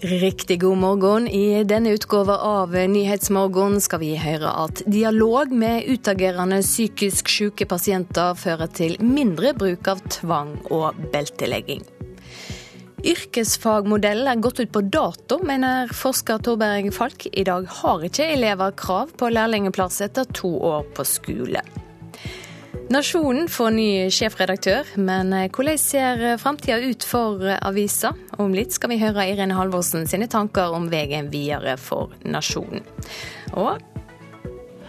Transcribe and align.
Riktig 0.00 0.60
god 0.60 0.78
morgen. 0.78 1.28
I 1.28 1.64
denne 1.64 1.90
utgåva 1.90 2.36
av 2.38 2.70
Nyhetsmorgen 2.70 3.80
skal 3.82 3.98
vi 3.98 4.12
høre 4.14 4.52
at 4.62 4.84
dialog 4.86 5.50
med 5.50 5.88
utagerende 5.90 6.60
psykisk 6.62 7.26
syke 7.26 7.66
pasienter 7.66 8.38
fører 8.38 8.70
til 8.70 8.94
mindre 9.02 9.50
bruk 9.58 9.90
av 9.90 10.04
tvang 10.06 10.52
og 10.70 11.00
beltelegging. 11.10 11.82
Yrkesfagmodellen 13.02 14.30
er 14.30 14.38
gått 14.46 14.62
ut 14.62 14.70
på 14.70 14.84
dato, 14.86 15.40
mener 15.42 15.90
forsker 15.90 16.46
Torberg 16.46 16.92
Falk. 16.94 17.26
I 17.34 17.48
dag 17.50 17.66
har 17.80 18.06
ikke 18.06 18.30
elever 18.38 18.78
krav 18.78 19.10
på 19.18 19.34
lærlingplass 19.34 19.98
etter 20.06 20.30
to 20.30 20.54
år 20.62 20.86
på 20.94 21.10
skole. 21.10 21.66
Nasjonen 22.88 23.48
får 23.52 23.70
ny 23.76 23.88
sjefredaktør, 24.12 24.88
men 24.96 25.32
eh, 25.36 25.50
hvordan 25.52 25.78
ser 25.80 26.22
eh, 26.24 26.38
framtida 26.40 26.78
ut 26.80 27.04
for 27.04 27.44
eh, 27.44 27.58
avisa? 27.68 28.14
Om 28.40 28.54
litt 28.56 28.72
skal 28.72 28.94
vi 28.94 29.00
høre 29.02 29.26
Irene 29.28 29.56
Halvorsen 29.56 30.08
sine 30.08 30.28
tanker 30.28 30.72
om 30.76 30.88
veien 30.92 31.28
videre 31.32 31.76
for 31.76 32.14
nasjonen. 32.24 32.84
Og 33.52 33.76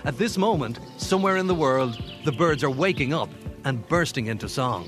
At 0.06 0.18
this 0.18 0.38
moment, 0.38 0.80
somewhere 0.98 1.36
in 1.36 1.48
the 1.48 1.56
world, 1.56 2.00
the 2.24 2.32
birds 2.32 2.64
are 2.64 2.72
waking 2.72 3.14
up 3.14 3.30
and 3.66 3.86
bursting 3.90 4.28
into 4.28 4.48
song. 4.48 4.88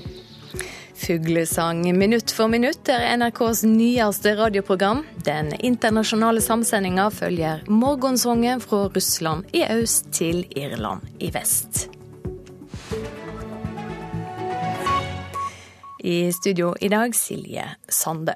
Fuglesang 0.96 1.82
minutt 1.98 2.30
for 2.30 2.48
minutt 2.48 2.88
er 2.88 3.16
NRKs 3.16 3.64
nyeste 3.68 4.36
radioprogram. 4.38 5.04
Den 5.24 5.52
internasjonale 5.60 6.40
samsendinga 6.40 7.10
følger 7.10 7.64
morgensangen 7.68 8.60
fra 8.60 8.86
Russland 8.94 9.44
i 9.52 9.66
øst 9.68 10.12
til 10.12 10.46
Irland 10.56 11.02
i 11.20 11.32
vest. 11.34 11.90
I 16.02 16.32
studio 16.34 16.74
i 16.80 16.90
dag 16.90 17.14
Silje 17.14 17.68
Sande. 17.88 18.34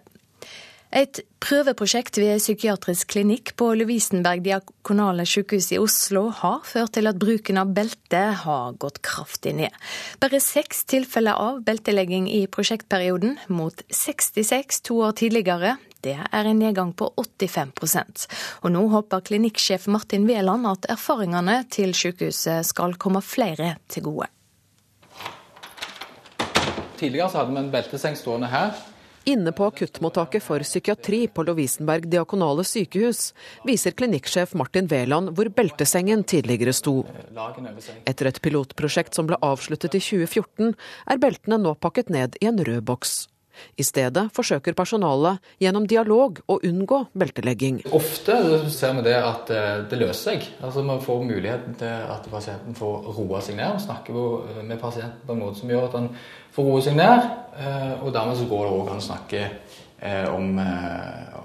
Et 0.95 1.19
prøveprosjekt 1.43 2.17
ved 2.23 2.39
psykiatrisk 2.39 3.11
klinikk 3.11 3.51
på 3.59 3.73
Lovisenberg 3.77 4.45
diakonale 4.45 5.27
sykehus 5.27 5.73
i 5.75 5.81
Oslo 5.83 6.29
har 6.39 6.63
ført 6.65 6.95
til 6.97 7.11
at 7.11 7.19
bruken 7.21 7.59
av 7.61 7.73
belte 7.77 8.23
har 8.45 8.79
gått 8.79 9.03
kraftig 9.05 9.57
ned. 9.59 9.75
Bare 10.23 10.41
seks 10.41 10.85
tilfeller 10.89 11.35
av 11.43 11.59
beltelegging 11.67 12.31
i 12.31 12.47
prosjektperioden, 12.47 13.35
mot 13.51 13.83
66 13.91 14.81
to 14.87 15.03
år 15.09 15.19
tidligere. 15.19 15.75
Det 16.07 16.15
er 16.23 16.47
en 16.47 16.61
nedgang 16.61 16.93
på 16.95 17.09
85% 17.19 18.27
Og 18.63 18.71
nå 18.71 18.85
håper 18.93 19.25
klinikksjef 19.27 19.89
Martin 19.91 20.29
Wæland 20.29 20.69
at 20.71 20.87
erfaringene 20.93 21.65
til 21.73 21.97
sykehuset 21.99 22.69
skal 22.71 22.95
komme 22.95 23.25
flere 23.27 23.75
til 23.91 24.07
gode. 24.07 24.31
Tidligere 26.97 27.31
så 27.31 27.43
hadde 27.43 27.55
vi 27.55 27.63
en 27.63 27.73
belteseng 27.73 28.17
stående 28.19 28.51
her. 28.53 28.77
Inne 29.27 29.51
på 29.51 29.67
akuttmottaket 29.67 30.45
for 30.45 30.63
psykiatri 30.63 31.25
på 31.35 31.43
Lovisenberg 31.49 32.05
diakonale 32.13 32.63
sykehus 32.63 33.33
viser 33.67 33.97
klinikksjef 33.99 34.55
Martin 34.55 34.87
Wæland 34.93 35.33
hvor 35.35 35.51
beltesengen 35.51 36.23
tidligere 36.23 36.75
sto. 36.77 37.01
Etter 38.07 38.31
et 38.31 38.39
pilotprosjekt 38.45 39.19
som 39.19 39.27
ble 39.27 39.41
avsluttet 39.43 39.99
i 39.99 40.03
2014, 40.05 40.77
er 41.11 41.23
beltene 41.23 41.59
nå 41.59 41.75
pakket 41.75 42.15
ned 42.15 42.39
i 42.39 42.47
en 42.53 42.63
rød 42.63 42.85
boks. 42.87 43.25
I 43.77 43.85
stedet 43.87 44.27
forsøker 44.37 44.77
personalet 44.77 45.43
gjennom 45.63 45.87
dialog 45.89 46.41
å 46.51 46.59
unngå 46.67 47.03
beltelegging. 47.17 47.83
Ofte 47.97 48.39
ser 48.73 48.97
vi 48.99 49.07
det 49.09 49.17
at 49.21 49.53
eh, 49.55 49.73
det 49.91 50.01
løser 50.01 50.37
seg. 50.37 50.49
Altså 50.65 50.85
Man 50.87 51.03
får 51.05 51.25
muligheten 51.29 51.79
til 51.81 52.13
at 52.17 52.29
pasienten 52.33 52.77
får 52.77 53.11
roa 53.17 53.43
seg 53.45 53.59
ned. 53.61 53.77
og 53.77 53.83
snakker 53.85 54.21
eh, 54.57 54.63
med 54.65 54.81
pasienten 54.81 55.27
på 55.27 55.37
en 55.37 55.43
måte 55.45 55.61
som 55.61 55.73
gjør 55.73 55.89
at 55.89 55.99
han 56.01 56.13
får 56.57 56.71
roa 56.71 56.85
seg 56.87 56.99
ned. 56.99 57.33
Eh, 57.57 57.93
og 58.03 58.13
dermed 58.15 58.39
så 58.39 58.49
går 58.51 58.65
det 58.65 58.77
òg 58.79 58.93
an 58.93 59.03
å 59.03 59.11
snakke 59.11 59.49
om, 60.29 60.59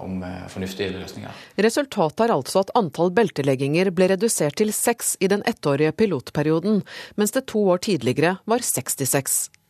om, 0.04 0.18
fornuftige 0.52 0.92
løsninger. 0.92 1.38
Resultatet 1.64 2.20
er 2.26 2.34
altså 2.34 2.60
at 2.60 2.74
antall 2.76 3.08
beltelegginger 3.16 3.88
ble 3.96 4.10
redusert 4.12 4.58
til 4.60 4.74
seks 4.76 5.14
i 5.24 5.30
den 5.32 5.40
ettårige 5.48 5.94
pilotperioden, 5.96 6.82
mens 7.16 7.32
det 7.32 7.46
to 7.48 7.64
år 7.72 7.80
tidligere 7.88 8.36
var 8.44 8.60
66. 8.60 9.61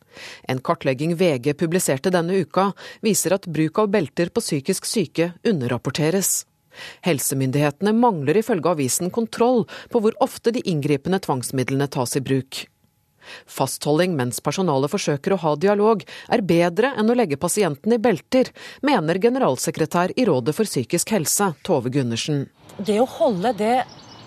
En 0.48 0.60
kartlegging 0.64 1.16
VG 1.18 1.54
publiserte 1.58 2.12
denne 2.14 2.42
uka, 2.44 2.70
viser 3.04 3.36
at 3.36 3.46
bruk 3.46 3.82
av 3.82 3.92
belter 3.92 4.32
på 4.32 4.44
psykisk 4.44 4.88
syke 4.88 5.32
underrapporteres. 5.46 6.42
Helsemyndighetene 7.04 7.92
mangler 7.92 8.38
ifølge 8.40 8.72
avisen 8.72 9.10
kontroll 9.12 9.66
på 9.92 10.02
hvor 10.02 10.16
ofte 10.24 10.54
de 10.54 10.62
inngripende 10.68 11.20
tvangsmidlene 11.22 11.88
tas 11.92 12.16
i 12.16 12.24
bruk. 12.24 12.66
Fastholding 13.46 14.16
mens 14.18 14.40
personalet 14.42 14.90
forsøker 14.90 15.34
å 15.34 15.40
ha 15.44 15.54
dialog, 15.56 16.02
er 16.02 16.42
bedre 16.42 16.92
enn 16.98 17.10
å 17.12 17.16
legge 17.16 17.38
pasienten 17.40 17.94
i 17.94 18.00
belter, 18.02 18.50
mener 18.82 19.20
generalsekretær 19.22 20.14
i 20.16 20.26
Rådet 20.26 20.56
for 20.56 20.68
psykisk 20.68 21.14
helse, 21.14 21.52
Tove 21.62 21.92
Gundersen. 21.94 22.48
Det 22.78 22.98
å 23.00 23.08
holde 23.18 23.54
det 23.58 23.76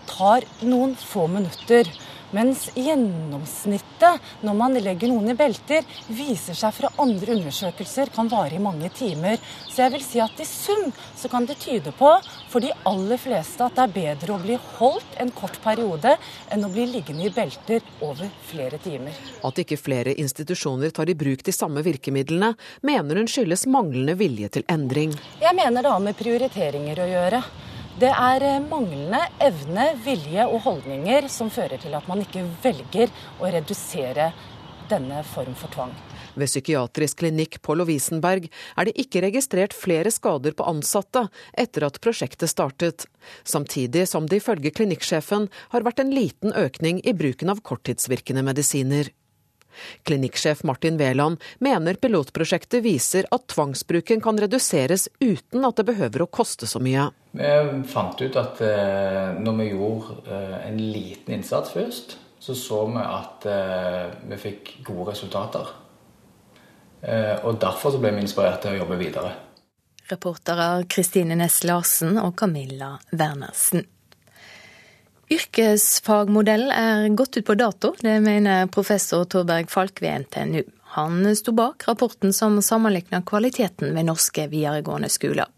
tar 0.07 0.45
noen 0.63 0.95
få 0.95 1.27
minutter. 1.31 1.89
Mens 2.35 2.65
gjennomsnittet 2.75 4.43
når 4.43 4.55
man 4.59 4.73
legger 4.75 5.07
noen 5.07 5.31
i 5.31 5.35
belter, 5.39 5.85
viser 6.11 6.57
seg 6.57 6.73
fra 6.75 6.89
andre 6.99 7.37
undersøkelser 7.37 8.09
kan 8.15 8.27
vare 8.31 8.57
i 8.57 8.63
mange 8.63 8.89
timer. 8.91 9.39
Så 9.69 9.85
jeg 9.85 9.93
vil 9.93 10.03
si 10.03 10.19
at 10.23 10.41
i 10.43 10.47
sum 10.47 10.89
så 11.15 11.31
kan 11.31 11.47
det 11.47 11.55
tyde 11.63 11.93
på 11.95 12.09
for 12.51 12.63
de 12.63 12.73
aller 12.89 13.21
fleste 13.21 13.63
at 13.63 13.77
det 13.77 13.85
er 13.85 13.93
bedre 13.95 14.35
å 14.35 14.41
bli 14.43 14.57
holdt 14.77 15.15
en 15.23 15.31
kort 15.35 15.61
periode 15.63 16.17
enn 16.51 16.67
å 16.67 16.71
bli 16.73 16.89
liggende 16.91 17.29
i 17.29 17.31
belter 17.31 17.85
over 18.03 18.27
flere 18.49 18.81
timer. 18.83 19.15
At 19.47 19.61
ikke 19.63 19.79
flere 19.79 20.17
institusjoner 20.19 20.91
tar 20.95 21.11
i 21.11 21.15
bruk 21.15 21.45
de 21.45 21.55
samme 21.55 21.85
virkemidlene, 21.87 22.51
mener 22.83 23.21
hun 23.21 23.31
skyldes 23.31 23.63
manglende 23.71 24.17
vilje 24.19 24.51
til 24.57 24.67
endring. 24.71 25.15
Jeg 25.39 25.55
mener 25.55 25.85
det 25.85 25.95
har 25.95 26.03
med 26.03 26.19
prioriteringer 26.19 26.99
å 26.99 27.07
gjøre. 27.13 27.41
Det 27.95 28.09
er 28.11 28.43
eh, 28.43 28.57
manglende 28.59 29.21
evne, 29.39 29.85
vilje 30.03 30.43
og 30.49 30.65
holdninger 30.65 31.29
som 31.31 31.47
fører 31.47 31.79
til 31.79 31.93
at 31.95 32.09
man 32.11 32.25
ikke 32.25 32.43
velger 32.59 33.13
å 33.39 33.47
redusere 33.47 34.33
denne 34.91 35.21
form 35.29 35.55
for 35.55 35.71
tvang. 35.71 35.93
Ved 36.35 36.51
psykiatrisk 36.51 37.21
klinikk 37.21 37.61
på 37.63 37.77
Lovisenberg 37.79 38.49
er 38.51 38.89
det 38.89 38.97
ikke 38.99 39.23
registrert 39.23 39.71
flere 39.71 40.11
skader 40.11 40.51
på 40.59 40.67
ansatte 40.67 41.29
etter 41.55 41.87
at 41.87 42.01
prosjektet 42.03 42.51
startet, 42.51 43.07
samtidig 43.47 44.03
som 44.11 44.27
det 44.27 44.41
ifølge 44.43 44.75
klinikksjefen 44.75 45.47
har 45.71 45.87
vært 45.87 46.03
en 46.03 46.11
liten 46.11 46.51
økning 46.51 46.99
i 47.07 47.15
bruken 47.15 47.55
av 47.55 47.63
korttidsvirkende 47.63 48.43
medisiner. 48.43 49.15
Klinikksjef 50.07 50.63
Martin 50.67 50.99
Wæland 50.99 51.41
mener 51.63 51.99
pilotprosjektet 52.01 52.83
viser 52.85 53.29
at 53.35 53.47
tvangsbruken 53.53 54.21
kan 54.23 54.39
reduseres 54.41 55.07
uten 55.19 55.65
at 55.67 55.79
det 55.79 55.87
behøver 55.89 56.25
å 56.25 56.29
koste 56.31 56.69
så 56.69 56.81
mye. 56.83 57.09
Vi 57.35 57.47
fant 57.91 58.21
ut 58.21 58.37
at 58.39 58.61
eh, 58.63 59.33
når 59.43 59.57
vi 59.59 59.71
gjorde 59.71 60.19
eh, 60.27 60.59
en 60.69 60.77
liten 60.79 61.39
innsats 61.39 61.73
først, 61.75 62.17
så 62.39 62.55
så 62.55 62.83
vi 62.91 63.01
at 63.01 63.47
eh, 63.49 64.05
vi 64.29 64.39
fikk 64.39 64.77
gode 64.85 65.11
resultater. 65.13 65.73
Og 67.45 67.59
Derfor 67.61 67.93
så 67.93 67.99
ble 68.01 68.15
vi 68.15 68.23
inspirert 68.23 68.63
til 68.63 68.73
å 68.73 68.79
jobbe 68.79 68.95
videre. 68.97 69.35
Reportere 70.09 70.87
Kristine 70.89 71.35
Næss 71.37 71.59
Larsen 71.67 72.17
og 72.17 72.31
Camilla 72.39 72.95
Wernersen. 73.11 73.85
Yrkesfagmodellen 75.31 76.69
er 76.69 77.09
gått 77.17 77.37
ut 77.37 77.45
på 77.45 77.55
dato, 77.57 77.95
det 77.99 78.19
mener 78.21 78.67
professor 78.67 79.25
Torberg 79.25 79.71
Falk 79.73 80.01
ved 80.01 80.25
NTNU. 80.25 80.63
Han 80.95 81.35
sto 81.35 81.51
bak 81.51 81.87
rapporten 81.87 82.33
som 82.33 82.61
sammenligner 82.61 83.21
kvaliteten 83.25 83.95
ved 83.95 84.05
norske 84.05 84.45
videregående 84.47 85.09
skoler. 85.09 85.49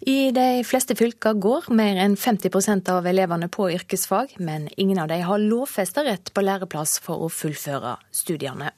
I 0.00 0.30
de 0.34 0.64
fleste 0.66 0.96
fylker 0.98 1.36
går 1.38 1.68
mer 1.70 2.00
enn 2.02 2.16
50% 2.18 2.88
av 2.90 3.06
elevene 3.06 3.46
på 3.52 3.68
yrkesfag, 3.70 4.32
men 4.38 4.66
ingen 4.76 4.98
av 4.98 5.12
dem 5.12 5.22
har 5.28 5.38
lovfesta 5.38 6.02
rett 6.08 6.32
på 6.34 6.42
læreplass 6.42 6.96
for 7.04 7.22
å 7.22 7.28
fullføre 7.30 7.98
studiene. 8.10 8.72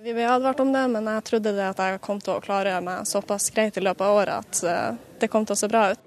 Vi 0.00 0.14
ble 0.14 0.24
advart 0.30 0.62
om 0.62 0.70
det, 0.72 0.86
men 0.94 1.10
jeg 1.10 1.24
trodde 1.26 1.52
det 1.56 1.66
at 1.66 1.82
jeg 1.82 2.00
kom 2.04 2.22
til 2.22 2.38
å 2.38 2.44
klare 2.44 2.78
meg 2.84 3.04
såpass 3.10 3.50
greit 3.50 3.76
i 3.76 3.82
løpet 3.82 4.06
av 4.06 4.20
året 4.22 4.36
at 4.38 4.62
eh, 4.62 4.94
det 5.18 5.28
kom 5.32 5.44
til 5.44 5.56
å 5.56 5.60
se 5.60 5.68
bra 5.72 5.90
ut. 5.90 6.04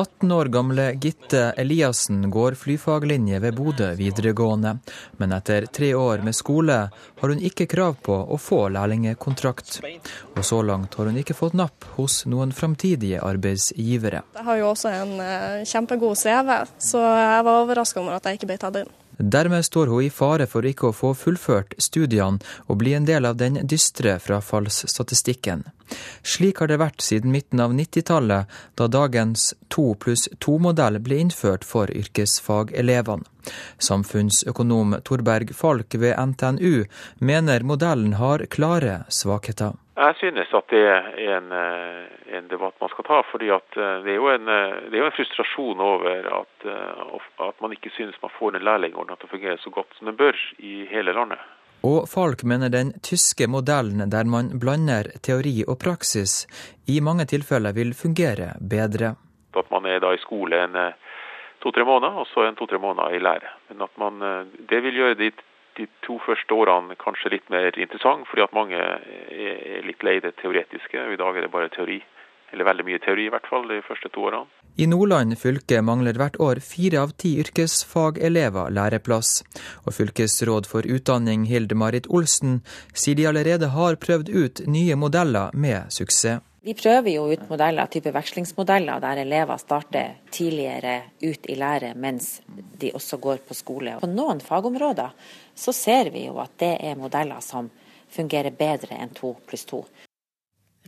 18 0.00 0.32
år 0.32 0.44
gamle 0.44 0.92
Gitte 0.92 1.52
Eliassen 1.56 2.30
går 2.30 2.54
flyfaglinje 2.54 3.38
ved 3.38 3.54
Bodø 3.54 3.90
videregående, 3.94 4.78
men 5.20 5.32
etter 5.36 5.66
tre 5.66 5.90
år 5.94 6.22
med 6.24 6.36
skole 6.36 6.76
har 7.20 7.28
hun 7.28 7.42
ikke 7.44 7.66
krav 7.68 7.98
på 8.06 8.16
å 8.16 8.38
få 8.40 8.62
lærlingekontrakt. 8.72 9.82
Og 10.36 10.40
så 10.46 10.62
langt 10.64 10.96
har 10.96 11.10
hun 11.10 11.18
ikke 11.20 11.36
fått 11.36 11.58
napp 11.60 11.84
hos 11.98 12.22
noen 12.24 12.54
framtidige 12.56 13.20
arbeidsgivere. 13.20 14.22
Jeg 14.38 14.46
har 14.48 14.60
jo 14.62 14.70
også 14.70 14.94
en 15.02 15.12
eh, 15.20 15.68
kjempegod 15.68 16.16
CV, 16.16 16.54
så 16.80 17.04
jeg 17.04 17.44
var 17.50 17.60
overraska 17.66 18.00
over 18.00 18.16
at 18.16 18.30
jeg 18.30 18.40
ikke 18.40 18.48
ble 18.54 18.58
tatt 18.64 18.80
inn. 18.80 18.94
Dermed 19.20 19.64
står 19.68 19.92
hun 19.92 20.06
i 20.06 20.08
fare 20.08 20.46
for 20.48 20.64
ikke 20.64 20.88
å 20.88 20.96
få 20.96 21.12
fullført 21.12 21.76
studiene 21.76 22.40
og 22.72 22.80
bli 22.80 22.96
en 22.96 23.04
del 23.04 23.28
av 23.28 23.36
den 23.36 23.60
dystre 23.68 24.16
frafallsstatistikken. 24.16 25.66
Slik 26.22 26.60
har 26.60 26.70
det 26.70 26.80
vært 26.80 27.02
siden 27.04 27.32
midten 27.34 27.60
av 27.62 27.74
90-tallet, 27.76 28.50
da 28.78 28.88
dagens 28.90 29.50
to 29.72 29.94
pluss 30.00 30.28
to-modell 30.44 31.00
ble 31.02 31.20
innført 31.24 31.66
for 31.66 31.90
yrkesfagelevene. 31.90 33.26
Samfunnsøkonom 33.80 34.98
Torberg 35.04 35.54
Falk 35.56 35.96
ved 36.02 36.18
NTNU 36.18 36.84
mener 37.24 37.64
modellen 37.64 38.18
har 38.20 38.44
klare 38.52 39.00
svakheter. 39.08 39.78
Jeg 40.00 40.16
synes 40.16 40.52
at 40.56 40.68
det 40.72 40.80
er 40.80 41.08
en, 41.36 41.50
eh, 41.52 42.36
en, 42.38 42.46
debatt 42.48 42.76
man 42.80 42.92
skal 42.92 43.04
ta. 43.04 43.22
fordi 43.30 43.50
eh, 43.50 43.60
Det 44.04 44.14
er 44.14 44.28
en, 44.34 44.46
det 44.46 44.96
er 44.96 45.02
jo 45.02 45.10
en 45.10 45.18
frustrasjon 45.18 45.80
over 45.80 46.28
at, 46.40 46.68
at, 47.48 47.60
man 47.60 47.72
ikke 47.72 47.92
synes 47.96 48.16
man 48.22 48.32
får 48.38 48.56
en 48.56 48.64
lærlingordning 48.64 49.16
til 49.16 49.28
å 49.28 49.34
fungere 49.34 49.58
så 49.60 49.70
godt 49.70 49.92
som 49.98 50.06
den 50.08 50.16
bør 50.16 50.36
i 50.58 50.86
hele 50.92 51.12
landet. 51.12 51.40
Og 51.86 52.08
Falk 52.08 52.44
mener 52.44 52.68
den 52.68 52.92
tyske 53.00 53.48
modellen 53.48 54.10
der 54.12 54.24
man 54.28 54.52
blander 54.60 55.08
teori 55.24 55.62
og 55.66 55.78
praksis, 55.80 56.46
i 56.86 57.00
mange 57.00 57.24
tilfeller 57.24 57.72
vil 57.72 57.94
fungere 57.94 58.54
bedre. 58.60 59.14
At 59.56 59.70
man 59.70 59.86
er 59.86 60.00
da 60.00 60.12
i 60.14 60.20
skole 60.20 60.60
en 60.60 60.76
to-tre 61.62 61.84
måneder, 61.84 62.20
og 62.20 62.26
så 62.28 62.44
en 62.46 62.56
to-tre 62.56 62.78
måneder 62.78 63.16
i 63.16 63.22
lære. 63.22 63.48
Men 63.70 63.82
at 63.82 63.96
man, 63.98 64.20
Det 64.68 64.82
vil 64.82 64.94
gjøre 64.94 65.14
de 65.14 65.30
de 65.80 65.86
to 66.06 66.18
første 66.26 66.54
årene 66.54 66.96
kanskje 67.00 67.32
litt 67.34 67.50
mer 67.52 67.76
interessant, 67.78 68.26
fordi 68.28 68.44
at 68.44 68.56
mange 68.56 68.78
er 68.78 69.84
litt 69.86 70.02
lei 70.06 70.18
det 70.20 70.34
teoretiske. 70.40 70.98
I 71.14 71.20
dag 71.20 71.36
er 71.36 71.46
det 71.46 71.52
bare 71.52 71.72
teori, 71.72 72.00
eller 72.52 72.68
veldig 72.68 72.86
mye 72.88 73.00
teori 73.02 73.28
i 73.28 73.32
hvert 73.32 73.48
fall, 73.50 73.68
de 73.70 73.80
første 73.86 74.10
to 74.14 74.26
årene. 74.28 74.48
I 74.80 74.86
Nordland 74.86 75.36
fylke 75.38 75.80
mangler 75.82 76.18
hvert 76.18 76.38
år 76.40 76.60
fire 76.64 77.02
av 77.02 77.14
ti 77.20 77.34
yrkesfagelever 77.42 78.70
læreplass. 78.74 79.40
Og 79.84 79.96
fylkesråd 79.96 80.68
for 80.70 80.86
utdanning 80.86 81.48
Hilde 81.50 81.76
Marit 81.78 82.06
Olsen 82.08 82.60
sier 82.94 83.18
de 83.18 83.26
allerede 83.30 83.72
har 83.74 83.98
prøvd 84.00 84.30
ut 84.30 84.62
nye 84.66 84.96
modeller 84.96 85.50
med 85.54 85.90
suksess. 85.92 86.40
Vi 86.62 86.74
prøver 86.76 87.08
jo 87.14 87.22
ut 87.32 87.46
modeller, 87.48 87.88
type 87.88 88.10
vekslingsmodeller 88.12 89.00
der 89.00 89.22
elever 89.22 89.56
starter 89.56 90.18
tidligere 90.30 90.98
ut 91.22 91.46
i 91.48 91.56
lære 91.56 91.94
mens 91.96 92.42
de 92.76 92.90
også 92.92 93.16
går 93.16 93.40
på 93.48 93.56
skole. 93.56 93.94
På 94.02 94.10
noen 94.10 94.42
fagområder 94.44 95.14
så 95.56 95.72
ser 95.72 96.12
vi 96.12 96.26
jo 96.26 96.36
at 96.44 96.58
det 96.60 96.74
er 96.84 97.00
modeller 97.00 97.40
som 97.40 97.70
fungerer 98.12 98.52
bedre 98.52 99.00
enn 99.00 99.16
to 99.16 99.32
pluss 99.48 99.64
to. 99.64 99.80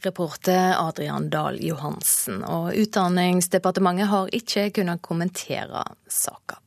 Reporter 0.05 0.75
Adrian 0.79 1.31
Dahl 1.31 1.61
Johansen. 1.65 2.43
Og 2.45 2.73
Utdanningsdepartementet 2.75 4.11
har 4.13 4.35
ikke 4.35 4.71
kunnet 4.81 5.03
kommentere 5.05 5.85
saka. 6.11 6.59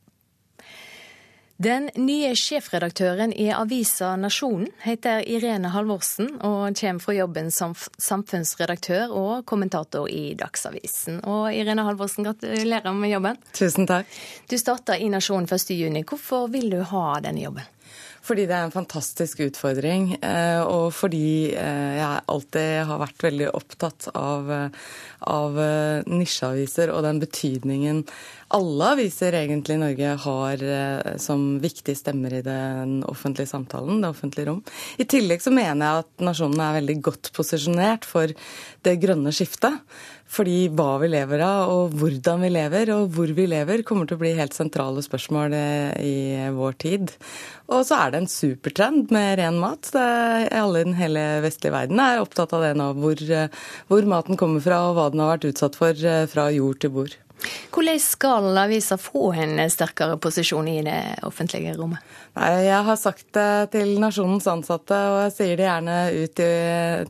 Den 1.56 1.86
nye 1.96 2.34
sjefredaktøren 2.36 3.30
i 3.32 3.46
avisa 3.48 4.10
Nasjonen 4.20 4.66
heter 4.82 5.22
Irene 5.24 5.70
Halvorsen 5.72 6.34
og 6.44 6.76
kommer 6.76 7.00
fra 7.00 7.14
jobben 7.16 7.48
som 7.50 7.72
samfunnsredaktør 7.72 9.14
og 9.16 9.46
kommentator 9.48 10.04
i 10.12 10.34
Dagsavisen. 10.36 11.22
Og 11.24 11.48
Irene 11.56 11.86
Halvorsen, 11.88 12.28
gratulerer 12.28 12.92
med 12.92 13.14
jobben. 13.14 13.40
Tusen 13.56 13.88
takk. 13.88 14.12
Du 14.50 14.58
starta 14.60 14.98
i 15.00 15.08
Nasjonen 15.08 15.48
1.6. 15.48 16.04
Hvorfor 16.04 16.52
vil 16.52 16.68
du 16.76 16.82
ha 16.92 17.06
denne 17.24 17.46
jobben? 17.46 17.72
Fordi 18.26 18.46
det 18.48 18.56
er 18.56 18.66
en 18.66 18.74
fantastisk 18.74 19.44
utfordring, 19.44 20.16
eh, 20.18 20.62
og 20.66 20.88
fordi 20.96 21.52
eh, 21.54 21.92
jeg 22.00 22.24
alltid 22.32 22.72
har 22.88 22.98
vært 22.98 23.22
veldig 23.22 23.50
opptatt 23.54 24.08
av, 24.18 24.50
eh, 24.50 24.88
av 25.30 25.60
nisjeaviser 26.10 26.90
og 26.94 27.04
den 27.06 27.22
betydningen 27.22 28.02
alle 28.56 28.88
aviser 28.94 29.34
egentlig 29.34 29.74
i 29.74 29.80
Norge 29.80 30.10
har 30.22 30.60
som 31.18 31.56
viktige 31.58 31.98
stemmer 31.98 32.36
i 32.36 32.44
den 32.46 33.00
offentlige 33.10 33.50
samtalen, 33.50 33.98
det 34.04 34.12
offentlige 34.12 34.46
rom. 34.46 34.60
I 35.02 35.06
tillegg 35.10 35.42
så 35.42 35.50
mener 35.50 35.82
jeg 35.82 36.04
at 36.04 36.26
nasjonen 36.28 36.62
er 36.62 36.76
veldig 36.78 36.96
godt 37.08 37.32
posisjonert 37.34 38.06
for 38.06 38.30
det 38.86 38.94
grønne 39.02 39.34
skiftet. 39.34 39.82
Fordi 40.26 40.66
hva 40.74 40.96
vi 41.00 41.10
lever 41.12 41.42
av, 41.44 41.70
og 41.70 41.94
hvordan 42.00 42.42
vi 42.42 42.50
lever, 42.50 42.90
og 42.96 43.12
hvor 43.14 43.30
vi 43.36 43.46
lever, 43.50 43.84
kommer 43.86 44.08
til 44.08 44.18
å 44.18 44.22
bli 44.24 44.32
helt 44.36 44.56
sentrale 44.56 45.04
spørsmål 45.04 45.54
i 46.02 46.16
vår 46.56 46.78
tid. 46.82 47.12
Og 47.70 47.84
så 47.86 48.00
er 48.00 48.12
det 48.12 48.22
en 48.22 48.30
supertrend 48.30 49.14
med 49.14 49.38
ren 49.40 49.60
mat. 49.62 49.92
alle 49.94 50.82
i 50.82 50.88
den 50.88 50.98
hele 50.98 51.24
vestlige 51.46 51.74
verden 51.74 52.02
er 52.02 52.24
opptatt 52.24 52.52
av 52.56 52.66
det 52.66 52.74
nå, 52.78 52.92
hvor, 52.98 53.22
hvor 53.88 54.10
maten 54.10 54.40
kommer 54.40 54.64
fra, 54.64 54.82
og 54.88 54.98
hva 54.98 55.10
den 55.12 55.22
har 55.22 55.36
vært 55.36 55.48
utsatt 55.52 55.78
for 55.78 55.94
eh, 55.94 56.26
fra 56.30 56.50
jord 56.54 56.82
til 56.82 56.94
bord. 56.98 57.16
Hvordan 57.70 58.00
skal 58.00 58.56
avisa 58.58 58.96
få 58.96 59.28
en 59.36 59.58
sterkere 59.70 60.16
posisjon 60.18 60.68
i 60.70 60.78
det 60.86 61.00
offentlige 61.26 61.74
rommet? 61.76 62.00
Nei, 62.36 62.64
Jeg 62.64 62.82
har 62.88 62.96
sagt 62.96 63.26
det 63.36 63.72
til 63.74 63.94
Nasjonens 64.00 64.46
ansatte, 64.48 64.96
og 65.12 65.18
jeg 65.26 65.34
sier 65.36 65.60
det 65.60 65.66
gjerne 65.66 65.96
ut 66.16 66.42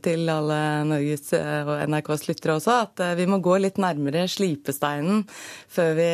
til 0.03 0.31
alle 0.33 0.59
Norges 0.89 1.31
og 1.37 1.73
NRKs 1.87 2.27
lyttere 2.27 2.57
også, 2.59 2.77
at 2.87 3.03
eh, 3.03 3.15
vi 3.19 3.27
må 3.31 3.39
gå 3.43 3.55
litt 3.63 3.79
nærmere 3.81 4.27
slipesteinen 4.31 5.23
før 5.71 5.93
vi 5.97 6.09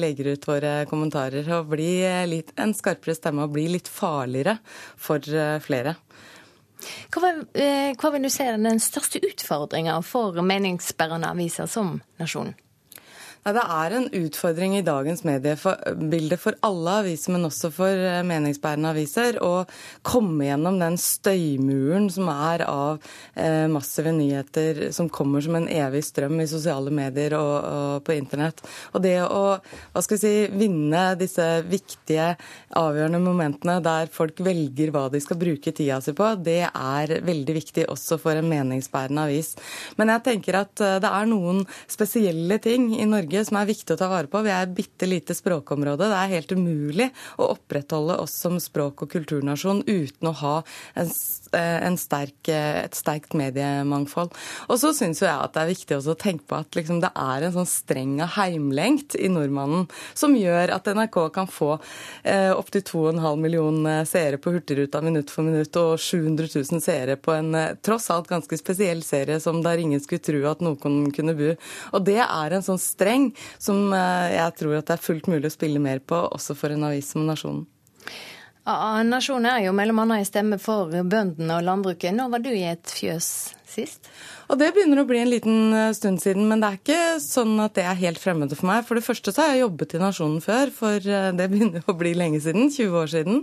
legger 0.00 0.32
ut 0.32 0.48
våre 0.48 0.74
kommentarer. 0.90 1.48
Og 1.58 1.72
bli 1.74 1.92
litt, 2.30 2.54
en 2.56 2.74
skarpere 2.76 3.16
stemme 3.16 3.44
og 3.44 3.56
bli 3.56 3.68
litt 3.76 3.90
farligere 3.92 4.58
for 4.96 5.20
eh, 5.28 5.58
flere. 5.64 5.98
Hva, 7.12 7.32
eh, 7.58 7.92
hva 7.98 8.12
vil 8.14 8.24
du 8.24 8.30
se 8.32 8.46
er 8.46 8.56
den 8.60 8.80
største 8.82 9.20
utfordringa 9.24 9.98
for 10.06 10.36
meningsbærende 10.46 11.34
aviser 11.34 11.68
som 11.70 11.98
Nasjonen? 12.20 12.56
Det 13.54 13.62
er 13.64 13.94
en 13.96 14.08
utfordring 14.12 14.74
i 14.76 14.84
dagens 14.84 15.22
mediebilde 15.24 16.36
for 16.40 16.56
alle 16.66 16.96
aviser, 17.02 17.32
men 17.32 17.46
også 17.48 17.70
for 17.72 17.88
eh, 17.88 18.20
meningsbærende 18.26 18.92
aviser, 18.92 19.38
å 19.44 19.64
komme 20.06 20.48
gjennom 20.48 20.78
den 20.80 20.98
støymuren 21.00 22.08
som 22.12 22.28
er 22.32 22.64
av 22.68 22.98
eh, 23.34 23.64
massive 23.72 24.12
nyheter 24.16 24.88
som 24.96 25.08
kommer 25.12 25.44
som 25.44 25.56
en 25.58 25.68
evig 25.72 26.02
strøm 26.06 26.42
i 26.42 26.48
sosiale 26.50 26.92
medier 26.94 27.36
og, 27.38 27.54
og 27.64 28.04
på 28.06 28.16
internett. 28.18 28.60
Og 28.92 29.02
det 29.04 29.16
å 29.24 29.44
hva 29.58 30.02
skal 30.04 30.18
vi 30.18 30.20
si, 30.20 30.34
vinne 30.58 31.04
disse 31.18 31.46
viktige, 31.68 32.34
avgjørende 32.78 33.22
momentene 33.22 33.78
der 33.84 34.12
folk 34.12 34.42
velger 34.44 34.92
hva 34.94 35.06
de 35.12 35.22
skal 35.24 35.40
bruke 35.40 35.72
tida 35.72 36.00
si 36.04 36.14
på, 36.16 36.30
det 36.44 36.60
er 36.68 37.14
veldig 37.24 37.56
viktig 37.56 37.88
også 37.92 38.20
for 38.20 38.38
en 38.38 38.50
meningsbærende 38.50 39.28
avis. 39.28 39.54
Men 39.96 40.12
jeg 40.14 40.26
tenker 40.28 40.60
at 40.62 40.84
eh, 40.84 40.98
det 41.02 41.12
er 41.12 41.32
noen 41.32 41.64
spesielle 41.88 42.60
ting 42.62 42.90
i 42.98 43.08
Norge 43.08 43.37
Norge 43.38 43.48
som 43.48 43.58
er 43.60 43.68
viktig 43.68 43.94
å 43.94 43.98
ta 43.98 44.08
vare 44.10 44.28
på. 44.30 44.40
Vi 44.42 44.50
er 44.50 44.66
et 44.66 44.74
bitte 44.74 45.06
lite 45.06 45.34
språkområde. 45.36 46.08
Det 46.10 46.18
er 46.18 46.32
helt 46.34 46.52
umulig 46.52 47.08
å 47.38 47.52
opprettholde 47.54 48.18
oss 48.18 48.34
som 48.34 48.58
språk- 48.58 49.02
og 49.04 49.10
kulturnasjon 49.12 49.84
uten 49.86 50.28
å 50.28 50.34
ha 50.34 50.62
en, 50.96 51.10
eh, 51.52 51.86
en 51.86 51.96
sterk, 51.96 52.48
eh, 52.48 52.84
et 52.84 52.92
sterkt 52.92 53.34
mediemangfold. 53.34 54.32
Og 54.68 54.78
så 54.78 54.92
syns 54.92 55.20
jeg 55.20 55.30
at 55.30 55.52
det 55.52 55.62
er 55.62 55.74
viktig 55.74 55.96
å 55.96 56.16
tenke 56.16 56.46
på 56.48 56.58
at 56.58 56.70
liksom 56.72 57.00
det 57.00 57.12
er 57.14 57.42
en 57.42 57.52
sånn 57.52 57.66
streng 57.66 58.20
av 58.20 58.30
heimlengt 58.30 59.14
i 59.14 59.28
nordmannen 59.28 59.88
som 60.14 60.34
gjør 60.34 60.74
at 60.74 60.84
NRK 60.84 61.32
kan 61.32 61.46
få 61.46 61.80
eh, 62.24 62.50
opptil 62.50 62.82
2,5 62.82 63.38
millioner 63.38 64.04
seere 64.04 64.38
på 64.38 64.52
Hurtigruta 64.52 65.00
minutt 65.02 65.30
for 65.30 65.42
minutt 65.42 65.74
og 65.76 65.98
700 65.98 66.48
000 66.72 66.80
seere 66.80 67.16
på 67.16 67.32
en 67.32 67.54
eh, 67.54 67.74
tross 67.82 68.10
alt 68.10 68.28
ganske 68.28 68.58
spesiell 68.58 69.02
serie 69.02 69.38
som 69.40 69.62
der 69.62 69.78
ingen 69.78 70.00
skulle 70.00 70.22
tro 70.22 70.44
at 70.50 70.60
noen 70.60 71.12
kunne 71.12 71.34
bo. 71.34 71.54
Og 71.92 72.04
det 72.04 72.20
er 72.20 72.52
en 72.52 72.62
sånn 72.62 72.78
streng 72.78 73.17
som 73.58 73.92
eh, 73.96 74.34
jeg 74.36 74.56
tror 74.60 74.78
at 74.78 74.88
det 74.90 74.96
er 74.96 75.04
fullt 75.08 75.28
mulig 75.30 75.50
å 75.50 75.54
spille 75.54 75.82
mer 75.82 76.00
på, 76.00 76.18
også 76.28 76.56
for 76.58 76.74
en 76.74 76.88
avis 76.90 77.12
som 77.14 77.26
Nasjonen. 77.28 77.66
Nasjonen 79.08 79.48
er 79.48 79.62
jo 79.64 79.72
annet 80.04 80.20
en 80.20 80.28
stemme 80.28 80.58
for 80.60 80.92
bøndene 80.92 81.54
og 81.56 81.64
landbruket. 81.64 82.12
Nå 82.12 82.26
var 82.28 82.42
du 82.44 82.50
i 82.52 82.66
et 82.68 82.90
fjøs 82.92 83.28
sist? 83.70 84.08
Og 84.48 84.56
det 84.56 84.70
begynner 84.72 85.02
å 85.02 85.08
bli 85.08 85.18
en 85.20 85.28
liten 85.28 85.74
eh, 85.76 85.90
stund 85.96 86.22
siden, 86.22 86.46
men 86.48 86.62
det 86.62 86.68
er 86.68 86.78
ikke 86.78 87.00
sånn 87.20 87.58
at 87.60 87.74
det 87.76 87.84
er 87.84 87.98
helt 88.00 88.20
fremmede 88.20 88.56
for 88.56 88.70
meg. 88.70 88.86
For 88.88 88.96
det 88.96 89.04
første 89.04 89.32
så 89.34 89.44
har 89.44 89.50
jeg 89.52 89.64
jobbet 89.66 89.94
i 89.98 90.00
Nasjonen 90.00 90.38
før, 90.44 90.72
for 90.72 90.96
eh, 91.04 91.28
det 91.36 91.48
begynner 91.52 91.84
å 91.84 91.96
bli 91.98 92.14
lenge 92.16 92.40
siden. 92.44 92.70
20 92.72 92.96
år 92.96 93.12
siden. 93.12 93.42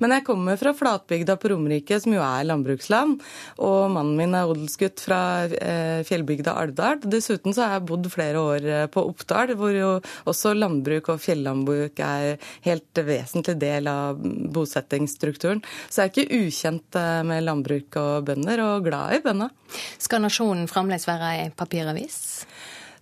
Men 0.00 0.14
jeg 0.16 0.24
kommer 0.28 0.56
fra 0.60 0.72
flatbygda 0.76 1.36
på 1.40 1.50
Romerike, 1.52 1.98
som 2.00 2.14
jo 2.16 2.22
er 2.24 2.48
landbruksland. 2.48 3.20
Og 3.68 3.92
mannen 3.92 4.16
min 4.16 4.36
er 4.38 4.48
odelsgutt 4.48 5.02
fra 5.04 5.20
eh, 5.44 6.00
fjellbygda 6.08 6.56
Alvdal. 6.56 7.04
Dessuten 7.04 7.52
så 7.52 7.66
har 7.66 7.76
jeg 7.76 7.88
bodd 7.92 8.08
flere 8.12 8.40
år 8.40 8.70
på 8.92 9.04
Oppdal, 9.10 9.52
hvor 9.60 9.76
jo 9.76 9.92
også 10.30 10.54
landbruk 10.56 11.12
og 11.12 11.20
fjellandbruk 11.20 12.00
er 12.00 12.40
helt 12.64 13.04
vesentlig 13.04 13.58
del 13.60 13.92
av 13.92 14.24
bosettingsstrukturen. 14.56 15.60
Så 15.90 16.00
jeg 16.00 16.08
er 16.08 16.14
ikke 16.14 16.40
ukjent 16.46 17.00
med 17.28 17.44
landbruk 17.44 18.00
og 18.00 18.30
bønder, 18.30 18.64
og 18.64 18.88
glad 18.88 19.18
i 19.18 19.22
bøndene. 19.24 19.52
Skal 19.98 20.24
Nasjonen 20.24 20.66
fremdeles 20.70 21.06
være 21.08 21.34
ei 21.36 21.52
papiravis? 21.54 22.18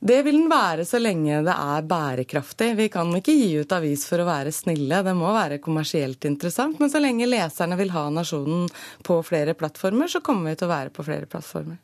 Det 0.04 0.18
vil 0.26 0.36
den 0.36 0.50
være 0.50 0.84
så 0.84 0.98
lenge 1.00 1.38
det 1.46 1.52
er 1.54 1.86
bærekraftig. 1.88 2.74
Vi 2.76 2.90
kan 2.92 3.12
ikke 3.16 3.32
gi 3.38 3.54
ut 3.62 3.72
avis 3.72 4.04
for 4.08 4.20
å 4.20 4.26
være 4.28 4.52
snille, 4.52 5.00
det 5.06 5.14
må 5.16 5.30
være 5.32 5.62
kommersielt 5.64 6.26
interessant. 6.28 6.76
Men 6.80 6.92
så 6.92 7.00
lenge 7.00 7.28
leserne 7.30 7.78
vil 7.80 7.94
ha 7.94 8.10
Nasjonen 8.12 8.68
på 9.06 9.22
flere 9.24 9.56
plattformer, 9.56 10.12
så 10.12 10.20
kommer 10.20 10.52
vi 10.52 10.60
til 10.60 10.68
å 10.68 10.74
være 10.74 10.92
på 10.92 11.06
flere 11.06 11.30
plattformer. 11.30 11.80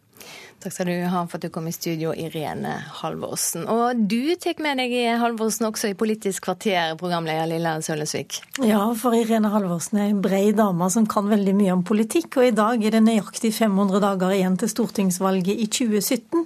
Takk 0.60 0.74
skal 0.74 0.90
du 0.90 0.96
ha 1.08 1.20
for 1.24 1.38
at 1.38 1.44
du 1.46 1.48
kom 1.48 1.68
i 1.70 1.72
studio, 1.72 2.10
Irene 2.12 2.74
Halvorsen. 2.98 3.62
Og 3.72 3.96
du 4.10 4.34
tar 4.36 4.58
med 4.60 4.76
deg 4.76 4.92
Halvorsen 5.22 5.64
også 5.70 5.88
i 5.88 5.94
Politisk 5.96 6.44
kvarter, 6.44 6.98
programleder 7.00 7.46
Lilla 7.48 7.70
Sølesvik. 7.80 8.42
Ja, 8.68 8.82
for 8.92 9.16
Irene 9.16 9.48
Halvorsen 9.54 10.02
er 10.02 10.10
en 10.10 10.18
brei 10.20 10.50
dame 10.52 10.90
som 10.92 11.06
kan 11.08 11.30
veldig 11.30 11.54
mye 11.56 11.72
om 11.72 11.84
politikk. 11.88 12.36
Og 12.36 12.50
i 12.50 12.52
dag 12.52 12.84
er 12.84 12.92
det 12.92 13.00
nøyaktig 13.06 13.54
500 13.56 14.02
dager 14.04 14.34
igjen 14.36 14.58
til 14.60 14.68
stortingsvalget 14.68 15.62
i 15.64 15.64
2017. 15.64 16.44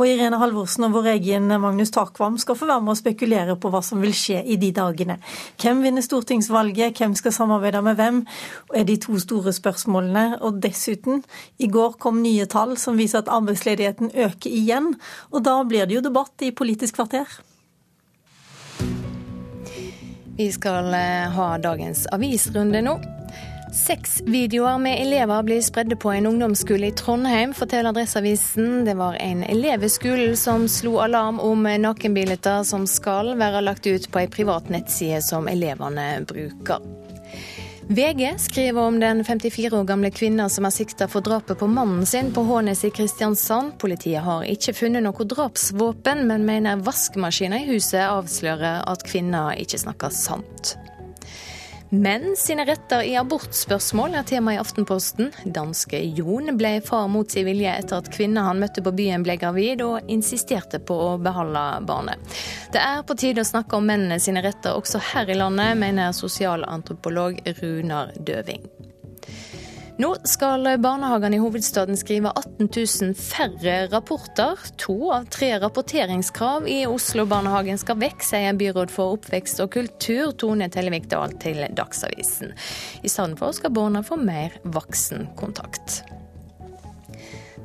Og 0.00 0.06
Irene 0.08 0.40
Halvorsen 0.40 0.88
og 0.88 0.96
vår 0.96 1.10
egen 1.18 1.52
Magnus 1.52 1.92
Takvam 1.92 2.40
skal 2.40 2.56
få 2.56 2.70
være 2.72 2.86
med 2.88 2.94
og 2.94 3.00
spekulere 3.02 3.58
på 3.60 3.74
hva 3.74 3.84
som 3.84 4.00
vil 4.00 4.16
skje 4.16 4.40
i 4.48 4.56
de 4.56 4.72
dagene. 4.80 5.18
Hvem 5.60 5.84
vinner 5.84 6.08
stortingsvalget, 6.08 6.96
hvem 6.96 7.18
skal 7.20 7.36
samarbeide 7.36 7.84
med 7.84 8.00
hvem, 8.00 8.24
er 8.72 8.88
de 8.88 8.96
to 8.96 9.20
store 9.20 9.52
spørsmålene. 9.52 10.40
Og 10.40 10.56
dessuten, 10.64 11.20
i 11.60 11.68
går 11.68 12.00
kom 12.00 12.24
nye 12.24 12.48
tall 12.48 12.78
som 12.80 12.96
viser 12.96 13.20
at 13.20 13.28
arbeidsledigheten 13.42 14.12
øker 14.14 14.50
igjen. 14.50 14.92
Og 15.30 15.44
da 15.44 15.58
blir 15.68 15.86
det 15.86 15.98
jo 15.98 16.06
debatt 16.08 16.46
i 16.46 16.52
Politisk 16.56 16.96
kvarter. 17.00 17.26
Vi 20.36 20.48
skal 20.52 20.94
eh, 20.96 21.28
ha 21.34 21.48
dagens 21.60 22.06
avisrunde 22.14 22.80
nå. 22.82 22.96
Seks 23.72 24.18
videoer 24.28 24.78
med 24.78 25.00
elever 25.00 25.42
blir 25.42 25.60
spredde 25.64 25.96
på 25.96 26.10
en 26.12 26.26
ungdomsskole 26.28 26.90
i 26.90 26.92
Trondheim, 26.96 27.54
forteller 27.56 27.88
Adresseavisen. 27.88 28.84
Det 28.84 28.94
var 28.94 29.14
en 29.14 29.40
elev 29.44 29.84
i 29.84 29.88
skolen 29.88 30.36
som 30.36 30.66
slo 30.68 30.98
alarm 31.00 31.40
om 31.40 31.64
nakenbilder 31.64 32.66
som 32.68 32.84
skal 32.86 33.32
være 33.40 33.64
lagt 33.64 33.88
ut 33.88 34.10
på 34.12 34.20
ei 34.20 34.28
privat 34.28 34.68
nettside 34.72 35.22
som 35.24 35.48
elevene 35.48 36.20
bruker. 36.28 36.84
VG 37.92 38.34
skriver 38.38 38.80
om 38.80 39.00
den 39.00 39.24
54 39.24 39.78
år 39.78 39.84
gamle 39.84 40.10
kvinna 40.10 40.46
som 40.48 40.64
er 40.64 40.72
sikta 40.72 41.04
for 41.12 41.20
drapet 41.20 41.58
på 41.60 41.66
mannen 41.68 42.06
sin 42.08 42.30
på 42.32 42.40
Hånes 42.48 42.84
i 42.88 42.90
Kristiansand. 42.90 43.74
Politiet 43.82 44.24
har 44.24 44.46
ikke 44.48 44.72
funnet 44.72 45.04
noe 45.04 45.26
drapsvåpen, 45.28 46.22
men 46.30 46.46
mener 46.48 46.80
vaskemaskina 46.86 47.60
i 47.60 47.66
huset 47.68 48.00
avslører 48.06 48.86
at 48.88 49.04
kvinna 49.04 49.50
ikke 49.60 49.82
snakker 49.84 50.14
sant. 50.16 50.72
Menn 51.92 52.36
sine 52.40 52.64
retter 52.64 53.02
i 53.04 53.18
abortspørsmål 53.20 54.14
er 54.16 54.24
tema 54.24 54.54
i 54.54 54.56
Aftenposten. 54.56 55.26
Danske 55.44 55.98
Jon 56.16 56.54
ble 56.56 56.70
far 56.80 57.04
mot 57.12 57.28
sin 57.28 57.44
vilje 57.44 57.74
etter 57.82 58.00
at 58.00 58.08
kvinna 58.14 58.46
han 58.46 58.62
møtte 58.62 58.80
på 58.80 58.94
byen 58.96 59.26
ble 59.26 59.36
gravid, 59.36 59.82
og 59.84 60.08
insisterte 60.08 60.80
på 60.80 60.96
å 60.96 61.10
beholde 61.20 61.66
barnet. 61.84 62.38
Det 62.72 62.80
er 62.80 63.04
på 63.04 63.18
tide 63.20 63.44
å 63.44 63.50
snakke 63.50 63.76
om 63.76 63.84
mennene 63.92 64.16
sine 64.24 64.40
retter 64.40 64.72
også 64.72 65.02
her 65.12 65.28
i 65.28 65.36
landet, 65.36 65.76
mener 65.84 66.16
sosialantropolog 66.16 67.44
Runar 67.60 68.16
Døving. 68.16 68.64
Nå 70.02 70.08
skal 70.26 70.66
barnehagene 70.82 71.36
i 71.36 71.40
hovedstaden 71.42 71.94
skrive 72.00 72.32
18 72.34 72.68
000 73.02 73.12
færre 73.14 73.74
rapporter. 73.92 74.58
To 74.82 74.96
av 75.14 75.28
tre 75.30 75.52
rapporteringskrav 75.62 76.66
i 76.66 76.80
Oslo-barnehagen 76.90 77.78
skal 77.78 78.00
vekk, 78.00 78.24
sier 78.26 78.56
byråd 78.58 78.90
for 78.90 79.14
oppvekst 79.18 79.62
og 79.62 79.70
kultur 79.76 80.32
Tone 80.42 80.66
Tellevik 80.74 81.06
Dahl 81.12 81.36
til 81.44 81.62
Dagsavisen. 81.78 82.50
I 83.04 83.12
stedet 83.12 83.38
for 83.38 83.54
skal 83.54 83.76
barna 83.76 84.02
få 84.02 84.18
mer 84.18 84.58
voksenkontakt. 84.64 86.02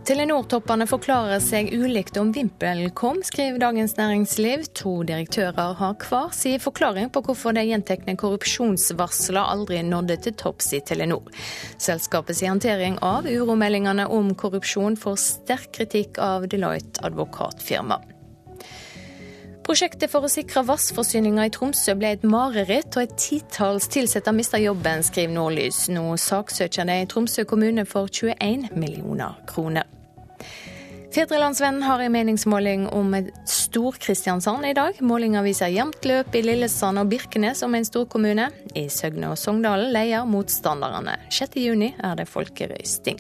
Telenor-toppene 0.08 0.86
forklarer 0.88 1.42
seg 1.44 1.68
ulikt 1.76 2.16
om 2.16 2.30
VimpelCom, 2.32 3.18
skriver 3.28 3.60
Dagens 3.60 3.98
Næringsliv. 3.98 4.62
To 4.80 5.02
direktører 5.04 5.74
har 5.76 5.98
hver 6.00 6.30
sin 6.32 6.62
forklaring 6.64 7.10
på 7.12 7.26
hvorfor 7.26 7.52
de 7.52 7.66
gjentekne 7.68 8.16
korrupsjonsvarslene 8.16 9.44
aldri 9.44 9.82
nådde 9.84 10.16
til 10.24 10.38
topps 10.40 10.72
i 10.78 10.80
Telenor. 10.80 11.28
Selskapets 11.76 12.40
håndtering 12.48 12.96
av 13.04 13.28
uromeldingene 13.28 14.06
om 14.08 14.32
korrupsjon 14.32 14.96
får 14.96 15.18
sterk 15.26 15.74
kritikk 15.76 16.22
av 16.24 16.48
Deloitte 16.48 17.04
advokatfirma. 17.04 18.00
Prosjektet 19.68 20.08
for 20.08 20.24
å 20.24 20.32
sikre 20.32 20.64
vannforsyninga 20.70 21.50
i 21.50 21.52
Tromsø 21.52 21.98
ble 22.00 22.14
et 22.16 22.24
mareritt, 22.24 22.96
og 22.96 23.04
et 23.04 23.20
titalls 23.20 23.92
ansatte 23.92 24.32
mista 24.32 24.64
jobben, 24.64 25.04
skriver 25.04 25.36
Nordlys. 25.36 25.84
Nå 25.92 26.16
saksøker 26.16 26.88
de 26.88 26.98
Tromsø 27.12 27.44
kommune 27.44 27.84
for 27.84 28.08
21 28.08 28.72
millioner 28.80 29.36
kroner. 29.52 29.97
Fedrelandsvennen 31.18 31.84
har 31.84 32.00
en 32.00 32.12
meningsmåling 32.12 32.88
om 32.88 33.30
Stor-Kristiansand 33.46 34.66
i 34.66 34.74
dag. 34.74 35.02
Målinga 35.02 35.42
viser 35.42 35.72
jevnt 35.74 36.06
løp 36.06 36.36
i 36.38 36.44
Lillesand 36.46 37.02
og 37.02 37.10
Birkenes 37.10 37.64
om 37.66 37.74
en 37.74 37.88
storkommune. 37.88 38.46
I 38.78 38.84
Søgne 38.94 39.32
og 39.34 39.40
Sogndalen 39.42 39.90
leier 39.96 40.28
motstanderne. 40.30 41.16
6.6 41.34 41.88
er 42.06 42.20
det 42.20 42.28
folkerøysting. 42.30 43.18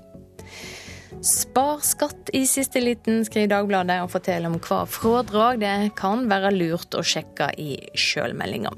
Spar 1.26 1.82
skatt 1.82 2.30
i 2.38 2.44
siste 2.46 2.86
liten, 2.86 3.24
skriver 3.26 3.56
Dagbladet, 3.56 3.98
og 4.06 4.14
forteller 4.14 4.54
om 4.54 4.62
hva 4.62 4.84
frådrag 4.86 5.58
det 5.66 5.74
kan 5.98 6.30
være 6.30 6.54
lurt 6.54 6.94
å 6.94 7.02
sjekke 7.02 7.50
i 7.58 7.80
sjølmeldinga. 7.98 8.78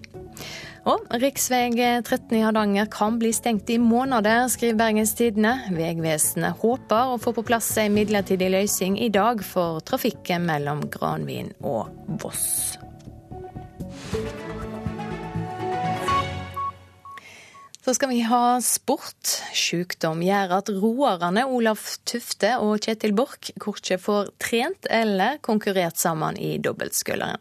Og 0.88 1.04
rv. 1.12 1.26
13 1.36 2.36
i 2.38 2.44
Hardanger 2.44 2.88
kan 2.92 3.20
bli 3.20 3.32
stengt 3.36 3.70
i 3.70 3.78
måneder, 3.82 4.48
skriver 4.52 4.80
Bergens 4.80 5.14
Tidende. 5.18 5.56
Vegvesenet 5.76 6.62
håper 6.62 7.14
å 7.14 7.20
få 7.22 7.34
på 7.36 7.46
plass 7.48 7.72
en 7.82 7.96
midlertidig 7.98 8.52
løsning 8.54 9.00
i 9.00 9.12
dag 9.14 9.44
for 9.44 9.84
trafikken 9.86 10.48
mellom 10.48 10.86
Granvin 10.94 11.52
og 11.60 11.92
Voss. 12.22 12.78
Så 17.82 17.94
skal 17.94 18.10
vi 18.10 18.20
ha 18.28 18.60
sport. 18.62 19.30
Sykdom 19.56 20.20
gjør 20.24 20.52
at 20.58 20.70
roerne 20.82 21.46
Olaf 21.48 21.94
Tufte 22.04 22.52
og 22.60 22.84
Kjetil 22.84 23.14
Borch 23.16 23.54
korkje 23.64 23.96
får 24.04 24.34
trent 24.42 24.90
eller 24.92 25.38
konkurrert 25.46 25.96
sammen 25.98 26.36
i 26.36 26.58
dobbeltskulderen. 26.60 27.40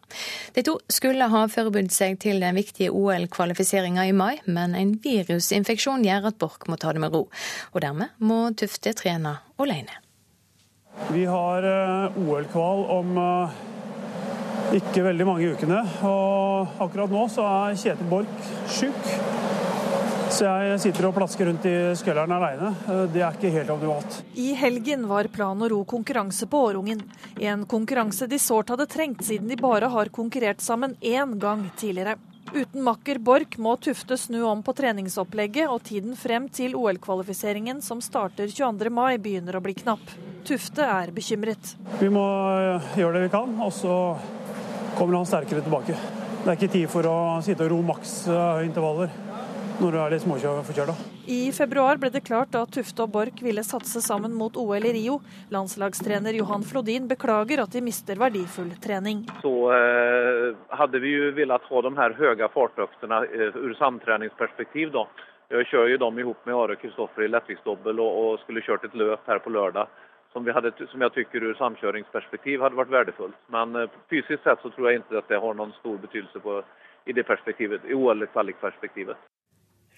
De 0.55 0.63
to 0.63 0.77
skulle 0.95 1.27
ha 1.33 1.43
forberedt 1.51 1.95
seg 1.95 2.21
til 2.23 2.39
den 2.45 2.55
viktige 2.55 2.95
OL-kvalifiseringa 2.95 4.07
i 4.07 4.15
mai, 4.15 4.39
men 4.47 4.79
en 4.79 4.95
virusinfeksjon 5.03 6.07
gjør 6.07 6.31
at 6.31 6.39
Borch 6.39 6.71
må 6.71 6.79
ta 6.79 6.95
det 6.95 7.03
med 7.03 7.19
ro. 7.19 7.25
Og 7.75 7.83
dermed 7.83 8.15
må 8.23 8.45
Tufte 8.59 8.95
trene 8.95 9.41
alene. 9.59 10.05
Vi 11.11 11.27
har 11.27 11.67
eh, 11.67 12.23
OL-kval 12.23 12.87
om 12.95 13.19
eh, 13.25 13.59
ikke 14.79 15.03
veldig 15.11 15.27
mange 15.27 15.51
ukene, 15.51 15.83
og 16.07 16.79
akkurat 16.79 17.11
nå 17.11 17.27
så 17.35 17.51
er 17.51 17.83
Kjetil 17.83 18.15
Borch 18.15 18.55
sjuk. 18.79 19.13
Så 20.29 20.45
jeg 20.45 20.81
sitter 20.83 21.07
og 21.09 21.15
plasker 21.17 21.49
rundt 21.49 21.65
i 21.67 21.75
skølleren 21.97 22.33
aleine. 22.37 22.71
Det 23.13 23.23
er 23.25 23.35
ikke 23.35 23.51
helt 23.55 23.71
optimalt. 23.73 24.19
I 24.39 24.51
helgen 24.61 25.07
var 25.09 25.27
plan 25.33 25.65
og 25.65 25.71
ro 25.73 25.79
konkurranse 25.89 26.47
på 26.51 26.61
Årungen. 26.69 27.01
En 27.41 27.65
konkurranse 27.69 28.29
de 28.29 28.39
sårt 28.43 28.69
hadde 28.71 28.87
trengt, 28.93 29.25
siden 29.25 29.49
de 29.49 29.57
bare 29.59 29.89
har 29.91 30.11
konkurrert 30.13 30.61
sammen 30.63 30.95
én 31.01 31.33
gang 31.41 31.65
tidligere. 31.81 32.19
Uten 32.53 32.85
makker 32.85 33.19
Borch 33.21 33.59
må 33.61 33.75
Tufte 33.81 34.17
snu 34.21 34.43
om 34.49 34.63
på 34.65 34.73
treningsopplegget, 34.77 35.69
og 35.69 35.83
tiden 35.85 36.17
frem 36.17 36.49
til 36.53 36.77
OL-kvalifiseringen 36.77 37.83
som 37.85 38.01
starter 38.05 38.49
22. 38.53 38.93
mai 38.93 39.19
begynner 39.21 39.57
å 39.59 39.63
bli 39.65 39.75
knapp. 39.81 40.13
Tufte 40.49 40.85
er 40.85 41.13
bekymret. 41.13 41.75
Vi 42.01 42.09
må 42.13 42.25
gjøre 42.97 43.17
det 43.17 43.27
vi 43.27 43.33
kan, 43.33 43.57
og 43.65 43.73
så 43.77 43.95
kommer 44.97 45.19
han 45.19 45.29
sterkere 45.29 45.65
tilbake. 45.65 45.97
Det 46.45 46.53
er 46.53 46.57
ikke 46.57 46.77
tid 46.77 46.93
for 46.93 47.09
å 47.09 47.17
sitte 47.45 47.67
og 47.67 47.75
ro 47.75 47.81
maks 47.91 48.21
intervaller 48.65 49.11
når 49.79 49.95
du 49.95 49.99
er 50.01 50.13
litt 50.13 50.25
småforkjøla. 50.25 50.95
I 51.31 51.53
februar 51.55 51.99
ble 52.01 52.11
det 52.11 52.25
klart 52.27 52.57
at 52.59 52.73
Tufte 52.75 53.05
og 53.05 53.13
Borch 53.15 53.43
ville 53.45 53.63
satse 53.67 54.01
sammen 54.03 54.35
mot 54.35 54.57
OL 54.59 54.87
i 54.89 54.93
Rio. 54.97 55.19
Landslagstrener 55.55 56.37
Johan 56.39 56.65
Flodin 56.67 57.07
beklager 57.11 57.63
at 57.63 57.75
de 57.75 57.83
mister 57.85 58.19
verdifull 58.19 58.73
trening. 58.83 59.25
Så 59.45 59.55
eh, 59.75 60.59
hadde 60.81 61.03
vi 61.05 61.15
jo 61.15 61.31
villet 61.37 61.71
ha 61.71 61.83
de 61.87 61.95
her 62.01 62.17
høye 62.19 62.51
fartøktene 62.55 63.23
eh, 63.29 63.57
ur 63.61 63.77
samtreningsperspektiv. 63.79 64.93
da. 64.97 65.07
Jeg 65.53 65.71
kjører 65.71 65.95
jo 65.95 66.03
dem 66.03 66.21
sammen 66.21 66.45
med 66.51 66.59
Are 66.59 66.77
Kristoffer 66.77 67.25
i 67.25 67.31
lettviktsdobbel 67.31 68.03
og, 68.05 68.21
og, 68.23 68.43
skulle 68.43 68.65
kjørt 68.67 68.85
et 68.85 68.99
løp 68.99 69.31
her 69.31 69.41
på 69.45 69.55
lørdag. 69.55 69.89
Som, 70.35 70.45
hadde, 70.45 70.75
som 70.91 71.01
jeg 71.01 71.15
syns 71.15 71.41
ur 71.41 71.57
samkjøringsperspektiv 71.57 72.61
hadde 72.61 72.77
vært 72.77 72.93
verdifullt. 72.93 73.39
Men 73.55 73.79
eh, 73.79 73.97
fysisk 74.11 74.43
sett 74.45 74.61
så 74.65 74.75
tror 74.75 74.91
jeg 74.91 75.05
ikke 75.05 75.23
at 75.23 75.33
det 75.33 75.43
har 75.45 75.57
noen 75.57 75.73
stor 75.79 75.97
betydelse 76.03 76.43
på, 76.45 76.63
i 77.09 77.17
det 77.17 77.25
perspektivet, 77.25 77.87
i 77.89 77.97
OL-kvalikperspektivet. 77.97 79.17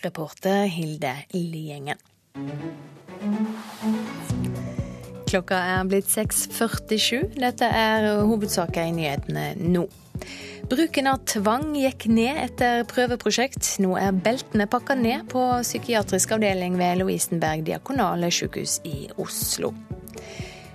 Reporter 0.02 0.64
Hilde 0.64 1.12
Liengen. 1.32 1.98
Klokka 5.28 5.58
er 5.76 5.84
blitt 5.86 6.08
6.47. 6.08 7.36
Dette 7.38 7.68
er 7.68 8.08
hovedsaker 8.26 8.88
i 8.88 8.94
nyhetene 8.96 9.52
nå. 9.60 9.84
Bruken 10.70 11.10
av 11.10 11.20
tvang 11.28 11.74
gikk 11.76 12.06
ned 12.10 12.40
etter 12.46 12.84
prøveprosjekt. 12.88 13.76
Nå 13.84 13.92
er 14.00 14.16
beltene 14.16 14.66
pakka 14.70 14.96
ned 14.96 15.28
på 15.32 15.44
psykiatrisk 15.60 16.32
avdeling 16.36 16.80
ved 16.80 17.02
Lovisenberg 17.02 17.66
diakonale 17.68 18.32
sykehus 18.32 18.80
i 18.88 19.08
Oslo. 19.20 19.74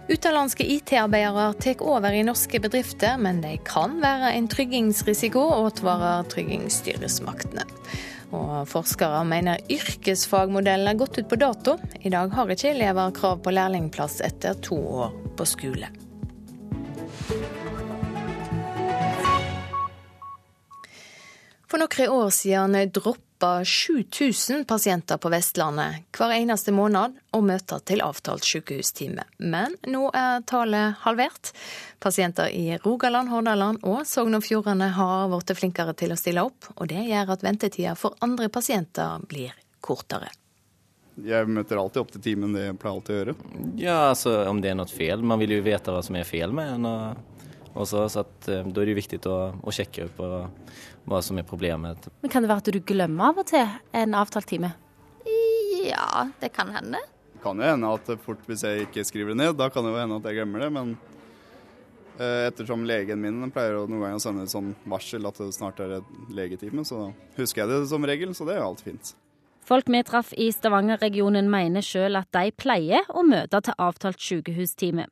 Utenlandske 0.05 0.67
IT-arbeidere 0.69 1.47
tar 1.57 1.79
over 1.81 2.13
i 2.13 2.21
norske 2.27 2.59
bedrifter, 2.61 3.15
men 3.17 3.39
de 3.41 3.55
kan 3.65 3.97
være 4.03 4.35
en 4.37 4.49
tryggingsrisiko, 4.51 5.47
advarer 5.65 6.27
tryggingsstyresmaktene. 6.29 7.65
Og 8.33 8.65
forskere 8.69 9.21
mener 9.27 9.61
yrkesfagmodellen 9.71 10.89
er 10.89 10.97
gått 10.99 11.19
ut 11.19 11.29
på 11.29 11.37
dato. 11.39 11.77
I 12.01 12.11
dag 12.13 12.33
har 12.33 12.49
ikke 12.55 12.71
elever 12.73 13.13
krav 13.15 13.43
på 13.45 13.53
lærlingplass 13.53 14.21
etter 14.25 14.57
to 14.65 14.79
år 15.05 15.13
på 15.37 15.47
skole. 15.49 15.91
For 21.65 21.81
noen 21.81 22.11
år 22.15 22.29
siden 22.31 22.75
droppa 23.39 23.65
7000 23.65 24.65
pasienter 24.65 25.17
på 25.17 25.29
Vestlandet 25.29 25.95
hver 26.17 26.31
eneste 26.31 26.71
måned 26.71 27.15
å 27.31 27.41
møte 27.41 27.79
til 27.85 28.01
avtalt 28.01 28.43
sykehustime. 28.43 29.23
Men 29.39 29.75
nå 29.87 30.09
er 30.13 30.41
tallet 30.47 30.95
halvert. 31.01 31.51
Pasienter 31.99 32.47
i 32.49 32.77
Rogaland, 32.77 33.29
Hordaland 33.29 33.83
og 33.83 34.05
Sogn 34.07 34.35
og 34.35 34.43
Fjordane 34.43 34.89
har 34.95 35.27
blitt 35.29 35.57
flinkere 35.57 35.93
til 35.93 36.11
å 36.11 36.17
stille 36.17 36.43
opp, 36.43 36.65
og 36.75 36.87
det 36.87 37.03
gjør 37.09 37.33
at 37.33 37.43
ventetida 37.43 37.95
for 37.95 38.15
andre 38.21 38.49
pasienter 38.49 39.19
blir 39.27 39.53
kortere. 39.81 40.29
Jeg 41.15 41.47
møter 41.47 41.79
alltid 41.79 42.01
opp 42.01 42.11
til 42.11 42.21
timen, 42.21 42.53
det 42.53 42.65
jeg 42.65 42.79
pleier 42.79 42.95
alltid 42.95 43.15
å 43.15 43.19
gjøre. 43.19 43.35
Ja, 43.79 43.99
altså 44.09 44.41
om 44.49 44.59
det 44.61 44.71
er 44.73 44.75
noe 44.75 44.91
feil. 44.91 45.23
Man 45.23 45.39
vil 45.39 45.55
jo 45.55 45.63
vite 45.63 45.93
hva 45.95 46.03
som 46.03 46.15
er 46.15 46.27
feil 46.27 46.51
med 46.51 46.75
en. 46.75 47.23
Også, 47.75 48.05
så 48.07 48.21
at, 48.23 48.35
Da 48.47 48.59
er 48.63 48.85
det 48.87 48.93
jo 48.93 48.99
viktig 48.99 49.19
å, 49.27 49.39
å 49.59 49.71
sjekke 49.75 50.09
på 50.15 50.27
hva 51.05 51.21
som 51.23 51.37
er 51.37 51.45
problemet. 51.47 52.07
Men 52.21 52.31
Kan 52.33 52.43
det 52.45 52.49
være 52.51 52.63
at 52.63 52.71
du 52.73 52.79
glemmer 52.81 53.31
av 53.31 53.41
og 53.43 53.49
til 53.49 53.65
en 53.93 54.15
avtalt 54.17 54.49
time? 54.49 54.73
Ja, 55.85 56.27
det 56.41 56.49
kan 56.55 56.71
hende. 56.73 57.01
Det 57.35 57.43
kan 57.43 57.59
jo 57.61 57.67
hende 57.67 57.91
at 57.93 58.07
fort 58.25 58.41
hvis 58.49 58.63
jeg 58.65 58.87
ikke 58.87 59.03
skriver 59.05 59.33
det 59.35 59.41
ned, 59.43 59.57
da 59.59 59.69
kan 59.69 59.85
det 59.85 59.93
jo 59.93 59.99
hende 60.01 60.17
at 60.17 60.25
jeg 60.29 60.39
glemmer 60.39 60.65
det. 60.65 60.71
Men 60.73 60.95
eh, 62.17 62.47
ettersom 62.47 62.87
legen 62.89 63.21
min 63.21 63.51
pleier 63.53 63.77
å 63.81 63.85
noen 63.85 64.01
ganger 64.07 64.17
å 64.17 64.23
sende 64.23 64.47
et 64.47 64.53
sånn 64.53 64.73
varsel 64.89 65.29
at 65.29 65.41
det 65.43 65.51
snart 65.53 65.81
er 65.85 65.99
et 65.99 66.15
legetime, 66.33 66.85
så 66.87 67.11
husker 67.37 67.63
jeg 67.65 67.73
det 67.73 67.91
som 67.91 68.07
regel, 68.07 68.33
så 68.33 68.47
det 68.49 68.57
er 68.57 68.63
jo 68.63 68.71
alt 68.71 68.85
fint. 68.85 69.13
Folk 69.65 69.87
vi 69.89 70.03
traff 70.05 70.27
i 70.37 70.51
Stavanger-regionen 70.53 71.47
mener 71.49 71.81
sjøl 71.81 72.19
at 72.19 72.29
de 72.35 72.51
pleier 72.53 73.07
å 73.09 73.23
møte 73.25 73.63
til 73.65 73.73
avtalt 73.81 74.21
sykehustime. 74.21 75.07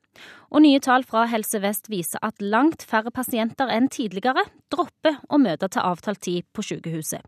Og 0.53 0.61
nye 0.61 0.81
tall 0.83 1.05
fra 1.09 1.23
Helse 1.31 1.57
Vest 1.63 1.89
viser 1.89 2.21
at 2.21 2.37
langt 2.37 2.85
færre 2.85 3.09
pasienter 3.09 3.71
enn 3.73 3.89
tidligere 3.89 4.45
dropper 4.69 5.17
å 5.33 5.39
møte 5.41 5.71
til 5.73 5.81
avtalt 5.81 6.21
tid 6.21 6.45
på 6.53 6.65
sykehuset. 6.69 7.25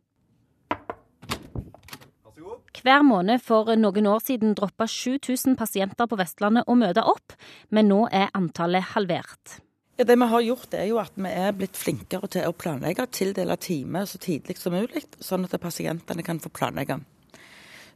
Hver 2.75 3.01
måned 3.01 3.41
for 3.41 3.73
noen 3.73 4.05
år 4.11 4.21
siden 4.21 4.53
droppa 4.53 4.85
7000 4.85 5.57
pasienter 5.57 6.05
på 6.05 6.19
Vestlandet 6.19 6.69
å 6.69 6.75
møte 6.77 7.01
opp, 7.01 7.33
men 7.73 7.89
nå 7.89 8.03
er 8.13 8.29
antallet 8.37 8.91
halvert. 8.93 9.63
Ja, 9.97 10.05
det 10.05 10.19
vi 10.19 10.29
har 10.29 10.45
gjort 10.45 10.77
er 10.77 10.85
jo 10.91 11.01
at 11.01 11.17
vi 11.17 11.31
er 11.31 11.57
blitt 11.57 11.79
flinkere 11.79 12.29
til 12.29 12.45
å 12.45 12.53
planlegge, 12.53 13.09
tildele 13.09 13.57
time 13.57 14.05
så 14.05 14.21
tidlig 14.21 14.59
som 14.61 14.77
mulig, 14.77 15.07
sånn 15.17 15.47
at 15.47 15.57
pasientene 15.63 16.21
kan 16.21 16.43
få 16.43 16.53
planlegge. 16.53 16.99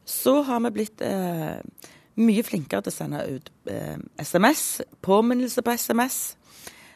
Så 0.10 0.40
har 0.48 0.64
vi 0.66 0.74
blitt 0.80 1.04
eh, 1.06 1.62
mye 2.20 2.44
flinkere 2.46 2.82
til 2.86 2.94
å 2.94 2.98
sende 2.98 3.24
ut 3.30 3.54
eh, 3.70 3.98
SMS, 4.18 4.82
påminnelse 5.06 5.64
på 5.66 5.78
SMS. 5.78 6.20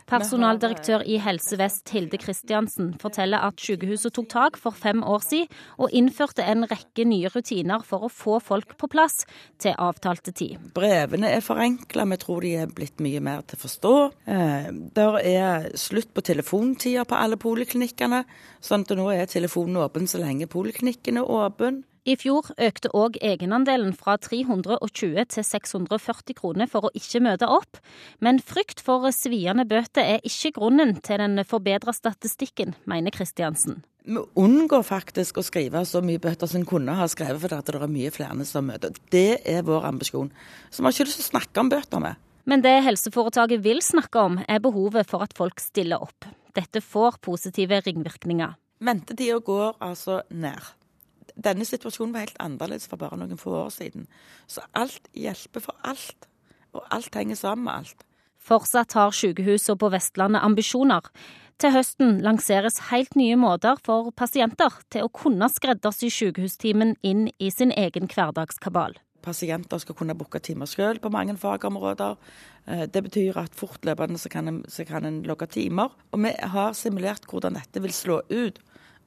Personaldirektør 0.10 1.04
i 1.08 1.16
Helse 1.24 1.56
Vest 1.58 1.90
Hilde 1.94 2.20
Kristiansen 2.20 2.90
forteller 3.00 3.46
at 3.48 3.62
sykehuset 3.62 4.12
tok 4.18 4.28
tak 4.34 4.58
for 4.60 4.76
fem 4.76 5.00
år 5.08 5.24
siden 5.24 5.62
og 5.80 5.94
innførte 5.96 6.44
en 6.44 6.68
rekke 6.68 7.06
nye 7.08 7.32
rutiner 7.32 7.86
for 7.88 8.06
å 8.06 8.12
få 8.12 8.40
folk 8.44 8.76
på 8.80 8.90
plass 8.92 9.24
til 9.64 9.78
avtalte 9.80 10.34
tid. 10.36 10.60
Brevene 10.76 11.32
er 11.32 11.46
forenkla, 11.46 12.06
vi 12.12 12.20
tror 12.20 12.44
de 12.44 12.54
er 12.66 12.76
blitt 12.76 13.00
mye 13.04 13.24
mer 13.24 13.46
til 13.48 13.60
å 13.60 13.64
forstå. 13.64 13.96
Eh, 14.36 14.70
der 15.00 15.20
er 15.24 15.72
slutt 15.80 16.12
på 16.14 16.26
telefontider 16.26 17.08
på 17.08 17.18
alle 17.18 17.40
poliklinikkene, 17.40 18.26
sånn 18.64 18.84
at 18.84 18.94
nå 19.00 19.08
er 19.16 19.32
telefonen 19.32 19.82
åpen 19.86 20.10
så 20.10 20.22
lenge 20.22 20.52
poliklinikken 20.52 21.24
er 21.24 21.32
åpen. 21.32 21.84
I 22.04 22.18
fjor 22.20 22.50
økte 22.60 22.90
òg 22.92 23.16
egenandelen 23.24 23.94
fra 23.96 24.18
320 24.20 25.24
til 25.32 25.46
640 25.48 26.36
kroner 26.36 26.68
for 26.68 26.90
å 26.90 26.92
ikke 27.00 27.22
møte 27.24 27.48
opp, 27.48 27.80
men 28.20 28.42
frykt 28.44 28.84
for 28.84 29.08
sviende 29.16 29.64
bøter 29.70 30.04
er 30.18 30.28
ikke 30.28 30.52
grunnen 30.58 30.98
til 31.00 31.24
den 31.24 31.40
forbedra 31.48 31.94
statistikken, 31.96 32.76
mener 32.84 33.16
Kristiansen. 33.16 33.80
Vi 34.04 34.20
unngår 34.20 34.84
faktisk 34.84 35.40
å 35.40 35.46
skrive 35.48 35.86
så 35.88 36.04
mye 36.04 36.20
bøter 36.20 36.52
som 36.52 36.66
vi 36.66 36.72
kunne 36.74 36.98
ha 37.00 37.08
skrevet, 37.08 37.40
fordi 37.40 37.62
det 37.72 37.80
er 37.80 37.96
mye 37.96 38.12
flere 38.12 38.50
som 38.52 38.68
møter. 38.68 39.00
Det 39.08 39.40
er 39.48 39.64
vår 39.64 39.88
ambisjon. 39.94 40.34
Så 40.68 40.84
vi 40.84 40.90
har 40.90 40.98
ikke 40.98 41.08
lyst 41.08 41.22
til 41.22 41.30
å 41.30 41.32
snakke 41.32 41.64
om 41.64 41.72
bøter 41.72 42.04
med. 42.04 42.20
Men 42.44 42.68
det 42.68 42.82
helseforetaket 42.84 43.64
vil 43.64 43.80
snakke 43.80 44.28
om, 44.28 44.42
er 44.44 44.60
behovet 44.60 45.08
for 45.08 45.24
at 45.24 45.32
folk 45.40 45.64
stiller 45.64 46.04
opp. 46.04 46.28
Dette 46.52 46.84
får 46.84 47.24
positive 47.24 47.80
ringvirkninger. 47.88 48.60
Ventetida 48.84 49.40
går 49.40 49.78
altså 49.80 50.20
ned 50.36 50.74
denne 51.36 51.66
situasjonen 51.66 52.14
var 52.14 52.26
helt 52.28 52.42
annerledes 52.44 52.88
for 52.90 53.02
bare 53.02 53.18
noen 53.18 53.40
få 53.40 53.56
år 53.66 53.72
siden. 53.74 54.08
Så 54.48 54.66
alt 54.78 55.10
hjelper 55.18 55.64
for 55.66 55.78
alt. 55.84 56.28
Og 56.74 56.86
alt 56.94 57.16
henger 57.16 57.38
sammen 57.38 57.68
med 57.68 57.74
alt. 57.74 58.06
Fortsatt 58.44 58.94
har 58.98 59.14
sykehusene 59.16 59.80
på 59.80 59.90
Vestlandet 59.94 60.44
ambisjoner. 60.44 61.06
Til 61.62 61.72
høsten 61.72 62.18
lanseres 62.26 62.80
helt 62.90 63.16
nye 63.16 63.38
måter 63.40 63.78
for 63.86 64.10
pasienter 64.18 64.82
til 64.92 65.06
å 65.06 65.12
kunne 65.14 65.48
skreddersy 65.54 66.10
sykehustimen 66.12 66.96
inn 67.06 67.30
i 67.40 67.52
sin 67.54 67.72
egen 67.72 68.10
hverdagskabal. 68.12 68.98
Pasienter 69.24 69.80
skal 69.80 69.96
kunne 69.96 70.18
booke 70.20 70.42
timer 70.44 70.68
selv 70.68 71.00
på 71.06 71.12
mange 71.14 71.38
fagområder. 71.40 72.18
Eh, 72.68 72.84
det 72.92 73.04
betyr 73.06 73.40
at 73.40 73.56
fortløpende 73.56 74.20
så 74.20 74.30
kan, 74.34 74.50
en, 74.50 74.64
så 74.68 74.84
kan 74.84 75.08
en 75.08 75.22
logge 75.24 75.48
timer. 75.48 75.94
Og 76.12 76.26
vi 76.26 76.34
har 76.36 76.76
simulert 76.76 77.30
hvordan 77.30 77.56
dette 77.56 77.80
vil 77.86 77.96
slå 77.96 78.20
ut 78.28 78.60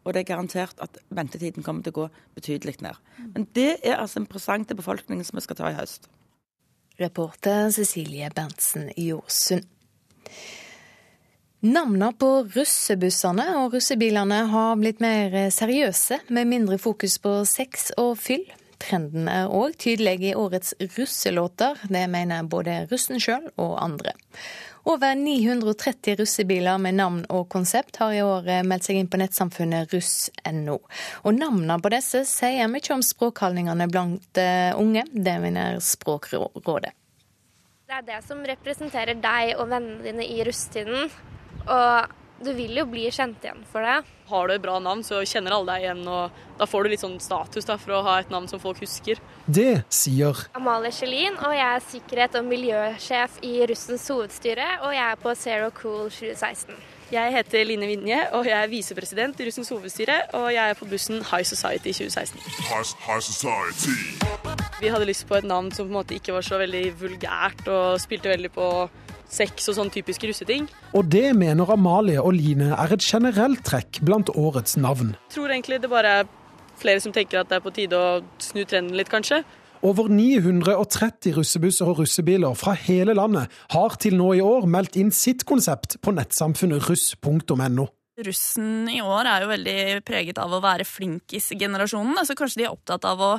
og 0.07 0.15
det 0.15 0.23
er 0.23 0.29
garantert 0.31 0.79
at 0.83 1.01
ventetiden 1.11 1.67
kommer 1.67 1.83
til 1.83 1.95
å 1.95 2.01
gå 2.05 2.09
betydelig 2.39 2.79
ned. 2.87 3.01
Men 3.35 3.49
det 3.59 3.73
er 3.83 3.99
altså 3.99 4.23
en 4.23 4.29
presang 4.31 4.67
til 4.67 4.79
befolkningen 4.79 5.27
som 5.27 5.41
vi 5.41 5.45
skal 5.45 5.59
ta 5.59 5.73
i 5.73 5.79
høst. 5.79 6.07
Reporter 7.01 7.69
Cecilie 7.75 8.31
Berntsen 8.33 8.89
Jåsund. 8.97 9.67
Navnene 11.67 12.13
på 12.15 12.29
russebussene 12.55 13.47
og 13.59 13.75
russebilene 13.75 14.43
har 14.53 14.77
blitt 14.79 15.01
mer 15.03 15.35
seriøse, 15.51 16.21
med 16.31 16.47
mindre 16.53 16.79
fokus 16.79 17.17
på 17.19 17.41
sex 17.49 17.91
og 17.99 18.15
fyll. 18.23 18.45
Trenden 18.83 19.27
er 19.33 19.51
òg 19.51 19.75
tydelig 19.81 20.21
i 20.31 20.35
årets 20.37 20.75
russelåter. 20.99 21.81
Det 21.89 22.05
mener 22.13 22.47
både 22.47 22.85
russen 22.93 23.21
sjøl 23.23 23.49
og 23.57 23.77
andre. 23.83 24.13
Over 24.87 25.15
930 25.19 26.15
russebiler 26.21 26.79
med 26.79 26.95
navn 26.95 27.25
og 27.35 27.49
konsept 27.51 27.97
har 27.99 28.13
i 28.15 28.21
år 28.23 28.45
eh, 28.47 28.63
meldt 28.63 28.87
seg 28.87 29.01
inn 29.01 29.09
på 29.11 29.19
nettsamfunnet 29.19 29.91
russ.no. 29.91 30.77
Og 31.27 31.35
Navnene 31.35 31.81
på 31.83 31.91
disse 31.91 32.21
sier 32.31 32.71
mye 32.71 32.93
om 32.95 33.03
språkholdningene 33.03 33.89
blant 33.91 34.39
eh, 34.39 34.71
unge. 34.79 35.03
Det 35.11 35.35
mener 35.43 35.81
Språkrådet. 35.83 36.95
Det 37.87 37.99
er 37.99 38.07
det 38.07 38.21
som 38.29 38.47
representerer 38.47 39.19
deg 39.19 39.57
og 39.59 39.73
vennene 39.75 40.07
dine 40.07 40.29
i 40.31 40.39
russetiden. 40.47 41.11
Og 41.67 42.15
du 42.43 42.53
vil 42.53 42.77
jo 42.77 42.85
bli 42.89 43.07
kjent 43.15 43.45
igjen 43.45 43.63
for 43.71 43.85
det. 43.85 44.01
Har 44.27 44.49
du 44.49 44.55
et 44.57 44.63
bra 44.63 44.77
navn, 44.83 45.05
så 45.07 45.23
kjenner 45.25 45.55
alle 45.55 45.77
deg 45.77 45.85
igjen, 45.87 46.03
og 46.11 46.59
da 46.59 46.67
får 46.69 46.85
du 46.85 46.91
litt 46.93 47.03
sånn 47.05 47.17
status 47.23 47.69
da, 47.69 47.77
for 47.81 47.97
å 47.97 48.03
ha 48.07 48.19
et 48.21 48.33
navn 48.33 48.49
som 48.51 48.61
folk 48.61 48.81
husker. 48.83 49.21
Det 49.47 49.85
sier 49.93 50.43
Amalie 50.59 50.91
Kjellin, 50.93 51.39
og 51.39 51.55
jeg 51.55 51.69
er 51.69 51.87
sikkerhet- 51.93 52.41
og 52.41 52.45
miljøsjef 52.51 53.39
i 53.47 53.55
Russens 53.71 54.09
hovedstyre, 54.11 54.69
og 54.83 54.93
jeg 54.93 55.07
er 55.07 55.23
på 55.23 55.35
Zero 55.39 55.71
Cool 55.71 56.11
2016. 56.11 56.75
Jeg 57.07 57.33
heter 57.37 57.63
Line 57.63 57.87
Vinje, 57.87 58.19
og 58.35 58.49
jeg 58.49 58.59
er 58.59 58.67
visepresident 58.67 59.39
i 59.39 59.47
Russens 59.47 59.69
hovedstyre, 59.71 60.17
og 60.35 60.49
jeg 60.51 60.71
er 60.71 60.75
på 60.75 60.89
bussen 60.91 61.23
High 61.23 61.47
Society 61.47 61.93
2016. 61.95 62.41
High, 62.67 62.95
high 63.07 63.23
Society. 63.23 63.95
Vi 64.81 64.91
hadde 64.91 65.07
lyst 65.07 65.29
på 65.29 65.39
et 65.39 65.47
navn 65.47 65.71
som 65.71 65.87
på 65.87 65.95
en 65.95 66.01
måte 66.01 66.19
ikke 66.19 66.35
var 66.35 66.43
så 66.43 66.59
veldig 66.59 66.85
vulgært, 66.99 67.63
og 67.71 68.01
spilte 68.03 68.35
veldig 68.35 68.51
på 68.51 68.67
sex 69.29 69.69
og 69.71 69.79
sånn 69.79 69.93
typiske 69.93 70.29
russeting. 70.31 70.67
Og 70.97 71.07
det 71.13 71.31
mener 71.37 71.71
Amalie 71.75 72.23
og 72.23 72.35
Line 72.37 72.73
er 72.77 72.97
et 72.97 73.05
generelt 73.05 73.65
trekk 73.67 74.01
blant 74.07 74.33
årets 74.35 74.79
navn. 74.81 75.15
Jeg 75.29 75.37
tror 75.39 75.55
egentlig 75.55 75.81
det 75.83 75.93
bare 75.93 76.19
er 76.23 76.35
flere 76.81 77.03
som 77.03 77.15
tenker 77.15 77.43
at 77.43 77.51
det 77.51 77.59
er 77.59 77.65
på 77.65 77.75
tide 77.75 77.99
å 77.99 78.21
snu 78.43 78.65
trenden 78.69 78.99
litt, 78.99 79.11
kanskje. 79.13 79.43
Over 79.87 80.09
930 80.11 81.37
russebusser 81.37 81.89
og 81.91 82.01
russebiler 82.01 82.57
fra 82.59 82.73
hele 82.87 83.15
landet 83.17 83.53
har 83.75 83.97
til 84.01 84.17
nå 84.19 84.33
i 84.39 84.43
år 84.45 84.67
meldt 84.71 84.97
inn 84.99 85.13
sitt 85.15 85.45
konsept 85.49 85.99
på 86.03 86.15
nettsamfunnet 86.17 86.89
russ.no. 86.89 87.87
Russen 88.27 88.89
i 88.89 89.03
år 89.05 89.29
er 89.29 89.45
jo 89.45 89.51
veldig 89.51 89.81
preget 90.09 90.39
av 90.41 90.55
å 90.57 90.63
være 90.65 90.87
flinkis-generasjonen. 90.89 92.17
Altså 92.17 92.37
kanskje 92.39 92.63
de 92.63 92.65
er 92.65 92.73
opptatt 92.73 93.05
av 93.05 93.21
å 93.21 93.33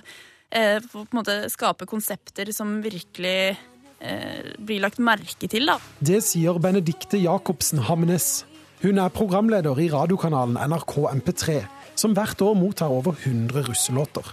eh, 0.54 0.78
måte, 1.18 1.40
skape 1.50 1.88
konsepter 1.90 2.54
som 2.54 2.78
virkelig 2.84 3.58
blir 4.00 4.84
lagt 4.84 5.00
merke 5.02 5.50
til. 5.50 5.66
Da. 5.70 5.80
Det 6.00 6.20
sier 6.26 6.60
Benedikte 6.62 7.18
Jacobsen 7.18 7.82
Hamnes. 7.88 8.46
Hun 8.84 9.00
er 9.02 9.10
programleder 9.10 9.80
i 9.82 9.88
radiokanalen 9.90 10.60
NRK 10.70 10.94
MP3, 11.18 11.64
som 11.98 12.14
hvert 12.14 12.42
år 12.46 12.54
mottar 12.60 12.94
over 12.94 13.18
100 13.24 13.66
russelåter. 13.72 14.30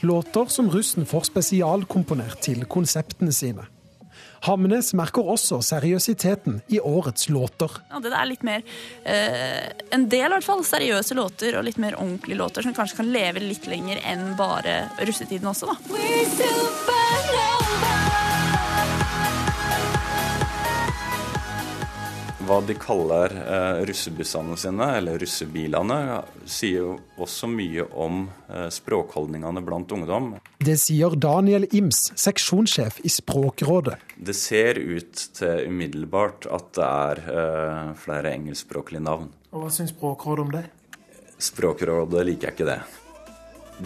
Låter 0.00 0.48
som 0.48 0.70
russen 0.72 1.04
får 1.06 1.28
spesialkomponert 1.28 2.40
til 2.40 2.64
konseptene 2.64 3.32
sine. 3.36 3.68
Hamnes 4.42 4.88
merker 4.98 5.28
også 5.34 5.60
seriøsiteten 5.62 6.62
i 6.74 6.80
årets 6.80 7.28
låter. 7.30 7.70
Ja, 7.92 8.00
det 8.02 8.10
er 8.10 8.26
litt 8.26 8.42
mer 8.46 8.64
eh, 9.06 9.68
En 9.94 10.08
del 10.10 10.26
i 10.26 10.32
hvert 10.34 10.46
fall 10.46 10.64
seriøse 10.66 11.14
låter 11.14 11.58
og 11.58 11.66
litt 11.68 11.78
mer 11.82 11.94
ordentlige 12.00 12.40
låter 12.40 12.66
som 12.66 12.74
kanskje 12.74 13.02
kan 13.02 13.12
leve 13.14 13.44
litt 13.44 13.68
lenger 13.70 14.02
enn 14.02 14.32
bare 14.38 14.88
russetiden 15.04 15.52
også, 15.52 15.70
da. 15.70 15.76
Hva 22.46 22.58
de 22.66 22.74
kaller 22.78 23.32
eh, 23.38 23.82
russebussene 23.88 24.56
sine, 24.58 24.88
eller 24.98 25.18
russebilene, 25.22 25.98
sier 26.44 26.82
jo 26.82 26.94
også 27.22 27.48
mye 27.50 27.86
om 27.92 28.24
eh, 28.48 28.68
språkholdningene 28.72 29.62
blant 29.64 29.92
ungdom. 29.94 30.32
Det 30.62 30.76
sier 30.80 31.16
Daniel 31.18 31.66
Ims, 31.70 32.10
seksjonssjef 32.18 33.00
i 33.06 33.12
Språkrådet. 33.12 33.98
Det 34.16 34.36
ser 34.38 34.80
ut 34.80 35.26
til 35.38 35.68
umiddelbart 35.68 36.48
at 36.50 36.72
det 36.78 36.88
er 36.88 37.22
eh, 37.36 37.92
flere 38.02 38.34
engelskspråklige 38.36 39.04
navn. 39.04 39.30
Og 39.52 39.66
Hva 39.66 39.74
syns 39.74 39.94
Språkrådet 39.94 40.46
om 40.46 40.56
det? 40.56 40.66
Språkrådet 41.42 42.26
liker 42.28 42.50
jeg 42.50 42.58
ikke 42.58 42.70
det. 42.70 42.80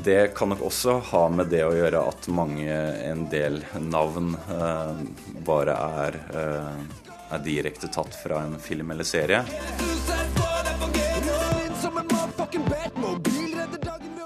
Det 0.05 0.35
kan 0.37 0.51
nok 0.53 0.67
også 0.67 0.99
ha 1.13 1.23
med 1.33 1.49
det 1.49 1.63
å 1.65 1.73
gjøre 1.73 2.03
at 2.11 2.27
mange, 2.35 2.75
en 3.07 3.25
del 3.33 3.63
navn 3.81 4.35
eh, 4.35 5.05
bare 5.47 5.77
er 6.03 6.19
eh, 6.37 7.06
er 7.33 7.43
direkte 7.45 7.91
tatt 7.93 8.15
fra 8.15 8.43
en 8.47 8.57
film 8.63 8.91
eller 8.95 9.07
serie. 9.07 9.43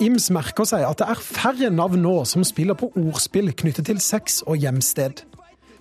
Ims 0.01 0.31
merker 0.33 0.65
seg 0.65 0.87
at 0.87 1.03
det 1.03 1.11
er 1.13 1.21
færre 1.21 1.69
navn 1.75 2.01
nå 2.01 2.15
som 2.29 2.45
spiller 2.47 2.79
på 2.79 2.89
ordspill 2.97 3.53
knyttet 3.53 3.91
til 3.91 4.01
sex 4.01 4.41
og 4.47 4.57
hjemsted. 4.63 5.27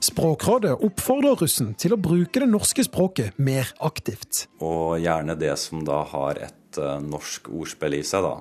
Språkrådet 0.04 0.74
oppfordrer 0.84 1.40
russen 1.40 1.74
til 1.80 1.96
å 1.96 2.00
bruke 2.00 2.40
det 2.40 2.48
norske 2.48 2.84
språket 2.88 3.40
mer 3.40 3.72
aktivt. 3.84 4.46
Og 4.64 5.00
gjerne 5.04 5.36
det 5.40 5.56
som 5.60 5.84
da 5.88 6.02
har 6.08 6.40
et 6.48 6.80
uh, 6.80 7.00
norsk 7.04 7.50
ordspill 7.52 7.98
i 7.98 8.04
seg, 8.08 8.24
da. 8.24 8.38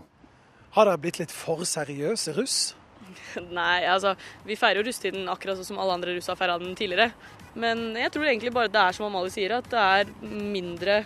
Har 0.75 0.87
dere 0.87 1.03
blitt 1.03 1.19
litt 1.19 1.35
for 1.35 1.67
seriøse 1.67 2.35
russ? 2.37 2.59
Nei, 3.59 3.83
altså 3.91 4.15
vi 4.47 4.59
feirer 4.59 4.83
jo 4.83 4.87
russetiden 4.87 5.31
akkurat 5.31 5.59
sånn 5.59 5.73
som 5.73 5.83
alle 5.83 5.97
andre 5.99 6.15
russ 6.15 6.31
har 6.31 6.39
feira 6.39 6.59
den 6.63 6.79
tidligere. 6.79 7.11
Men 7.55 7.97
jeg 7.97 8.13
tror 8.13 8.29
egentlig 8.29 8.53
bare 8.55 8.73
det 8.73 8.83
er 8.83 8.97
som 8.97 9.09
Amalie 9.09 9.33
sier, 9.33 9.57
at 9.59 9.71
det 9.73 9.79
er 9.79 10.13
mindre 10.29 11.01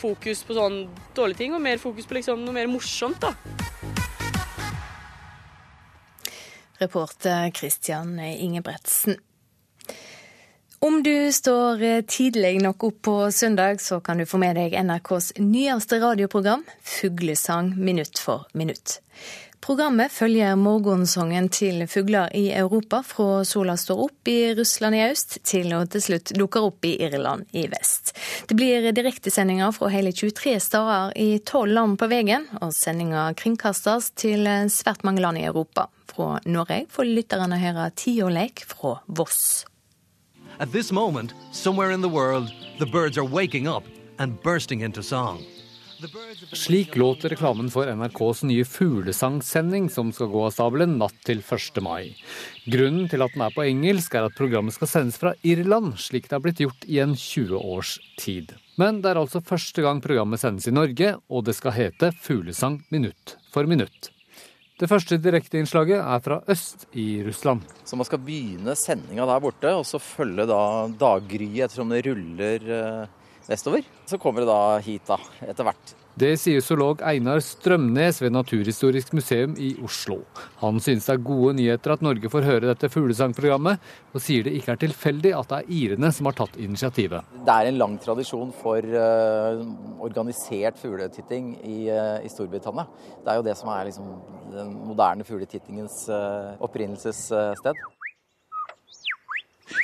fokus 0.00 0.44
på 0.46 0.56
sånn 0.56 0.82
dårlige 1.16 1.44
ting, 1.44 1.56
og 1.56 1.64
mer 1.64 1.80
fokus 1.80 2.08
på 2.08 2.18
liksom 2.18 2.44
noe 2.44 2.56
mer 2.56 2.70
morsomt, 2.70 3.20
da. 3.20 3.34
Reporter 6.80 7.50
Christian 7.52 8.14
Ingebretsen. 8.18 9.18
Om 10.80 11.02
du 11.04 11.28
står 11.32 11.82
tidlig 12.08 12.54
nok 12.64 12.86
opp 12.88 13.02
på 13.04 13.14
søndag, 13.36 13.82
så 13.84 13.98
kan 14.00 14.16
du 14.16 14.24
få 14.24 14.40
med 14.40 14.56
deg 14.56 14.72
NRKs 14.80 15.34
nyeste 15.36 15.98
radioprogram, 16.00 16.64
Fuglesang 16.80 17.74
minutt 17.76 18.16
for 18.18 18.46
minutt. 18.56 19.02
Programmet 19.60 20.08
følger 20.08 20.54
morgensongen 20.56 21.50
til 21.52 21.82
fugler 21.88 22.30
i 22.36 22.46
Europa 22.56 23.02
fra 23.04 23.42
sola 23.44 23.74
står 23.76 23.98
opp 24.06 24.28
i 24.32 24.54
Russland 24.56 24.96
i 24.96 25.02
øst 25.04 25.36
til 25.44 25.74
og 25.76 25.90
til 25.92 26.00
slutt 26.06 26.32
dukker 26.32 26.64
opp 26.70 26.88
i 26.88 26.94
Irland 27.04 27.44
i 27.52 27.66
vest. 27.68 28.14
Det 28.48 28.56
blir 28.56 28.88
direktesendinger 28.96 29.74
fra 29.76 29.92
hele 29.92 30.14
23 30.16 30.56
steder 30.64 31.12
i 31.12 31.28
tolv 31.44 31.76
land 31.76 31.98
på 32.00 32.08
veien, 32.08 32.48
og 32.64 32.72
sendinga 32.72 33.28
kringkastes 33.36 34.10
til 34.16 34.48
svært 34.72 35.04
mange 35.04 35.20
land 35.20 35.42
i 35.42 35.44
Europa. 35.52 35.90
Fra 36.08 36.40
Norge 36.48 36.86
får 36.88 37.12
lytterne 37.12 37.60
høre 37.60 37.90
tiårleik 38.00 38.64
fra 38.64 38.96
Voss. 39.06 39.66
At 40.58 40.72
this 40.72 40.90
moment, 40.90 41.34
somewhere 41.52 41.92
in 41.92 42.00
the 42.00 42.08
world, 42.08 42.48
the 42.78 42.86
birds 42.86 43.18
are 43.18 43.28
waking 43.28 43.68
up 43.68 43.84
and 44.18 44.40
bursting 44.42 44.80
into 44.80 45.02
song. 45.02 45.44
Slik 46.52 46.96
låter 46.96 47.28
reklamen 47.28 47.70
for 47.70 47.86
NRKs 47.86 48.42
nye 48.48 48.64
fuglesangsending 48.64 49.90
som 49.90 50.12
skal 50.12 50.30
gå 50.32 50.44
av 50.46 50.54
stabelen 50.54 50.96
natt 51.00 51.16
til 51.26 51.42
1. 51.44 51.80
mai. 51.84 52.14
Grunnen 52.64 53.08
til 53.10 53.24
at 53.24 53.34
den 53.34 53.44
er 53.44 53.52
på 53.54 53.66
engelsk, 53.66 54.14
er 54.14 54.28
at 54.28 54.38
programmet 54.38 54.76
skal 54.76 54.88
sendes 54.88 55.18
fra 55.20 55.34
Irland, 55.44 55.98
slik 56.00 56.30
det 56.30 56.38
har 56.38 56.44
blitt 56.44 56.62
gjort 56.64 56.86
i 56.88 57.02
en 57.04 57.12
20 57.16 57.60
års 57.60 57.98
tid. 58.20 58.54
Men 58.80 59.02
det 59.04 59.12
er 59.12 59.20
altså 59.20 59.44
første 59.44 59.84
gang 59.84 60.00
programmet 60.00 60.40
sendes 60.40 60.70
i 60.70 60.74
Norge, 60.74 61.12
og 61.28 61.44
det 61.44 61.58
skal 61.58 61.76
hete 61.76 62.14
Fuglesang 62.16 62.80
minutt 62.94 63.36
for 63.52 63.68
minutt. 63.68 64.08
Det 64.80 64.88
første 64.88 65.18
direkteinnslaget 65.20 66.00
er 66.00 66.20
fra 66.24 66.38
øst 66.48 66.86
i 66.96 67.20
Russland. 67.26 67.66
Så 67.84 67.98
man 68.00 68.08
skal 68.08 68.22
begynne 68.24 68.72
sendinga 68.78 69.26
der 69.28 69.42
borte, 69.44 69.74
og 69.76 69.84
så 69.84 70.00
følge 70.00 70.48
da 70.48 70.62
daggryet 70.88 71.66
ettersom 71.66 71.92
det 71.92 72.06
ruller 72.06 72.70
eh, 72.78 73.18
vestover. 73.48 73.86
Så 74.06 74.18
kommer 74.18 74.44
det 74.44 74.50
da 74.50 74.60
hit 74.84 75.08
da, 75.08 75.18
etter 75.46 75.66
hvert. 75.68 75.96
Det 76.20 76.34
sier 76.36 76.60
zoolog 76.60 77.00
Einar 77.06 77.38
Strømnes 77.40 78.18
ved 78.20 78.34
Naturhistorisk 78.34 79.12
museum 79.16 79.54
i 79.62 79.70
Oslo. 79.86 80.18
Han 80.60 80.80
synes 80.82 81.06
det 81.06 81.14
er 81.14 81.22
gode 81.24 81.54
nyheter 81.56 81.94
at 81.94 82.02
Norge 82.04 82.28
får 82.32 82.44
høre 82.44 82.66
dette 82.66 82.90
fuglesangprogrammet, 82.92 83.78
og 84.12 84.20
sier 84.20 84.44
det 84.44 84.56
ikke 84.58 84.74
er 84.74 84.82
tilfeldig 84.82 85.32
at 85.38 85.52
det 85.52 85.60
er 85.60 85.70
irene 85.78 86.10
som 86.12 86.28
har 86.28 86.36
tatt 86.42 86.58
initiativet. 86.60 87.30
Det 87.46 87.54
er 87.54 87.70
en 87.70 87.78
lang 87.80 87.94
tradisjon 88.02 88.50
for 88.58 88.84
uh, 88.84 89.62
organisert 90.02 90.82
fugletitting 90.82 91.54
i, 91.62 91.78
uh, 91.88 92.18
i, 92.20 92.32
Storbritannia. 92.32 92.84
Det 93.22 93.32
er 93.32 93.40
jo 93.40 93.46
det 93.46 93.56
som 93.62 93.70
er 93.72 93.88
liksom, 93.88 94.12
den 94.50 94.76
moderne 94.90 95.24
fugletittingens 95.24 96.02
uh, 96.10 96.58
opprinnelsessted. 96.60 97.80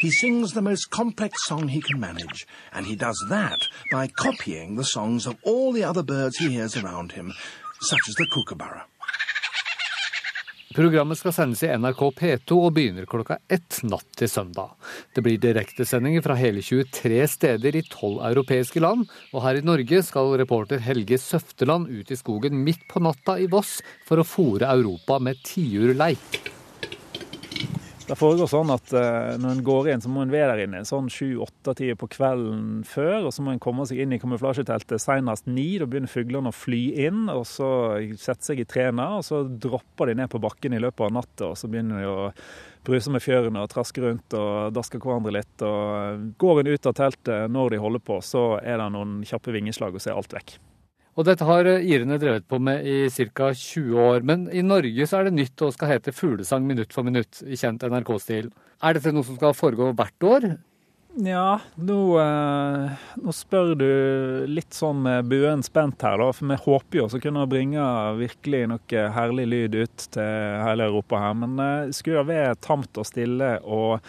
He 0.01 0.11
sings 0.11 0.53
the 0.53 0.63
most 0.63 0.91
complex 0.91 1.47
song 1.47 1.69
he 1.69 1.81
can 1.81 2.01
manage, 2.01 2.47
and 2.73 2.87
he 2.87 2.97
does 2.97 3.19
that 3.31 3.69
by 3.93 4.09
copying 4.09 4.77
the 4.77 4.85
songs 4.85 5.27
of 5.27 5.37
all 5.43 5.73
the 5.73 5.85
other 5.85 6.03
birds 6.03 6.37
he 6.37 6.51
hears 6.51 6.77
around 6.77 7.13
him, 7.13 7.33
such 7.81 8.09
as 8.09 8.15
the 8.15 8.27
kookaburra. 8.35 8.85
Programmet 10.77 11.17
skal 11.17 11.33
sendes 11.33 11.63
i 11.65 11.71
NRK 11.73 12.01
P2 12.19 12.57
og 12.59 12.75
begynner 12.77 13.07
klokka 13.09 13.39
ett 13.49 13.79
natt 13.89 14.11
til 14.19 14.29
søndag. 14.29 14.75
Det 15.17 15.23
blir 15.25 15.39
direktesendinger 15.41 16.21
fra 16.21 16.37
hele 16.37 16.61
23 16.61 17.23
steder 17.33 17.79
i 17.81 17.83
tolv 17.89 18.21
europeiske 18.29 18.83
land, 18.85 19.07
og 19.33 19.41
her 19.47 19.57
i 19.57 19.65
Norge 19.65 20.03
skal 20.05 20.35
reporter 20.37 20.83
Helge 20.85 21.17
Søfteland 21.23 21.89
ut 21.89 22.13
i 22.13 22.19
skogen 22.21 22.61
midt 22.67 22.85
på 22.93 23.01
natta 23.01 23.39
i 23.41 23.49
Voss 23.49 23.79
for 24.05 24.21
å 24.21 24.29
fòre 24.29 24.69
Europa 24.69 25.17
med 25.17 25.41
tiurleik. 25.49 26.56
Det 28.07 28.15
foregår 28.15 28.47
sånn 28.47 28.69
at 28.71 28.93
uh, 28.95 29.35
når 29.43 29.57
en 29.57 29.63
går 29.67 29.89
inn, 29.91 30.03
så 30.05 30.11
må 30.13 30.23
en 30.23 30.31
være 30.31 30.53
der 30.53 30.61
inne 30.69 30.85
sånn 30.87 31.09
sju-åtte 31.11 31.73
tider 31.75 31.97
på 31.99 32.07
kvelden 32.13 32.85
før. 32.87 33.27
Og 33.27 33.33
så 33.35 33.43
må 33.43 33.51
en 33.51 33.63
komme 33.63 33.83
seg 33.89 34.05
inn 34.05 34.15
i 34.15 34.21
kamuflasjeteltet 34.23 35.03
senest 35.03 35.49
ni. 35.51 35.73
Da 35.83 35.89
begynner 35.91 36.13
fuglene 36.13 36.53
å 36.53 36.55
fly 36.55 36.85
inn. 37.09 37.25
Og 37.33 37.43
så 37.51 37.69
setter 38.15 38.53
seg 38.53 38.63
i 38.63 38.69
trærne, 38.71 39.09
og 39.19 39.27
så 39.27 39.43
dropper 39.43 40.13
de 40.13 40.21
ned 40.21 40.31
på 40.31 40.43
bakken 40.45 40.79
i 40.79 40.83
løpet 40.85 41.09
av 41.09 41.17
natta. 41.19 41.51
Og 41.51 41.59
så 41.59 41.71
begynner 41.73 42.05
de 42.05 42.13
å 42.13 42.31
bruse 42.87 43.11
med 43.11 43.25
fjørene 43.27 43.67
og 43.67 43.73
traske 43.75 44.05
rundt 44.05 44.39
og 44.39 44.71
daske 44.77 45.03
hverandre 45.03 45.35
litt. 45.41 45.67
Og 45.67 46.31
går 46.39 46.63
en 46.63 46.73
ut 46.77 46.91
av 46.93 46.97
teltet 47.03 47.51
når 47.51 47.75
de 47.75 47.83
holder 47.83 48.07
på, 48.07 48.23
så 48.23 48.47
er 48.63 48.79
det 48.79 48.91
noen 48.95 49.19
kjappe 49.27 49.51
vingeslag, 49.57 49.99
og 49.99 50.07
så 50.07 50.15
er 50.15 50.23
alt 50.23 50.39
vekk. 50.39 50.59
Og 51.17 51.25
dette 51.25 51.47
har 51.49 51.69
eh, 51.69 51.85
irene 51.89 52.21
drevet 52.21 52.47
på 52.49 52.61
med 52.61 52.85
i 52.85 53.09
ca. 53.09 53.51
20 53.57 54.01
år. 54.05 54.25
Men 54.29 54.47
i 54.53 54.65
Norge 54.65 55.09
så 55.09 55.21
er 55.21 55.29
det 55.29 55.37
nytt 55.39 55.65
og 55.65 55.75
skal 55.77 55.95
hete 55.95 56.15
fuglesang 56.15 56.67
minutt 56.69 56.93
for 56.93 57.07
minutt 57.09 57.43
i 57.47 57.57
kjent 57.57 57.85
NRK-stil. 57.89 58.51
Er 58.85 58.97
dette 58.97 59.15
noe 59.17 59.25
som 59.25 59.39
skal 59.39 59.57
foregå 59.57 59.93
hvert 59.97 60.29
år? 60.29 60.51
Ja, 61.17 61.63
nå, 61.81 61.99
eh, 62.21 63.05
nå, 63.25 63.33
spør 63.33 63.71
du 63.81 63.91
litt 64.53 64.77
sånn 64.77 64.99
med 65.07 65.31
buen 65.31 65.63
spent 65.65 66.05
her, 66.05 66.21
da. 66.21 66.29
For 66.37 66.51
vi 66.51 66.59
håper 66.61 67.01
jo 67.01 67.07
å 67.09 67.21
kunne 67.23 67.47
bringe 67.49 67.87
virkelig 68.19 68.67
noe 68.75 69.05
herlig 69.17 69.47
lyd 69.49 69.79
ut 69.81 70.09
til 70.13 70.61
hele 70.67 70.91
Europa 70.91 71.23
her. 71.23 71.39
Men 71.41 71.57
det 71.57 71.71
eh, 71.87 71.95
skulle 71.97 72.27
være 72.29 72.59
tamt 72.61 73.01
og 73.01 73.09
stille 73.09 73.55
og 73.65 74.05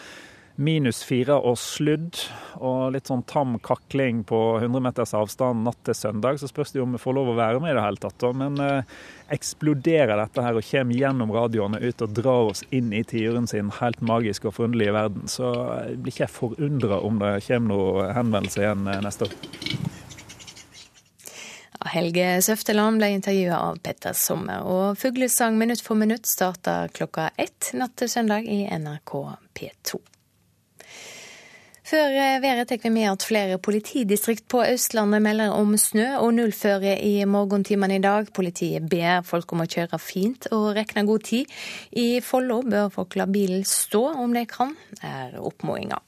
minus 0.58 1.04
fire 1.06 1.36
og 1.38 1.58
sludd 1.62 2.18
og 2.58 2.94
litt 2.96 3.10
sånn 3.10 3.22
tam 3.30 3.58
kakling 3.62 4.24
på 4.28 4.40
100 4.58 4.82
meters 4.82 5.14
avstand 5.18 5.62
natt 5.66 5.80
til 5.86 5.98
søndag. 5.98 6.40
Så 6.42 6.50
spørs 6.50 6.74
det 6.74 6.82
om 6.82 6.96
vi 6.96 7.02
får 7.02 7.18
lov 7.18 7.32
å 7.32 7.38
være 7.38 7.62
med 7.62 7.74
i 7.74 7.78
det 7.78 7.84
hele 7.86 8.02
tatt. 8.02 8.26
Men 8.38 8.58
eh, 8.64 8.96
eksploderer 9.34 10.18
dette 10.18 10.46
her 10.46 10.58
og 10.58 10.66
kommer 10.66 10.98
gjennom 10.98 11.34
radioene 11.36 11.82
ut 11.84 12.02
og 12.02 12.18
drar 12.18 12.52
oss 12.54 12.66
inn 12.74 12.90
i 12.96 13.04
tiuren 13.06 13.46
sin 13.50 13.70
helt 13.80 14.02
magiske 14.02 14.50
og 14.50 14.58
forunderlige 14.58 14.98
verden, 14.98 15.30
så 15.30 15.54
blir 15.94 16.14
ikke 16.14 16.26
jeg 16.26 16.34
forundra 16.34 17.02
om 17.06 17.22
det 17.22 17.38
kommer 17.48 17.74
noen 17.76 18.18
henvendelse 18.18 18.66
igjen 18.66 18.90
eh, 18.90 19.02
neste 19.06 19.30
år. 19.30 19.38
Helge 21.88 22.42
Søfteland 22.44 23.00
ble 23.00 23.14
intervjua 23.16 23.62
av 23.70 23.78
Petter 23.86 24.18
Sommer, 24.18 24.66
og 24.66 24.98
Fuglesang 25.00 25.56
minutt 25.62 25.86
for 25.86 25.96
minutt 25.96 26.28
starter 26.28 26.92
klokka 26.92 27.30
ett 27.38 27.72
natt 27.78 27.96
til 28.02 28.12
søndag 28.12 28.50
i 28.50 28.66
NRK 28.68 29.14
P2. 29.56 30.17
Før 31.88 32.12
eh, 32.12 32.42
været 32.44 32.68
tar 32.68 32.82
vi 32.84 32.90
med 32.92 33.06
at 33.08 33.24
flere 33.24 33.58
politidistrikt 33.64 34.44
på 34.52 34.60
Østlandet 34.68 35.22
melder 35.24 35.54
om 35.56 35.78
snø 35.80 36.18
og 36.20 36.34
nullføre 36.36 36.98
i 37.00 37.24
morgentimene 37.24 37.96
i 37.96 38.04
dag. 38.04 38.28
Politiet 38.36 38.90
ber 38.92 39.24
folk 39.24 39.54
om 39.56 39.64
å 39.64 39.70
kjøre 39.72 40.00
fint 40.04 40.50
og 40.52 40.74
regne 40.76 41.06
god 41.08 41.24
tid. 41.30 41.56
I 41.96 42.20
Follo 42.20 42.60
bør 42.68 42.92
folk 42.92 43.16
la 43.16 43.30
bilen 43.32 43.64
stå 43.64 44.04
om 44.20 44.36
de 44.36 44.44
kan, 44.52 44.76
er 45.00 45.40
oppfordringa. 45.40 46.02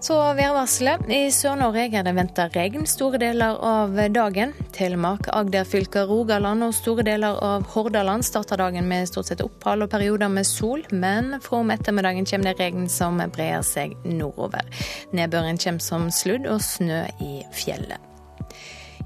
Så 0.00 0.14
værvarselet. 0.32 1.02
I 1.12 1.28
Sør-Norge 1.28 1.82
er 1.92 2.04
det 2.06 2.14
venta 2.16 2.46
regn 2.54 2.86
store 2.88 3.18
deler 3.20 3.58
av 3.60 3.98
dagen. 4.14 4.54
Telemark, 4.72 5.28
Agder 5.36 5.68
fylker, 5.68 6.08
Rogaland 6.08 6.64
og 6.64 6.72
store 6.72 7.04
deler 7.04 7.36
av 7.44 7.68
Hordaland 7.74 8.24
starter 8.24 8.62
dagen 8.62 8.88
med 8.88 9.10
stort 9.10 9.28
sett 9.28 9.44
opphold 9.44 9.84
og 9.84 9.92
perioder 9.92 10.32
med 10.32 10.48
sol, 10.48 10.86
men 10.90 11.36
fra 11.44 11.60
om 11.60 11.76
ettermiddagen 11.76 12.28
kommer 12.32 12.48
det 12.48 12.64
regn 12.64 12.88
som 12.88 13.20
brer 13.36 13.60
seg 13.60 13.92
nordover. 14.08 14.64
Nedbøren 15.12 15.60
kommer 15.60 15.84
som 15.84 16.08
sludd 16.08 16.48
og 16.48 16.64
snø 16.64 17.04
i 17.20 17.42
fjellet. 17.52 18.09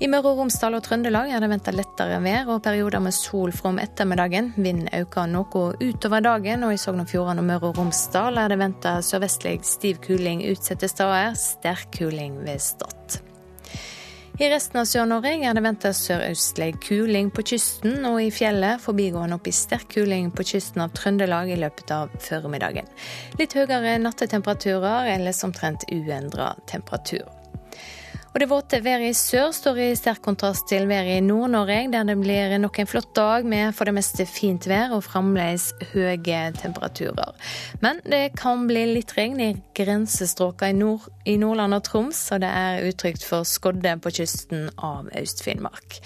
I 0.05 0.09
Møre 0.13 0.35
og 0.35 0.43
Romsdal 0.43 0.75
og 0.77 0.83
Trøndelag 0.85 1.31
er 1.33 1.41
det 1.41 1.49
venta 1.49 1.73
lettere 1.73 2.19
vær 2.21 2.51
og 2.53 2.59
perioder 2.67 3.01
med 3.01 3.15
sol 3.17 3.55
fra 3.57 3.71
om 3.71 3.79
ettermiddagen. 3.81 4.51
Vinden 4.59 4.91
øker 4.93 5.31
noe 5.33 5.63
utover 5.81 6.21
dagen, 6.21 6.67
og 6.67 6.75
i 6.75 6.81
Sogn 6.83 7.01
og 7.01 7.09
Fjordane 7.09 7.41
og 7.41 7.47
Møre 7.49 7.71
og 7.71 7.79
Romsdal 7.81 8.37
er 8.37 8.53
det 8.53 8.59
venta 8.61 8.99
sørvestlig 9.01 9.63
stiv 9.65 10.03
kuling 10.05 10.43
utsatte 10.51 10.91
steder, 10.93 11.33
sterk 11.41 11.89
kuling 11.97 12.37
ved 12.45 12.61
Stad. 12.61 13.17
I 14.37 14.51
resten 14.53 14.83
av 14.83 14.91
Sør-Norge 14.91 15.39
er 15.41 15.57
det 15.57 15.63
venta 15.65 15.95
sørøstlig 15.97 16.75
kuling 16.85 17.31
på 17.33 17.47
kysten 17.55 18.05
og 18.05 18.19
i 18.21 18.29
fjellet, 18.35 18.83
forbigående 18.85 19.39
opp 19.39 19.49
i 19.49 19.55
sterk 19.57 19.89
kuling 19.95 20.29
på 20.37 20.45
kysten 20.51 20.85
av 20.85 20.93
Trøndelag 20.99 21.55
i 21.55 21.57
løpet 21.63 21.95
av 21.97 22.13
formiddagen. 22.21 22.93
Litt 23.41 23.57
høyere 23.57 23.97
nattetemperaturer, 24.05 25.15
ellers 25.15 25.41
omtrent 25.49 25.89
uendra 25.89 26.53
temperatur. 26.69 27.25
Og 28.35 28.41
det 28.43 28.49
våte 28.51 28.81
været 28.83 29.13
i 29.13 29.15
sør 29.15 29.53
står 29.55 29.77
i 29.79 29.85
sterk 29.95 30.19
kontrast 30.25 30.67
til 30.67 30.89
været 30.91 31.21
i 31.21 31.23
Nord-Norge, 31.23 31.85
der 31.93 32.03
det 32.03 32.17
blir 32.19 32.57
nok 32.59 32.79
en 32.83 32.89
flott 32.91 33.13
dag 33.15 33.45
med 33.47 33.73
for 33.73 33.87
det 33.87 33.95
meste 33.95 34.27
fint 34.27 34.67
vær 34.67 34.91
og 34.97 35.05
fremdeles 35.07 35.69
høye 35.93 36.41
temperaturer. 36.59 37.31
Men 37.79 38.01
det 38.03 38.33
kan 38.35 38.65
bli 38.67 38.83
litt 38.91 39.15
regn 39.15 39.39
i 39.39 39.53
grensestråkene 39.79 40.75
i, 40.75 40.79
nord, 40.81 41.07
i 41.31 41.37
Nordland 41.39 41.79
og 41.79 41.85
Troms, 41.87 42.25
og 42.35 42.43
det 42.43 42.51
er 42.51 42.89
utrygt 42.89 43.23
for 43.23 43.47
skodde 43.47 43.93
på 44.03 44.11
kysten 44.19 44.67
av 44.83 45.13
Øst-Finnmark. 45.15 46.01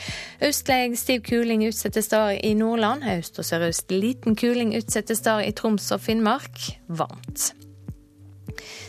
Østlig 0.44 0.98
stiv 1.00 1.22
kuling 1.24 1.64
utsatte 1.64 2.04
steder 2.04 2.44
i 2.44 2.52
Nordland, 2.52 3.08
øst 3.08 3.40
og 3.40 3.48
sørøst 3.48 3.88
liten 3.88 4.36
kuling 4.36 4.76
utsatte 4.76 5.16
steder 5.16 5.48
i 5.48 5.56
Troms 5.56 5.88
og 5.96 6.04
Finnmark. 6.04 6.60
Varmt. 6.92 7.54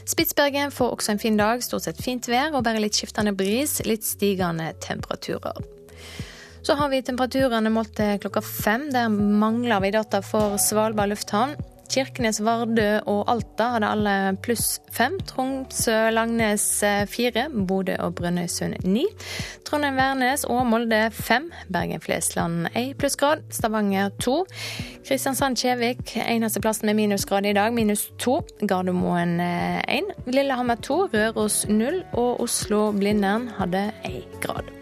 Spitsbergen 0.09 0.71
får 0.71 0.95
også 0.95 1.13
en 1.13 1.21
fin 1.21 1.37
dag. 1.39 1.63
Stort 1.63 1.87
sett 1.87 2.01
fint 2.03 2.27
vær 2.29 2.55
og 2.55 2.63
bare 2.67 2.81
litt 2.83 2.97
skiftende 2.97 3.35
bris. 3.37 3.79
Litt 3.87 4.07
stigende 4.07 4.71
temperaturer. 4.83 5.59
Så 6.61 6.75
har 6.75 6.91
vi 6.91 7.01
temperaturene 7.01 7.71
målt 7.73 7.99
klokka 8.21 8.43
fem. 8.45 8.89
Der 8.93 9.09
mangler 9.09 9.81
vi 9.83 9.93
data 9.95 10.21
for 10.25 10.59
Svalbard 10.61 11.13
lufthavn. 11.13 11.55
Kirkenes, 11.89 12.39
Vardø 12.45 12.99
og 13.09 13.23
Alta 13.31 13.71
hadde 13.73 13.89
alle 13.89 14.15
pluss 14.45 14.77
fem. 14.93 15.17
Tromsø, 15.27 15.95
Langnes 16.13 16.65
fire. 17.09 17.47
Bodø 17.49 17.95
og 17.99 18.15
Brønnøysund 18.19 18.79
ni. 18.85 19.05
Trondheim-Værnes 19.67 20.45
og 20.49 20.65
Molde 20.69 21.01
fem. 21.11 21.49
Bergen-Flesland 21.73 22.69
én 22.77 22.93
plussgrad. 22.93 23.43
Stavanger 23.49 24.09
to. 24.21 24.45
Kristiansand-Kjevik 25.07 26.15
eneste 26.25 26.61
plassen 26.61 26.85
med 26.89 26.99
minusgrad 27.01 27.45
i 27.45 27.53
dag, 27.57 27.73
minus 27.73 28.09
to. 28.19 28.39
Gardermoen 28.61 29.39
én. 29.41 30.11
Lillehammer 30.27 30.75
to. 30.75 31.07
Røros 31.13 31.65
null. 31.69 32.03
Og 32.13 32.41
Oslo-Blindern 32.41 33.49
hadde 33.57 33.89
én 34.05 34.39
grad. 34.41 34.78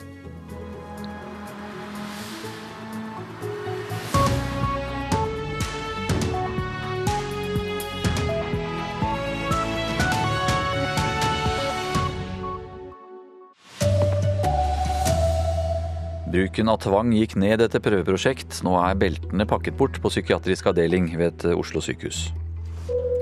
Bruken 16.27 16.67
av 16.67 16.81
tvang 16.83 17.13
gikk 17.15 17.37
ned 17.39 17.61
etter 17.63 17.79
prøveprosjekt. 17.79 18.59
Nå 18.67 18.73
er 18.81 18.97
beltene 18.99 19.45
pakket 19.47 19.77
bort 19.79 19.95
på 20.03 20.11
psykiatrisk 20.11 20.67
avdeling 20.73 21.07
ved 21.15 21.29
et 21.29 21.45
Oslo 21.55 21.79
sykehus. 21.79 22.25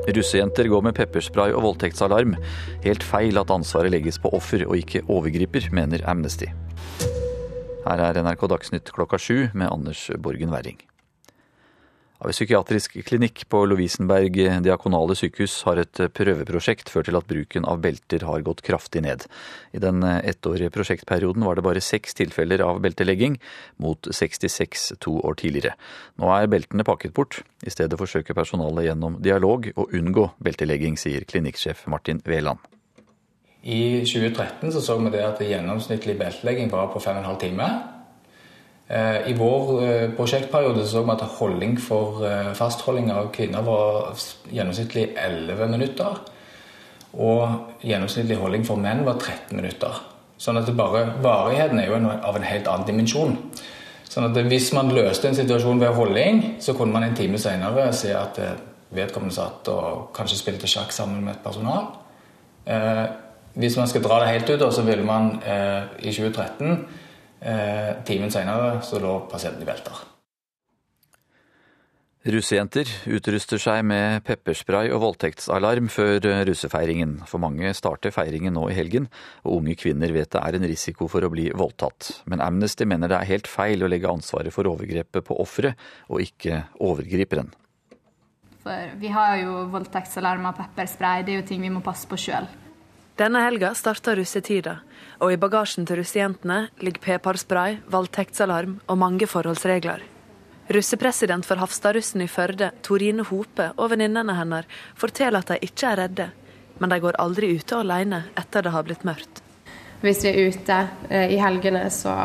Russejenter 0.10 0.66
går 0.70 0.82
med 0.88 0.98
pepperspray 0.98 1.54
og 1.54 1.62
voldtektsalarm. 1.68 2.34
Helt 2.82 3.06
feil 3.06 3.38
at 3.42 3.54
ansvaret 3.54 3.94
legges 3.94 4.18
på 4.22 4.34
offer 4.34 4.66
og 4.66 4.78
ikke 4.82 5.04
overgriper, 5.06 5.70
mener 5.74 6.02
Amnesty. 6.10 6.50
Her 7.86 8.02
er 8.10 8.22
NRK 8.26 8.50
Dagsnytt 8.50 8.90
klokka 8.94 9.22
sju 9.22 9.52
med 9.54 9.70
Anders 9.70 10.08
Borgen 10.18 10.54
Werring. 10.54 10.82
Av 12.24 12.32
psykiatrisk 12.32 12.94
klinikk 13.04 13.42
på 13.52 13.60
Lovisenberg 13.68 14.38
diakonale 14.64 15.18
sykehus 15.20 15.58
har 15.68 15.82
et 15.82 16.00
prøveprosjekt 16.16 16.88
ført 16.88 17.10
til 17.10 17.18
at 17.20 17.28
bruken 17.28 17.66
av 17.68 17.82
belter 17.84 18.24
har 18.24 18.46
gått 18.46 18.62
kraftig 18.64 19.02
ned. 19.04 19.26
I 19.76 19.82
den 19.84 20.00
ettårige 20.00 20.72
prosjektperioden 20.72 21.44
var 21.44 21.60
det 21.60 21.66
bare 21.68 21.84
seks 21.84 22.16
tilfeller 22.16 22.64
av 22.64 22.80
beltelegging, 22.86 23.36
mot 23.84 24.08
66 24.08 24.94
to 25.04 25.18
år 25.28 25.36
tidligere. 25.42 25.76
Nå 26.16 26.32
er 26.38 26.48
beltene 26.52 26.88
pakket 26.88 27.12
bort. 27.18 27.42
I 27.68 27.74
stedet 27.74 28.00
forsøker 28.00 28.38
personalet 28.38 28.88
gjennom 28.88 29.20
dialog 29.20 29.68
å 29.76 29.90
unngå 29.92 30.30
beltelegging, 30.40 30.96
sier 30.96 31.28
klinikksjef 31.28 31.84
Martin 31.92 32.24
Veland. 32.24 32.64
I 33.66 34.06
2013 34.06 34.72
så, 34.72 34.80
så 34.80 34.96
vi 35.02 35.12
det 35.12 35.26
at 35.26 35.44
gjennomsnittlig 35.44 36.16
beltelegging 36.22 36.72
var 36.72 36.94
på 36.94 37.04
5 37.04 37.24
12 37.26 37.38
timer. 37.44 37.95
I 38.86 39.34
vår 39.34 40.12
prosjektperiode 40.14 40.84
så 40.86 41.02
vi 41.02 41.14
at 41.16 41.24
holdning 41.40 41.78
for 41.82 42.22
fastholding 42.54 43.08
av 43.10 43.32
kvinner 43.34 43.66
var 43.66 44.12
gjennomsnittlig 44.54 45.08
11 45.18 45.72
minutter. 45.72 46.20
Og 47.16 47.80
gjennomsnittlig 47.82 48.38
holding 48.38 48.66
for 48.68 48.78
menn 48.78 49.02
var 49.08 49.18
13 49.18 49.56
minutter. 49.58 50.04
Sånn 50.38 50.60
at 50.60 50.70
bare 50.78 51.06
varigheten 51.24 51.80
er 51.80 51.88
jo 51.90 51.98
av 51.98 52.38
en 52.38 52.46
helt 52.46 52.68
annen 52.70 52.86
dimensjon. 52.86 53.38
Sånn 54.06 54.28
at 54.28 54.38
hvis 54.52 54.70
man 54.76 54.94
løste 54.94 55.32
en 55.32 55.38
situasjon 55.38 55.82
ved 55.82 55.96
holding, 55.96 56.42
så 56.62 56.76
kunne 56.78 56.94
man 56.94 57.08
en 57.08 57.16
time 57.18 57.40
senere 57.42 57.88
se 57.96 58.12
at 58.14 58.38
vedkommende 58.96 59.34
satt 59.34 59.72
og 59.74 60.12
kanskje 60.16 60.38
spilte 60.44 60.70
sjakk 60.70 60.94
sammen 60.94 61.24
med 61.26 61.40
et 61.40 61.44
personal. 61.44 61.90
Hvis 63.56 63.80
man 63.80 63.90
skal 63.90 64.06
dra 64.06 64.22
det 64.22 64.30
helt 64.30 64.54
ut, 64.54 64.68
så 64.76 64.86
ville 64.86 65.08
man 65.08 65.40
i 65.42 66.14
2013 66.14 67.02
Timen 67.42 68.32
senere 68.34 68.80
så 68.86 69.00
lå 69.04 69.20
pasienten 69.30 69.62
i 69.62 69.68
belter. 69.68 70.04
Russejenter 72.26 72.90
utruster 73.14 73.62
seg 73.62 73.84
med 73.86 74.24
pepperspray 74.26 74.88
og 74.90 75.04
voldtektsalarm 75.04 75.92
før 75.94 76.24
russefeiringen. 76.48 77.20
For 77.30 77.38
mange 77.44 77.70
starter 77.78 78.10
feiringen 78.16 78.56
nå 78.58 78.64
i 78.72 78.74
helgen, 78.74 79.06
og 79.44 79.60
unge 79.60 79.76
kvinner 79.78 80.10
vet 80.16 80.32
det 80.34 80.42
er 80.42 80.58
en 80.58 80.66
risiko 80.66 81.06
for 81.12 81.22
å 81.22 81.30
bli 81.30 81.52
voldtatt. 81.54 82.24
Men 82.26 82.42
Amnesty 82.42 82.88
mener 82.90 83.14
det 83.14 83.20
er 83.20 83.30
helt 83.30 83.52
feil 83.52 83.86
å 83.86 83.92
legge 83.94 84.10
ansvaret 84.10 84.56
for 84.56 84.66
overgrepet 84.72 85.28
på 85.28 85.38
offeret, 85.38 85.78
og 86.10 86.26
ikke 86.26 86.64
overgriperen. 86.82 87.54
For 88.66 88.98
vi 88.98 89.14
har 89.14 89.38
jo 89.44 89.68
voldtektsalarmer 89.70 90.50
og 90.50 90.64
pepperspray, 90.64 91.22
det 91.22 91.36
er 91.36 91.44
jo 91.44 91.50
ting 91.52 91.62
vi 91.62 91.70
må 91.78 91.86
passe 91.86 92.10
på 92.10 92.18
sjøl. 92.18 92.50
Denne 93.22 93.46
helga 93.46 93.70
starta 93.78 94.18
russetida, 94.18 94.80
og 95.20 95.32
i 95.34 95.40
bagasjen 95.40 95.88
til 95.88 96.02
russejentene 96.02 96.66
ligger 96.84 97.04
p-parspray, 97.06 97.80
voldtektsalarm 97.92 98.80
og 98.88 99.00
mange 99.02 99.28
forholdsregler. 99.30 100.04
Russepresident 100.68 101.46
for 101.46 101.62
Hafstadrussen 101.62 102.24
i 102.26 102.28
Førde, 102.28 102.72
Torine 102.82 103.24
Hope, 103.30 103.70
og 103.78 103.92
venninnene 103.92 104.34
hennes 104.34 104.66
forteller 104.98 105.44
at 105.44 105.54
de 105.54 105.68
ikke 105.68 105.92
er 105.92 106.02
redde, 106.02 106.30
men 106.80 106.92
de 106.92 107.00
går 107.04 107.20
aldri 107.22 107.52
ute 107.56 107.78
alene 107.78 108.24
etter 108.36 108.66
det 108.66 108.74
har 108.74 108.88
blitt 108.88 109.06
mørkt. 109.06 109.44
Hvis 110.02 110.26
vi 110.26 110.32
er 110.32 110.50
ute 110.50 110.80
i 111.32 111.38
helgene, 111.40 111.86
så 111.94 112.16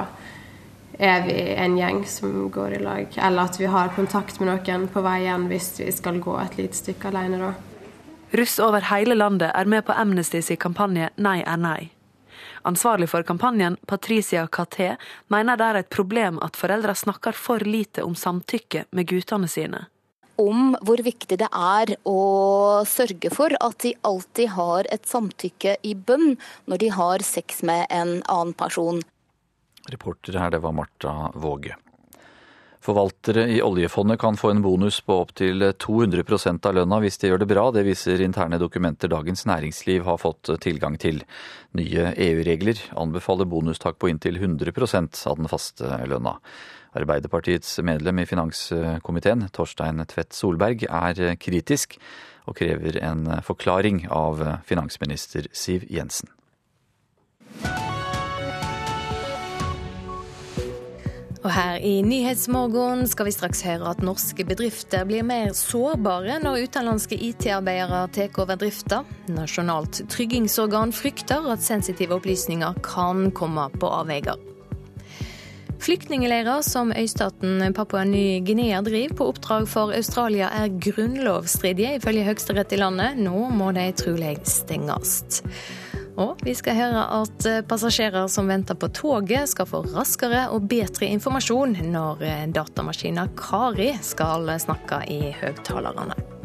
er 1.01 1.23
vi 1.25 1.37
en 1.57 1.77
gjeng 1.79 2.03
som 2.09 2.49
går 2.53 2.77
i 2.77 2.83
lag. 2.83 3.07
Eller 3.17 3.45
at 3.45 3.61
vi 3.61 3.69
har 3.71 3.93
kontakt 3.97 4.41
med 4.41 4.51
noen 4.51 4.89
på 4.89 5.05
veien 5.05 5.47
hvis 5.49 5.73
vi 5.81 5.93
skal 5.93 6.21
gå 6.21 6.37
et 6.41 6.59
lite 6.61 6.81
stykke 6.81 7.13
alene, 7.13 7.41
da. 7.41 7.53
Russ 8.37 8.61
over 8.63 8.85
hele 8.93 9.17
landet 9.17 9.51
er 9.55 9.67
med 9.67 9.85
på 9.85 9.93
Amnesty 9.93 10.39
Amnestys 10.39 10.61
kampanje 10.61 11.09
Nei 11.17 11.41
er 11.43 11.57
nei. 11.59 11.91
Ansvarlig 12.63 13.09
for 13.09 13.23
kampanjen, 13.23 13.77
Patricia 13.87 14.47
Caté, 14.47 14.97
mener 15.29 15.57
det 15.57 15.67
er 15.67 15.79
et 15.81 15.91
problem 15.93 16.41
at 16.45 16.59
foreldre 16.61 16.95
snakker 16.95 17.37
for 17.37 17.65
lite 17.65 18.05
om 18.05 18.15
samtykke 18.19 18.85
med 18.91 19.09
guttene 19.09 19.49
sine. 19.49 19.87
Om 20.41 20.75
hvor 20.85 21.01
viktig 21.05 21.37
det 21.41 21.49
er 21.53 21.95
å 22.09 22.21
sørge 22.89 23.33
for 23.33 23.53
at 23.61 23.79
de 23.85 23.95
alltid 24.09 24.53
har 24.57 24.89
et 24.93 25.09
samtykke 25.09 25.77
i 25.85 25.95
bønn 25.95 26.35
når 26.69 26.85
de 26.85 26.93
har 26.97 27.25
sex 27.25 27.63
med 27.65 27.87
en 27.93 28.21
annen 28.25 28.57
person. 28.57 29.03
Reporter 29.91 30.37
her, 30.37 30.53
det 30.53 30.61
var 30.65 30.77
Marta 30.77 31.15
Våge. 31.35 31.77
Forvaltere 32.81 33.43
i 33.53 33.59
oljefondet 33.61 34.17
kan 34.21 34.39
få 34.41 34.55
en 34.55 34.63
bonus 34.65 35.03
på 35.05 35.19
opptil 35.21 35.67
200% 35.77 36.65
av 36.65 36.79
lønna 36.79 37.01
hvis 37.03 37.21
de 37.21 37.29
gjør 37.29 37.43
det 37.43 37.49
bra. 37.51 37.67
Det 37.77 37.85
viser 37.85 38.23
interne 38.25 38.57
dokumenter 38.63 39.13
Dagens 39.13 39.45
Næringsliv 39.45 40.07
har 40.09 40.17
fått 40.23 40.49
tilgang 40.65 40.97
til. 40.97 41.21
Nye 41.77 42.15
EU-regler 42.17 42.81
anbefaler 42.97 43.51
bonustak 43.53 44.01
på 44.01 44.09
inntil 44.09 44.41
100% 44.41 45.21
av 45.29 45.37
den 45.43 45.53
faste 45.53 46.01
lønna. 46.09 46.39
Arbeiderpartiets 46.97 47.77
medlem 47.85 48.25
i 48.25 48.27
finanskomiteen, 48.27 49.45
Torstein 49.53 50.01
Tvedt 50.09 50.33
Solberg, 50.35 50.89
er 50.89 51.37
kritisk, 51.37 52.01
og 52.49 52.57
krever 52.59 52.97
en 53.05 53.29
forklaring 53.45 54.07
av 54.09 54.41
finansminister 54.67 55.53
Siv 55.53 55.85
Jensen. 55.93 56.33
Og 61.41 61.49
her 61.55 61.79
i 61.81 62.03
Nyhetsmorgen 62.05 63.07
skal 63.09 63.31
vi 63.31 63.33
straks 63.33 63.63
høre 63.65 63.95
at 63.95 64.03
norske 64.05 64.45
bedrifter 64.45 65.07
blir 65.09 65.25
mer 65.25 65.55
sårbare 65.57 66.37
når 66.43 66.67
utenlandske 66.67 67.17
IT-arbeidere 67.31 68.03
tar 68.13 68.37
over 68.43 68.61
drifta. 68.61 69.01
Nasjonalt 69.33 70.03
tryggingsorgan 70.13 70.93
frykter 70.93 71.49
at 71.49 71.65
sensitive 71.65 72.19
opplysninger 72.19 72.77
kan 72.85 73.31
komme 73.33 73.71
på 73.81 73.89
avveier. 73.89 74.37
Flyktningleirer 75.81 76.61
som 76.61 76.93
øystaten 76.93 77.73
Papua 77.73 78.05
Ny-Guinea 78.05 78.83
driver 78.85 79.17
på 79.17 79.29
oppdrag 79.33 79.65
for 79.65 79.97
Australia 79.97 80.51
er 80.53 80.75
grunnlovsstridige, 80.77 81.95
ifølge 81.97 82.27
høyesterett 82.27 82.75
i 82.77 82.83
landet. 82.83 83.17
Nå 83.17 83.49
må 83.57 83.73
de 83.73 83.87
trolig 83.97 84.37
stenges. 84.45 85.41
Og 86.21 86.43
vi 86.45 86.55
skal 86.57 86.77
høre 86.77 87.05
at 87.21 87.47
eh, 87.49 87.63
passasjerer 87.67 88.29
som 88.33 88.51
venter 88.51 88.77
på 88.77 88.91
toget, 88.93 89.49
skal 89.53 89.69
få 89.69 89.85
raskere 89.95 90.49
og 90.55 90.69
bedre 90.71 91.09
informasjon 91.09 91.79
når 91.93 92.27
eh, 92.27 92.45
datamaskinen 92.53 93.33
Kari 93.39 93.95
skal 94.05 94.53
snakke 94.61 95.05
i 95.09 95.33
høyttalerne. 95.41 96.40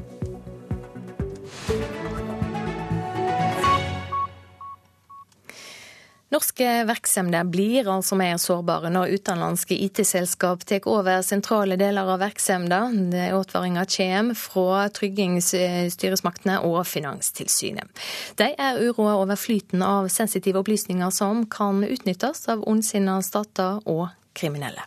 Norske 6.35 6.83
virksomheter 6.83 7.47
blir 7.47 7.87
altså 7.87 8.17
mer 8.19 8.35
sårbare 8.41 8.89
når 8.91 9.13
utenlandske 9.15 9.77
IT-selskap 9.85 10.65
tar 10.67 10.83
over 10.91 11.21
sentrale 11.23 11.77
deler 11.79 12.09
av 12.11 12.19
virksomheten. 12.19 13.13
Advaringa 13.31 13.85
kommer 13.87 14.35
fra 14.35 14.81
tryggingsstyresmaktene 14.97 16.57
og 16.67 16.81
Finanstilsynet. 16.91 17.87
De 18.35 18.49
er 18.51 18.81
uroa 18.83 19.15
over 19.21 19.39
flyten 19.39 19.85
av 19.85 20.09
sensitive 20.11 20.59
opplysninger 20.59 21.13
som 21.15 21.45
kan 21.47 21.85
utnyttes 21.87 22.49
av 22.51 22.67
ondsinna 22.67 23.21
stater 23.23 23.79
og 23.85 24.09
kriminelle. 24.35 24.83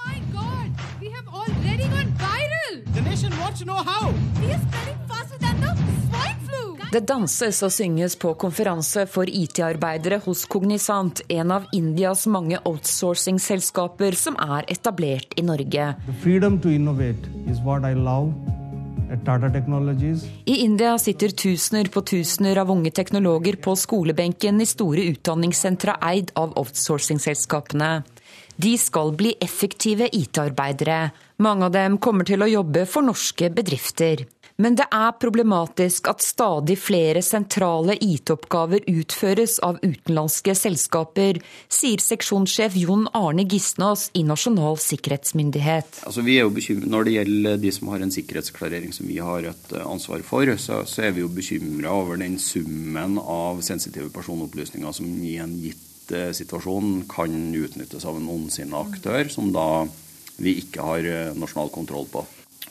My 0.00 0.16
God, 0.32 0.72
we 1.02 1.12
have 1.12 1.28
already 1.28 1.90
gone 1.92 2.08
viral. 2.16 2.80
The 2.94 3.02
nation 3.02 3.36
wants 3.36 3.60
to 3.60 3.66
know 3.66 3.84
how. 3.84 4.08
We 4.40 4.48
are 4.54 4.62
spreading 4.64 4.98
faster 5.12 5.36
than 5.44 5.60
the 5.60 5.76
swine 6.08 6.40
det 6.94 7.06
danses 7.08 7.58
og 7.66 7.72
synges 7.74 8.14
på 8.20 8.34
konferanse 8.38 9.04
for 9.10 9.26
IT-arbeidere 9.26 10.20
hos 10.24 10.44
Kognisant, 10.50 11.24
en 11.28 11.54
av 11.54 11.66
Indias 11.74 12.26
mange 12.30 12.60
outsourcing-selskaper 12.62 14.14
som 14.18 14.38
er 14.38 14.68
etablert 14.70 15.34
i 15.40 15.44
Norge. 15.46 15.88
I 20.46 20.56
India 20.64 20.92
sitter 20.98 21.34
tusener 21.44 21.90
på 21.92 22.02
tusener 22.12 22.62
av 22.62 22.70
unge 22.72 22.94
teknologer 22.94 23.58
på 23.66 23.74
skolebenken 23.78 24.62
i 24.62 24.68
store 24.68 25.08
utdanningssentra 25.14 25.98
eid 26.12 26.32
av 26.38 26.54
outsourcing-selskapene. 26.62 27.90
De 28.56 28.76
skal 28.78 29.10
bli 29.18 29.34
effektive 29.42 30.06
IT-arbeidere. 30.14 31.10
Mange 31.42 31.66
av 31.66 31.74
dem 31.74 31.98
kommer 31.98 32.26
til 32.28 32.44
å 32.44 32.50
jobbe 32.50 32.86
for 32.86 33.02
norske 33.06 33.50
bedrifter. 33.50 34.28
Men 34.56 34.76
det 34.78 34.84
er 34.94 35.16
problematisk 35.18 36.06
at 36.12 36.22
stadig 36.22 36.76
flere 36.78 37.24
sentrale 37.26 37.96
IT-oppgaver 37.98 38.84
utføres 38.86 39.56
av 39.66 39.80
utenlandske 39.82 40.54
selskaper, 40.54 41.40
sier 41.66 42.02
seksjonssjef 42.02 42.76
Jon 42.78 43.08
Arne 43.18 43.42
Gisnås 43.50 44.12
i 44.14 44.22
Nasjonal 44.26 44.78
sikkerhetsmyndighet. 44.78 46.04
Altså, 46.06 46.22
vi 46.22 46.38
er 46.38 46.46
jo 46.46 46.78
Når 46.86 47.04
det 47.04 47.16
gjelder 47.16 47.58
de 47.64 47.72
som 47.74 47.90
har 47.90 48.04
en 48.04 48.14
sikkerhetsklarering 48.14 48.94
som 48.94 49.10
vi 49.10 49.18
har 49.18 49.50
et 49.50 49.74
eh, 49.74 49.82
ansvar 49.82 50.22
for, 50.22 50.46
så, 50.56 50.84
så 50.86 51.02
er 51.02 51.16
vi 51.16 51.24
jo 51.24 51.32
bekymra 51.34 51.90
over 51.90 52.22
den 52.22 52.38
summen 52.38 53.18
av 53.18 53.60
sensitive 53.66 54.12
personopplysninger 54.14 54.94
som 54.94 55.10
i 55.18 55.34
en 55.42 55.58
gitt 55.58 56.14
eh, 56.14 56.30
situasjon 56.30 57.08
kan 57.10 57.34
utnyttes 57.58 58.06
av 58.06 58.22
en 58.22 58.30
ondsinnet 58.30 58.78
aktør, 58.78 59.26
som 59.34 59.50
da 59.50 59.84
vi 60.38 60.60
ikke 60.62 60.86
har 60.86 61.10
eh, 61.10 61.34
nasjonal 61.34 61.74
kontroll 61.74 62.06
på. 62.10 62.22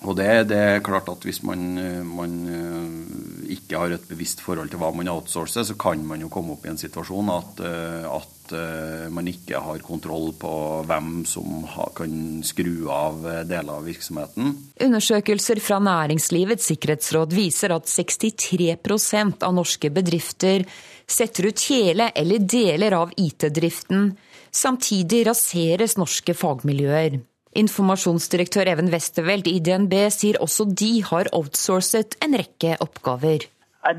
Og 0.04 0.18
det, 0.20 0.28
det, 0.52 0.60
er 0.60 0.84
klart 0.84 1.10
at 1.12 1.24
Hvis 1.24 1.42
man, 1.48 1.64
man, 2.08 2.36
eh, 2.52 3.54
ikke 3.56 3.80
har 3.80 3.96
et 3.96 4.08
bevisst 4.10 4.44
forhold 4.44 4.72
til 4.72 4.82
hva 4.82 4.92
man 4.96 5.12
outsourcer, 5.12 5.66
så 5.68 5.78
kan 5.80 6.04
man 6.08 6.24
jo 6.24 6.32
komme 6.34 6.56
opp 6.56 6.66
i 6.66 6.72
en 6.74 6.80
situasjon 6.80 7.32
at, 7.32 7.62
eh, 7.64 8.08
at 8.08 8.54
eh, 8.58 9.08
man 9.14 9.30
ikke 9.30 9.62
har 9.64 9.84
kontroll 9.86 10.34
på 10.40 10.54
hvem 10.90 11.24
som 11.30 11.68
kan 11.96 12.44
skru 12.46 12.90
av 12.92 13.24
deler 13.48 13.78
av 13.78 13.88
virksomheten. 13.88 14.56
Undersøkelser 14.84 15.62
fra 15.64 15.80
Næringslivets 15.84 16.68
sikkerhetsråd 16.74 17.36
viser 17.36 17.76
at 17.76 17.88
63% 17.92 19.46
av 19.48 19.56
norske 19.56 19.92
bedrifter 19.94 20.68
setter 21.08 21.52
ut 21.52 21.68
hele 21.70 22.12
eller 22.16 22.44
deler 22.44 22.96
av 22.98 23.14
IT-driften. 23.20 24.12
Samtidig 24.54 25.24
raseres 25.30 25.96
norske 25.98 26.36
fagmiljøer. 26.38 27.22
Informasjonsdirektør 27.60 28.70
Even 28.72 28.90
Westerveld 28.94 29.48
i 29.50 29.60
DNB 29.64 29.94
sier 30.14 30.40
også 30.42 30.66
de 30.70 30.96
har 31.06 31.30
outsourcet 31.36 32.18
en 32.26 32.38
rekke 32.40 32.78
oppgaver. 32.84 33.46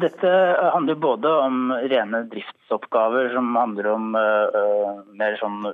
Dette 0.01 0.31
handler 0.73 0.97
både 0.97 1.31
om 1.45 1.73
rene 1.93 2.23
driftsoppgaver, 2.33 3.29
som 3.35 3.51
handler 3.59 3.91
om 3.93 4.15
uh, 4.17 5.03
mer 5.13 5.37
sånn 5.41 5.67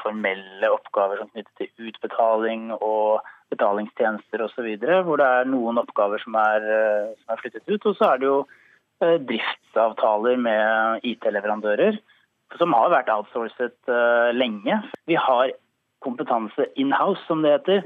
formelle 0.00 0.70
oppgaver 0.70 1.18
som 1.20 1.32
knyttet 1.32 1.58
til 1.58 1.90
utbetaling 1.90 2.68
og 2.76 3.26
betalingstjenester 3.52 4.44
osv., 4.46 4.68
hvor 5.06 5.18
det 5.18 5.26
er 5.26 5.50
noen 5.50 5.82
oppgaver 5.82 6.22
som 6.22 6.38
er, 6.38 6.68
uh, 6.68 7.10
som 7.24 7.34
er, 7.34 7.42
flyttet 7.42 7.66
ut. 7.66 7.90
Og 7.90 7.98
så 7.98 8.12
er 8.12 8.22
det 8.22 8.30
jo 8.30 8.38
uh, 8.46 9.18
driftsavtaler 9.26 10.38
med 10.46 11.10
IT-leverandører, 11.10 11.98
som 12.60 12.78
har 12.78 12.92
vært 12.92 13.10
outsourcet 13.10 13.92
lenge. 14.38 14.76
Vi 15.10 15.16
har 15.18 15.50
kompetanse 16.04 16.68
in-house, 16.80 17.24
som 17.26 17.42
det 17.42 17.56
heter, 17.56 17.84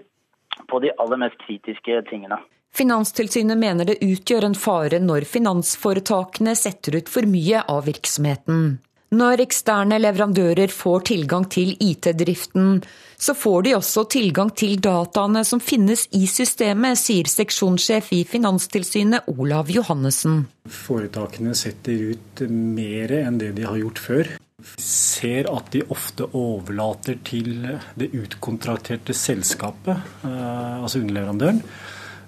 på 0.69 0.81
de 0.83 0.93
aller 0.99 1.23
mest 1.25 1.39
kritiske 1.47 2.03
tingene. 2.11 2.41
Finanstilsynet 2.75 3.59
mener 3.59 3.89
det 3.89 4.03
utgjør 4.05 4.51
en 4.51 4.59
fare 4.59 5.01
når 5.01 5.25
finansforetakene 5.31 6.55
setter 6.59 6.99
ut 7.01 7.09
for 7.11 7.27
mye 7.27 7.63
av 7.65 7.87
virksomheten. 7.89 8.79
Når 9.09 9.41
eksterne 9.41 9.97
leverandører 10.03 10.69
får 10.69 11.07
tilgang 11.09 11.47
til 11.49 11.71
IT-driften, 11.81 12.83
så 13.17 13.35
får 13.35 13.63
de 13.65 13.73
også 13.79 14.05
tilgang 14.13 14.51
til 14.53 14.77
dataene 14.85 15.41
som 15.49 15.63
finnes 15.65 16.05
i 16.13 16.27
systemet, 16.29 17.01
sier 17.01 17.31
seksjonssjef 17.33 18.13
i 18.15 18.21
Finanstilsynet 18.29 19.31
Olav 19.33 19.73
Johannessen. 19.73 20.43
Foretakene 20.69 21.57
setter 21.57 22.13
ut 22.13 22.45
mer 22.53 23.17
enn 23.23 23.41
det 23.41 23.55
de 23.57 23.65
har 23.65 23.81
gjort 23.81 24.05
før. 24.05 24.31
Ser 24.59 25.47
at 25.53 25.69
de 25.71 25.85
ofte 25.95 26.27
overlater 26.35 27.21
til 27.23 27.63
det 27.99 28.09
utkontrakterte 28.11 29.15
selskapet, 29.15 30.03
eh, 30.27 30.83
altså 30.83 30.99
underleverandøren, 30.99 31.63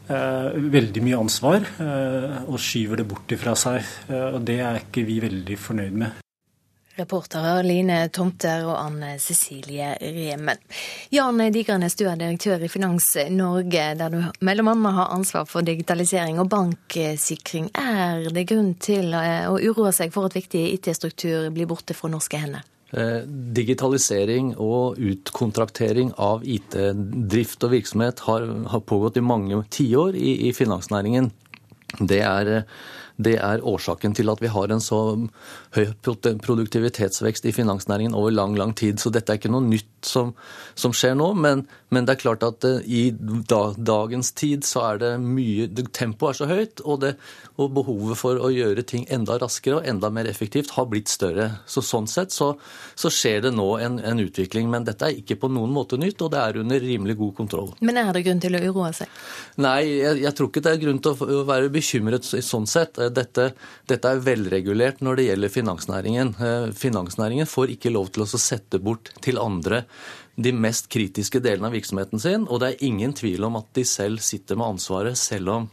eh, 0.07 0.59
veldig 0.77 1.03
mye 1.03 1.19
ansvar 1.19 1.67
eh, 1.67 2.39
og 2.47 2.61
skyver 2.63 3.03
det 3.03 3.09
bort 3.11 3.35
ifra 3.35 3.57
seg. 3.59 3.83
og 4.15 4.45
Det 4.47 4.61
er 4.63 4.79
ikke 4.85 5.07
vi 5.11 5.19
veldig 5.27 5.59
fornøyd 5.59 6.03
med. 6.05 6.30
Reportere 7.01 7.61
Line 7.65 8.03
Tomter 8.13 8.67
og 8.69 8.77
Anne 8.79 9.15
Cecilie 9.23 9.95
Remen. 10.01 10.61
Jan 11.11 11.41
Digernes, 11.53 11.97
du 11.97 12.07
er 12.09 12.19
direktør 12.21 12.63
i 12.63 12.71
Finans 12.71 13.13
Norge, 13.33 13.87
der 13.99 14.13
du 14.13 14.21
annet 14.21 14.97
har 14.97 15.15
ansvar 15.15 15.47
for 15.49 15.67
digitalisering 15.67 16.41
og 16.43 16.51
banksikring. 16.53 17.71
Er 17.75 18.29
det 18.31 18.49
grunn 18.51 18.75
til 18.81 19.15
eh, 19.17 19.49
å 19.49 19.57
uroe 19.59 19.93
seg 19.97 20.13
for 20.15 20.29
at 20.29 20.37
viktig 20.37 20.67
IT-struktur 20.77 21.49
blir 21.55 21.69
borte 21.71 21.97
fra 21.97 22.11
norske 22.13 22.41
hender? 22.41 22.67
Eh, 22.91 23.21
digitalisering 23.55 24.57
og 24.59 24.99
utkontraktering 24.99 26.11
av 26.19 26.43
IT-drift 26.43 27.67
og 27.67 27.77
virksomhet 27.77 28.25
har, 28.27 28.49
har 28.73 28.83
pågått 28.83 29.21
i 29.21 29.23
mange 29.23 29.61
tiår 29.71 30.19
i, 30.19 30.33
i 30.49 30.55
finansnæringen. 30.57 31.31
Det 32.01 32.19
er 32.27 32.51
eh, 32.57 32.81
det 33.21 33.37
er 33.39 33.65
årsaken 33.67 34.15
til 34.17 34.31
at 34.33 34.41
vi 34.43 34.51
har 34.53 34.73
en 34.73 34.83
så 34.83 35.01
høy 35.77 35.93
produktivitetsvekst 36.05 37.47
i 37.47 37.55
finansnæringen 37.55 38.17
over 38.17 38.33
lang, 38.35 38.57
lang 38.59 38.75
tid. 38.77 39.01
Så 39.01 39.13
dette 39.13 39.33
er 39.33 39.41
ikke 39.41 39.53
noe 39.53 39.67
nytt 39.67 39.91
som, 40.07 40.33
som 40.79 40.95
skjer 40.97 41.17
nå, 41.19 41.33
men, 41.37 41.67
men, 41.93 42.07
det 42.09 42.15
er 42.15 42.23
klart 42.23 42.45
at 42.47 42.65
eh, 42.65 42.81
i 42.87 43.03
da, 43.13 43.75
dagens 43.77 44.33
tid 44.39 44.65
så 44.65 44.85
er 44.93 45.03
det 45.03 45.11
mye 45.21 45.69
Tempoet 45.93 46.33
er 46.33 46.39
så 46.39 46.49
høyt, 46.49 46.83
og, 46.85 47.01
det, 47.05 47.13
og, 47.57 47.71
behovet 47.77 48.19
for 48.19 48.41
å 48.41 48.51
gjøre 48.53 48.85
ting 48.89 49.05
enda 49.13 49.37
raskere 49.41 49.81
og 49.81 49.89
enda 49.89 50.11
mer 50.13 50.29
effektivt 50.31 50.73
har 50.77 50.89
blitt 50.91 51.11
større. 51.13 51.51
Så 51.69 51.85
sånn 51.85 52.09
sett 52.11 52.33
så, 52.35 52.53
så 52.99 53.13
skjer 53.13 53.45
det 53.47 53.55
nå 53.57 53.69
en, 53.83 53.99
en, 54.01 54.21
utvikling, 54.21 54.71
men 54.73 54.87
dette 54.89 55.09
er 55.09 55.21
ikke 55.21 55.39
på 55.45 55.51
noen 55.53 55.73
måte 55.75 55.99
nytt, 56.01 56.21
og 56.25 56.33
det 56.33 56.41
er 56.41 56.61
under 56.63 56.83
rimelig 56.83 57.19
god 57.21 57.37
kontroll. 57.43 57.71
Men 57.85 58.01
er 58.01 58.13
det 58.17 58.25
grunn 58.27 58.43
til 58.43 58.57
å 58.57 58.63
uroe 58.71 58.93
seg? 58.97 59.21
Nei, 59.61 59.79
jeg, 60.01 60.23
jeg 60.25 60.37
tror 60.37 60.51
ikke 60.51 60.65
det 60.65 60.75
er 60.75 60.83
grunn 60.87 61.03
til 61.05 61.15
å 61.15 61.45
være 61.49 61.73
bekymret 61.73 62.29
sånn 62.31 62.69
sett. 62.71 63.01
Dette, 63.15 63.51
dette 63.91 64.11
er 64.11 64.23
velregulert 64.25 65.03
når 65.05 65.19
det 65.19 65.27
gjelder 65.29 65.55
finansnæringen. 65.55 66.33
Eh, 66.39 66.71
finansnæringen 66.77 67.49
får 67.51 67.75
ikke 67.77 67.93
lov 67.95 68.13
til 68.15 68.25
å 68.25 68.31
sette 68.31 68.81
bort 68.83 69.13
til 69.25 69.41
andre 69.43 69.85
de 70.41 70.55
mest 70.57 70.89
kritiske 70.93 71.43
delene 71.45 71.69
av 71.69 71.77
virksomheten 71.77 72.23
sin, 72.23 72.47
og 72.49 72.63
det 72.63 72.73
er 72.73 72.87
ingen 72.87 73.13
tvil 73.17 73.45
om 73.51 73.59
at 73.61 73.69
de 73.77 73.85
selv 73.85 74.23
sitter 74.25 74.57
med 74.57 74.77
ansvaret, 74.77 75.19
selv 75.19 75.53
om 75.57 75.71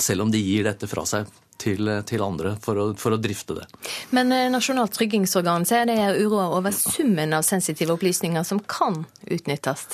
selv 0.00 0.24
om 0.24 0.30
de 0.32 0.40
gir 0.40 0.64
dette 0.64 0.88
fra 0.88 1.04
seg 1.04 1.28
til, 1.60 1.90
til 2.08 2.24
andre 2.24 2.54
for 2.62 2.78
å, 2.78 2.86
for 2.98 3.14
å, 3.14 3.20
drifte 3.22 3.56
det. 3.58 3.66
Men 4.14 4.32
eh, 4.34 4.48
Nasjonalt 4.52 4.94
tryggingsorgan 4.96 5.66
sier 5.68 5.86
det 5.88 5.98
er 6.00 6.20
uroa 6.22 6.48
over 6.56 6.74
summen 6.74 7.34
av 7.36 7.46
sensitive 7.46 7.94
opplysninger 7.96 8.46
som 8.46 8.62
kan 8.66 9.04
utnyttes? 9.26 9.86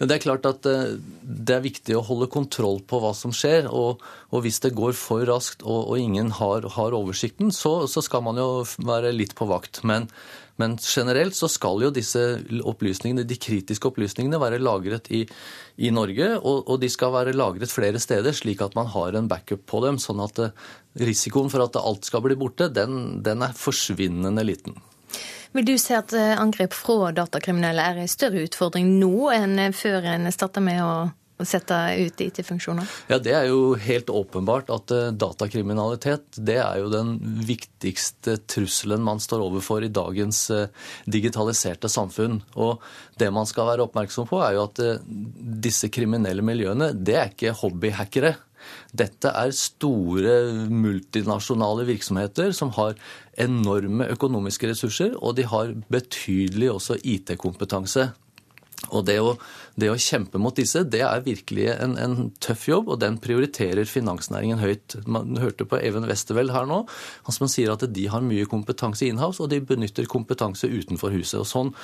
Det 0.00 0.16
er 0.16 0.22
klart 0.22 0.48
at 0.48 0.68
eh, 0.68 0.96
det 1.20 1.56
er 1.58 1.64
viktig 1.66 1.96
å 1.98 2.04
holde 2.06 2.30
kontroll 2.32 2.80
på 2.88 3.02
hva 3.02 3.12
som 3.16 3.34
skjer. 3.36 3.68
Og, 3.68 4.02
og 4.30 4.44
hvis 4.46 4.62
det 4.64 4.74
går 4.78 4.94
for 4.98 5.26
raskt 5.28 5.64
og, 5.66 5.90
og 5.92 6.00
ingen 6.00 6.32
har, 6.40 6.68
har 6.76 6.96
oversikten, 6.96 7.52
så, 7.54 7.82
så, 7.90 8.04
skal 8.04 8.24
man 8.24 8.40
jo 8.40 8.50
være 8.86 9.12
litt 9.16 9.36
på 9.38 9.48
vakt. 9.50 9.84
Men 9.86 10.08
men 10.60 10.76
generelt 10.82 11.36
så 11.36 11.48
skal 11.48 11.80
jo 11.86 11.92
disse 11.94 12.20
opplysningene, 12.68 13.24
de 13.24 13.38
kritiske 13.40 13.88
opplysningene 13.88 14.40
være 14.40 14.60
lagret 14.60 15.08
i, 15.14 15.22
i 15.80 15.92
Norge, 15.94 16.34
og, 16.36 16.66
og, 16.66 16.76
de 16.82 16.90
skal 16.92 17.14
være 17.14 17.32
lagret 17.36 17.72
flere 17.72 18.00
steder, 18.02 18.34
slik 18.36 18.60
at 18.64 18.76
man 18.76 18.90
har 18.92 19.16
en 19.16 19.30
backup 19.30 19.64
på 19.70 19.80
dem. 19.86 20.00
Sånn 20.02 20.20
at 20.24 20.36
det, 20.36 20.50
eh, 20.50 20.68
risikoen 20.98 21.50
for 21.52 21.64
at 21.64 21.78
alt 21.80 22.08
skal 22.08 22.24
bli 22.24 22.36
borte, 22.38 22.70
den, 22.72 23.20
den 23.22 23.44
er 23.46 23.56
forsvinnende 23.56 24.44
liten. 24.46 24.78
Vil 25.54 25.66
du 25.66 25.74
si 25.82 25.94
at 25.96 26.12
eh, 26.14 26.36
angrep 26.38 26.74
fra 26.76 27.10
datakriminelle 27.14 27.82
er 27.82 28.02
en 28.02 28.10
større 28.10 28.44
utfordring 28.46 28.92
nå 29.00 29.30
enn 29.34 29.58
før 29.74 30.06
en 30.12 30.30
starta 30.34 30.62
med 30.62 30.82
å 30.84 30.92
sette 31.46 31.74
ut 31.98 32.20
IT-funksjoner? 32.20 32.88
Ja, 33.08 33.18
Det 33.18 33.32
er 33.34 33.46
jo 33.48 33.74
helt 33.74 34.10
åpenbart 34.10 34.70
at 34.72 34.92
eh, 34.94 35.10
datakriminalitet 35.12 36.38
det 36.38 36.58
er 36.62 36.80
jo 36.82 36.90
den 36.92 37.16
viktigste 37.46 38.38
trusselen 38.50 39.02
man 39.04 39.20
står 39.20 39.44
overfor 39.46 39.84
i 39.84 39.92
dagens 39.92 40.42
eh, 40.54 40.68
digitaliserte 41.06 41.88
samfunn. 41.88 42.40
Og 42.56 42.82
det 43.20 43.30
man 43.32 43.48
skal 43.48 43.70
være 43.70 43.86
oppmerksom 43.86 44.28
på, 44.30 44.40
er 44.44 44.58
jo 44.58 44.66
at 44.68 44.82
eh, 44.84 45.02
disse 45.68 45.90
kriminelle 45.92 46.44
miljøene 46.44 46.92
det 46.94 47.16
er 47.16 47.32
ikke 47.32 47.56
hobbyhackere. 47.62 48.34
Dette 48.96 49.32
er 49.32 49.52
store 49.56 50.36
multinasjonale 50.70 51.86
virksomheter 51.88 52.54
som 52.56 52.72
har 52.78 52.96
enorme 53.40 54.08
økonomiske 54.14 54.72
ressurser, 54.72 55.14
og 55.18 55.38
de 55.38 55.46
har 55.48 55.76
betydelig 55.92 56.72
også 56.74 56.98
IT-kompetanse. 57.02 58.10
Og 58.88 59.04
det 59.04 59.18
å, 59.20 59.34
det 59.78 59.90
å, 59.92 59.98
kjempe 60.00 60.40
mot 60.40 60.56
disse, 60.56 60.82
det 60.88 61.02
er 61.04 61.24
virkelig 61.24 61.66
en, 61.74 61.96
en, 62.00 62.30
tøff 62.42 62.64
jobb, 62.70 62.88
og 62.94 63.00
den 63.02 63.18
prioriterer 63.20 63.88
finansnæringen 63.88 64.62
høyt. 64.62 64.96
Man 65.04 65.36
hørte 65.40 65.66
på 65.68 65.78
Even 65.84 66.08
Westerveld 66.08 66.54
her 66.54 66.68
nå, 66.68 66.80
som 67.28 67.50
sier 67.50 67.74
at 67.74 67.84
de 67.92 68.06
har 68.10 68.24
mye 68.24 68.48
kompetanse 68.50 69.06
inhouse, 69.06 69.42
og 69.44 69.52
de 69.52 69.60
benytter 69.60 70.08
kompetanse 70.10 70.70
utenfor 70.70 71.12
huset. 71.12 71.42
og 71.42 71.50
sånn 71.50 71.74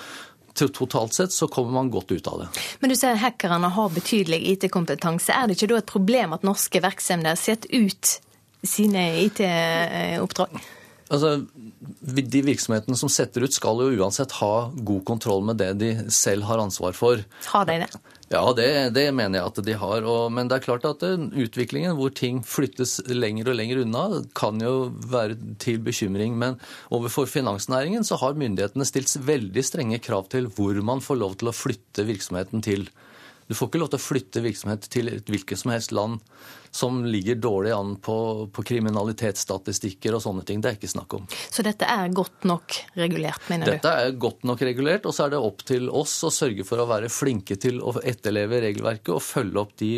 Totalt 0.56 1.16
sett 1.16 1.34
så 1.34 1.48
kommer 1.52 1.74
man 1.76 1.90
godt 1.92 2.14
ut 2.14 2.30
av 2.30 2.44
det. 2.44 2.48
Men 2.80 2.92
du 2.92 2.96
sier 2.98 3.18
hackerne 3.20 3.68
har 3.76 3.92
betydelig 3.92 4.40
IT-kompetanse. 4.54 5.34
Er 5.34 5.46
det 5.48 5.58
ikke 5.58 5.70
da 5.74 5.82
et 5.82 5.90
problem 5.90 6.36
at 6.36 6.46
norske 6.46 6.80
virksomheter 6.82 7.38
setter 7.40 7.76
ut 7.76 8.16
sine 8.66 9.04
IT-oppdrag? 9.26 10.56
Altså, 11.06 11.36
De 12.00 12.42
virksomhetene 12.42 12.98
som 12.98 13.10
setter 13.12 13.44
ut, 13.46 13.54
skal 13.54 13.78
jo 13.84 14.02
uansett 14.02 14.32
ha 14.40 14.68
god 14.74 15.04
kontroll 15.06 15.44
med 15.46 15.60
det 15.62 15.72
de 15.78 15.90
selv 16.10 16.48
har 16.48 16.62
ansvar 16.62 16.96
for. 16.98 17.22
Har 17.52 17.68
de 17.68 17.78
det? 17.84 17.90
Ja, 18.26 18.42
det, 18.58 18.90
det 18.96 19.04
mener 19.14 19.38
jeg 19.38 19.52
at 19.52 19.58
de 19.68 19.74
har. 19.78 20.06
Og, 20.10 20.32
men 20.34 20.48
det 20.50 20.56
er 20.56 20.64
klart 20.64 20.86
at 20.88 21.04
eh, 21.06 21.26
utviklingen 21.44 21.94
hvor 21.98 22.10
ting 22.10 22.40
flyttes 22.42 22.98
lenger 23.06 23.52
og 23.52 23.58
lenger 23.60 23.84
unna, 23.84 24.22
kan 24.34 24.58
jo 24.62 24.88
være 25.12 25.38
til 25.62 25.78
bekymring. 25.86 26.34
Men 26.38 26.58
overfor 26.90 27.30
finansnæringen 27.30 28.06
så 28.06 28.18
har 28.22 28.38
myndighetene 28.38 28.88
stilt 28.88 29.14
veldig 29.28 29.62
strenge 29.66 30.00
krav 30.02 30.26
til 30.34 30.50
hvor 30.56 30.74
man 30.82 31.04
får 31.04 31.22
lov 31.22 31.38
til 31.38 31.52
å 31.52 31.54
flytte 31.54 32.08
virksomheten 32.08 32.66
til. 32.66 32.88
Du 33.46 33.54
får 33.54 33.70
ikke 33.70 33.80
lov 33.80 33.90
til 33.92 34.00
å 34.00 34.02
flytte 34.02 34.42
virksomhet 34.42 34.88
til 34.90 35.10
et 35.12 35.30
hvilket 35.30 35.60
som 35.60 35.70
helst 35.70 35.94
land 35.94 36.18
som 36.76 36.98
ligger 37.04 37.38
dårlig 37.40 37.72
an 37.72 37.94
på, 38.02 38.16
på, 38.52 38.64
kriminalitetsstatistikker 38.68 40.16
og 40.16 40.22
sånne 40.24 40.44
ting. 40.44 40.60
Det 40.60 40.70
er 40.70 40.76
ikke 40.76 40.90
snakk 40.90 41.14
om. 41.16 41.28
Så 41.30 41.64
dette 41.64 41.88
er 41.88 42.12
godt 42.12 42.44
nok 42.48 42.76
regulert, 42.98 43.46
mener 43.48 43.70
dette 43.70 43.78
du? 43.78 43.86
Dette 43.86 44.10
er 44.10 44.18
godt 44.26 44.44
nok 44.50 44.64
regulert, 44.68 45.08
og 45.08 45.16
så 45.16 45.26
er 45.26 45.36
det 45.36 45.40
opp 45.48 45.64
til 45.68 45.88
oss 45.88 46.18
å 46.26 46.32
sørge 46.34 46.66
for 46.68 46.82
å 46.82 46.88
være 46.90 47.08
flinke 47.12 47.56
til 47.62 47.80
å 47.80 47.94
etterleve 48.02 48.60
regelverket 48.66 49.14
og 49.14 49.24
følge 49.24 49.62
opp 49.62 49.74
de 49.80 49.92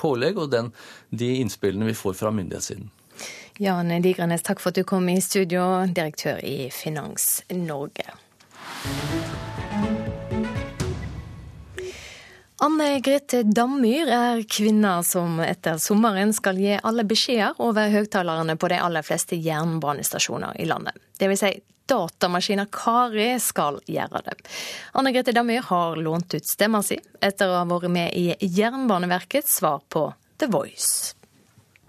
pålegg 0.00 0.40
og 0.42 0.50
den, 0.56 0.72
de 1.10 1.30
innspillene 1.44 1.92
vi 1.92 1.98
får 1.98 2.18
fra 2.18 2.34
myndighetssiden. 2.34 2.90
Jan 3.62 3.94
Digrenes, 4.02 4.42
takk 4.42 4.58
for 4.58 4.74
at 4.74 4.80
du 4.80 4.82
kom 4.88 5.06
i 5.12 5.20
studio, 5.22 5.84
direktør 5.86 6.42
i 6.42 6.66
Finans 6.74 7.44
Norge. 7.54 8.16
Anne 12.64 13.00
Grete 13.00 13.42
Dammyr 13.42 14.08
er 14.08 14.42
kvinna 14.48 15.02
som 15.04 15.36
etter 15.44 15.76
sommeren 15.76 16.30
skal 16.32 16.56
gi 16.56 16.78
alle 16.80 17.02
beskjeder 17.04 17.58
over 17.60 17.90
høyttalerne 17.92 18.54
på 18.56 18.70
de 18.72 18.78
aller 18.80 19.04
fleste 19.04 19.36
jernbanestasjoner 19.36 20.56
i 20.62 20.64
landet. 20.70 20.96
Det 21.20 21.28
vil 21.28 21.36
si, 21.36 21.50
datamaskiner 21.92 22.70
Kari 22.72 23.34
skal 23.42 23.82
gjøre 23.84 24.22
det. 24.30 24.38
Anne 24.96 25.12
Grete 25.12 25.36
Dammyr 25.36 25.66
har 25.68 26.00
lånt 26.00 26.38
ut 26.38 26.48
stemma 26.48 26.80
si 26.86 26.96
etter 27.20 27.52
å 27.52 27.58
ha 27.58 27.68
vært 27.68 27.92
med 27.92 28.16
i 28.16 28.32
Jernbaneverkets 28.40 29.60
svar 29.60 29.84
på 29.92 30.06
The 30.40 30.48
Voice. 30.48 31.12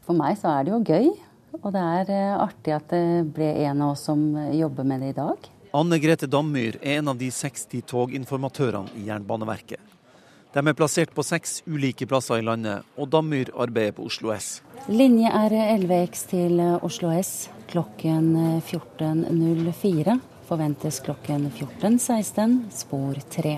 For 0.04 0.20
meg 0.20 0.42
så 0.44 0.58
er 0.58 0.68
det 0.68 0.76
jo 0.76 0.84
gøy, 0.84 1.12
og 1.62 1.72
det 1.72 1.88
er 2.02 2.16
eh, 2.20 2.38
artig 2.50 2.76
at 2.82 2.92
det 2.92 3.30
ble 3.32 3.54
en 3.70 3.88
av 3.88 3.96
oss 3.96 4.10
som 4.12 4.28
jobber 4.52 4.92
med 4.92 5.08
det 5.08 5.16
i 5.16 5.20
dag. 5.24 5.52
Anne 5.72 6.04
Grete 6.04 6.28
Dammyr 6.28 6.82
er 6.82 7.00
en 7.00 7.16
av 7.16 7.24
de 7.24 7.32
60 7.32 7.88
toginformatørene 7.96 9.00
i 9.00 9.08
Jernbaneverket. 9.08 9.95
De 10.56 10.62
er 10.64 10.76
plassert 10.78 11.10
på 11.12 11.24
seks 11.28 11.58
ulike 11.68 12.06
plasser 12.08 12.40
i 12.40 12.44
landet, 12.48 12.86
og 12.96 13.10
Dammyr 13.12 13.50
arbeider 13.60 13.98
på 13.98 14.06
Oslo 14.08 14.30
S. 14.32 14.62
Linje 14.88 15.28
er 15.28 15.52
11X 15.52 16.22
til 16.30 16.62
Oslo 16.80 17.10
S 17.12 17.50
klokken 17.68 18.30
14.04. 18.64 20.16
Forventes 20.48 21.02
klokken 21.04 21.50
14.16, 21.50 22.54
spor 22.72 23.20
3. 23.36 23.58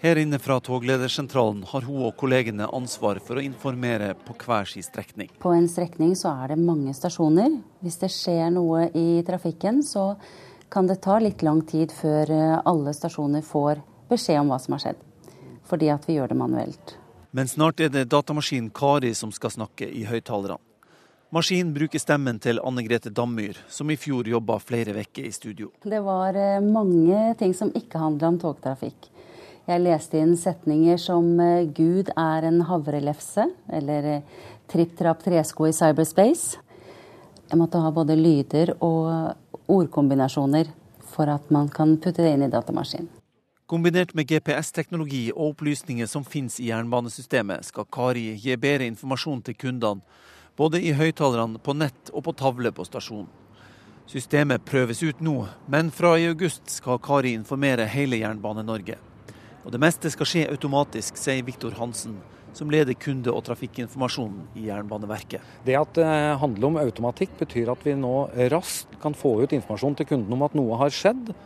Her 0.00 0.22
inne 0.22 0.40
fra 0.40 0.56
togledersentralen 0.64 1.66
har 1.74 1.84
hun 1.84 2.06
og 2.08 2.16
kollegene 2.22 2.70
ansvar 2.72 3.20
for 3.20 3.36
å 3.36 3.44
informere 3.44 4.14
på 4.24 4.38
hver 4.40 4.72
sin 4.72 4.86
strekning. 4.86 5.28
På 5.44 5.52
en 5.52 5.68
strekning 5.68 6.16
så 6.16 6.32
er 6.40 6.54
det 6.54 6.58
mange 6.62 6.96
stasjoner. 6.96 7.60
Hvis 7.84 8.00
det 8.00 8.12
skjer 8.16 8.48
noe 8.56 8.88
i 8.96 9.20
trafikken, 9.28 9.84
så 9.84 10.14
kan 10.72 10.88
det 10.88 11.02
ta 11.04 11.20
litt 11.20 11.44
lang 11.44 11.60
tid 11.68 11.92
før 11.92 12.32
alle 12.64 12.96
stasjoner 12.96 13.44
får 13.44 13.84
beskjed 14.08 14.40
om 14.40 14.54
hva 14.54 14.62
som 14.64 14.78
har 14.78 14.86
skjedd 14.88 15.06
fordi 15.70 15.92
at 15.94 16.08
vi 16.08 16.18
gjør 16.18 16.34
det 16.34 16.40
manuelt. 16.40 16.96
Men 17.30 17.48
snart 17.48 17.80
er 17.80 17.92
det 17.94 18.08
datamaskinen 18.10 18.72
Kari 18.74 19.14
som 19.14 19.30
skal 19.32 19.54
snakke 19.54 19.86
i 19.86 20.02
høyttalerne. 20.08 20.58
Maskinen 21.30 21.70
bruker 21.70 22.02
stemmen 22.02 22.40
til 22.42 22.58
Anne 22.66 22.82
Grete 22.82 23.12
Dammyr, 23.14 23.54
som 23.70 23.90
i 23.92 23.94
fjor 23.94 24.26
jobba 24.26 24.56
flere 24.58 24.96
uker 24.96 25.28
i 25.28 25.30
studio. 25.30 25.68
Det 25.86 26.00
var 26.02 26.34
eh, 26.34 26.56
mange 26.58 27.20
ting 27.38 27.54
som 27.54 27.70
ikke 27.70 28.00
handla 28.02 28.32
om 28.32 28.38
togtrafikk. 28.42 29.06
Jeg 29.70 29.84
leste 29.84 30.18
inn 30.18 30.34
setninger 30.34 30.98
som 30.98 31.28
eh, 31.38 31.68
'Gud 31.70 32.10
er 32.18 32.48
en 32.48 32.64
havrelefse', 32.66 33.46
eller 33.70 34.10
eh, 34.16 34.26
'Tripp 34.66 34.98
trapp 34.98 35.22
tresko 35.22 35.70
i 35.70 35.76
cyberspace'. 35.76 36.58
Jeg 37.46 37.62
måtte 37.62 37.78
ha 37.78 37.94
både 37.94 38.18
lyder 38.18 38.74
og 38.82 39.38
ordkombinasjoner 39.70 40.74
for 41.14 41.30
at 41.30 41.46
man 41.54 41.70
kan 41.70 41.94
putte 42.02 42.26
det 42.26 42.34
inn 42.34 42.48
i 42.48 42.50
datamaskinen. 42.50 43.19
Kombinert 43.70 44.16
med 44.18 44.26
GPS-teknologi 44.26 45.28
og 45.30 45.52
opplysninger 45.52 46.08
som 46.10 46.24
finnes 46.26 46.56
i 46.58 46.72
jernbanesystemet, 46.72 47.68
skal 47.68 47.86
Kari 47.86 48.32
gi 48.34 48.56
bedre 48.58 48.88
informasjon 48.90 49.44
til 49.46 49.54
kundene, 49.54 50.02
både 50.58 50.80
i 50.82 50.90
høyttalerne, 50.98 51.60
på 51.62 51.76
nett 51.78 52.10
og 52.10 52.24
på 52.26 52.34
tavle 52.34 52.72
på 52.74 52.88
stasjonen. 52.88 53.28
Systemet 54.10 54.66
prøves 54.66 55.04
ut 55.06 55.22
nå, 55.22 55.36
men 55.70 55.94
fra 55.94 56.16
i 56.18 56.26
august 56.32 56.66
skal 56.80 56.98
Kari 56.98 57.36
informere 57.38 57.86
hele 57.86 58.18
Jernbane-Norge. 58.24 58.98
Og 59.62 59.70
det 59.70 59.82
meste 59.86 60.10
skal 60.10 60.26
skje 60.26 60.44
automatisk, 60.50 61.14
sier 61.22 61.46
Viktor 61.46 61.78
Hansen, 61.78 62.18
som 62.50 62.74
leder 62.74 62.98
kunde- 62.98 63.30
og 63.30 63.46
trafikkinformasjonen 63.46 64.50
i 64.58 64.66
Jernbaneverket. 64.66 65.46
Det 65.62 65.78
at 65.78 65.94
det 65.94 66.10
handler 66.42 66.72
om 66.72 66.82
automatikk, 66.82 67.38
betyr 67.46 67.70
at 67.70 67.86
vi 67.86 67.94
nå 67.94 68.16
raskt 68.50 68.98
kan 68.98 69.14
få 69.14 69.44
ut 69.44 69.54
informasjon 69.54 70.00
til 70.02 70.10
kunden 70.16 70.34
om 70.34 70.48
at 70.50 70.58
noe 70.58 70.82
har 70.82 70.90
skjedd. 70.90 71.36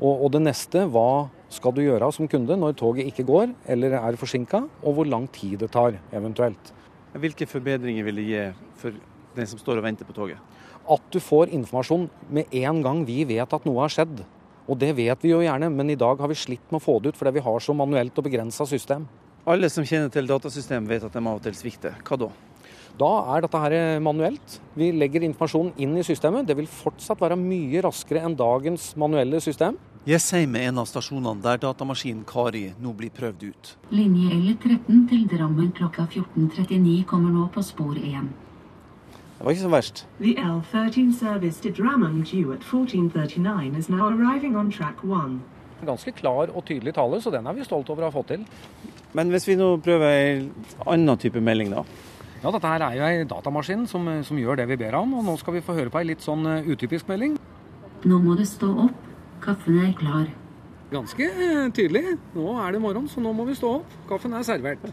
Og, 0.00 0.24
og 0.24 0.32
det 0.32 0.40
neste, 0.42 0.86
hva 0.88 1.28
skal 1.52 1.74
du 1.76 1.82
gjøre 1.82 2.08
som 2.14 2.28
kunde 2.30 2.56
når 2.56 2.76
toget 2.80 3.08
ikke 3.10 3.26
går 3.28 3.52
eller 3.70 3.98
er 3.98 4.18
forsinka, 4.18 4.62
og 4.80 4.96
hvor 4.96 5.08
lang 5.08 5.26
tid 5.34 5.58
det 5.60 5.70
tar 5.74 5.98
eventuelt. 6.16 6.72
Hvilke 7.20 7.48
forbedringer 7.50 8.06
vil 8.06 8.20
det 8.20 8.26
gi 8.28 8.42
for 8.80 8.96
den 9.36 9.48
som 9.50 9.60
står 9.60 9.80
og 9.80 9.86
venter 9.88 10.08
på 10.08 10.16
toget? 10.16 10.38
At 10.90 11.02
du 11.12 11.20
får 11.22 11.52
informasjon 11.54 12.08
med 12.32 12.54
en 12.62 12.80
gang 12.82 13.02
vi 13.06 13.22
vet 13.28 13.52
at 13.52 13.66
noe 13.68 13.82
har 13.84 13.92
skjedd. 13.92 14.22
Og 14.70 14.78
det 14.78 14.92
vet 14.96 15.24
vi 15.24 15.32
jo 15.32 15.42
gjerne, 15.42 15.68
men 15.74 15.90
i 15.90 15.98
dag 15.98 16.20
har 16.22 16.30
vi 16.30 16.38
slitt 16.38 16.70
med 16.70 16.78
å 16.78 16.84
få 16.84 17.00
det 17.02 17.12
ut 17.12 17.18
fordi 17.18 17.34
vi 17.36 17.44
har 17.44 17.64
så 17.64 17.74
manuelt 17.76 18.16
og 18.16 18.26
begrensa 18.26 18.66
system. 18.70 19.08
Alle 19.50 19.70
som 19.72 19.84
kjenner 19.86 20.12
til 20.12 20.28
datasystem 20.30 20.86
vet 20.88 21.04
at 21.04 21.16
de 21.16 21.20
av 21.20 21.40
og 21.40 21.44
til 21.44 21.56
svikter. 21.58 21.98
Hva 22.06 22.18
da? 22.20 22.30
Da 23.00 23.10
er 23.34 23.44
dette 23.44 23.60
her 23.62 23.74
manuelt. 24.04 24.58
Vi 24.78 24.90
legger 24.94 25.24
informasjonen 25.26 25.72
inn 25.80 25.96
i 25.98 26.04
systemet. 26.06 26.46
Det 26.46 26.56
vil 26.58 26.68
fortsatt 26.70 27.22
være 27.22 27.38
mye 27.40 27.82
raskere 27.86 28.22
enn 28.26 28.36
dagens 28.38 28.92
manuelle 29.00 29.40
system. 29.42 29.78
Jessheim 30.08 30.54
er 30.56 30.70
en 30.70 30.78
av 30.80 30.86
stasjonene 30.88 31.42
der 31.44 31.58
datamaskinen 31.60 32.22
Kari 32.24 32.70
nå 32.80 32.94
blir 32.96 33.10
prøvd 33.12 33.42
ut. 33.50 33.72
Linje 33.92 34.32
L13 34.32 35.02
til 35.10 35.26
Drammen 35.28 35.74
klokka 35.76 36.06
14.39 36.06 37.02
kommer 37.10 37.34
nå 37.34 37.50
på 37.52 37.60
spor 37.60 37.98
1. 38.00 38.30
Det 39.12 39.44
var 39.44 39.52
ikke 39.52 39.66
så 39.66 39.72
verst. 39.74 40.00
The 40.22 40.32
L13 40.40 41.12
service 41.18 41.60
to 41.60 41.74
Drammen 41.76 42.22
due 42.24 42.54
at 42.54 42.64
1439 42.64 43.76
is 43.76 43.90
now 43.92 44.08
arriving 44.08 44.56
on 44.56 44.70
track 44.72 45.04
1. 45.04 45.36
Ganske 45.84 46.16
klar 46.16 46.48
og 46.48 46.64
tydelig 46.64 46.96
tale, 46.96 47.20
så 47.20 47.34
den 47.36 47.44
er 47.44 47.60
vi 47.60 47.68
stolt 47.68 47.92
over 47.92 48.06
å 48.06 48.08
ha 48.08 48.16
fått 48.16 48.32
til. 48.32 48.48
Men 49.12 49.28
hvis 49.34 49.50
vi 49.50 49.58
nå 49.60 49.74
prøver 49.84 50.16
en 50.16 50.48
annen 50.86 51.20
type 51.20 51.44
melding, 51.44 51.76
da? 51.76 51.84
Ja, 52.40 52.48
dette 52.48 52.72
her 52.72 52.86
er 52.88 52.96
jo 52.96 53.04
ei 53.04 53.28
datamaskin 53.28 53.84
som, 53.84 54.08
som, 54.24 54.40
gjør 54.40 54.62
det 54.62 54.68
vi 54.72 54.80
ber 54.80 54.96
om, 54.96 55.12
og 55.20 55.28
nå 55.28 55.36
skal 55.36 55.58
vi 55.58 55.64
få 55.64 55.76
høre 55.76 55.92
på 55.92 56.00
ei 56.00 56.08
litt 56.14 56.24
sånn 56.24 56.48
eh, 56.48 56.72
utypisk 56.72 57.12
melding. 57.12 57.36
Nå 58.08 58.24
må 58.24 58.32
du 58.40 58.46
stå 58.48 58.72
opp. 58.88 59.09
Kaffen 59.40 59.78
er 59.80 59.92
klar. 59.98 60.28
Ganske 60.90 61.24
eh, 61.24 61.66
tydelig. 61.72 62.16
Nå 62.34 62.52
er 62.60 62.74
det 62.74 62.82
morgen, 62.82 63.08
så 63.08 63.22
nå 63.22 63.32
må 63.36 63.46
vi 63.48 63.56
stå 63.56 63.76
opp. 63.80 63.96
Kaffen 64.08 64.34
er 64.36 64.44
servert. 64.46 64.84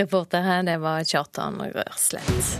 Reporter 0.00 0.42
her, 0.42 0.62
det 0.66 0.78
var 0.82 1.04
Kjartan 1.06 1.60
Rørslett. 1.62 2.56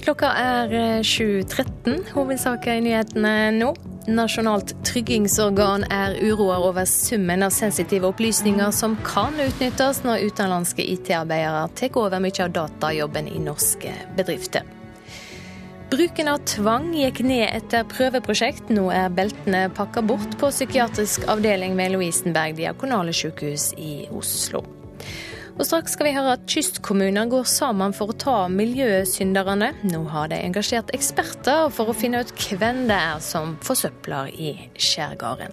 Klokka 0.00 0.30
er 0.32 0.72
7.13. 1.04 1.64
Eh, 1.92 2.12
Hovedsaker 2.14 2.78
i 2.78 2.84
nyhetene 2.84 3.34
nå. 3.58 3.74
Nasjonalt 4.08 4.72
tryggingsorgan 4.86 5.84
er 5.92 6.16
uroa 6.24 6.56
over 6.64 6.88
summen 6.88 7.44
av 7.44 7.52
sensitive 7.52 8.08
opplysninger 8.08 8.72
som 8.72 8.96
kan 9.04 9.36
utnyttes 9.44 10.00
når 10.06 10.24
utenlandske 10.30 10.86
IT-arbeidere 10.96 11.68
tar 11.76 12.00
over 12.00 12.22
mye 12.24 12.44
av 12.46 12.56
datajobben 12.56 13.28
i 13.28 13.42
norske 13.44 13.92
bedrifter. 14.16 14.79
Bruken 15.90 16.28
av 16.30 16.38
tvang 16.46 16.92
gikk 16.94 17.18
ned 17.26 17.48
etter 17.50 17.82
prøveprosjekt. 17.90 18.68
Nå 18.70 18.84
er 18.94 19.10
beltene 19.10 19.64
pakka 19.74 20.04
bort 20.06 20.36
på 20.38 20.50
psykiatrisk 20.52 21.24
avdeling 21.32 21.74
ved 21.78 21.96
Lovisenberg 21.96 22.54
diakonale 22.60 23.14
sykehus 23.16 23.72
i 23.74 24.04
Oslo. 24.14 24.62
Og 25.56 25.66
straks 25.66 25.96
skal 25.96 26.06
vi 26.06 26.12
høre 26.14 26.36
at 26.36 26.44
kystkommuner 26.48 27.26
går 27.32 27.48
sammen 27.50 27.90
for 27.96 28.12
å 28.12 28.18
ta 28.22 28.36
miljøsynderne. 28.54 29.72
Nå 29.90 30.04
har 30.14 30.30
de 30.30 30.38
engasjert 30.38 30.94
eksperter 30.94 31.74
for 31.74 31.90
å 31.90 31.96
finne 31.96 32.22
ut 32.22 32.30
hvem 32.46 32.86
det 32.86 33.00
er 33.10 33.18
som 33.24 33.58
forsøpler 33.66 34.30
i 34.30 34.54
skjærgården. 34.78 35.50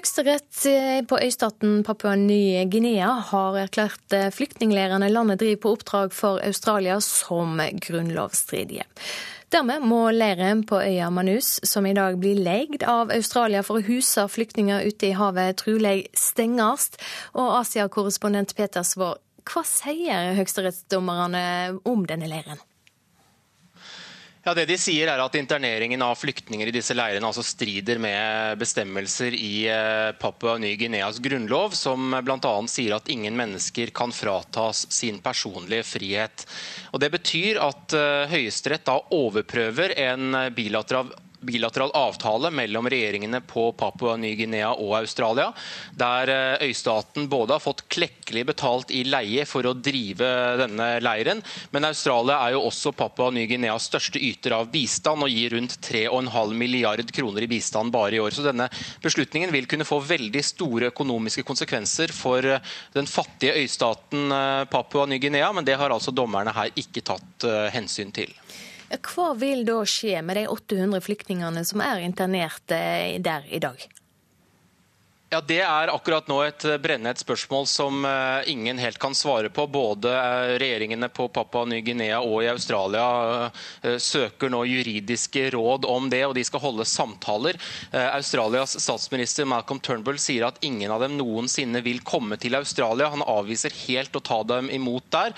Høyesterett 0.00 1.08
på 1.08 1.16
øystaten 1.20 1.82
Papua 1.84 2.14
Ny-Guinea 2.16 3.10
har 3.28 3.58
erklært 3.60 4.14
flyktningleirene 4.32 5.10
landet 5.12 5.42
driver 5.42 5.58
på 5.60 5.72
oppdrag 5.76 6.14
for 6.16 6.40
Australia 6.40 6.94
som 7.04 7.60
grunnlovsstridige. 7.84 8.86
Dermed 9.52 9.84
må 9.84 9.98
leiren 10.16 10.62
på 10.64 10.80
øya 10.80 11.10
Manus, 11.12 11.58
som 11.68 11.84
i 11.84 11.92
dag 11.92 12.16
blir 12.16 12.40
leid 12.40 12.80
av 12.88 13.12
Australia 13.12 13.60
for 13.66 13.76
å 13.76 13.84
huse 13.84 14.24
flyktninger 14.24 14.88
ute 14.88 15.10
i 15.10 15.18
havet, 15.20 15.60
trolig 15.60 16.08
stenges. 16.16 16.94
Og 17.36 17.58
Asia-korrespondent 17.60 18.56
Peter 18.56 18.86
Svaar, 18.88 19.20
hva 19.52 19.66
sier 19.68 20.32
høyesterettsdommerne 20.40 21.44
om 21.84 22.08
denne 22.08 22.32
leiren? 22.32 22.64
Ja, 24.40 24.54
Det 24.56 24.64
de 24.70 24.76
sier 24.80 25.10
er 25.12 25.20
at 25.20 25.34
Interneringen 25.36 26.00
av 26.00 26.14
flyktninger 26.16 26.70
i 26.70 26.72
disse 26.72 26.94
leirene 26.96 27.28
altså 27.28 27.42
strider 27.44 27.98
med 28.00 28.56
bestemmelser 28.62 29.34
i 29.36 29.66
eh, 29.68 30.12
Papua 30.16 30.54
Ny-Guineas 30.62 31.18
grunnlov, 31.20 31.76
som 31.76 32.16
bl.a. 32.24 32.54
sier 32.72 32.96
at 32.96 33.10
ingen 33.12 33.36
mennesker 33.36 33.92
kan 33.92 34.14
fratas 34.16 34.86
sin 34.88 35.20
personlige 35.20 35.84
frihet. 35.90 36.46
Og 36.94 37.04
Det 37.04 37.12
betyr 37.12 37.60
at 37.60 37.92
uh, 37.92 38.30
Høyesterett 38.32 38.88
da 38.88 38.96
overprøver 39.12 39.92
en 40.08 40.32
bilateral 40.56 41.12
bilateral 41.40 41.90
avtale 41.94 42.50
mellom 42.50 42.88
regjeringene 42.90 43.40
på 43.40 43.72
Papua 43.72 44.16
Ny-Guinea 44.20 44.72
og 44.74 44.94
Australia, 44.98 45.48
der 45.96 46.32
eh, 46.32 46.66
øystaten 46.68 47.28
både 47.32 47.56
har 47.56 47.64
fått 47.64 47.86
klekkelig 47.88 48.44
betalt 48.52 48.92
i 48.94 49.02
leie 49.08 49.46
for 49.48 49.66
å 49.66 49.74
drive 49.74 50.28
denne 50.60 50.90
leiren, 51.02 51.42
men 51.72 51.88
Australia 51.88 52.40
er 52.44 52.56
jo 52.56 52.64
også 52.68 52.92
Papua 52.96 53.30
Ny-Guineas 53.34 53.88
største 53.90 54.20
yter 54.20 54.58
av 54.58 54.70
bistand 54.72 55.24
og 55.24 55.32
gir 55.32 55.56
rundt 55.56 55.78
3,5 55.86 56.54
milliard 56.60 57.12
kroner 57.14 57.46
i 57.46 57.50
bistand 57.50 57.92
bare 57.94 58.18
i 58.18 58.22
år. 58.22 58.36
Så 58.36 58.44
denne 58.44 58.68
beslutningen 59.02 59.52
vil 59.54 59.68
kunne 59.70 59.88
få 59.88 60.02
veldig 60.04 60.44
store 60.44 60.92
økonomiske 60.92 61.46
konsekvenser 61.48 62.12
for 62.14 62.44
eh, 62.44 62.72
den 62.96 63.08
fattige 63.08 63.56
øystaten 63.64 64.28
eh, 64.36 64.64
Papua 64.70 65.08
Ny-Guinea, 65.08 65.52
men 65.56 65.64
det 65.64 65.80
har 65.80 65.92
altså 65.92 66.12
dommerne 66.12 66.52
her 66.54 66.74
ikke 66.76 67.04
tatt 67.06 67.46
hensyn 67.72 68.10
til. 68.14 68.28
Hva 68.90 69.34
vil 69.38 69.62
da 69.68 69.80
skje 69.86 70.18
med 70.26 70.40
de 70.40 70.48
800 70.50 71.04
flyktningene 71.06 71.62
som 71.66 71.82
er 71.84 72.02
internert 72.02 72.74
eh, 72.74 73.20
der 73.22 73.46
i 73.46 73.62
dag? 73.62 73.84
Ja, 75.32 75.38
Det 75.40 75.60
er 75.62 75.90
akkurat 75.92 76.26
nå 76.26 76.40
et 76.42 76.64
brennhett 76.82 77.20
spørsmål 77.22 77.68
som 77.70 78.02
eh, 78.02 78.48
ingen 78.50 78.80
helt 78.82 78.98
kan 78.98 79.14
svare 79.14 79.46
på. 79.54 79.62
Både 79.70 80.10
eh, 80.10 80.54
regjeringene 80.58 81.06
på 81.06 81.28
Papua 81.30 81.68
Ny-Guinea 81.70 82.16
og 82.18 82.40
i 82.42 82.48
Australia 82.50 83.50
søker 84.02 84.50
nå 84.50 84.64
juridiske 84.66 85.44
råd 85.54 85.86
om 85.86 86.08
det, 86.10 86.24
og 86.26 86.34
de 86.34 86.42
skal 86.44 86.62
holde 86.64 86.84
samtaler. 86.88 87.56
Australias 87.92 88.74
statsminister 88.82 89.46
Malcolm 89.48 89.78
Turnbull 89.82 90.18
sier 90.20 90.48
at 90.48 90.58
ingen 90.66 90.90
av 90.92 91.04
dem 91.04 91.14
noensinne 91.18 91.80
vil 91.84 92.02
komme 92.06 92.36
til 92.40 92.58
Australia. 92.58 93.08
Han 93.12 93.22
avviser 93.22 93.74
helt 93.86 94.16
å 94.16 94.22
ta 94.24 94.40
dem 94.46 94.68
imot 94.74 95.06
der. 95.14 95.34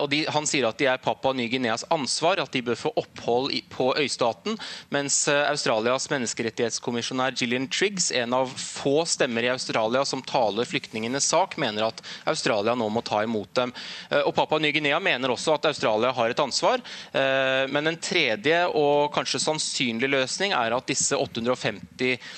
Og 0.00 0.08
de, 0.12 0.22
han 0.32 0.48
sier 0.48 0.66
at 0.68 0.80
de 0.80 0.88
er 0.90 1.02
Papua 1.02 1.34
Ny-Guineas 1.36 1.86
ansvar, 1.94 2.42
at 2.42 2.52
de 2.54 2.64
bør 2.66 2.80
få 2.80 2.92
opphold 3.00 3.54
på 3.72 3.90
øystaten, 4.00 4.58
mens 4.94 5.20
Australias 5.28 6.08
menneskerettighetskommisjonær 6.12 7.38
Gillian 7.38 7.68
Triggs, 7.70 8.10
en 8.10 8.36
av 8.40 8.52
få 8.58 8.98
stemmer 9.18 9.48
i 9.48 9.50
Australia 9.50 10.04
som 10.06 10.22
taler 10.22 10.68
flyktningenes 10.68 11.26
sak, 11.34 11.56
mener 11.58 11.88
at 11.88 12.02
Australia 12.30 12.76
nå 12.78 12.88
må 12.92 13.02
ta 13.02 13.24
imot 13.26 13.50
dem. 13.58 13.74
Eh, 14.10 14.22
og 14.22 14.34
Papua 14.36 14.62
Ny-Guinea 14.62 15.00
mener 15.02 15.34
også 15.34 15.56
at 15.58 15.70
Australia 15.72 16.14
har 16.14 16.30
et 16.30 16.42
ansvar. 16.42 16.82
Eh, 17.12 17.64
men 17.72 17.90
en 17.90 17.98
tredje 18.02 18.64
og 18.78 19.10
kanskje 19.14 19.42
sannsynlig 19.42 20.12
løsning 20.14 20.54
er 20.56 20.76
at 20.76 20.90
disse 20.90 21.18
850 21.18 22.12
eh, 22.12 22.36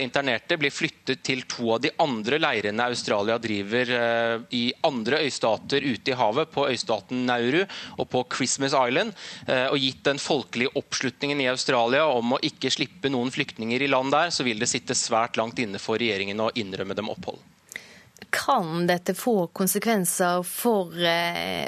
internerte 0.00 0.58
blir 0.60 0.72
flyttet 0.74 1.22
til 1.24 1.44
to 1.48 1.70
av 1.74 1.80
de 1.84 1.90
andre 2.02 2.38
leirene 2.42 2.84
Australia 2.90 3.38
driver 3.40 3.92
i 4.52 4.64
andre 4.84 5.22
øystater 5.24 5.84
ute 5.84 6.12
i 6.12 6.18
havet, 6.18 6.50
på 6.52 6.66
øystaten 6.68 7.24
Nauru 7.28 7.62
og 7.98 8.08
på 8.12 8.24
Christmas 8.34 8.76
Island. 8.76 9.14
Og 9.48 9.78
gitt 9.80 10.04
den 10.04 10.20
folkelige 10.20 10.74
oppslutningen 10.76 11.40
i 11.40 11.48
Australia 11.48 12.04
om 12.12 12.36
å 12.36 12.42
ikke 12.44 12.72
slippe 12.72 13.12
noen 13.12 13.32
flyktninger 13.32 13.82
i 13.82 13.88
land 13.88 14.12
der, 14.12 14.32
så 14.34 14.44
vil 14.44 14.60
det 14.60 14.68
sitte 14.68 14.96
svært 14.98 15.40
langt 15.40 15.58
inne 15.62 15.80
for 15.80 16.00
regjeringen 16.00 16.44
å 16.44 16.52
innrømme 16.60 16.96
dem 16.98 17.08
opphold. 17.12 17.40
Kan 18.34 18.86
dette 18.86 19.14
få 19.14 19.46
konsekvenser 19.54 20.42
for 20.46 20.92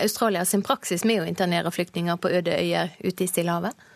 Australias 0.02 0.54
praksis 0.66 1.04
med 1.04 1.22
å 1.22 1.28
internere 1.28 1.72
flyktninger 1.72 2.16
på 2.20 2.32
øde 2.38 2.56
øyer 2.60 2.92
ute 3.00 3.24
i 3.24 3.30
Stillehavet? 3.30 3.86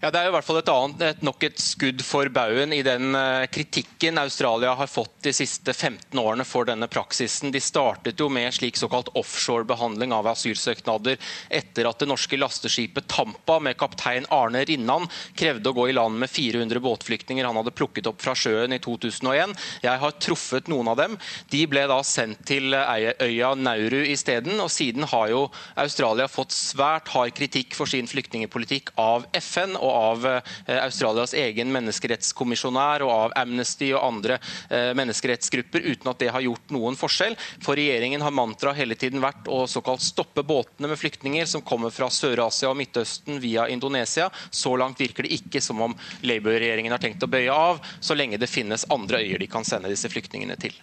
Ja, 0.00 0.08
Det 0.10 0.16
er 0.16 0.30
jo 0.30 0.30
i 0.30 0.32
hvert 0.32 0.46
fall 0.46 0.58
et 0.62 0.70
annet, 0.72 1.02
et, 1.04 1.18
nok 1.28 1.44
et 1.44 1.58
skudd 1.60 2.00
for 2.00 2.28
baugen 2.32 2.72
i 2.72 2.80
den 2.80 3.12
uh, 3.12 3.44
kritikken 3.52 4.16
Australia 4.16 4.70
har 4.78 4.88
fått 4.88 5.18
de 5.26 5.32
siste 5.36 5.74
15 5.74 6.16
årene 6.16 6.46
for 6.48 6.64
denne 6.64 6.86
praksisen. 6.88 7.52
De 7.52 7.60
startet 7.60 8.16
jo 8.16 8.30
med 8.32 8.48
slik 8.56 8.80
såkalt 8.80 9.10
offshore-behandling 9.20 10.14
av 10.16 10.30
asylsøknader 10.32 11.18
etter 11.52 11.88
at 11.90 12.00
det 12.00 12.08
norske 12.08 12.38
lasteskipet 12.40 13.10
Tampa 13.12 13.58
med 13.60 13.76
kaptein 13.76 14.24
Arne 14.32 14.62
Rinnan 14.70 15.04
krevde 15.36 15.68
å 15.68 15.76
gå 15.76 15.90
i 15.90 15.96
land 15.98 16.16
med 16.22 16.32
400 16.32 16.80
båtflyktninger 16.80 17.44
han 17.44 17.60
hadde 17.60 17.76
plukket 17.76 18.08
opp 18.08 18.24
fra 18.24 18.32
sjøen 18.32 18.72
i 18.72 18.80
2001. 18.80 19.52
Jeg 19.84 20.00
har 20.06 20.16
truffet 20.16 20.72
noen 20.72 20.88
av 20.94 20.96
dem. 21.02 21.20
De 21.52 21.62
ble 21.68 21.84
da 21.92 22.00
sendt 22.08 22.46
til 22.48 22.72
øya 22.72 23.52
Nauru 23.52 24.00
isteden, 24.06 24.64
og 24.64 24.72
siden 24.72 25.04
har 25.12 25.28
jo 25.28 25.44
Australia 25.76 26.24
fått 26.32 26.56
svært 26.56 27.12
hard 27.12 27.36
kritikk 27.36 27.76
for 27.76 27.84
sin 27.84 28.08
flyktningpolitikk 28.08 28.96
av 28.96 29.28
FN. 29.36 29.76
og 29.76 29.89
av 29.90 30.26
eh, 30.26 30.78
Australias 30.80 31.34
egen 31.38 31.72
menneskerettskommisjonær 31.74 33.04
og 33.06 33.12
av 33.14 33.34
Amnesty 33.42 33.90
og 33.94 34.02
andre 34.04 34.38
eh, 34.68 34.90
menneskerettsgrupper, 34.98 35.84
uten 35.92 36.12
at 36.12 36.22
det 36.22 36.30
har 36.34 36.44
gjort 36.44 36.74
noen 36.74 36.98
forskjell. 36.98 37.36
For 37.64 37.78
regjeringen 37.78 38.22
har 38.24 38.34
mantra 38.34 38.74
hele 38.76 38.96
tiden 38.98 39.22
vært 39.24 39.48
å 39.50 39.62
såkalt 39.70 40.04
stoppe 40.04 40.44
båtene 40.46 40.90
med 40.90 41.00
flyktninger 41.00 41.48
som 41.50 41.64
kommer 41.66 41.94
fra 41.94 42.10
Sør-Asia 42.12 42.70
og 42.70 42.78
Midtøsten 42.80 43.40
via 43.42 43.68
Indonesia. 43.68 44.30
Så 44.50 44.76
langt 44.80 45.00
virker 45.00 45.26
det 45.26 45.34
ikke 45.40 45.62
som 45.64 45.82
om 45.84 45.96
Labour-regjeringen 46.26 46.94
har 46.94 47.02
tenkt 47.02 47.24
å 47.26 47.30
bøye 47.30 47.52
av, 47.52 47.82
så 48.00 48.16
lenge 48.18 48.40
det 48.40 48.50
finnes 48.50 48.86
andre 48.90 49.22
øyer 49.24 49.42
de 49.42 49.50
kan 49.50 49.66
sende 49.66 49.90
disse 49.92 50.10
flyktningene 50.12 50.56
til. 50.60 50.76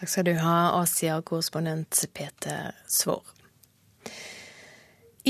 Takk 0.00 0.08
skal 0.08 0.30
du 0.30 0.32
ha, 0.40 0.56
Asia-korrespondent 0.80 2.06
Peter 2.16 2.72
Svaar. 2.88 3.39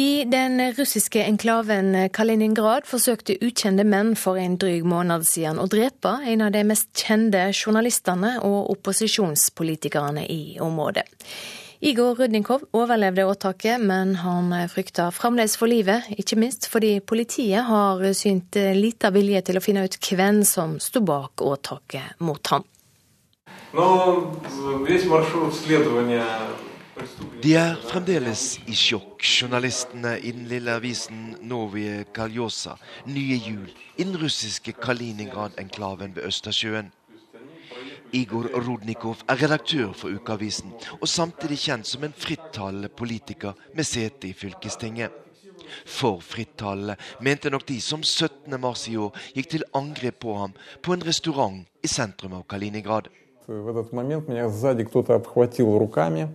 I 0.00 0.24
den 0.24 0.72
russiske 0.72 1.20
enklaven 1.26 1.92
Kaliningrad 2.14 2.86
forsøkte 2.88 3.34
ukjente 3.44 3.84
menn 3.84 4.14
for 4.16 4.38
en 4.40 4.54
dryg 4.60 4.86
måned 4.88 5.26
siden 5.28 5.58
å 5.60 5.66
drepe 5.68 6.14
en 6.30 6.44
av 6.46 6.54
de 6.54 6.62
mest 6.64 6.88
kjente 6.96 7.42
journalistene 7.50 8.30
og 8.46 8.70
opposisjonspolitikerne 8.76 10.22
i 10.24 10.56
området. 10.62 11.04
Igor 11.84 12.14
Rudnikov 12.16 12.64
overlevde 12.76 13.26
åtaket, 13.28 13.82
men 13.82 14.14
han 14.22 14.54
frykter 14.72 15.12
fremdeles 15.16 15.58
for 15.60 15.68
livet, 15.68 16.08
ikke 16.16 16.38
minst 16.40 16.70
fordi 16.72 16.94
politiet 17.00 17.68
har 17.68 18.00
synt 18.16 18.56
lite 18.56 19.12
vilje 19.12 19.44
til 19.50 19.60
å 19.60 19.64
finne 19.64 19.84
ut 19.84 20.00
hvem 20.00 20.40
som 20.48 20.78
sto 20.80 21.04
bak 21.04 21.44
åtaket 21.44 22.20
mot 22.24 22.54
ham. 22.54 22.64
De 27.43 27.51
er 27.53 27.75
fremdeles 27.89 28.43
i 28.65 28.75
sjokk, 28.77 29.21
journalistene 29.21 30.15
i 30.17 30.31
den 30.33 30.47
lille 30.49 30.73
avisen 30.79 31.35
Novie 31.45 32.05
Kaljosa. 32.15 32.77
Nye 33.05 33.37
jul 33.37 33.67
i 33.97 34.03
den 34.03 34.15
russiske 34.17 34.73
Kaliningrad-enklaven 34.81 36.15
ved 36.15 36.25
Østersjøen. 36.29 36.91
Igor 38.15 38.47
Rudnikov 38.55 39.21
er 39.27 39.41
redaktør 39.43 39.91
for 39.93 40.13
ukeavisen, 40.15 40.71
og 41.01 41.07
samtidig 41.07 41.57
kjent 41.65 41.89
som 41.89 42.05
en 42.07 42.15
frittalende 42.15 42.89
politiker 42.89 43.53
med 43.75 43.83
sete 43.83 44.29
i 44.29 44.33
fylkestinget. 44.33 45.11
For 45.85 46.21
frittalende 46.23 46.95
mente 47.21 47.49
nok 47.49 47.67
de 47.67 47.81
som 47.81 48.03
17. 48.03 48.55
mars 48.61 48.87
i 48.87 48.95
år 48.97 49.11
gikk 49.35 49.51
til 49.51 49.67
angrep 49.75 50.21
på 50.23 50.37
ham 50.39 50.55
på 50.81 50.95
en 50.95 51.05
restaurant 51.05 51.61
i 51.83 51.91
sentrum 51.91 52.39
av 52.39 52.47
Kaliningrad. 52.49 53.11
В 53.47 53.67
этот 53.69 53.93
момент 53.93 54.27
меня 54.27 54.49
сзади 54.49 54.83
кто-то 54.85 55.13
обхватил 55.13 55.77
руками. 55.77 56.29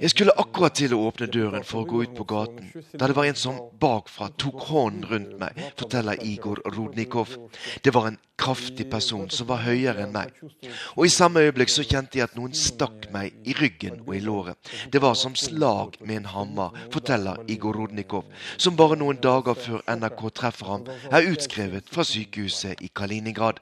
Jeg 0.00 0.10
skulle 0.10 0.32
akkurat 0.40 0.72
til 0.72 0.94
å 0.96 1.02
åpne 1.04 1.26
døren 1.28 1.64
for 1.68 1.82
å 1.82 1.88
gå 1.90 1.98
ut 2.06 2.14
på 2.16 2.24
gaten, 2.24 2.70
da 2.94 3.08
det 3.10 3.16
var 3.18 3.28
en 3.28 3.36
som 3.36 3.58
bakfra 3.82 4.30
tok 4.40 4.64
hånden 4.70 5.04
rundt 5.10 5.34
meg, 5.42 5.52
forteller 5.76 6.16
Igor 6.24 6.62
Rodnikov. 6.64 7.28
Det 7.84 7.92
var 7.92 8.08
en 8.08 8.16
kraftig 8.40 8.88
person 8.88 9.28
som 9.28 9.50
var 9.52 9.60
høyere 9.66 10.06
enn 10.06 10.16
meg. 10.16 10.32
Og 10.96 11.04
i 11.04 11.12
samme 11.12 11.44
øyeblikk 11.44 11.68
så 11.68 11.84
kjente 11.84 12.16
jeg 12.16 12.30
at 12.30 12.40
noen 12.40 12.56
stakk 12.56 13.10
meg 13.12 13.36
i 13.44 13.52
ryggen 13.60 14.00
og 14.06 14.16
i 14.16 14.24
låret. 14.24 14.56
Det 14.88 15.04
var 15.04 15.12
som 15.20 15.36
slag 15.36 16.00
med 16.00 16.22
en 16.22 16.32
hammer, 16.32 16.72
forteller 16.94 17.44
Igor 17.52 17.76
Rodnikov, 17.82 18.24
som 18.56 18.80
bare 18.80 18.96
noen 18.96 19.20
dager 19.20 19.60
før 19.60 19.84
NRK 19.92 20.28
treffer 20.40 20.72
ham, 20.72 20.88
er 21.12 21.28
utskrevet 21.34 21.84
fra 21.92 22.00
sykehuset 22.00 22.80
i 22.80 22.88
Kaliningrad. 22.88 23.60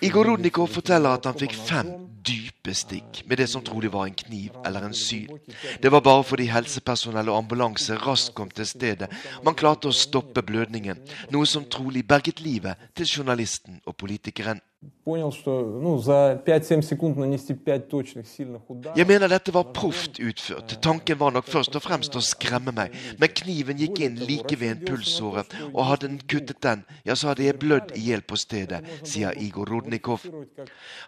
Igor 0.00 0.24
Rudnikov 0.24 0.70
forteller 0.72 1.18
at 1.18 1.26
han 1.28 1.36
fikk 1.36 1.52
fem 1.52 1.90
dype 2.24 2.72
stikk 2.76 3.22
med 3.28 3.40
det 3.40 3.48
som 3.50 3.64
trolig 3.64 3.90
var 3.92 4.08
en 4.08 4.16
kniv 4.16 4.56
eller 4.66 4.86
en 4.88 4.96
syl. 4.96 5.34
Det 5.82 5.92
var 5.92 6.04
bare 6.04 6.24
fordi 6.24 6.48
helsepersonell 6.48 7.28
og 7.28 7.42
ambulanse 7.42 7.98
raskt 8.00 8.34
kom 8.38 8.50
til 8.52 8.68
stedet 8.68 9.10
man 9.44 9.56
klarte 9.58 9.90
å 9.90 9.96
stoppe 9.96 10.44
blødningen, 10.44 11.00
noe 11.32 11.48
som 11.48 11.66
trolig 11.68 12.06
berget 12.08 12.40
livet 12.44 12.88
til 12.96 13.08
journalisten 13.18 13.82
og 13.84 13.96
politikeren. 14.00 14.60
Jeg 18.96 19.06
mener 19.08 19.30
dette 19.32 19.54
var 19.54 19.72
proft 19.74 20.20
utført. 20.22 20.74
Tanken 20.84 21.18
var 21.18 21.32
nok 21.34 21.48
først 21.50 21.74
og 21.74 21.82
fremst 21.82 22.14
å 22.14 22.22
skremme 22.22 22.70
meg, 22.76 22.94
men 23.18 23.32
kniven 23.40 23.80
gikk 23.82 23.98
inn 24.06 24.20
like 24.20 24.54
ved 24.60 24.70
en 24.70 24.84
pulsåre, 24.86 25.42
og 25.72 25.80
hadde 25.88 26.06
den 26.06 26.20
kuttet 26.30 26.60
den, 26.62 26.84
ja, 27.08 27.16
så 27.18 27.32
hadde 27.32 27.48
jeg 27.48 27.58
blødd 27.58 27.90
i 27.98 28.04
hjel 28.10 28.22
på 28.22 28.38
stedet, 28.38 28.84
sier 29.02 29.34
Igor 29.42 29.66
Rodnikov. 29.72 30.20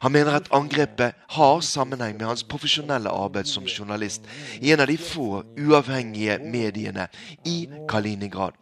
Han 0.03 0.17
mener 0.17 0.41
at 0.41 0.51
angrepet 0.57 1.15
har 1.37 1.63
sammenheng 1.63 2.19
med 2.19 2.27
hans 2.27 2.43
profesjonelle 2.43 3.13
arbeid 3.13 3.47
som 3.53 3.69
journalist 3.71 4.27
i 4.59 4.73
en 4.75 4.83
av 4.83 4.91
de 4.91 4.99
få 4.99 5.45
uavhengige 5.61 6.41
mediene 6.43 7.07
i 7.47 7.69
Kaliningrad. 7.87 8.59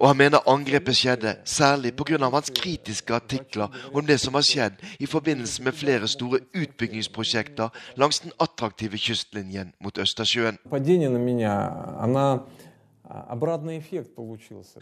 Og 0.00 0.08
han 0.08 0.16
mener 0.16 0.48
angrepet 0.48 0.96
skjedde 0.96 1.36
særlig 1.44 1.94
pga. 1.96 2.18
hans 2.30 2.50
kritiske 2.56 3.14
artikler 3.14 3.68
om 3.94 4.06
det 4.06 4.20
som 4.20 4.34
har 4.34 4.42
skjedd 4.46 4.82
i 5.00 5.06
forbindelse 5.06 5.62
med 5.62 5.72
flere 5.72 6.08
store 6.08 6.40
utbyggingsprosjekter 6.54 7.68
langs 7.96 8.20
den 8.20 8.32
attraktive 8.40 8.98
kystlinjen 8.98 9.72
mot 9.80 9.98
Østersjøen. 9.98 10.58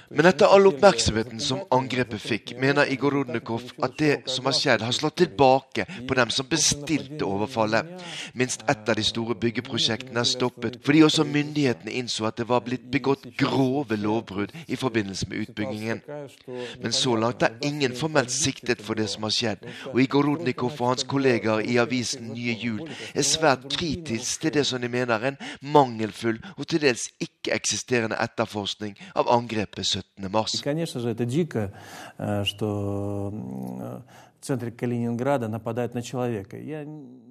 Men 0.09 0.27
etter 0.27 0.47
all 0.47 0.69
oppmerksomheten 0.71 1.41
som 1.43 1.65
angrepet 1.75 2.23
fikk, 2.23 2.53
mener 2.63 2.87
Igor 2.93 3.17
Rudnikov 3.17 3.65
at 3.83 3.97
det 3.99 4.13
som 4.31 4.47
har 4.47 4.55
skjedd, 4.55 4.85
har 4.87 4.95
slått 4.95 5.17
tilbake 5.19 5.87
på 6.07 6.15
dem 6.15 6.31
som 6.31 6.47
bestilte 6.51 7.27
overfallet. 7.27 7.91
Minst 8.39 8.63
ett 8.71 8.89
av 8.89 8.95
de 8.99 9.05
store 9.07 9.35
byggeprosjektene 9.35 10.23
er 10.23 10.29
stoppet 10.29 10.79
fordi 10.87 11.03
også 11.07 11.27
myndighetene 11.27 11.97
innså 12.03 12.29
at 12.29 12.39
det 12.39 12.47
var 12.51 12.63
blitt 12.67 12.87
begått 12.93 13.27
grove 13.41 13.99
lovbrudd 13.99 14.55
i 14.69 14.79
forbindelse 14.79 15.27
med 15.31 15.49
utbyggingen. 15.49 16.05
Men 16.85 16.95
så 16.95 17.17
langt 17.19 17.43
er 17.43 17.59
ingen 17.67 17.97
formelt 17.99 18.31
siktet 18.31 18.83
for 18.85 18.95
det 18.95 19.09
som 19.11 19.27
har 19.27 19.35
skjedd, 19.35 19.67
og 19.91 19.99
Igor 20.03 20.29
Rudnikov 20.29 20.77
og 20.79 20.93
hans 20.93 21.07
kollegaer 21.09 21.67
i 21.67 21.81
avisen 21.83 22.31
Nye 22.31 22.55
Jul 22.55 22.87
er 22.87 23.27
svært 23.27 23.67
kritisk 23.75 24.47
til 24.47 24.55
det 24.55 24.67
som 24.71 24.79
de 24.83 24.93
mener 24.93 25.19
er 25.19 25.33
en 25.33 25.43
mangelfull 25.75 26.39
og 26.57 26.67
til 26.71 26.87
dels 26.87 27.09
ikke-eksisterende 27.19 28.20
etterforskning 28.23 28.97
av 29.15 29.31
angrepet 29.33 29.87
17. 29.87 30.31
mars. 30.31 30.57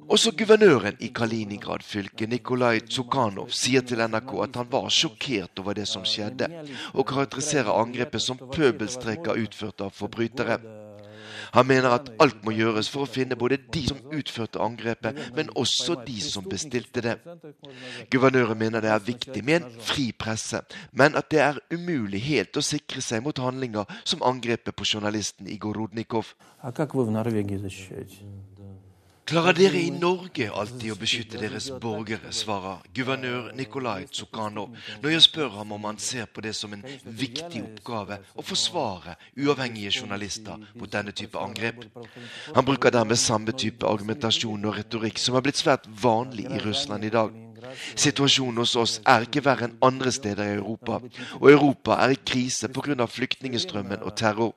Også 0.10 0.32
guvernøren 0.38 0.98
i 1.00 1.10
Kaliningrad-fylket, 1.14 2.30
Nikolai 2.30 2.80
Tsukhanov, 2.86 3.50
sier 3.54 3.82
til 3.86 4.02
NRK 4.06 4.36
at 4.46 4.60
han 4.62 4.70
var 4.70 4.90
sjokkert 4.94 5.62
over 5.62 5.78
det 5.78 5.88
som 5.90 6.06
skjedde, 6.06 6.50
og 6.94 7.08
karakteriserer 7.10 7.72
angrepet 7.74 8.22
som 8.22 8.38
pøbelstreker 8.38 9.42
utført 9.42 9.82
av 9.86 9.94
forbrytere. 9.94 10.60
Han 11.54 11.68
mener 11.68 11.96
at 11.96 12.12
alt 12.22 12.44
må 12.46 12.54
gjøres 12.56 12.90
for 12.92 13.06
å 13.06 13.10
finne 13.10 13.38
både 13.40 13.60
de 13.74 13.84
som 13.88 14.02
utførte 14.14 14.62
angrepet, 14.62 15.18
men 15.36 15.52
også 15.58 16.00
de 16.06 16.20
som 16.22 16.46
bestilte 16.50 17.04
det. 17.06 17.16
Guvernøren 18.12 18.60
mener 18.60 18.84
det 18.86 18.92
er 18.94 19.06
viktig 19.06 19.44
med 19.46 19.62
en 19.62 19.82
fri 19.84 20.10
presse, 20.12 20.62
men 20.92 21.18
at 21.20 21.32
det 21.32 21.42
er 21.46 21.62
umulig 21.74 22.22
helt 22.28 22.58
å 22.58 22.66
sikre 22.66 23.02
seg 23.06 23.24
mot 23.26 23.38
handlinger 23.42 23.90
som 24.04 24.24
angrepet 24.26 24.76
på 24.76 24.88
journalisten 24.94 25.50
Igor 25.50 25.78
Rudnikov. 25.80 26.36
Klarer 29.30 29.54
dere 29.54 29.78
i 29.78 29.92
Norge 29.94 30.48
alltid 30.50 30.90
å 30.90 30.96
beskytte 30.98 31.38
deres 31.38 31.68
borgere, 31.78 32.32
svarer 32.34 32.80
guvernør 32.98 33.52
Nikolai 33.54 34.08
Tsukhanov 34.10 34.72
når 35.04 35.14
jeg 35.14 35.26
spør 35.28 35.52
ham 35.60 35.76
om 35.76 35.86
han 35.86 36.00
ser 36.02 36.26
på 36.34 36.42
det 36.42 36.56
som 36.58 36.74
en 36.74 36.82
viktig 37.06 37.62
oppgave 37.62 38.18
å 38.34 38.42
forsvare 38.42 39.20
uavhengige 39.38 39.94
journalister 40.00 40.58
mot 40.74 40.90
denne 40.90 41.14
type 41.14 41.38
angrep. 41.38 41.86
Han 42.56 42.66
bruker 42.66 42.96
dermed 42.96 43.22
samme 43.22 43.54
type 43.54 43.86
argumentasjon 43.86 44.66
og 44.66 44.80
retorikk 44.80 45.22
som 45.22 45.38
har 45.38 45.46
blitt 45.46 45.62
svært 45.62 45.86
vanlig 46.02 46.50
i 46.50 46.64
Russland 46.66 47.06
i 47.06 47.14
dag. 47.14 47.36
Situasjonen 47.97 48.61
hos 48.63 48.75
oss 48.77 48.95
er 49.07 49.27
ikke 49.27 49.43
verre 49.45 49.69
enn 49.69 49.77
andre 49.85 50.13
steder 50.15 50.53
i 50.53 50.57
Europa, 50.59 51.01
og 51.41 51.49
Europa 51.51 51.99
er 52.05 52.15
i 52.15 52.21
krise 52.21 52.69
pga. 52.69 53.07
flyktningestrømmen 53.07 54.03
og 54.03 54.17
terror. 54.17 54.55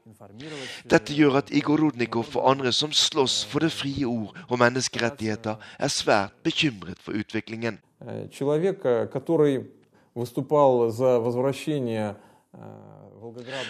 Dette 0.90 1.14
gjør 1.14 1.38
at 1.42 1.52
Igor 1.52 1.82
Rudnikov 1.82 2.36
og 2.36 2.52
andre 2.52 2.72
som 2.72 2.92
slåss 2.92 3.46
for 3.46 3.60
det 3.60 3.72
frie 3.72 4.06
ord 4.06 4.36
og 4.50 4.60
menneskerettigheter, 4.60 5.56
er 5.80 5.88
svært 5.88 6.34
bekymret 6.44 7.00
for 7.00 7.14
utviklingen. 7.14 7.80
Человек, 8.32 8.82
который 9.12 9.66
выступал 10.16 10.92
за 10.92 11.20
возвращение 11.20 12.16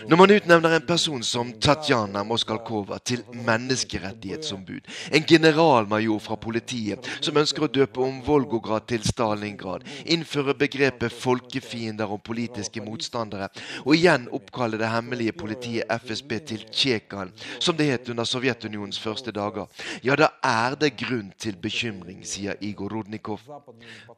når 0.08 0.16
man 0.18 0.30
utnevner 0.34 0.74
en 0.76 0.86
person 0.86 1.22
som 1.26 1.52
Tatjana 1.62 2.22
Moskalkova 2.26 2.98
til 3.04 3.22
menneskerettighetsombud, 3.46 4.88
en 5.12 5.26
generalmajor 5.28 6.20
fra 6.22 6.36
politiet 6.40 7.06
som 7.20 7.38
ønsker 7.38 7.66
å 7.66 7.70
døpe 7.70 8.02
om 8.02 8.20
Volgograd 8.26 8.86
til 8.90 9.04
Stalingrad, 9.06 9.86
innføre 10.04 10.56
begrepet 10.58 11.14
folkefiender 11.14 12.10
og 12.10 12.24
politiske 12.26 12.82
motstandere, 12.84 13.50
og 13.84 13.94
igjen 13.96 14.28
oppkalle 14.34 14.80
det 14.80 14.90
hemmelige 14.92 15.36
politiet 15.38 15.90
FSB 16.02 16.36
til 16.48 16.66
Tsjekan, 16.70 17.32
som 17.58 17.78
det 17.78 17.90
het 17.92 18.10
under 18.12 18.26
Sovjetunionens 18.28 19.00
første 19.00 19.34
dager, 19.34 19.70
ja, 20.02 20.16
da 20.18 20.32
er 20.42 20.76
det 20.80 20.94
grunn 21.00 21.32
til 21.38 21.56
bekymring, 21.60 22.22
sier 22.26 22.58
Igor 22.60 22.92
Rudnikov. 22.92 23.42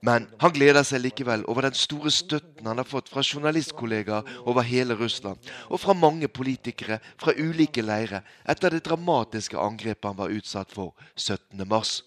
Men 0.05 0.29
han 0.41 0.55
gleder 0.55 0.85
seg 0.87 1.05
likevel 1.05 1.45
over 1.51 1.69
den 1.69 1.77
store 1.79 2.13
støtten 2.13 2.67
han 2.69 2.81
har 2.81 2.89
fått 2.89 3.11
fra 3.13 3.23
journalistkollegaer 3.25 4.45
over 4.49 4.65
hele 4.67 4.97
Russland, 4.99 5.34
og 5.69 5.81
fra 5.83 5.95
mange 5.97 6.29
politikere 6.29 7.01
fra 7.21 7.35
ulike 7.37 7.85
leirer 7.85 8.25
etter 8.49 8.75
det 8.75 8.85
dramatiske 8.87 9.59
angrepet 9.61 10.11
han 10.11 10.19
var 10.19 10.35
utsatt 10.35 10.75
for 10.75 10.95
17.3. 11.17 12.03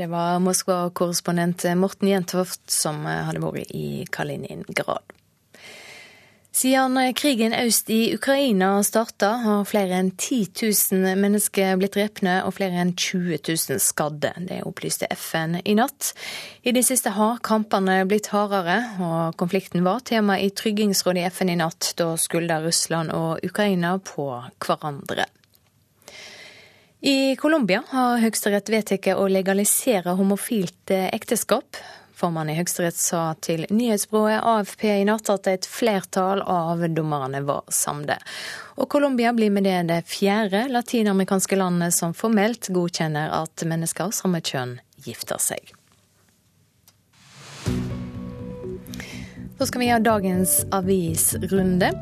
Det 0.00 0.06
var 0.06 0.38
Moskva-korrespondent 0.38 1.64
Morten 1.78 2.12
Jentoft 2.12 2.70
som 2.70 3.02
hadde 3.06 3.42
vært 3.42 3.72
i 3.74 4.04
Kaliningrad. 4.14 5.19
Siden 6.52 7.14
krigen 7.14 7.52
øst 7.54 7.90
i 7.90 8.14
Ukraina 8.14 8.82
starta, 8.82 9.28
har 9.44 9.66
flere 9.70 10.00
enn 10.00 10.08
10 10.18 10.48
000 10.90 11.14
mennesker 11.22 11.76
blitt 11.78 11.94
drepne 11.94 12.40
og 12.42 12.56
flere 12.56 12.80
enn 12.82 12.90
20 12.98 13.38
000 13.46 13.78
skadde. 13.78 14.32
Det 14.48 14.58
opplyste 14.66 15.06
FN 15.14 15.60
i 15.62 15.76
natt. 15.78 16.10
I 16.66 16.74
det 16.74 16.82
siste 16.88 17.14
har 17.14 17.38
kampene 17.46 18.00
blitt 18.10 18.32
hardere, 18.34 18.80
og 18.98 19.38
konflikten 19.38 19.86
var 19.86 20.02
tema 20.02 20.40
i 20.42 20.50
Tryggingsrådet 20.50 21.22
i 21.22 21.30
FN 21.30 21.54
i 21.54 21.58
natt. 21.62 21.92
Da 21.96 22.16
skulda 22.18 22.58
Russland 22.66 23.14
og 23.14 23.46
Ukraina 23.46 23.94
på 24.02 24.26
hverandre. 24.66 25.30
I 27.00 27.36
Colombia 27.38 27.84
har 27.94 28.18
Høyesterett 28.20 28.74
vedtatt 28.74 29.06
å 29.14 29.30
legalisere 29.30 30.18
homofilt 30.18 30.90
ekteskap. 30.90 31.78
Formannen 32.20 32.52
i 32.52 32.58
Høyesterett 32.58 32.98
sa 33.00 33.20
til 33.40 33.62
nyhetsbyrået 33.72 34.42
AFP 34.44 34.84
i 34.90 35.06
natt 35.08 35.30
at 35.32 35.48
et 35.48 35.64
flertall 35.64 36.42
av 36.44 36.82
dommerne 36.92 37.40
var 37.48 37.64
samde. 37.72 38.18
Og 38.76 38.90
Colombia 38.92 39.32
blir 39.32 39.52
med 39.54 39.64
det 39.64 39.78
det 39.88 40.02
fjerde 40.10 40.66
latinamerikanske 40.68 41.56
landet 41.56 41.96
som 41.96 42.12
formelt 42.16 42.68
godkjenner 42.76 43.32
at 43.40 43.64
mennesker 43.64 44.10
av 44.10 44.16
samme 44.16 44.42
kjønn 44.44 44.76
gifter 45.00 45.40
seg. 45.40 45.72
Så 49.56 49.68
skal 49.68 49.80
vi 49.80 49.92
ha 49.92 50.00
dagens 50.00 50.60
avisrunde. 50.76 51.92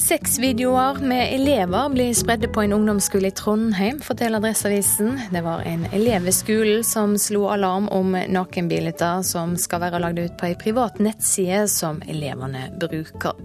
Sexvideoer 0.00 0.94
med 0.94 1.34
elever 1.34 1.88
blir 1.88 2.14
spredde 2.14 2.48
på 2.48 2.62
en 2.62 2.72
ungdomsskole 2.72 3.28
i 3.28 3.30
Trondheim, 3.36 4.00
forteller 4.00 4.40
Adresseavisen. 4.40 5.20
Det 5.32 5.42
var 5.44 5.60
en 5.60 5.84
elev 5.92 6.24
ved 6.24 6.34
skolen 6.34 6.84
som 6.84 7.18
slo 7.18 7.44
alarm 7.52 7.88
om 7.92 8.16
nakenbilder 8.28 9.20
som 9.22 9.58
skal 9.60 9.84
være 9.84 10.00
lagd 10.00 10.22
ut 10.22 10.38
på 10.40 10.48
ei 10.48 10.56
privat 10.56 10.98
nettside 11.04 11.66
som 11.68 12.00
elevene 12.08 12.70
bruker. 12.80 13.36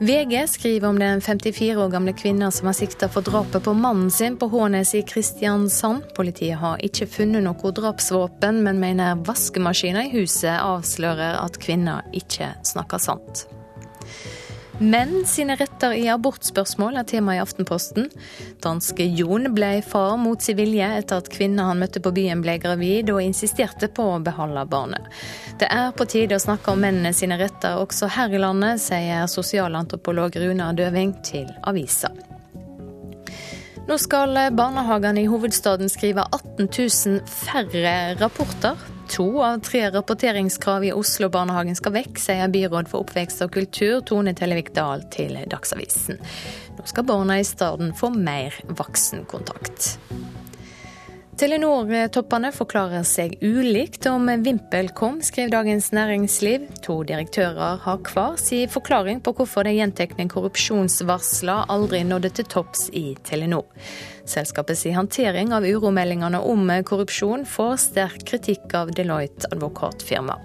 VG 0.00 0.46
skriver 0.48 0.88
om 0.88 0.98
den 0.98 1.20
54 1.20 1.76
år 1.82 1.92
gamle 1.92 2.12
kvinna 2.16 2.50
som 2.50 2.70
har 2.70 2.78
sikta 2.78 3.10
for 3.10 3.26
drapet 3.26 3.66
på 3.66 3.74
mannen 3.74 4.10
sin 4.10 4.38
på 4.38 4.48
Hånes 4.48 4.94
i 4.94 5.02
Kristiansand. 5.02 6.14
Politiet 6.16 6.62
har 6.62 6.80
ikke 6.80 7.10
funnet 7.10 7.44
noe 7.44 7.76
drapsvåpen, 7.76 8.62
men 8.64 8.80
mener 8.80 9.18
vaskemaskina 9.26 10.06
i 10.06 10.14
huset 10.14 10.54
avslører 10.62 11.42
at 11.42 11.58
kvinna 11.60 12.00
ikke 12.16 12.54
snakker 12.64 13.02
sant. 13.10 13.50
Menn 14.80 15.26
sine 15.26 15.58
retter 15.60 15.92
i 15.92 16.06
abortspørsmål 16.08 16.96
er 16.96 17.04
tema 17.04 17.34
i 17.36 17.40
Aftenposten. 17.42 18.06
Danske 18.64 19.04
Jon 19.04 19.50
ble 19.52 19.82
far 19.84 20.14
mot 20.16 20.40
sin 20.40 20.56
vilje 20.56 20.86
etter 21.02 21.20
at 21.20 21.28
kvinna 21.28 21.66
han 21.68 21.82
møtte 21.82 22.00
på 22.00 22.14
byen 22.16 22.40
ble 22.40 22.54
gravid 22.62 23.12
og 23.12 23.20
insisterte 23.20 23.90
på 23.92 24.08
å 24.14 24.16
beholde 24.24 24.64
barnet. 24.72 25.12
Det 25.60 25.68
er 25.68 25.92
på 25.92 26.08
tide 26.08 26.40
å 26.40 26.46
snakke 26.46 26.72
om 26.72 26.80
mennene 26.80 27.12
sine 27.12 27.36
retter 27.36 27.76
også 27.76 28.08
her 28.16 28.32
i 28.32 28.40
landet, 28.40 28.80
sier 28.80 29.28
sosialantropolog 29.28 30.40
Runa 30.40 30.72
Døving 30.72 31.18
til 31.28 31.52
avisa. 31.60 32.14
Nå 33.90 33.96
skal 33.98 34.36
barnehagene 34.54 35.24
i 35.24 35.26
hovedstaden 35.26 35.88
skrive 35.90 36.22
18 36.30 36.68
000 36.70 37.24
færre 37.26 37.94
rapporter. 38.20 38.78
To 39.16 39.24
av 39.42 39.64
tre 39.66 39.80
rapporteringskrav 39.90 40.86
i 40.86 40.92
Oslo-barnehagen 40.94 41.74
skal 41.74 41.96
vekk, 41.96 42.20
sier 42.22 42.52
byråd 42.54 42.86
for 42.92 43.02
oppvekst 43.02 43.42
og 43.42 43.50
kultur 43.56 43.98
Tone 44.06 44.30
Tellevik 44.38 44.70
Dahl 44.78 45.02
til 45.10 45.34
Dagsavisen. 45.50 46.22
Nå 46.78 46.86
skal 46.86 47.08
barna 47.10 47.40
i 47.42 47.48
staden 47.48 47.90
få 47.98 48.12
mer 48.14 48.54
voksenkontakt. 48.78 49.96
Telenor-toppene 51.40 52.50
forklarer 52.52 53.04
seg 53.08 53.38
ulikt 53.40 54.04
om 54.10 54.26
VimpelCom, 54.44 55.22
skriver 55.24 55.54
Dagens 55.54 55.86
Næringsliv. 55.96 56.66
To 56.84 56.98
direktører 57.08 57.80
har 57.80 58.02
hver 58.04 58.36
sin 58.36 58.68
forklaring 58.68 59.22
på 59.24 59.32
hvorfor 59.38 59.64
de 59.64 59.72
gjentekne 59.78 60.28
korrupsjonsvarslene 60.28 61.64
aldri 61.72 62.02
nådde 62.04 62.34
til 62.36 62.50
topps 62.52 62.90
i 62.92 63.14
Telenor. 63.24 63.64
Selskapets 64.28 64.84
håndtering 64.92 65.56
av 65.56 65.64
uromeldingene 65.64 66.44
om 66.44 66.68
korrupsjon 66.84 67.48
får 67.48 67.76
sterk 67.88 68.28
kritikk 68.28 68.76
av 68.76 68.92
Deloitte 68.92 69.48
advokatfirma. 69.48 70.36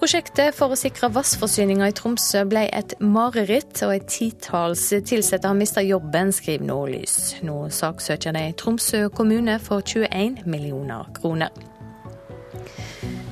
Prosjektet 0.00 0.56
for 0.56 0.72
å 0.72 0.76
sikre 0.80 1.10
vannforsyninga 1.12 1.90
i 1.90 1.92
Tromsø 1.92 2.46
ble 2.48 2.62
et 2.72 2.94
mareritt, 3.04 3.82
og 3.84 3.90
et 3.92 4.06
titalls 4.08 4.86
ansatte 4.96 5.44
har 5.44 5.58
mista 5.58 5.82
jobben, 5.84 6.30
skriver 6.32 6.64
Nordlys. 6.70 7.16
Nå 7.44 7.66
saksøker 7.68 8.32
de 8.32 8.46
Tromsø 8.56 9.02
kommune 9.12 9.58
for 9.60 9.84
21 9.84 10.46
millioner 10.48 11.10
kroner. 11.18 11.52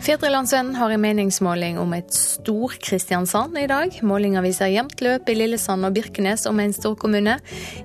Fedrelandsvennen 0.04 0.76
har 0.76 0.92
en 0.92 1.00
meningsmåling 1.00 1.80
om 1.80 1.96
et 1.96 2.12
Stor-Kristiansand 2.14 3.56
i 3.60 3.64
dag. 3.70 3.96
Målinga 4.04 4.44
viser 4.44 4.68
jevnt 4.68 5.00
løp 5.04 5.32
i 5.32 5.38
Lillesand 5.40 5.88
og 5.88 5.96
Birkenes 5.96 6.44
om 6.52 6.60
en 6.60 6.76
storkommune. 6.76 7.38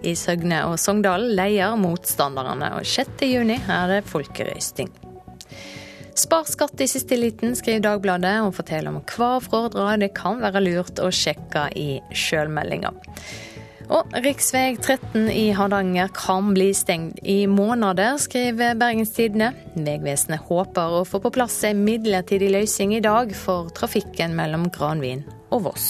I 0.03 0.13
Søgne 0.19 0.59
og 0.67 0.75
Sogndal 0.79 1.31
leier 1.39 1.79
motstanderne, 1.79 2.75
og 2.75 2.83
6.6 2.83 3.55
er 3.63 3.95
det 3.95 4.03
folkerøysting. 4.11 4.91
Spar 6.15 6.45
skatt 6.45 6.81
i 6.81 6.87
siste 6.87 7.17
liten, 7.17 7.55
skriver 7.57 7.81
Dagbladet, 7.87 8.35
og 8.45 8.53
forteller 8.59 8.93
om 8.93 9.01
hva 9.15 9.31
fradrag 9.41 10.03
det 10.03 10.11
kan 10.17 10.43
være 10.43 10.61
lurt 10.61 11.01
å 11.01 11.09
sjekke 11.13 11.69
i 11.79 11.87
sjølmeldinga. 12.13 12.93
Og 13.93 14.13
rv. 14.15 14.29
13 14.79 15.27
i 15.33 15.49
Hardanger 15.57 16.11
kan 16.15 16.53
bli 16.55 16.69
stengt 16.77 17.19
i 17.27 17.43
måneder, 17.49 18.15
skriver 18.21 18.77
Bergens 18.79 19.11
Tidende. 19.15 19.51
Vegvesenet 19.75 20.45
håper 20.47 20.99
å 20.99 21.03
få 21.07 21.19
på 21.23 21.33
plass 21.35 21.59
en 21.67 21.83
midlertidig 21.83 22.53
løsning 22.53 22.95
i 22.97 23.03
dag 23.03 23.33
for 23.37 23.73
trafikken 23.75 24.37
mellom 24.37 24.69
Granvin 24.73 25.25
og 25.51 25.67
Voss. 25.67 25.89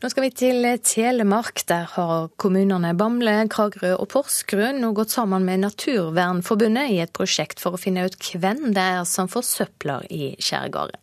Nå 0.00 0.08
skal 0.08 0.24
vi 0.24 0.30
til 0.32 0.64
Telemark. 0.80 1.60
Der 1.68 1.84
har 1.92 2.30
kommunene 2.40 2.94
Bamble, 2.96 3.34
Kragerø 3.52 3.98
og 3.98 4.06
Porsgrunn 4.08 4.78
nå 4.80 4.94
gått 4.96 5.12
sammen 5.12 5.44
med 5.44 5.60
Naturvernforbundet 5.60 6.94
i 6.94 7.02
et 7.02 7.10
prosjekt 7.12 7.58
for 7.60 7.76
å 7.76 7.80
finne 7.80 8.06
ut 8.08 8.14
hvem 8.16 8.70
det 8.72 8.80
er 8.80 9.02
som 9.04 9.28
forsøpler 9.28 10.06
i 10.08 10.30
skjærgården. 10.40 10.96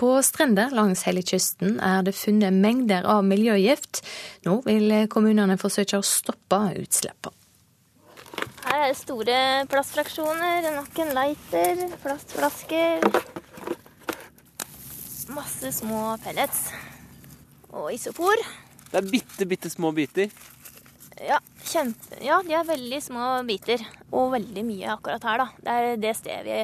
På 0.00 0.14
strender 0.24 0.72
langs 0.72 1.04
hele 1.04 1.20
kysten 1.28 1.76
er 1.84 2.06
det 2.06 2.14
funnet 2.16 2.56
mengder 2.56 3.04
av 3.04 3.20
miljøgift. 3.28 4.00
Nå 4.48 4.62
vil 4.64 4.94
kommunene 5.12 5.58
forsøke 5.60 6.00
å 6.00 6.06
stoppe 6.06 6.62
utslippene. 6.80 7.36
Her 8.62 8.86
er 8.86 8.94
det 8.94 8.96
store 8.96 9.42
plastfraksjoner, 9.68 10.70
nok 10.78 11.02
en 11.04 11.12
lighter, 11.18 11.84
plastflasker. 12.00 13.04
Masse 15.36 15.74
små 15.82 16.14
pellets 16.24 16.64
og 17.72 17.92
isopor. 17.94 18.42
Det 18.90 19.00
er 19.00 19.08
bitte, 19.08 19.48
bitte 19.48 19.70
små 19.72 19.92
biter? 19.96 20.32
Ja, 21.22 21.38
kjempe, 21.64 22.18
ja, 22.24 22.40
de 22.44 22.54
er 22.56 22.66
veldig 22.68 22.98
små 23.04 23.28
biter. 23.48 23.82
Og 24.12 24.32
veldig 24.34 24.64
mye 24.66 24.92
akkurat 24.96 25.24
her, 25.28 25.44
da. 25.44 25.48
Det 25.62 25.76
er 25.78 26.02
det 26.02 26.14
stedet 26.18 26.44
vi 26.46 26.60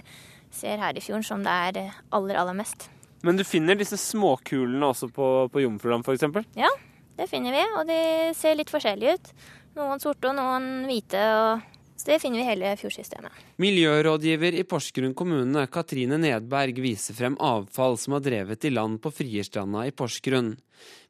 ser 0.59 0.81
her 0.81 0.97
i 0.97 1.03
fjorden 1.05 1.27
som 1.27 1.45
det 1.45 1.55
er 1.71 1.81
aller, 2.15 2.39
aller 2.41 2.57
mest. 2.57 2.89
Men 3.27 3.39
du 3.39 3.45
finner 3.47 3.79
disse 3.79 3.99
småkulene 3.99 4.93
også 4.93 5.09
på, 5.15 5.27
på 5.53 5.65
Jomfruland 5.65 6.07
f.eks.? 6.07 6.27
Ja, 6.59 6.71
det 7.19 7.29
finner 7.31 7.55
vi. 7.55 7.65
Og 7.81 7.89
de 7.89 8.01
ser 8.39 8.59
litt 8.59 8.73
forskjellige 8.73 9.17
ut. 9.19 9.33
Noen 9.79 10.03
sorte 10.03 10.31
og 10.31 10.39
noen 10.39 10.87
hvite. 10.89 11.23
og 11.39 11.78
så 11.99 12.07
det 12.13 12.21
finner 12.23 12.39
vi 12.39 12.45
i 12.45 12.49
hele 12.53 12.73
fjordsystemet. 12.79 13.45
Miljørådgiver 13.59 14.55
i 14.55 14.63
Porsgrunn 14.71 15.17
kommune, 15.19 15.65
Katrine 15.67 16.15
Nedberg, 16.23 16.79
viser 16.79 17.17
frem 17.19 17.35
avfall 17.43 17.99
som 17.99 18.15
har 18.15 18.23
drevet 18.23 18.65
i 18.65 18.71
land 18.71 19.01
på 19.03 19.11
Frierstranda 19.11 19.83
i 19.89 19.91
Porsgrunn. 19.91 20.53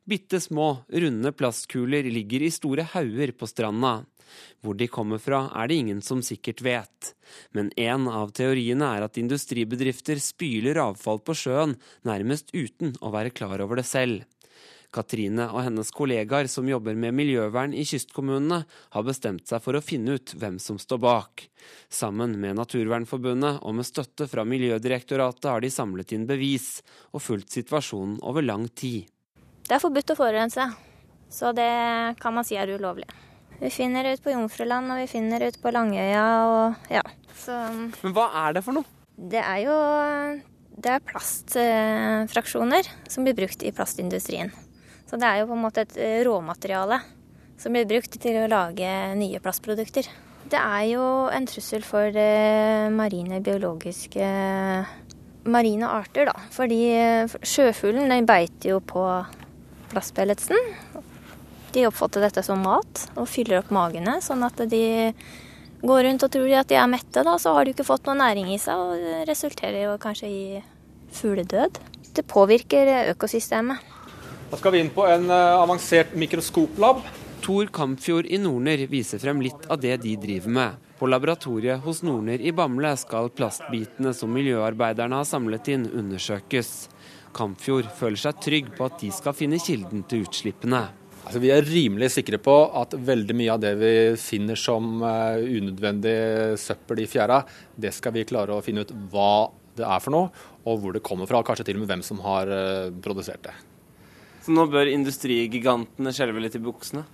Bitte 0.09 0.41
små, 0.41 0.79
runde 0.89 1.33
plastkuler 1.37 2.09
ligger 2.09 2.47
i 2.47 2.49
store 2.51 2.87
hauger 2.95 3.35
på 3.37 3.51
stranda. 3.51 3.99
Hvor 4.65 4.77
de 4.81 4.89
kommer 4.89 5.21
fra, 5.21 5.43
er 5.53 5.69
det 5.69 5.77
ingen 5.83 6.01
som 6.05 6.23
sikkert 6.25 6.65
vet. 6.65 7.13
Men 7.53 7.69
en 7.77 8.09
av 8.09 8.33
teoriene 8.33 8.89
er 8.97 9.05
at 9.05 9.21
industribedrifter 9.21 10.21
spyler 10.25 10.81
avfall 10.81 11.21
på 11.21 11.37
sjøen, 11.37 11.77
nærmest 12.09 12.55
uten 12.57 12.97
å 13.05 13.13
være 13.13 13.35
klar 13.37 13.61
over 13.61 13.83
det 13.83 13.87
selv. 13.89 14.25
Katrine 14.95 15.49
og 15.53 15.61
hennes 15.67 15.91
kollegaer 15.93 16.49
som 16.49 16.69
jobber 16.69 16.97
med 16.97 17.13
miljøvern 17.17 17.75
i 17.77 17.85
kystkommunene, 17.89 18.63
har 18.65 19.05
bestemt 19.07 19.49
seg 19.51 19.63
for 19.65 19.77
å 19.77 19.85
finne 19.85 20.17
ut 20.17 20.33
hvem 20.41 20.57
som 20.63 20.81
står 20.81 21.01
bak. 21.03 21.45
Sammen 21.93 22.39
med 22.41 22.57
Naturvernforbundet 22.57 23.61
og 23.61 23.77
med 23.79 23.89
støtte 23.89 24.29
fra 24.31 24.47
Miljødirektoratet 24.49 25.51
har 25.51 25.65
de 25.65 25.71
samlet 25.73 26.17
inn 26.17 26.27
bevis 26.29 26.79
og 27.13 27.25
fulgt 27.25 27.53
situasjonen 27.57 28.19
over 28.25 28.45
lang 28.45 28.69
tid. 28.73 29.09
Det 29.69 29.77
er 29.77 29.85
forbudt 29.85 30.15
å 30.15 30.19
forurense, 30.19 30.71
så 31.29 31.53
det 31.53 31.71
kan 32.23 32.37
man 32.37 32.47
si 32.49 32.57
er 32.57 32.73
ulovlig. 32.73 33.09
Vi 33.59 33.71
finner 33.75 34.07
det 34.07 34.17
ut 34.17 34.23
på 34.25 34.33
Jomfruland 34.33 34.95
og 34.95 35.01
vi 35.03 35.09
finner 35.11 35.43
det 35.43 35.53
ut 35.53 35.59
på 35.61 35.73
Langøya 35.75 36.29
og 36.47 36.93
ja. 36.95 37.03
Så, 37.39 37.57
Men 38.05 38.15
hva 38.15 38.31
er 38.47 38.57
det 38.57 38.63
for 38.65 38.79
noe? 38.79 38.87
Det 39.19 39.43
er 39.43 39.65
jo 39.65 39.77
det 40.79 40.93
er 40.95 41.03
plastfraksjoner 41.03 42.87
som 43.11 43.27
blir 43.27 43.35
brukt 43.35 43.65
i 43.67 43.73
plastindustrien. 43.75 44.53
Så 45.09 45.17
det 45.17 45.29
er 45.29 45.41
jo 45.41 45.49
på 45.51 45.57
en 45.57 45.65
måte 45.65 45.85
et 45.87 45.97
eh, 45.97 46.21
råmateriale 46.27 47.01
som 47.59 47.75
blir 47.75 47.89
brukt 47.89 48.15
til 48.23 48.37
å 48.39 48.49
lage 48.51 48.89
nye 49.19 49.41
plastprodukter. 49.43 50.07
Det 50.49 50.61
er 50.61 50.85
jo 50.93 51.05
en 51.33 51.49
trussel 51.49 51.83
for 51.85 52.15
eh, 52.15 52.89
marine 52.95 53.41
biologiske 53.45 54.29
marine 55.49 55.89
arter, 55.89 56.29
da. 56.29 56.37
Fordi 56.53 56.81
sjøfuglen 57.47 58.13
den 58.13 58.29
beiter 58.29 58.75
jo 58.75 58.81
på 58.85 59.03
plastpelletsen. 59.93 60.57
De 61.73 61.85
oppfatter 61.89 62.25
dette 62.25 62.45
som 62.45 62.61
mat 62.65 63.05
og 63.17 63.29
fyller 63.29 63.63
opp 63.63 63.73
magene, 63.75 64.19
sånn 64.25 64.45
at 64.47 64.61
de 64.71 65.13
går 65.85 66.03
rundt 66.07 66.25
og 66.27 66.33
tror 66.35 66.55
at 66.59 66.71
de 66.71 66.79
er 66.81 66.91
mette. 66.91 67.25
Da, 67.25 67.37
så 67.41 67.55
har 67.57 67.65
de 67.65 67.75
ikke 67.75 67.87
fått 67.89 68.09
noe 68.09 68.19
næring 68.19 68.51
i 68.55 68.61
seg, 68.61 68.81
og 68.81 69.05
det 69.05 69.29
resulterer 69.29 69.85
jo 69.85 69.99
kanskje 70.01 70.31
i 70.33 70.43
fugledød. 71.17 71.81
Det 72.17 72.27
påvirker 72.29 73.13
økosystemet. 73.13 73.97
Da 74.49 74.57
skal 74.57 74.73
vi 74.73 74.81
inn 74.81 74.93
på 74.95 75.05
en 75.05 75.31
avansert 75.31 76.15
mikroskoplab. 76.17 77.03
Tor 77.45 77.67
Kampfjord 77.73 78.27
i 78.27 78.39
Norner 78.41 78.87
viser 78.89 79.21
frem 79.21 79.43
litt 79.45 79.67
av 79.69 79.81
det 79.81 79.97
de 80.03 80.15
driver 80.21 80.53
med. 80.53 80.87
På 80.99 81.07
laboratoriet 81.07 81.85
hos 81.85 82.01
Norner 82.03 82.41
i 82.41 82.53
Bamble 82.53 82.91
skal 82.99 83.29
plastbitene 83.31 84.15
som 84.17 84.33
miljøarbeiderne 84.35 85.21
har 85.21 85.29
samlet 85.29 85.69
inn, 85.75 85.85
undersøkes. 86.01 86.73
Kampfjord 87.37 87.91
føler 88.01 88.19
seg 88.25 88.41
trygg 88.43 88.73
på 88.75 88.89
at 88.89 88.97
de 89.05 89.13
skal 89.15 89.37
finne 89.37 89.61
kilden 89.63 90.03
til 90.09 90.25
utslippene. 90.27 90.83
Altså, 91.29 91.43
vi 91.45 91.53
er 91.53 91.69
rimelig 91.69 92.09
sikre 92.17 92.41
på 92.41 92.57
at 92.81 92.97
veldig 93.05 93.37
mye 93.37 93.55
av 93.55 93.63
det 93.63 93.75
vi 93.77 93.95
finner 94.17 94.57
som 94.57 95.03
uh, 95.05 95.37
unødvendig 95.37 96.19
søppel 96.57 97.05
i 97.05 97.09
fjæra, 97.11 97.43
det 97.77 97.93
skal 97.93 98.17
vi 98.17 98.25
klare 98.29 98.57
å 98.57 98.65
finne 98.65 98.87
ut 98.87 98.95
hva 99.13 99.51
det 99.79 99.85
er 99.85 100.03
for 100.03 100.17
noe, 100.17 100.33
og 100.65 100.81
hvor 100.81 100.97
det 100.97 101.05
kommer 101.05 101.29
fra. 101.29 101.45
Kanskje 101.45 101.69
til 101.69 101.77
og 101.77 101.85
med 101.85 101.93
hvem 101.93 102.07
som 102.07 102.25
har 102.25 102.49
uh, 102.49 102.95
produsert 103.05 103.45
det. 103.45 103.59
Så 104.45 104.55
nå 104.55 104.67
bør 104.71 104.91
industrigigantene 104.91 106.13
skjelve 106.15 106.43
litt 106.45 106.57
i 106.59 106.63
buksene? 106.63 107.05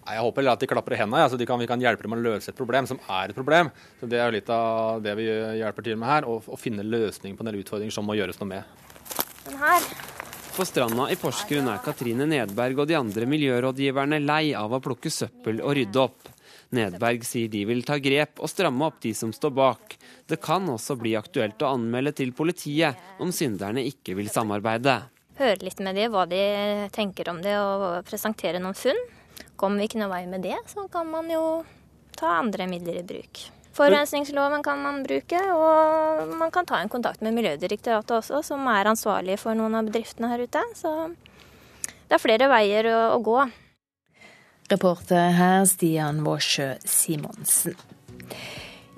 Nei, 0.00 0.14
Jeg 0.16 0.24
håper 0.24 0.48
at 0.50 0.62
de 0.62 0.68
klapper 0.70 0.96
i 0.96 1.00
hendene, 1.00 1.28
så 1.28 1.38
de 1.38 1.46
kan, 1.46 1.60
vi 1.60 1.68
kan 1.70 1.80
hjelpe 1.80 2.06
dem 2.06 2.16
å 2.16 2.20
løse 2.20 2.50
et 2.50 2.58
problem 2.58 2.88
som 2.88 2.98
er 3.06 3.30
et 3.30 3.36
problem. 3.36 3.70
Så 4.00 4.08
Det 4.08 4.18
er 4.18 4.30
jo 4.30 4.36
litt 4.38 4.48
av 4.54 5.02
det 5.04 5.14
vi 5.18 5.28
hjelper 5.60 5.86
til 5.86 6.00
med 6.00 6.08
her, 6.08 6.28
å, 6.28 6.40
å 6.40 6.60
finne 6.60 6.86
løsning 6.86 7.36
på 7.36 7.44
en 7.44 7.52
del 7.52 7.60
utfordringer 7.60 7.94
som 7.94 8.08
må 8.08 8.16
gjøres 8.18 8.40
noe 8.40 8.54
med. 8.56 8.80
Den 9.46 9.60
her 9.60 9.92
på 10.50 10.64
stranda 10.66 11.06
i 11.08 11.14
Porsgrunn 11.16 11.68
er 11.70 11.78
Katrine 11.80 12.26
Nedberg 12.28 12.82
og 12.82 12.88
de 12.90 12.96
andre 12.98 13.24
miljørådgiverne 13.30 14.18
lei 14.20 14.50
av 14.58 14.74
å 14.74 14.80
plukke 14.82 15.08
søppel 15.08 15.62
og 15.62 15.76
rydde 15.78 16.02
opp. 16.02 16.26
Nedberg 16.74 17.22
sier 17.24 17.48
de 17.48 17.62
vil 17.68 17.84
ta 17.86 17.96
grep 18.02 18.42
og 18.42 18.50
stramme 18.50 18.88
opp 18.90 18.98
de 19.00 19.14
som 19.16 19.32
står 19.32 19.54
bak. 19.56 19.94
Det 20.28 20.40
kan 20.42 20.66
også 20.68 20.98
bli 21.00 21.14
aktuelt 21.18 21.62
å 21.62 21.70
anmelde 21.76 22.12
til 22.18 22.34
politiet 22.36 22.98
om 23.22 23.32
synderne 23.34 23.86
ikke 23.88 24.18
vil 24.18 24.28
samarbeide. 24.30 24.98
Høre 25.40 25.64
litt 25.64 25.78
med 25.80 25.96
dem 25.96 26.12
hva 26.12 26.26
de 26.28 26.40
tenker 26.92 27.30
om 27.32 27.38
det 27.40 27.54
og 27.56 28.02
presentere 28.04 28.60
noen 28.60 28.76
funn. 28.76 28.98
Kommer 29.56 29.80
vi 29.80 29.88
ikke 29.88 30.00
noe 30.02 30.12
vei 30.12 30.26
med 30.28 30.44
det, 30.44 30.58
så 30.68 30.84
kan 30.92 31.08
man 31.08 31.30
jo 31.32 31.62
ta 32.16 32.34
andre 32.42 32.66
midler 32.68 33.00
i 33.00 33.06
bruk. 33.06 33.40
Forurensningsloven 33.76 34.64
kan 34.66 34.82
man 34.82 35.00
bruke, 35.06 35.40
og 35.54 36.34
man 36.36 36.52
kan 36.52 36.66
ta 36.68 36.80
en 36.82 36.90
kontakt 36.92 37.22
med 37.24 37.32
Miljødirektoratet 37.38 38.16
også, 38.18 38.42
som 38.44 38.66
er 38.68 38.90
ansvarlig 38.90 39.38
for 39.40 39.56
noen 39.56 39.78
av 39.78 39.88
bedriftene 39.88 40.28
her 40.32 40.42
ute. 40.44 40.64
Så 40.76 40.92
det 41.86 42.18
er 42.18 42.20
flere 42.20 42.50
veier 42.50 42.90
å, 42.90 42.98
å 43.14 43.20
gå. 43.24 43.38
Reporter 44.70 45.32
her 45.38 45.64
Stian 45.70 46.20
Vårsjø 46.26 46.74
Simonsen. 46.84 47.78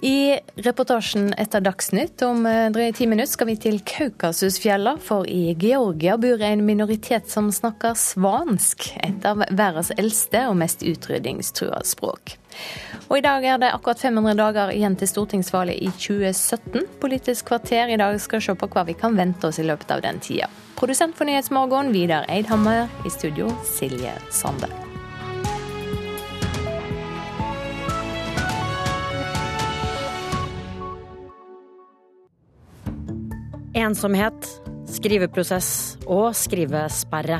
I 0.03 0.39
reportasjen 0.55 1.29
etter 1.39 1.63
Dagsnytt 1.63 2.25
om 2.27 2.43
eh, 2.47 2.67
drøye 2.75 2.91
ti 2.97 3.07
minutter 3.07 3.31
skal 3.31 3.47
vi 3.53 3.55
til 3.63 3.77
Kaukasusfjella, 3.87 4.97
for 4.99 5.29
i 5.31 5.55
Georgia 5.55 6.17
bor 6.19 6.43
en 6.43 6.65
minoritet 6.67 7.31
som 7.31 7.53
snakker 7.55 7.95
svansk, 7.95 8.89
et 8.99 9.23
av 9.29 9.45
verdens 9.55 9.93
eldste 9.95 10.43
og 10.51 10.59
mest 10.59 10.83
utryddingstrua 10.83 11.85
språk. 11.87 12.35
Og 13.07 13.21
i 13.21 13.23
dag 13.23 13.47
er 13.47 13.63
det 13.63 13.71
akkurat 13.71 14.03
500 14.03 14.35
dager 14.43 14.75
igjen 14.75 14.99
til 14.99 15.13
stortingsvalget 15.13 15.79
i 15.79 15.95
2017. 15.95 16.89
Politisk 16.99 17.53
kvarter 17.53 17.95
i 17.95 18.03
dag 18.03 18.19
skal 18.19 18.43
se 18.43 18.59
på 18.59 18.73
hva 18.75 18.89
vi 18.91 18.99
kan 18.99 19.15
vente 19.15 19.53
oss 19.53 19.63
i 19.63 19.69
løpet 19.71 19.95
av 19.95 20.03
den 20.03 20.19
tida. 20.19 20.51
Produsent 20.83 21.15
for 21.15 21.31
Nyhetsmorgen, 21.31 21.95
Vidar 21.95 22.27
Eidhammer. 22.27 22.91
I 23.07 23.15
studio, 23.15 23.55
Silje 23.63 24.19
Sande. 24.35 24.67
Ensomhet, 33.73 34.37
skriveprosess 34.85 35.97
og 36.05 36.35
skrivesperre. 36.37 37.39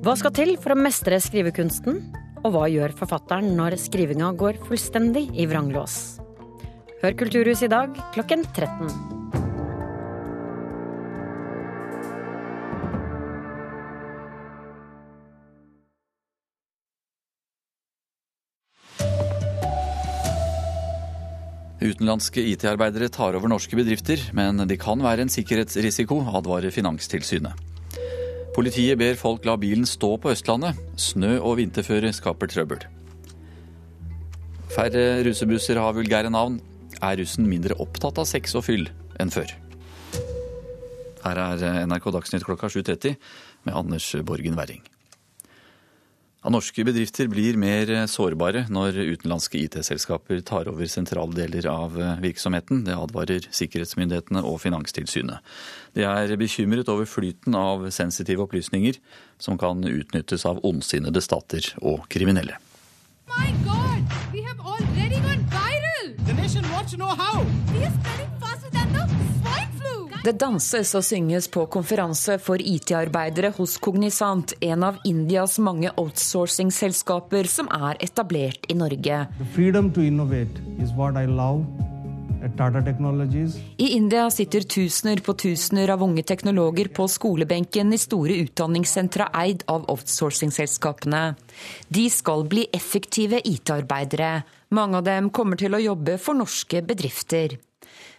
Hva 0.00 0.14
skal 0.16 0.32
til 0.32 0.54
for 0.56 0.72
å 0.72 0.78
mestre 0.80 1.18
skrivekunsten, 1.20 1.98
og 2.40 2.54
hva 2.54 2.64
gjør 2.72 2.94
forfatteren 2.96 3.52
når 3.58 3.76
skrivinga 3.82 4.30
går 4.40 4.62
fullstendig 4.64 5.26
i 5.36 5.44
vranglås? 5.50 6.16
Hør 7.02 7.18
Kulturhuset 7.20 7.68
i 7.68 7.74
dag 7.74 8.00
klokken 8.16 8.48
13. 8.48 9.25
Utenlandske 21.76 22.40
IT-arbeidere 22.40 23.10
tar 23.12 23.36
over 23.36 23.50
norske 23.52 23.76
bedrifter, 23.76 24.20
men 24.36 24.62
de 24.64 24.78
kan 24.80 25.02
være 25.04 25.26
en 25.26 25.32
sikkerhetsrisiko, 25.32 26.22
advarer 26.38 26.72
Finanstilsynet. 26.72 27.52
Politiet 28.56 28.96
ber 28.96 29.18
folk 29.20 29.44
la 29.44 29.58
bilen 29.60 29.84
stå 29.84 30.14
på 30.16 30.32
Østlandet. 30.32 30.78
Snø 30.96 31.34
og 31.36 31.58
vinterføre 31.58 32.14
skaper 32.16 32.48
trøbbel. 32.48 32.86
Færre 34.72 35.20
russebusser 35.28 35.76
har 35.76 35.92
vulgære 35.92 36.32
navn. 36.32 36.56
Er 37.04 37.20
russen 37.20 37.44
mindre 37.44 37.76
opptatt 37.76 38.16
av 38.22 38.24
sex 38.24 38.56
og 38.56 38.64
fyll 38.64 38.88
enn 39.20 39.32
før? 39.32 39.52
Her 41.26 41.42
er 41.44 41.84
NRK 41.90 42.08
Dagsnytt 42.16 42.48
klokka 42.48 42.72
7.30 42.72 43.18
med 43.68 43.76
Anders 43.76 44.14
Borgen 44.24 44.56
Werring. 44.56 44.80
Ja, 46.44 46.50
norske 46.52 46.84
bedrifter 46.86 47.26
blir 47.32 47.56
mer 47.58 47.90
sårbare 48.06 48.66
når 48.70 48.98
utenlandske 49.16 49.58
IT-selskaper 49.64 50.42
tar 50.46 50.68
over 50.70 50.86
sentrale 50.90 51.34
deler 51.34 51.66
av 51.70 51.96
virksomheten. 52.22 52.84
Det 52.86 52.94
advarer 52.94 53.48
sikkerhetsmyndighetene 53.50 54.44
og 54.46 54.60
Finanstilsynet. 54.62 55.42
De 55.96 56.04
er 56.06 56.36
bekymret 56.38 56.92
over 56.92 57.08
flyten 57.08 57.56
av 57.58 57.88
sensitive 57.90 58.46
opplysninger 58.46 59.00
som 59.42 59.58
kan 59.58 59.82
utnyttes 59.82 60.46
av 60.46 60.62
ondsinnede 60.62 61.24
stater 61.24 61.72
og 61.82 62.06
kriminelle. 62.12 62.60
My 63.26 63.50
God, 63.64 64.06
we 64.32 64.42
have 64.42 64.60
already 64.60 65.18
gone 65.18 65.42
viral! 65.50 66.14
The 66.26 66.34
nation 66.34 66.62
wants 66.70 66.92
to 66.92 66.96
know 66.96 67.10
how. 67.10 67.42
We 67.72 67.82
are 67.84 68.25
det 70.26 70.38
danses 70.42 70.90
og 70.98 71.04
synges 71.06 71.46
på 71.52 71.66
konferanse 71.70 72.38
for 72.42 72.58
IT-arbeidere 72.58 73.52
hos 73.56 73.76
Kognisant, 73.82 74.56
en 74.60 74.86
av 74.86 74.98
Indias 75.06 75.58
mange 75.62 75.92
outsourcing-selskaper 75.94 77.46
som 77.50 77.68
er 77.70 78.00
etablert 78.02 78.66
i 78.72 78.76
Norge. 78.78 79.26
I 83.78 83.88
India 83.96 84.24
sitter 84.30 84.66
tusener 84.76 85.22
på 85.24 85.34
tusener 85.44 85.92
av 85.94 86.02
unge 86.04 86.22
teknologer 86.26 86.90
på 86.98 87.06
skolebenken 87.10 87.94
i 87.94 88.00
store 88.00 88.40
utdanningssentra 88.46 89.30
eid 89.44 89.64
av 89.70 89.86
outsourcing-selskapene. 89.94 91.22
De 91.88 92.08
skal 92.10 92.46
bli 92.50 92.66
effektive 92.74 93.40
IT-arbeidere. 93.44 94.42
Mange 94.74 94.98
av 94.98 95.06
dem 95.06 95.30
kommer 95.30 95.58
til 95.58 95.74
å 95.74 95.82
jobbe 95.82 96.18
for 96.22 96.38
norske 96.38 96.82
bedrifter. 96.86 97.58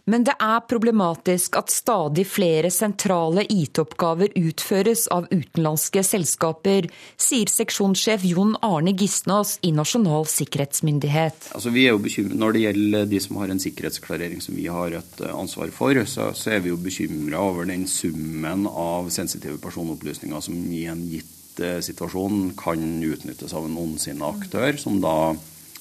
Men 0.08 0.24
det 0.24 0.38
er 0.40 0.62
problematisk 0.64 1.58
at 1.60 1.72
stadig 1.74 2.24
flere 2.32 2.70
sentrale 2.72 3.44
IT-oppgaver 3.52 4.32
utføres 4.40 5.04
av 5.12 5.26
utenlandske 5.34 6.00
selskaper, 6.08 6.88
sier 7.20 7.52
seksjonssjef 7.52 8.24
Jon 8.30 8.54
Arne 8.64 8.94
Gisnås 8.96 9.58
i 9.68 9.74
Nasjonal 9.76 10.24
sikkerhetsmyndighet. 10.32 11.50
Altså, 11.58 11.74
vi 11.76 11.84
er 11.90 11.98
jo 11.98 12.28
Når 12.40 12.56
det 12.56 12.62
gjelder 12.62 13.10
de 13.12 13.20
som 13.20 13.40
har 13.42 13.52
en 13.52 13.60
sikkerhetsklarering 13.60 14.40
som 14.42 14.56
vi 14.56 14.70
har 14.72 14.96
et 14.96 15.20
eh, 15.22 15.34
ansvar 15.36 15.74
for, 15.76 16.00
så, 16.06 16.32
så 16.32 16.56
er 16.56 16.64
vi 16.64 16.72
jo 16.72 16.80
bekymra 16.80 17.42
over 17.44 17.68
den 17.68 17.84
summen 17.92 18.64
av 18.68 19.10
sensitive 19.12 19.60
personopplysninger 19.60 20.40
som 20.40 20.56
i 20.72 20.86
en 20.88 21.04
gitt 21.12 21.60
eh, 21.60 21.82
situasjon 21.84 22.54
kan 22.56 22.88
utnyttes 23.04 23.52
av 23.52 23.68
en 23.68 23.76
ondsinnet 23.84 24.24
aktør, 24.24 24.80
som 24.80 25.02
da 25.04 25.36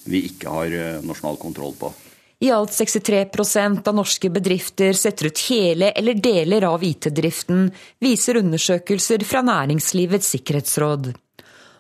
vi 0.07 0.25
ikke 0.33 0.51
har 0.51 0.75
eh, 0.75 0.99
nasjonal 1.07 1.39
kontroll 1.39 1.79
på. 1.79 1.95
I 2.41 2.51
alt 2.53 2.71
63% 2.71 3.89
av 3.89 3.95
norske 3.97 4.29
bedrifter 4.31 4.93
setter 4.93 5.31
ut 5.31 5.45
hele 5.49 5.91
eller 5.97 6.19
deler 6.21 6.67
av 6.69 6.83
IT-driften, 6.85 7.71
viser 8.05 8.37
undersøkelser 8.43 9.25
fra 9.25 9.41
Næringslivets 9.47 10.35
sikkerhetsråd. 10.37 11.15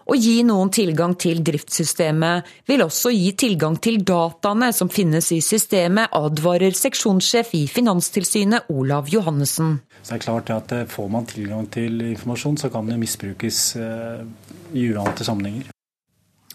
Å 0.07 0.15
gi 0.15 0.39
noen 0.47 0.71
tilgang 0.71 1.17
til 1.19 1.43
driftssystemet 1.45 2.49
vil 2.71 2.85
også 2.85 3.11
gi 3.11 3.33
tilgang 3.37 3.77
til 3.83 3.99
dataene 4.07 4.71
som 4.73 4.89
finnes 4.89 5.33
i 5.35 5.43
systemet, 5.43 6.15
advarer 6.15 6.73
seksjonssjef 6.79 7.53
i 7.59 7.65
Finanstilsynet 7.69 8.71
Olav 8.73 9.11
Johannessen. 9.13 9.81
Så 10.01 10.15
det 10.15 10.21
er 10.21 10.25
klart 10.25 10.55
at 10.55 10.73
eh, 10.73 10.87
Får 10.89 11.11
man 11.11 11.27
tilgang 11.27 11.67
til 11.69 12.01
informasjon, 12.15 12.61
så 12.63 12.71
kan 12.73 12.87
det 12.89 13.01
misbrukes 13.03 13.65
eh, 13.83 14.23
i 14.79 14.89
uante 14.95 15.27
sammenhenger. 15.27 15.76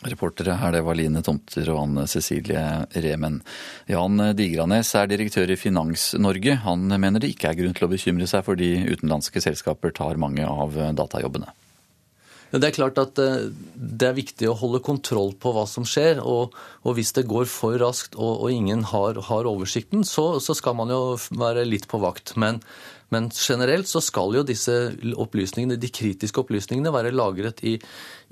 Reportere 0.02 0.56
her, 0.58 0.74
det 0.74 0.82
var 0.82 0.98
Line 0.98 1.22
Tomter 1.22 1.68
og 1.70 1.84
Anne 1.84 2.08
Cecilie 2.10 2.64
Remen. 3.06 3.42
Jan 3.92 4.18
Digranes 4.38 4.96
er 4.98 5.10
direktør 5.12 5.54
i 5.54 5.60
Finans-Norge. 5.60 6.56
Han 6.66 6.90
mener 6.90 7.22
det 7.22 7.36
ikke 7.36 7.52
er 7.52 7.60
grunn 7.60 7.78
til 7.78 7.86
å 7.86 7.92
bekymre 7.92 8.30
seg 8.30 8.48
fordi 8.48 8.74
utenlandske 8.88 9.44
selskaper 9.46 9.94
tar 9.94 10.18
mange 10.22 10.48
av 10.48 10.80
datajobbene. 10.98 11.54
Det 12.52 12.68
er 12.68 12.76
klart 12.76 13.00
at 13.00 13.20
eh, 13.22 13.48
det 13.76 14.08
er 14.10 14.18
viktig 14.18 14.50
å 14.52 14.58
holde 14.60 14.82
kontroll 14.84 15.32
på 15.40 15.54
hva 15.56 15.64
som 15.70 15.86
skjer. 15.88 16.20
Og, 16.20 16.58
hvis 16.84 17.14
det 17.16 17.30
går 17.32 17.48
for 17.48 17.78
raskt 17.80 18.18
og, 18.20 18.50
ingen 18.52 18.84
har, 18.92 19.20
oversikten, 19.22 20.04
så, 20.08 20.34
skal 20.42 20.76
man 20.80 20.92
jo 20.92 21.16
være 21.32 21.64
litt 21.68 21.88
på 21.92 22.02
vakt. 22.04 22.36
Men, 22.36 22.60
men, 23.12 23.28
generelt 23.36 23.90
så 23.92 24.00
skal 24.04 24.38
jo 24.38 24.44
disse 24.48 24.74
opplysningene, 25.20 25.76
de 25.80 25.92
kritiske 25.92 26.40
opplysningene 26.42 26.94
være 26.96 27.12
lagret 27.12 27.60
i, 27.68 27.76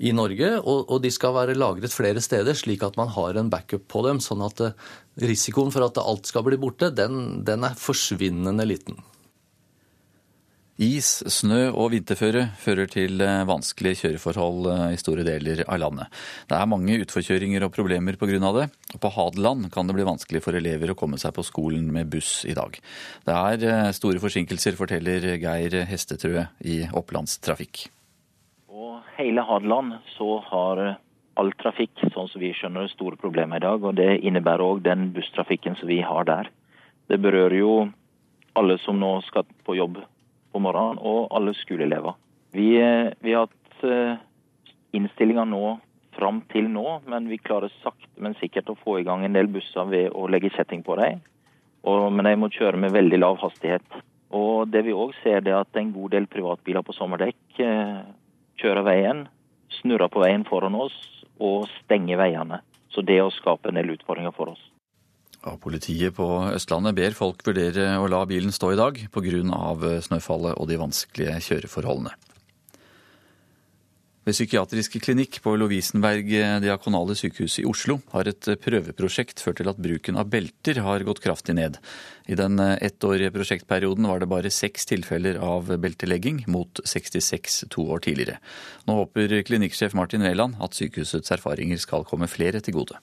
i 0.00 0.14
Norge. 0.16 0.54
Og, 0.60 0.86
og, 0.88 0.98
de 1.04 1.12
skal 1.12 1.36
være 1.36 1.58
lagret 1.58 1.92
flere 1.92 2.22
steder, 2.24 2.56
slik 2.56 2.84
at 2.86 2.96
man 3.00 3.12
har 3.12 3.36
en 3.36 3.52
backup 3.52 3.84
på 3.92 4.04
dem. 4.08 4.22
Sånn 4.24 4.44
at 4.46 4.64
eh, 4.64 4.90
risikoen 5.26 5.72
for 5.74 5.84
at 5.84 6.00
alt 6.00 6.30
skal 6.30 6.46
bli 6.48 6.60
borte, 6.60 6.92
den, 6.96 7.42
den 7.44 7.68
er 7.68 7.76
forsvinnende 7.78 8.68
liten. 8.68 9.00
Is, 10.80 11.18
snø 11.28 11.74
og 11.76 11.90
vinterføre 11.92 12.46
fører 12.56 12.88
til 12.88 13.20
eh, 13.20 13.42
vanskelige 13.44 13.98
kjøreforhold 13.98 14.64
eh, 14.72 14.84
i 14.94 15.00
store 15.00 15.26
deler 15.26 15.60
av 15.66 15.76
landet. 15.82 16.20
Det 16.48 16.56
er 16.56 16.68
mange 16.72 16.94
utforkjøringer 17.02 17.66
og 17.66 17.74
problemer 17.74 18.16
pga. 18.16 18.38
det. 18.56 18.62
Og 18.94 19.00
på 19.02 19.10
Hadeland 19.12 19.66
kan 19.74 19.84
det 19.84 19.98
bli 19.98 20.06
vanskelig 20.08 20.40
for 20.40 20.56
elever 20.56 20.88
å 20.88 20.94
komme 20.96 21.18
seg 21.20 21.34
på 21.36 21.44
skolen 21.44 21.90
med 21.92 22.08
buss 22.08 22.46
i 22.48 22.54
dag. 22.56 22.78
Det 23.28 23.34
er 23.36 23.64
eh, 23.68 23.90
store 23.92 24.22
forsinkelser, 24.22 24.78
forteller 24.78 25.26
Geir 25.42 25.76
Hestetrø 25.90 26.46
i 26.64 26.78
Opplandstrafikk. 26.96 27.82
På 28.72 28.94
hele 29.18 29.44
Hadeland 29.44 29.98
så 30.14 30.38
har 30.46 30.80
all 31.36 31.52
trafikk, 31.60 31.92
sånn 32.14 32.30
som 32.32 32.40
vi 32.40 32.54
skjønner 32.56 32.88
store 32.88 33.20
problemer 33.20 33.60
i 33.60 33.66
dag. 33.66 33.84
Og 33.84 34.00
det 34.00 34.22
innebærer 34.24 34.64
òg 34.64 34.80
den 34.88 35.10
busstrafikken 35.12 35.76
som 35.76 35.92
vi 35.92 36.00
har 36.00 36.24
der. 36.24 36.48
Det 37.12 37.20
berører 37.20 37.58
jo 37.58 37.74
alle 38.56 38.78
som 38.80 38.96
nå 38.96 39.12
skal 39.28 39.44
på 39.68 39.76
jobb 39.76 40.00
på 40.52 40.62
morgenen, 40.62 40.98
og 40.98 41.30
alle 41.36 41.54
skoleelever. 41.58 42.18
Vi, 42.56 42.74
eh, 42.82 43.12
vi 43.20 43.34
har 43.36 43.46
hatt 43.46 43.84
eh, 43.86 44.20
innstillinger 44.96 45.48
nå 45.48 45.78
fram 46.16 46.42
til 46.52 46.68
nå, 46.68 47.00
men 47.08 47.28
vi 47.30 47.38
klarer 47.38 47.72
sakte, 47.80 48.10
men 48.18 48.36
sikkert 48.40 48.70
å 48.72 48.78
få 48.82 48.98
i 49.00 49.06
gang 49.06 49.24
en 49.24 49.36
del 49.36 49.50
busser 49.52 49.86
ved 49.88 50.10
å 50.12 50.26
legge 50.28 50.52
kjetting 50.54 50.82
på 50.86 50.98
dem. 51.00 51.22
Men 51.86 52.26
de 52.26 52.36
må 52.36 52.50
kjøre 52.52 52.76
med 52.76 52.92
veldig 52.92 53.20
lav 53.22 53.38
hastighet. 53.40 54.00
Og 54.36 54.68
det 54.70 54.84
vi 54.86 54.94
òg 54.94 55.14
ser, 55.22 55.40
det 55.42 55.54
er 55.54 55.62
at 55.62 55.78
en 55.78 55.92
god 55.94 56.12
del 56.14 56.26
privatbiler 56.30 56.84
på 56.86 56.94
sommerdekk 56.94 57.62
eh, 57.64 58.02
kjører 58.60 58.86
veien, 58.86 59.24
snurrer 59.80 60.10
på 60.12 60.22
veien 60.22 60.44
foran 60.46 60.76
oss 60.78 60.96
og 61.40 61.66
stenger 61.80 62.20
veiene. 62.20 62.60
Så 62.90 63.02
det 63.06 63.20
å 63.22 63.32
skape 63.34 63.70
en 63.70 63.78
del 63.78 63.94
utfordringer 63.96 64.34
for 64.36 64.52
oss. 64.52 64.62
Ja, 65.40 65.54
politiet 65.56 66.12
på 66.18 66.26
Østlandet 66.52 66.98
ber 66.98 67.14
folk 67.16 67.40
vurdere 67.46 67.94
å 67.96 68.08
la 68.12 68.26
bilen 68.28 68.52
stå 68.52 68.74
i 68.74 68.80
dag 68.80 68.98
pga. 69.08 70.00
snøfallet 70.04 70.58
og 70.60 70.68
de 70.68 70.76
vanskelige 70.76 71.38
kjøreforholdene. 71.46 72.12
Ved 74.20 74.36
psykiatrisk 74.36 74.98
klinikk 75.00 75.38
på 75.40 75.54
Lovisenberg 75.56 76.28
diakonale 76.60 77.14
sykehus 77.16 77.56
i 77.58 77.64
Oslo 77.64 77.96
har 78.12 78.28
et 78.28 78.50
prøveprosjekt 78.60 79.40
ført 79.40 79.56
til 79.62 79.70
at 79.72 79.80
bruken 79.80 80.20
av 80.20 80.28
belter 80.28 80.82
har 80.84 81.06
gått 81.08 81.22
kraftig 81.24 81.56
ned. 81.56 81.78
I 82.28 82.36
den 82.36 82.60
ettårige 82.60 83.32
prosjektperioden 83.32 84.04
var 84.06 84.20
det 84.20 84.28
bare 84.28 84.52
seks 84.52 84.84
tilfeller 84.92 85.40
av 85.40 85.72
beltelegging, 85.72 86.44
mot 86.52 86.82
66 86.84 87.64
to 87.72 87.88
år 87.88 88.04
tidligere. 88.04 88.36
Nå 88.84 89.00
håper 89.00 89.40
klinikksjef 89.48 89.96
Martin 89.96 90.22
Wæland 90.22 90.60
at 90.60 90.76
sykehusets 90.76 91.32
erfaringer 91.32 91.80
skal 91.80 92.04
komme 92.04 92.28
flere 92.28 92.60
til 92.60 92.76
gode. 92.76 93.00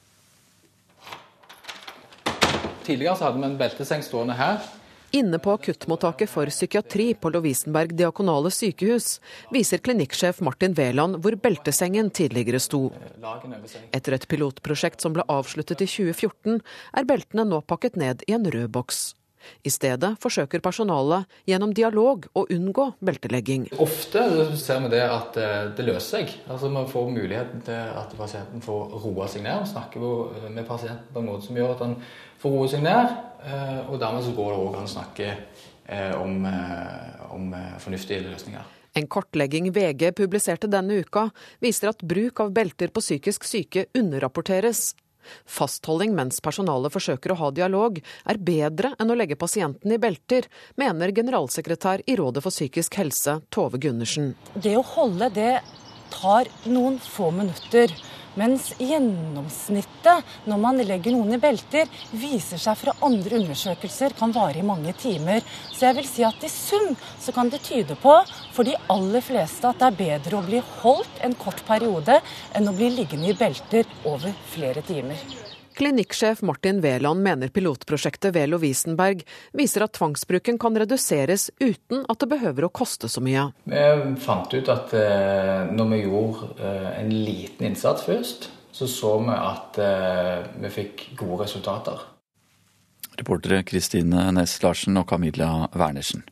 Tidligere 2.88 3.20
hadde 3.20 3.42
vi 3.42 3.50
en 3.50 3.58
belteseng 3.60 4.04
stående 4.06 4.38
her. 4.40 4.62
Inne 5.16 5.40
på 5.40 5.54
akuttmottaket 5.56 6.30
for 6.30 6.52
psykiatri 6.52 7.14
på 7.16 7.32
Lovisenberg 7.32 7.94
diakonale 7.96 8.52
sykehus 8.52 9.22
viser 9.56 9.80
klinikksjef 9.84 10.42
Martin 10.44 10.76
Wæland 10.76 11.22
hvor 11.24 11.38
beltesengen 11.40 12.12
tidligere 12.12 12.60
sto. 12.60 12.90
Etter 13.96 14.18
et 14.18 14.28
pilotprosjekt 14.28 15.04
som 15.04 15.16
ble 15.16 15.24
avsluttet 15.32 15.86
i 15.86 15.88
2014, 15.88 16.60
er 17.00 17.08
beltene 17.08 17.48
nå 17.48 17.62
pakket 17.64 17.96
ned 18.00 18.28
i 18.28 18.36
en 18.36 18.52
rød 18.52 18.68
boks. 18.76 19.08
I 19.64 19.72
stedet 19.72 20.10
forsøker 20.20 20.60
personalet 20.64 21.28
gjennom 21.48 21.74
dialog 21.76 22.26
å 22.36 22.44
unngå 22.52 22.88
beltelegging. 23.00 23.68
Ofte 23.84 24.24
ser 24.60 24.82
vi 24.84 24.92
det 24.92 25.04
at 25.08 25.38
eh, 25.40 25.70
det 25.78 25.86
løser 25.88 26.08
seg. 26.18 26.34
Altså 26.52 26.72
Man 26.74 26.90
får 26.92 27.12
muligheten 27.14 27.64
til 27.68 27.94
at 28.02 28.16
pasienten 28.18 28.64
får 28.66 28.98
roa 29.06 29.28
seg 29.32 29.46
ned. 29.46 29.62
og 29.62 29.72
snakker 29.72 30.50
med 30.52 30.68
pasienten 30.68 31.14
på 31.14 31.24
en 31.24 31.30
måte 31.32 31.48
som 31.48 31.60
gjør 31.60 31.76
at 31.76 31.86
han 31.86 31.96
får 32.42 32.54
roe 32.54 32.70
seg 32.72 32.84
ned. 32.86 33.16
Eh, 33.48 33.80
og 33.88 34.00
dermed 34.02 34.26
så 34.26 34.34
går 34.36 34.54
det 34.54 34.60
òg 34.64 34.78
an 34.80 34.90
å 34.90 34.94
snakke 34.96 35.30
eh, 35.34 36.14
om, 36.18 36.48
om 37.34 37.54
fornuftige 37.84 38.26
løsninger. 38.28 38.74
En 38.98 39.08
kartlegging 39.08 39.70
VG 39.76 40.10
publiserte 40.18 40.70
denne 40.72 41.04
uka, 41.04 41.28
viser 41.62 41.92
at 41.92 42.02
bruk 42.02 42.42
av 42.42 42.54
belter 42.56 42.90
på 42.90 43.04
psykisk 43.04 43.46
syke 43.46 43.86
underrapporteres. 43.98 44.96
Fastholding 45.46 46.16
mens 46.16 46.40
personalet 46.44 46.94
forsøker 46.94 47.34
å 47.34 47.40
ha 47.42 47.50
dialog, 47.54 48.00
er 48.00 48.40
bedre 48.50 48.94
enn 48.98 49.12
å 49.12 49.18
legge 49.18 49.40
pasienten 49.40 49.94
i 49.94 50.00
belter, 50.02 50.48
mener 50.80 51.14
generalsekretær 51.16 52.06
i 52.08 52.16
Rådet 52.20 52.44
for 52.46 52.54
psykisk 52.54 52.98
helse, 53.00 53.40
Tove 53.54 53.80
Gundersen. 53.82 54.34
Det 54.56 54.78
å 54.80 54.86
holde 54.96 55.30
det 55.36 55.54
tar 56.14 56.50
noen 56.66 56.98
få 57.04 57.32
minutter. 57.36 57.92
Mens 58.38 58.70
gjennomsnittet 58.78 60.46
når 60.46 60.60
man 60.62 60.82
legger 60.86 61.16
noen 61.16 61.34
i 61.34 61.42
belter, 61.42 61.90
viser 62.14 62.62
seg 62.62 62.78
fra 62.78 62.94
andre 63.08 63.40
undersøkelser 63.40 64.14
kan 64.20 64.36
vare 64.36 64.62
i 64.62 64.68
mange 64.68 64.94
timer. 65.02 65.42
Så 65.72 65.88
jeg 65.88 65.98
vil 65.98 66.10
si 66.10 66.26
at 66.28 66.46
i 66.46 66.52
sum 66.54 66.94
så 67.18 67.34
kan 67.34 67.50
det 67.50 67.64
tyde 67.66 67.98
på 67.98 68.14
for 68.54 68.68
de 68.68 68.78
aller 68.94 69.26
fleste 69.26 69.66
at 69.70 69.82
det 69.82 69.90
er 69.90 70.00
bedre 70.04 70.38
å 70.38 70.46
bli 70.46 70.62
holdt 70.84 71.26
en 71.26 71.36
kort 71.40 71.66
periode 71.66 72.22
enn 72.54 72.70
å 72.70 72.78
bli 72.78 72.94
liggende 73.00 73.34
i 73.34 73.38
belter 73.38 73.90
over 74.06 74.34
flere 74.54 74.86
timer. 74.86 75.47
Klinikksjef 75.78 76.42
Martin 76.42 76.80
Wæland 76.82 77.22
mener 77.22 77.52
pilotprosjektet 77.54 78.34
ved 78.34 78.50
Lovisenberg 78.50 79.20
viser 79.54 79.84
at 79.86 79.94
tvangsbruken 79.94 80.58
kan 80.58 80.78
reduseres 80.82 81.52
uten 81.62 82.02
at 82.10 82.18
det 82.24 82.30
behøver 82.32 82.66
å 82.66 82.72
koste 82.74 83.06
så 83.06 83.22
mye. 83.22 83.44
Vi 83.70 83.84
fant 84.24 84.56
ut 84.58 84.72
at 84.74 84.96
eh, 84.98 85.70
når 85.70 85.92
vi 85.92 86.00
gjorde 86.02 86.50
eh, 86.58 86.88
en 87.04 87.12
liten 87.14 87.70
innsats 87.70 88.08
først, 88.10 88.50
så 88.74 88.90
så 88.90 89.12
vi 89.22 89.36
at 89.38 89.78
eh, 89.78 90.50
vi 90.64 90.72
fikk 90.80 91.04
gode 91.20 91.44
resultater. 91.44 92.02
Reportere 93.22 93.62
Kristine 93.62 94.32
Næss 94.34 94.58
Larsen 94.66 94.98
og 94.98 95.06
Camilla 95.14 95.68
Wernersen. 95.78 96.26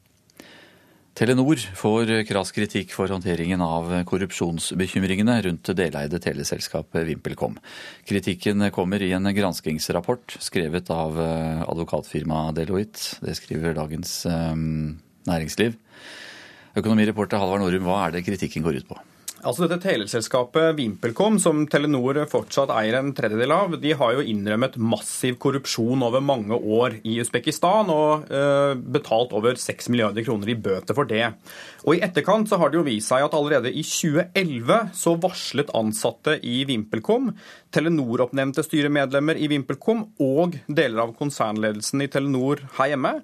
Telenor 1.16 1.56
får 1.80 2.10
krass 2.28 2.50
kritikk 2.52 2.92
for 2.92 3.08
håndteringen 3.08 3.62
av 3.64 3.88
korrupsjonsbekymringene 4.10 5.38
rundt 5.46 5.70
deleide 5.72 6.20
teleselskapet 6.20 7.06
VimpelCom. 7.08 7.56
Kritikken 8.04 8.66
kommer 8.76 9.00
i 9.00 9.14
en 9.16 9.30
granskingsrapport 9.38 10.36
skrevet 10.44 10.92
av 10.92 11.16
eh, 11.16 11.64
advokatfirmaet 11.72 12.60
Deloitte. 12.60 13.22
Det 13.24 13.38
skriver 13.40 13.78
Dagens 13.80 14.12
um, 14.28 14.98
Næringsliv. 15.32 15.80
Økonomireporter 16.76 17.40
Halvard 17.40 17.64
Norum, 17.64 17.88
hva 17.88 18.02
er 18.10 18.18
det 18.18 18.26
kritikken 18.28 18.68
går 18.68 18.84
ut 18.84 18.92
på? 18.92 19.00
Altså 19.46 19.68
dette 19.68 19.78
Teleselskapet 19.84 20.74
VimpelCom, 20.74 21.36
som 21.38 21.60
Telenor 21.70 22.18
fortsatt 22.32 22.72
eier 22.74 22.96
en 22.98 23.12
tredjedel 23.14 23.52
av, 23.54 23.76
de 23.78 23.92
har 23.94 24.16
jo 24.16 24.24
innrømmet 24.26 24.80
massiv 24.82 25.38
korrupsjon 25.44 26.02
over 26.08 26.24
mange 26.26 26.58
år 26.58 26.96
i 27.06 27.20
Usbekistan, 27.22 27.92
og 27.94 28.26
eh, 28.34 28.74
betalt 28.74 29.36
over 29.38 29.60
6 29.62 29.92
milliarder 29.94 30.26
kroner 30.26 30.50
i 30.50 30.58
bøter 30.58 30.98
for 30.98 31.06
det. 31.06 31.28
Og 31.86 31.94
I 31.94 32.02
etterkant 32.08 32.50
så 32.50 32.58
har 32.58 32.74
det 32.74 32.80
jo 32.80 32.88
vist 32.88 33.14
seg 33.14 33.28
at 33.28 33.38
allerede 33.38 33.70
i 33.70 33.86
2011 33.86 34.96
så 34.98 35.14
varslet 35.22 35.74
ansatte 35.78 36.40
i 36.42 36.64
VimpelCom, 36.66 37.36
Telenor-oppnevnte 37.76 38.66
styremedlemmer 38.66 39.38
i 39.38 39.52
VimpelCom 39.52 40.08
og 40.26 40.58
deler 40.66 41.06
av 41.06 41.14
konsernledelsen 41.20 42.02
i 42.02 42.10
Telenor 42.10 42.66
her 42.80 42.96
hjemme 42.96 43.20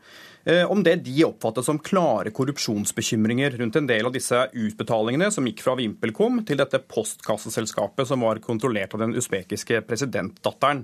om 0.70 0.80
det 0.82 0.96
de 1.06 1.20
oppfattet 1.28 1.68
som 1.68 1.78
klare 1.78 2.32
korrupsjonsbekymringer 2.34 3.60
rundt 3.60 3.76
en 3.78 3.90
del 3.90 4.08
av 4.10 4.16
disse 4.16 4.40
utbetalingene 4.52 5.28
som 5.34 5.46
gikk 5.46 5.62
fra 5.62 5.76
VimpelCom 5.78 6.40
til 6.48 6.58
dette 6.58 6.80
postkasseselskapet 6.90 8.10
som 8.10 8.26
var 8.26 8.42
kontrollert 8.42 8.96
av 8.98 9.04
den 9.04 9.14
usbekiske 9.20 9.84
presidentdatteren. 9.86 10.82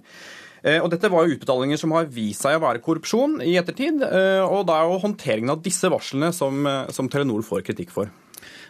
Eh, 0.62 0.78
og 0.82 0.92
Dette 0.94 1.10
var 1.14 1.26
jo 1.26 1.36
utbetalinger 1.38 1.80
som 1.82 1.94
har 1.96 2.10
vist 2.12 2.46
seg 2.46 2.58
å 2.58 2.64
være 2.64 2.84
korrupsjon 2.86 3.40
i 3.46 3.56
ettertid. 3.60 4.02
Eh, 4.06 4.44
og 4.46 4.68
Det 4.70 4.78
er 4.78 4.86
jo 4.86 5.02
håndteringen 5.04 5.54
av 5.54 5.66
disse 5.66 5.90
varslene 5.92 6.32
som, 6.36 6.62
som 6.94 7.10
Telenor 7.10 7.46
får 7.46 7.66
kritikk 7.68 7.94
for. 7.94 8.14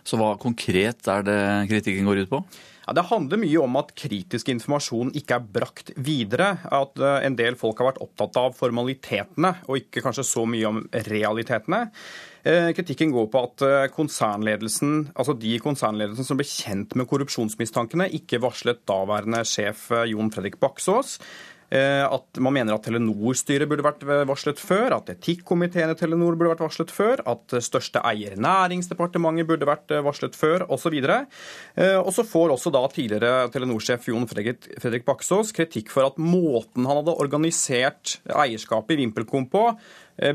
Så 0.07 0.19
hva 0.19 0.35
konkret 0.39 1.07
er 1.11 1.27
det 1.27 1.39
kritikken 1.71 2.07
går 2.07 2.23
ut 2.23 2.31
på? 2.31 2.43
Ja, 2.87 2.93
Det 2.93 3.09
handler 3.09 3.41
mye 3.41 3.59
om 3.59 3.75
at 3.81 3.91
kritisk 3.99 4.47
informasjon 4.53 5.11
ikke 5.19 5.35
er 5.35 5.47
brakt 5.57 5.91
videre. 5.99 6.53
At 6.71 6.95
eh, 7.01 7.25
en 7.27 7.35
del 7.35 7.57
folk 7.59 7.81
har 7.81 7.89
vært 7.89 7.99
opptatt 8.05 8.39
av 8.39 8.55
formalitetene, 8.55 9.57
og 9.67 9.81
ikke 9.81 10.05
kanskje 10.05 10.23
så 10.23 10.45
mye 10.47 10.69
om 10.69 10.79
realitetene. 11.09 11.81
Eh, 12.47 12.69
kritikken 12.77 13.11
går 13.11 13.27
på 13.33 13.43
at 13.43 13.65
eh, 13.67 13.89
konsernledelsen, 13.91 15.11
altså 15.19 15.35
de 15.35 15.57
konsernledelsen 15.59 16.29
som 16.29 16.39
ble 16.39 16.47
kjent 16.47 16.95
med 16.95 17.09
korrupsjonsmistankene, 17.11 18.07
ikke 18.21 18.39
varslet 18.45 18.79
daværende 18.87 19.43
sjef 19.43 19.89
Jon 20.07 20.31
Fredrik 20.31 20.55
Baksås. 20.63 21.17
At 21.67 22.39
man 22.39 22.53
mener 22.55 22.77
at 22.77 22.85
Telenor-styret 22.87 23.67
burde 23.67 23.83
vært 23.83 24.03
varslet 24.29 24.59
før, 24.61 24.93
at 25.01 25.09
etikkomiteen 25.11 25.91
i 25.91 25.97
Telenor 25.99 26.37
burde 26.37 26.53
vært 26.53 26.63
varslet 26.63 26.93
før, 26.95 27.19
at 27.27 27.57
største 27.65 27.99
eier 28.07 28.37
Næringsdepartementet 28.39 29.49
burde 29.49 29.67
vært 29.67 29.91
varslet 30.05 30.37
før, 30.39 30.63
osv. 30.71 30.95
Og 30.95 32.11
så 32.15 32.23
får 32.23 32.53
også 32.55 32.71
da 32.71 32.85
tidligere 32.93 33.49
Telenor-sjef 33.51 34.07
Jon 34.07 34.23
Fredrik, 34.31 34.69
Fredrik 34.79 35.03
Baksås 35.09 35.51
kritikk 35.57 35.91
for 35.91 36.07
at 36.07 36.21
måten 36.21 36.87
han 36.87 37.01
hadde 37.01 37.17
organisert 37.19 38.15
eierskapet 38.31 38.95
i 38.95 39.01
VimpelCom 39.01 39.49
på, 39.51 39.65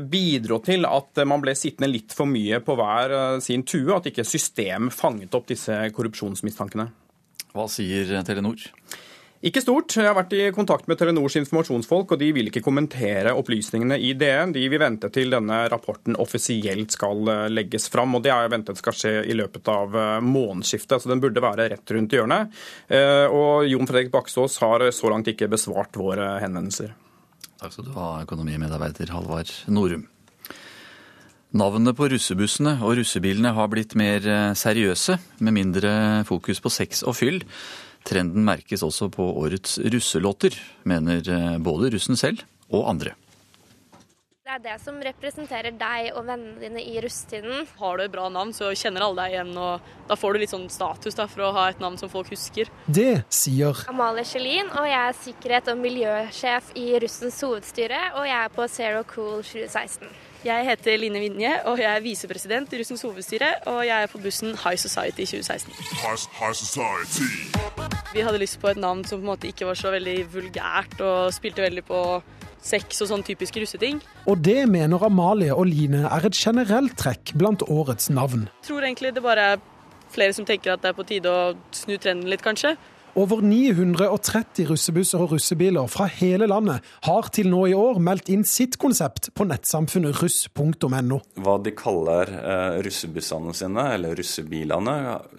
bidro 0.05 0.59
til 0.63 0.85
at 0.85 1.23
man 1.27 1.41
ble 1.41 1.55
sittende 1.57 1.89
litt 1.89 2.13
for 2.13 2.29
mye 2.29 2.61
på 2.63 2.77
hver 2.77 3.15
sin 3.43 3.65
tue, 3.65 3.89
at 3.97 4.05
ikke 4.11 4.27
systemet 4.27 4.93
fanget 4.93 5.33
opp 5.33 5.49
disse 5.49 5.81
korrupsjonsmistankene. 5.97 6.91
Hva 7.57 7.65
sier 7.69 8.21
Telenor? 8.21 8.69
Ikke 9.43 9.59
stort. 9.59 9.91
Jeg 9.97 10.07
har 10.07 10.15
vært 10.15 10.33
i 10.37 10.45
kontakt 10.55 10.85
med 10.87 10.95
Telenors 10.95 11.35
informasjonsfolk, 11.35 12.13
og 12.15 12.19
de 12.21 12.29
vil 12.31 12.47
ikke 12.47 12.61
kommentere 12.63 13.33
opplysningene 13.35 13.97
i 13.99 14.13
DN. 14.15 14.53
De 14.55 14.61
vil 14.71 14.79
vente 14.79 15.09
til 15.11 15.35
denne 15.35 15.65
rapporten 15.71 16.15
offisielt 16.15 16.95
skal 16.95 17.27
eh, 17.27 17.49
legges 17.51 17.89
fram, 17.91 18.15
og 18.15 18.23
det 18.23 18.31
er 18.31 18.53
ventet 18.53 18.79
skal 18.79 18.95
skje 18.95 19.13
i 19.27 19.35
løpet 19.35 19.67
av 19.67 19.99
eh, 19.99 20.13
månedsskiftet. 20.23 21.03
Så 21.03 21.11
den 21.11 21.19
burde 21.23 21.43
være 21.43 21.67
rett 21.75 21.95
rundt 21.97 22.15
hjørnet. 22.15 22.55
Eh, 22.87 23.27
og 23.27 23.67
Jon 23.67 23.91
Fredrik 23.91 24.15
Baksås 24.15 24.55
har 24.63 24.87
så 24.95 25.11
langt 25.11 25.27
ikke 25.27 25.51
besvart 25.51 25.99
våre 25.99 26.37
henvendelser. 26.39 26.95
Takk 27.59 27.75
skal 27.75 27.91
du 27.91 27.93
ha, 27.99 28.09
økonomimedarbeider 28.23 29.11
Halvard 29.11 29.51
Norum. 29.67 30.07
Navnene 31.53 31.91
på 31.93 32.07
russebussene 32.09 32.79
og 32.79 32.95
russebilene 32.97 33.51
har 33.53 33.67
blitt 33.69 33.91
mer 33.99 34.23
seriøse, 34.57 35.19
med 35.43 35.53
mindre 35.53 35.91
fokus 36.25 36.63
på 36.63 36.71
sex 36.73 37.03
og 37.05 37.19
fyll. 37.19 37.43
Trenden 38.03 38.45
merkes 38.45 38.83
også 38.83 39.09
på 39.13 39.25
årets 39.45 39.77
russelåter, 39.79 40.57
mener 40.83 41.23
både 41.63 41.93
russen 41.95 42.19
selv 42.19 42.43
og 42.69 42.89
andre. 42.91 43.15
Det 44.43 44.51
er 44.51 44.75
det 44.75 44.81
som 44.83 44.97
representerer 44.99 45.71
deg 45.79 46.09
og 46.19 46.25
vennene 46.27 46.59
dine 46.59 46.81
i 46.83 46.97
russetiden. 47.01 47.63
Har 47.79 47.95
du 47.95 48.03
et 48.03 48.11
bra 48.11 48.25
navn, 48.27 48.51
så 48.51 48.73
kjenner 48.75 49.05
alle 49.05 49.23
deg 49.23 49.37
igjen, 49.37 49.53
og 49.55 49.87
da 50.09 50.17
får 50.19 50.35
du 50.35 50.41
litt 50.41 50.51
sånn 50.51 50.67
status 50.69 51.15
da, 51.15 51.29
for 51.31 51.45
å 51.47 51.53
ha 51.55 51.63
et 51.71 51.79
navn 51.79 51.95
som 51.97 52.11
folk 52.11 52.27
husker. 52.33 52.67
Det 52.85 53.23
sier 53.31 53.85
Amalie 53.87 54.27
Kjellin, 54.27 54.67
og 54.75 54.89
jeg 54.91 54.99
er 54.99 55.17
sikkerhet- 55.21 55.71
og 55.71 55.79
miljøsjef 55.79 56.73
i 56.75 56.85
Russens 57.05 57.39
hovedstyre, 57.39 58.03
og 58.19 58.27
jeg 58.27 58.37
er 58.41 58.53
på 58.59 58.67
Zero 58.75 59.07
Cool 59.15 59.41
2016. 59.47 60.11
Jeg 60.43 60.67
heter 60.67 60.99
Line 60.99 61.23
Vinje, 61.23 61.55
og 61.71 61.79
jeg 61.79 61.89
er 61.95 62.03
visepresident 62.03 62.75
i 62.75 62.83
Russens 62.83 63.07
hovedstyre, 63.07 63.55
og 63.71 63.85
jeg 63.87 63.95
er 63.95 64.11
på 64.11 64.19
bussen 64.27 64.57
High 64.59 64.75
Society 64.75 65.23
2016. 65.23 65.71
High, 66.03 66.19
high 66.43 66.53
Society. 66.53 67.92
Vi 68.13 68.21
hadde 68.21 68.37
lyst 68.37 68.59
på 68.61 68.69
et 68.69 68.77
navn 68.77 69.01
som 69.09 69.17
på 69.17 69.25
en 69.25 69.31
måte 69.31 69.49
ikke 69.49 69.65
var 69.65 69.77
så 69.79 69.89
veldig 69.89 70.17
vulgært, 70.35 70.99
og 71.01 71.33
spilte 71.33 71.63
veldig 71.65 71.81
på 71.87 71.99
sex 72.63 73.01
og 73.01 73.09
sånn 73.09 73.23
typiske 73.25 73.63
russeting. 73.63 73.97
Og 74.29 74.37
det 74.45 74.67
mener 74.69 75.01
Amalie 75.03 75.55
og 75.55 75.65
Line 75.67 76.05
er 76.05 76.27
et 76.29 76.37
generelt 76.37 76.93
trekk 76.99 77.33
blant 77.41 77.65
årets 77.65 78.11
navn. 78.13 78.45
Jeg 78.61 78.69
tror 78.69 78.85
egentlig 78.85 79.15
det 79.17 79.23
bare 79.25 79.47
er 79.55 79.63
flere 80.13 80.35
som 80.37 80.45
tenker 80.45 80.75
at 80.75 80.83
det 80.83 80.91
er 80.91 80.97
på 80.99 81.07
tide 81.09 81.31
å 81.33 81.55
snu 81.73 81.95
trenden 81.97 82.29
litt, 82.29 82.45
kanskje. 82.45 82.75
Over 83.13 83.43
930 83.45 84.65
russebusser 84.71 85.21
og 85.21 85.35
russebiler 85.35 85.85
fra 85.91 86.07
hele 86.09 86.47
landet 86.49 86.81
har 87.05 87.27
til 87.35 87.51
nå 87.51 87.59
i 87.69 87.75
år 87.77 87.99
meldt 88.01 88.31
inn 88.33 88.41
sitt 88.47 88.79
konsept 88.81 89.29
på 89.37 89.45
nettsamfunnet 89.45 90.17
russ.no. 90.17 91.19
Hva 91.45 91.53
de 91.61 91.75
kaller 91.77 92.31
eh, 92.39 92.79
russebussene 92.81 93.53
sine, 93.53 93.85
eller 93.99 94.17
russebilene, 94.17 94.95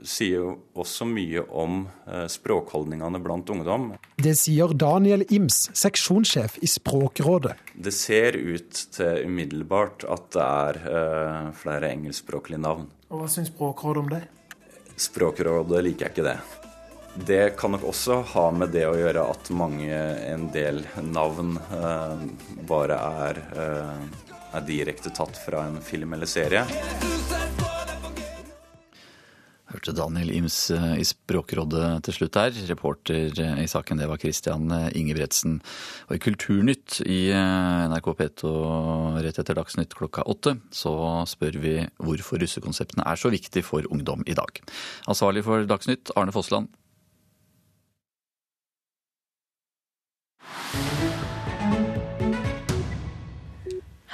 sier 0.07 0.45
jo 0.45 0.55
også 0.79 1.09
mye 1.11 1.43
om 1.51 1.83
eh, 2.07 2.29
språkholdningene 2.31 3.19
blant 3.25 3.51
ungdom. 3.51 3.91
Det 4.23 4.37
sier 4.39 4.71
Daniel 4.79 5.27
Ims, 5.35 5.65
seksjonssjef 5.75 6.61
i 6.63 6.71
Språkrådet. 6.71 7.57
Det 7.75 7.95
ser 7.95 8.39
ut 8.39 8.85
til 8.95 9.27
umiddelbart 9.27 10.07
at 10.07 10.31
det 10.37 10.47
er 10.47 10.85
eh, 10.95 11.55
flere 11.59 11.91
engelskspråklige 11.91 12.63
navn. 12.63 12.87
Og 13.11 13.25
Hva 13.25 13.33
syns 13.35 13.51
Språkrådet 13.51 14.05
om 14.07 14.15
det? 14.15 14.23
Språkrådet 14.95 15.83
liker 15.89 16.07
jeg 16.07 16.15
ikke 16.15 16.31
det. 16.31 16.39
Det 17.15 17.57
kan 17.57 17.71
nok 17.71 17.85
også 17.93 18.21
ha 18.35 18.49
med 18.51 18.73
det 18.75 18.87
å 18.89 18.97
gjøre 18.99 19.23
at 19.31 19.51
mange, 19.55 19.95
en 20.27 20.49
del 20.55 20.83
navn 21.15 21.55
eh, 21.63 22.25
bare 22.67 22.99
er, 23.23 23.43
eh, 23.55 24.25
er 24.59 24.67
direkte 24.67 25.15
tatt 25.15 25.39
fra 25.39 25.63
en 25.69 25.79
film 25.85 26.17
eller 26.19 26.27
serie. 26.27 26.67
Hørte 29.75 29.95
Daniel 29.97 30.31
Ims 30.31 30.71
eh, 30.71 31.01
i 31.03 31.05
Språkrådet 31.07 32.05
til 32.07 32.15
slutt 32.15 32.37
her. 32.39 32.53
Reporter 32.69 33.41
eh, 33.43 33.63
i 33.65 33.71
saken 33.71 33.99
det 33.99 34.07
var 34.07 34.21
Christian 34.23 34.71
eh, 34.71 34.87
Ingebretsen. 35.01 35.59
Og 36.07 36.15
i 36.15 36.23
Kulturnytt 36.23 37.01
i 37.03 37.19
NRK 37.35 38.13
P2 38.21 38.53
rett 39.25 39.41
etter 39.43 39.59
Dagsnytt 39.59 39.97
klokka 39.99 40.27
åtte 40.31 40.57
så 40.75 40.95
spør 41.29 41.59
vi 41.65 41.75
hvorfor 41.99 42.39
russekonseptene 42.43 43.07
er 43.09 43.19
så 43.19 43.33
viktig 43.35 43.65
for 43.67 43.87
ungdom 43.91 44.23
i 44.31 44.39
dag. 44.39 44.63
Ansvarlig 45.11 45.43
for 45.49 45.67
Dagsnytt, 45.69 46.15
Arne 46.15 46.35
Fossland. 46.35 46.71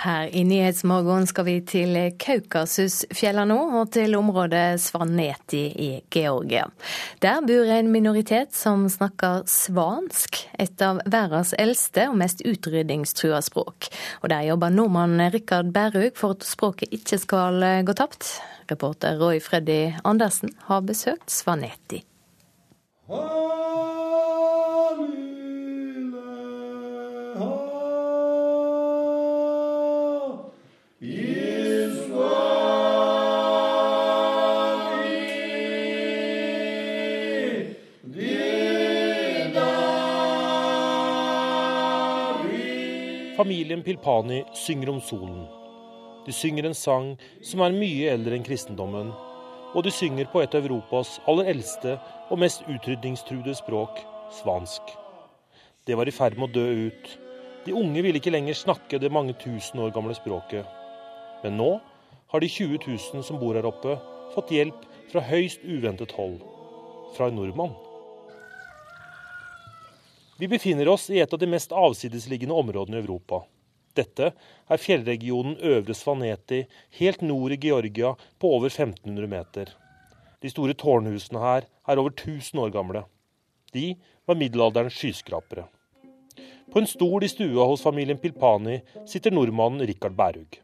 Her 0.00 0.30
i 0.32 0.44
Nyhetsmorgen 0.48 1.26
skal 1.28 1.44
vi 1.44 1.54
til 1.68 1.96
Kaukasusfjella 2.22 3.42
nå, 3.44 3.58
og 3.82 3.90
til 3.92 4.14
området 4.16 4.80
Svaneti 4.80 5.60
i 5.76 5.88
Georgia. 6.08 6.62
Der 7.20 7.42
bor 7.44 7.68
en 7.68 7.90
minoritet 7.92 8.56
som 8.56 8.86
snakker 8.88 9.44
svansk, 9.44 10.40
et 10.56 10.80
av 10.80 11.02
verdens 11.04 11.52
eldste 11.60 12.08
og 12.08 12.16
mest 12.22 12.40
utryddingstrua 12.48 13.42
språk. 13.44 13.90
Og 14.24 14.32
der 14.32 14.48
jobber 14.48 14.72
nordmannen 14.72 15.34
Rikard 15.34 15.68
Bærhaug 15.76 16.16
for 16.16 16.38
at 16.38 16.48
språket 16.48 16.96
ikke 16.96 17.20
skal 17.20 17.60
gå 17.84 17.96
tapt. 18.00 18.38
Reporter 18.72 19.20
Roy 19.20 19.36
Freddy 19.44 19.98
Andersen 20.00 20.56
har 20.70 20.80
besøkt 20.80 21.28
Svaneti. 21.28 22.06
Familien 31.00 31.16
Pilpani 43.82 44.44
synger 44.52 44.90
om 44.90 45.00
solen. 45.00 45.46
De 46.26 46.32
synger 46.32 46.64
en 46.64 46.74
sang 46.74 47.18
som 47.40 47.60
er 47.64 47.72
mye 47.72 48.10
eldre 48.12 48.36
enn 48.36 48.44
kristendommen, 48.44 49.08
og 49.72 49.84
de 49.86 49.90
synger 49.90 50.28
på 50.28 50.44
et 50.44 50.52
av 50.52 50.68
Europas 50.68 51.16
aller 51.24 51.48
eldste 51.54 51.96
og 52.28 52.38
mest 52.44 52.60
utrydningstruede 52.68 53.56
språk, 53.56 54.04
svansk. 54.42 54.82
Det 55.88 55.96
var 55.96 56.04
i 56.04 56.12
ferd 56.12 56.36
med 56.36 56.50
å 56.50 56.54
dø 56.60 56.92
ut. 56.92 57.16
De 57.64 57.72
unge 57.72 58.04
ville 58.04 58.20
ikke 58.20 58.36
lenger 58.36 58.52
snakke 58.60 59.00
det 59.00 59.08
mange 59.08 59.32
tusen 59.40 59.80
år 59.80 59.96
gamle 59.96 60.12
språket. 60.20 60.68
Men 61.42 61.56
nå 61.56 61.70
har 62.30 62.40
de 62.40 62.48
20 62.48 62.78
000 62.86 63.24
som 63.26 63.38
bor 63.40 63.58
her 63.58 63.68
oppe, 63.68 63.96
fått 64.34 64.52
hjelp 64.54 64.84
fra 65.10 65.22
høyst 65.26 65.64
uventet 65.66 66.12
hold. 66.18 66.38
Fra 67.16 67.28
en 67.30 67.38
nordmann. 67.38 67.72
Vi 70.40 70.48
befinner 70.48 70.88
oss 70.88 71.10
i 71.10 71.18
et 71.20 71.32
av 71.32 71.40
de 71.40 71.48
mest 71.50 71.72
avsidesliggende 71.76 72.54
områdene 72.56 73.00
i 73.00 73.02
Europa. 73.02 73.42
Dette 73.98 74.30
er 74.70 74.80
fjellregionen 74.80 75.58
Øvre 75.58 75.96
Svaneti, 75.98 76.62
helt 77.00 77.20
nord 77.26 77.52
i 77.52 77.58
Georgia, 77.60 78.14
på 78.38 78.52
over 78.56 78.70
1500 78.70 79.28
meter. 79.28 79.74
De 80.40 80.48
store 80.48 80.76
tårnhusene 80.78 81.42
her 81.42 81.66
er 81.66 82.00
over 82.00 82.14
1000 82.14 82.62
år 82.62 82.72
gamle. 82.72 83.04
De 83.74 83.92
var 84.26 84.38
middelalderens 84.40 84.96
skyskrapere. 84.96 85.66
På 86.70 86.80
en 86.80 86.88
stol 86.88 87.26
i 87.26 87.28
stua 87.28 87.66
hos 87.66 87.82
familien 87.82 88.18
Pilpani 88.18 88.78
sitter 89.10 89.34
nordmannen 89.34 89.84
Rikard 89.90 90.14
Bærhaug. 90.16 90.60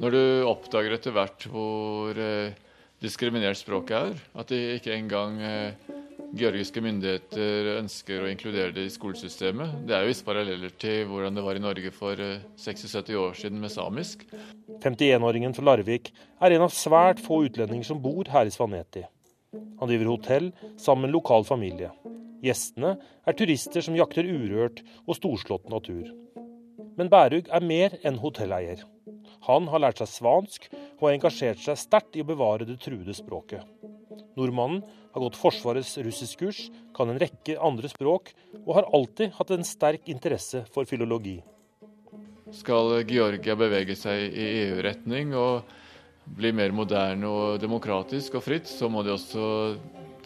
Når 0.00 0.14
du 0.14 0.20
oppdager 0.48 0.94
etter 0.96 1.12
hvert 1.12 1.44
hvor 1.52 2.16
eh, 2.16 2.54
diskriminert 3.04 3.58
språket 3.60 3.96
er, 3.98 4.20
at 4.40 4.48
de 4.48 4.60
ikke 4.78 4.94
engang 4.96 5.34
eh, 5.44 5.90
georgiske 6.40 6.80
myndigheter 6.80 7.68
ønsker 7.74 8.22
å 8.24 8.30
inkludere 8.30 8.72
det 8.72 8.86
i 8.88 8.92
skolesystemet. 8.94 9.82
Det 9.84 9.92
er 9.92 10.06
jo 10.06 10.12
visse 10.14 10.24
paralleller 10.24 10.72
til 10.80 11.02
hvordan 11.10 11.36
det 11.36 11.44
var 11.44 11.58
i 11.58 11.62
Norge 11.64 11.92
for 11.92 12.16
60-70 12.16 13.12
eh, 13.12 13.18
år 13.20 13.36
siden 13.42 13.60
med 13.60 13.74
samisk. 13.74 14.24
51-åringen 14.80 15.52
fra 15.58 15.66
Larvik 15.68 16.08
er 16.40 16.56
en 16.56 16.64
av 16.64 16.72
svært 16.72 17.20
få 17.20 17.42
utlendinger 17.50 17.90
som 17.90 18.00
bor 18.00 18.30
her 18.32 18.48
i 18.48 18.54
Svaneti. 18.54 19.04
Han 19.82 19.90
driver 19.90 20.14
hotell 20.14 20.48
sammen 20.80 21.10
med 21.10 21.16
lokal 21.18 21.44
familie. 21.44 21.90
Gjestene 22.40 22.94
er 23.28 23.36
turister 23.36 23.84
som 23.84 24.00
jakter 24.00 24.24
urørt 24.24 24.80
og 25.04 25.18
storslått 25.18 25.68
natur. 25.68 26.08
Men 26.96 27.12
Bærug 27.12 27.52
er 27.52 27.68
mer 27.68 27.98
enn 28.00 28.16
hotelleier. 28.22 28.80
Han 29.48 29.68
har 29.72 29.82
lært 29.82 30.00
seg 30.02 30.10
svansk 30.10 30.66
og 30.72 31.06
har 31.06 31.16
engasjert 31.16 31.62
seg 31.64 31.78
sterkt 31.80 32.16
i 32.18 32.24
å 32.24 32.28
bevare 32.28 32.66
det 32.68 32.78
truede 32.82 33.14
språket. 33.16 33.64
Nordmannen 34.36 34.82
har 35.14 35.24
gått 35.24 35.38
Forsvarets 35.40 35.96
russiskkurs, 36.04 36.68
kan 36.96 37.10
en 37.10 37.18
rekke 37.20 37.56
andre 37.60 37.90
språk 37.90 38.32
og 38.64 38.74
har 38.78 38.90
alltid 38.94 39.34
hatt 39.38 39.54
en 39.54 39.66
sterk 39.66 40.10
interesse 40.12 40.62
for 40.74 40.88
filologi. 40.88 41.40
Skal 42.54 42.98
Georgia 43.06 43.54
bevege 43.58 43.94
seg 43.98 44.34
i 44.34 44.46
EU-retning 44.66 45.34
og 45.38 45.68
bli 46.36 46.50
mer 46.54 46.74
moderne 46.74 47.30
og 47.30 47.60
demokratisk 47.62 48.36
og 48.38 48.44
fritt, 48.44 48.68
så 48.70 48.90
må 48.90 49.02
de 49.06 49.14
også 49.14 49.44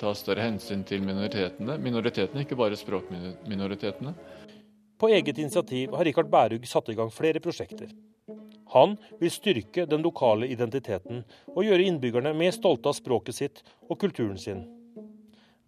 ta 0.00 0.12
større 0.16 0.44
hensyn 0.44 0.82
til 0.88 1.04
minoritetene. 1.04 1.76
Minoritetene, 1.80 2.44
ikke 2.44 2.58
bare 2.58 2.78
språkminoritetene. 2.80 4.14
På 5.00 5.10
eget 5.12 5.38
initiativ 5.38 5.94
har 5.96 6.06
Rikard 6.06 6.30
Bærug 6.32 6.66
satt 6.68 6.90
i 6.90 6.96
gang 6.98 7.12
flere 7.12 7.42
prosjekter. 7.44 7.92
Han 8.72 8.96
vil 9.20 9.30
styrke 9.30 9.84
den 9.86 10.02
lokale 10.04 10.48
identiteten 10.48 11.24
og 11.52 11.64
gjøre 11.66 11.84
innbyggerne 11.88 12.32
mer 12.36 12.54
stolte 12.56 12.90
av 12.90 12.96
språket 12.96 13.36
sitt 13.36 13.60
og 13.88 13.98
kulturen 14.00 14.38
sin. 14.40 14.64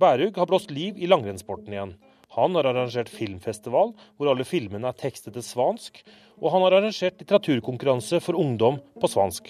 Bærug 0.01 0.37
har 0.37 0.49
blåst 0.49 0.73
liv 0.73 0.99
i 1.01 1.09
langrennssporten 1.09 1.73
igjen. 1.73 1.93
Han 2.37 2.57
har 2.57 2.69
arrangert 2.69 3.13
filmfestival 3.13 3.95
hvor 4.17 4.33
alle 4.33 4.45
filmene 4.45 4.91
er 4.91 4.99
tekstet 4.99 5.37
til 5.37 5.45
svansk, 5.45 6.03
og 6.41 6.51
han 6.53 6.65
har 6.67 6.79
arrangert 6.79 7.21
litteraturkonkurranse 7.23 8.21
for 8.25 8.37
ungdom 8.41 8.81
på 9.01 9.09
svansk. 9.09 9.49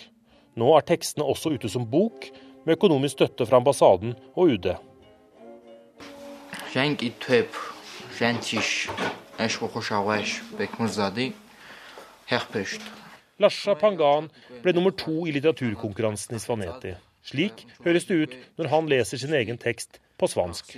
Nå 0.57 0.70
er 0.77 0.87
tekstene 0.87 1.27
også 1.27 1.55
ute 1.57 1.70
som 1.73 1.87
bok, 1.91 2.28
med 2.66 2.78
økonomisk 2.78 3.19
støtte 3.19 3.47
fra 3.47 3.61
ambassaden 3.61 4.15
og 4.35 4.55
UD. 4.57 4.70
Lasha 13.39 13.77
Pangan 13.78 14.31
ble 14.65 14.73
nummer 14.74 14.94
to 14.97 15.27
i 15.28 15.35
litteraturkonkurransen 15.36 16.39
i 16.39 16.40
Svaneti. 16.43 16.94
Slik 17.27 17.65
høres 17.85 18.07
det 18.09 18.16
ut 18.23 18.35
når 18.59 18.70
han 18.73 18.90
leser 18.90 19.20
sin 19.20 19.35
egen 19.36 19.59
tekst 19.62 20.01
på 20.19 20.28
svansk. 20.31 20.77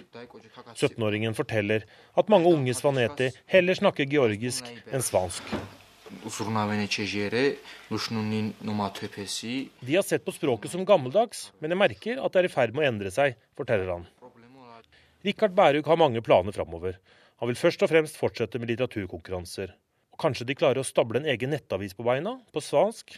17-åringen 0.75 1.37
forteller 1.39 1.85
at 2.19 2.31
mange 2.33 2.51
unge 2.51 2.73
i 2.73 2.77
Svaneti 2.77 3.31
heller 3.53 3.79
snakker 3.79 4.09
georgisk 4.11 4.69
enn 4.91 5.05
svansk. 5.05 5.53
De 9.81 9.95
har 9.95 10.07
sett 10.09 10.25
på 10.25 10.35
språket 10.35 10.73
som 10.73 10.87
gammeldags, 10.89 11.51
men 11.61 11.75
jeg 11.75 11.83
merker 11.85 12.23
at 12.25 12.33
det 12.33 12.43
er 12.43 12.49
i 12.49 12.53
ferd 12.53 12.73
med 12.75 12.85
å 12.85 12.89
endre 12.93 13.13
seg, 13.15 13.37
forteller 13.59 13.93
han. 13.93 14.09
Rikard 15.27 15.53
Bærug 15.53 15.85
har 15.91 16.01
mange 16.01 16.23
planer 16.25 16.57
framover. 16.57 16.97
Han 17.39 17.51
vil 17.51 17.61
først 17.61 17.85
og 17.85 17.93
fremst 17.93 18.17
fortsette 18.19 18.59
med 18.59 18.73
litteraturkonkurranser. 18.73 19.77
Kanskje 20.19 20.49
de 20.49 20.57
klarer 20.59 20.83
å 20.83 20.87
stable 20.87 21.21
en 21.21 21.29
egen 21.31 21.53
nettavis 21.55 21.95
på 21.95 22.07
beina, 22.07 22.39
på 22.53 22.63
svansk? 22.63 23.15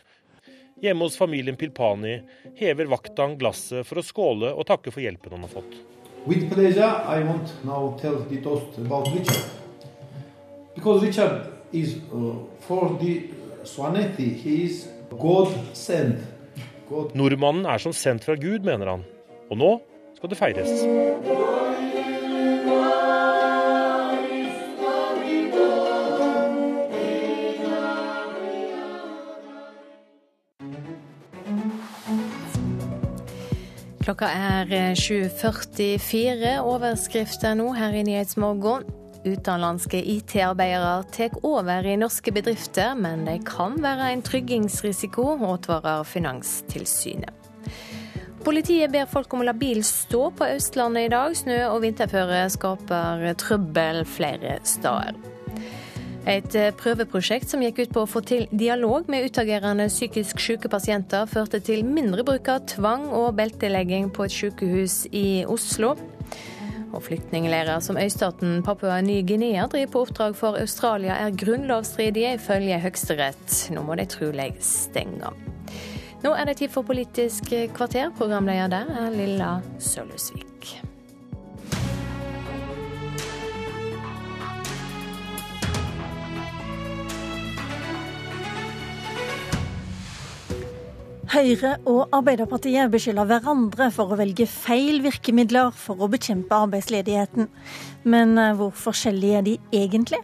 Hjemme 0.80 1.06
hos 1.06 1.16
familien 1.16 1.56
Pilpani 1.60 2.18
hever 2.56 2.88
Vaktan 2.92 3.38
glasset 3.40 3.88
for 3.88 4.00
å 4.00 4.04
skåle 4.04 4.52
og 4.52 4.66
takke 4.68 4.92
for 4.92 5.04
hjelpen 5.04 5.32
han 5.36 5.44
har 5.44 5.52
fått. 5.52 5.78
With 6.26 6.50
pleasure, 6.52 7.00
I 7.08 7.24
want 7.24 7.52
now 7.64 7.96
tell 8.00 8.20
the 8.28 8.40
toast 8.44 8.76
about 8.78 9.08
Richard. 9.14 9.48
Because 10.74 11.04
Richard 11.04 11.48
is 11.72 11.96
uh, 12.12 12.36
for 12.60 12.98
the 13.00 13.30
Swanetti, 13.64 14.34
he 14.36 14.64
is 14.64 14.88
God 15.10 15.52
sent. 15.72 16.20
God. 16.88 17.14
Nordmannen 17.16 17.68
er 17.68 17.80
som 17.80 17.96
sendt 17.96 18.28
fra 18.28 18.36
Gud, 18.36 18.64
mener 18.64 18.96
han. 18.96 19.06
Og 19.48 19.60
nå 19.60 19.76
skal 20.16 20.32
det 20.32 20.40
feires. 20.40 21.48
Klokka 34.20 34.36
er 34.36 34.94
7.44. 35.00 36.42
Eh, 36.44 36.58
Overskrifter 36.60 37.54
nå 37.56 37.70
her 37.72 37.94
i 37.96 38.02
Nyhetsmorgen. 38.04 38.82
Utenlandske 39.24 39.96
IT-arbeidere 39.96 41.06
tar 41.08 41.38
over 41.40 41.88
i 41.88 41.94
norske 41.96 42.28
bedrifter, 42.36 42.92
men 43.00 43.24
det 43.24 43.38
kan 43.48 43.78
være 43.80 44.10
en 44.12 44.20
tryggingsrisiko, 44.20 45.24
advarer 45.48 46.04
Finanstilsynet. 46.04 47.32
Politiet 48.44 48.92
ber 48.92 49.08
folk 49.08 49.32
om 49.32 49.40
å 49.40 49.48
la 49.48 49.56
bil 49.56 49.80
stå 49.88 50.26
på 50.36 50.52
Østlandet 50.52 51.08
i 51.08 51.12
dag. 51.16 51.40
Snø 51.40 51.58
og 51.70 51.80
vinterføre 51.86 52.44
skaper 52.52 53.24
trøbbel 53.40 54.04
flere 54.04 54.58
steder. 54.68 55.16
Et 56.28 56.54
eh, 56.58 56.70
prøveprosjekt 56.76 57.48
som 57.48 57.62
gikk 57.64 57.78
ut 57.80 57.92
på 57.94 58.02
å 58.04 58.08
få 58.08 58.20
til 58.26 58.46
dialog 58.52 59.08
med 59.08 59.24
utagerende 59.30 59.88
psykisk 59.88 60.40
syke 60.42 60.68
pasienter, 60.68 61.28
førte 61.30 61.62
til 61.64 61.84
mindre 61.86 62.24
bruk 62.26 62.50
av 62.52 62.66
tvang 62.68 63.08
og 63.16 63.32
beltelegging 63.38 64.10
på 64.12 64.26
et 64.26 64.34
sykehus 64.34 65.06
i 65.16 65.42
Oslo. 65.48 65.94
Og 66.90 67.04
Flyktningleirer 67.06 67.80
som 67.80 67.96
øystaten 68.00 68.64
Papua 68.66 68.98
Ny-Guinea 69.00 69.68
driver 69.70 69.92
på 69.94 70.04
oppdrag 70.04 70.36
for 70.36 70.58
Australia, 70.60 71.16
er 71.22 71.36
grunnlovsstridige 71.38 72.34
ifølge 72.36 72.82
Høyesterett. 72.82 73.56
Nå 73.72 73.86
må 73.86 73.96
de 73.96 74.08
trolig 74.10 74.50
stenge. 74.60 75.32
Nå 76.20 76.34
er 76.36 76.50
det 76.50 76.58
tid 76.60 76.74
for 76.74 76.84
Politisk 76.84 77.54
kvarter. 77.72 78.10
Programleder 78.18 78.74
der 78.74 78.94
er 79.06 79.14
Lilla 79.14 79.54
Sølhusvik. 79.78 80.89
Høyre 91.30 91.76
og 91.86 92.08
Arbeiderpartiet 92.16 92.90
beskylder 92.90 93.28
hverandre 93.30 93.86
for 93.94 94.10
å 94.10 94.16
velge 94.18 94.48
feil 94.50 94.96
virkemidler 95.04 95.68
for 95.78 96.02
å 96.02 96.08
bekjempe 96.10 96.56
arbeidsledigheten. 96.66 97.46
Men 98.10 98.32
eh, 98.34 98.56
hvor 98.58 98.72
forskjellige 98.74 99.36
er 99.38 99.44
de 99.46 99.52
egentlig? 99.70 100.18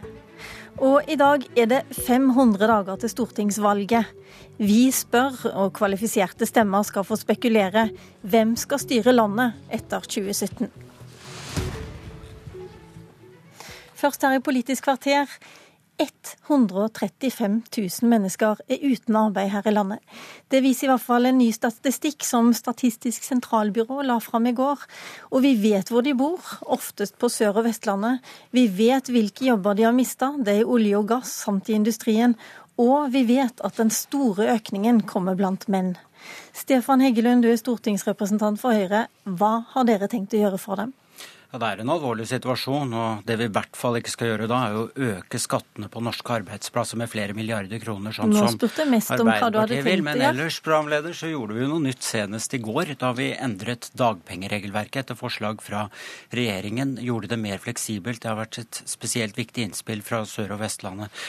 Og 0.83 1.07
i 1.07 1.15
dag 1.15 1.45
er 1.55 1.69
det 1.71 1.79
500 1.95 2.59
dager 2.59 2.99
til 2.99 3.13
stortingsvalget. 3.13 4.11
Vi 4.59 4.81
spør, 4.91 5.45
og 5.53 5.71
kvalifiserte 5.79 6.43
stemmer 6.49 6.83
skal 6.83 7.07
få 7.07 7.15
spekulere, 7.15 7.87
hvem 8.27 8.57
skal 8.59 8.83
styre 8.83 9.15
landet 9.15 9.55
etter 9.79 10.03
2017? 10.03 10.67
Først 13.97 14.27
her 14.27 14.35
i 14.35 14.43
Politisk 14.43 14.91
kvarter. 14.91 15.31
135 15.97 17.61
000 17.73 18.09
mennesker 18.09 18.59
er 18.69 18.83
uten 18.85 19.15
arbeid 19.17 19.49
her 19.49 19.65
i 19.65 19.73
landet. 19.73 20.03
Det 20.51 20.61
viser 20.61 20.85
i 20.87 20.91
hvert 20.91 21.03
fall 21.03 21.25
en 21.25 21.39
ny 21.39 21.49
statistikk 21.55 22.25
som 22.27 22.51
Statistisk 22.53 23.25
sentralbyrå 23.25 24.03
la 24.05 24.19
fram 24.21 24.45
i 24.49 24.53
går. 24.57 24.83
Og 25.31 25.41
vi 25.45 25.55
vet 25.61 25.89
hvor 25.89 26.05
de 26.05 26.13
bor, 26.17 26.37
oftest 26.61 27.17
på 27.17 27.31
Sør- 27.33 27.57
og 27.57 27.65
Vestlandet. 27.65 28.21
Vi 28.53 28.67
vet 28.69 29.09
hvilke 29.09 29.49
jobber 29.49 29.77
de 29.77 29.87
har 29.87 29.97
mista, 29.97 30.33
det 30.37 30.59
er 30.59 30.69
olje 30.69 30.99
og 30.99 31.09
gass 31.09 31.33
samt 31.47 31.69
i 31.69 31.77
industrien. 31.79 32.37
Og 32.77 33.09
vi 33.09 33.23
vet 33.25 33.65
at 33.65 33.81
den 33.81 33.89
store 33.89 34.51
økningen 34.53 35.01
kommer 35.09 35.35
blant 35.35 35.65
menn. 35.67 35.95
Stefan 36.53 37.01
Heggelund, 37.01 37.41
du 37.41 37.49
er 37.49 37.57
stortingsrepresentant 37.57 38.61
for 38.61 38.77
Høyre. 38.77 39.07
Hva 39.25 39.63
har 39.73 39.89
dere 39.89 40.09
tenkt 40.11 40.37
å 40.37 40.43
gjøre 40.45 40.61
for 40.61 40.77
dem? 40.77 40.93
Ja, 41.47 41.59
Det 41.61 41.67
er 41.67 41.79
en 41.79 41.91
alvorlig 41.93 42.25
situasjon, 42.27 42.89
og 42.91 43.21
det 43.27 43.37
vi 43.39 43.45
i 43.47 43.51
hvert 43.55 43.77
fall 43.79 43.95
ikke 44.01 44.11
skal 44.11 44.33
gjøre 44.33 44.47
da, 44.51 44.57
er 44.67 44.73
å 44.75 44.87
øke 44.91 45.39
skattene 45.39 45.87
på 45.87 46.01
norske 46.03 46.33
arbeidsplasser 46.41 46.99
med 46.99 47.07
flere 47.07 47.31
milliarder 47.37 47.79
kroner, 47.79 48.11
sånn 48.11 48.33
Nå 48.33 48.41
Arbeiderpartiet 48.43 49.85
vil. 49.85 50.03
Men 50.03 50.19
ellers, 50.27 50.57
programleder, 50.65 51.15
så 51.15 51.29
gjorde 51.31 51.55
vi 51.55 51.63
jo 51.63 51.69
noe 51.71 51.85
nytt 51.85 52.03
senest 52.03 52.51
i 52.51 52.59
går, 52.59 52.91
da 52.99 53.13
vi 53.15 53.29
endret 53.31 53.87
dagpengeregelverket 53.95 55.05
etter 55.05 55.19
forslag 55.19 55.63
fra 55.63 55.85
regjeringen. 56.35 56.97
Gjorde 57.07 57.31
det 57.31 57.39
mer 57.39 57.63
fleksibelt. 57.63 58.19
Det 58.25 58.31
har 58.31 58.41
vært 58.41 58.59
et 58.65 58.81
spesielt 58.83 59.39
viktig 59.39 59.69
innspill 59.69 60.03
fra 60.03 60.25
Sør- 60.27 60.51
og 60.57 60.61
Vestlandet. 60.65 61.23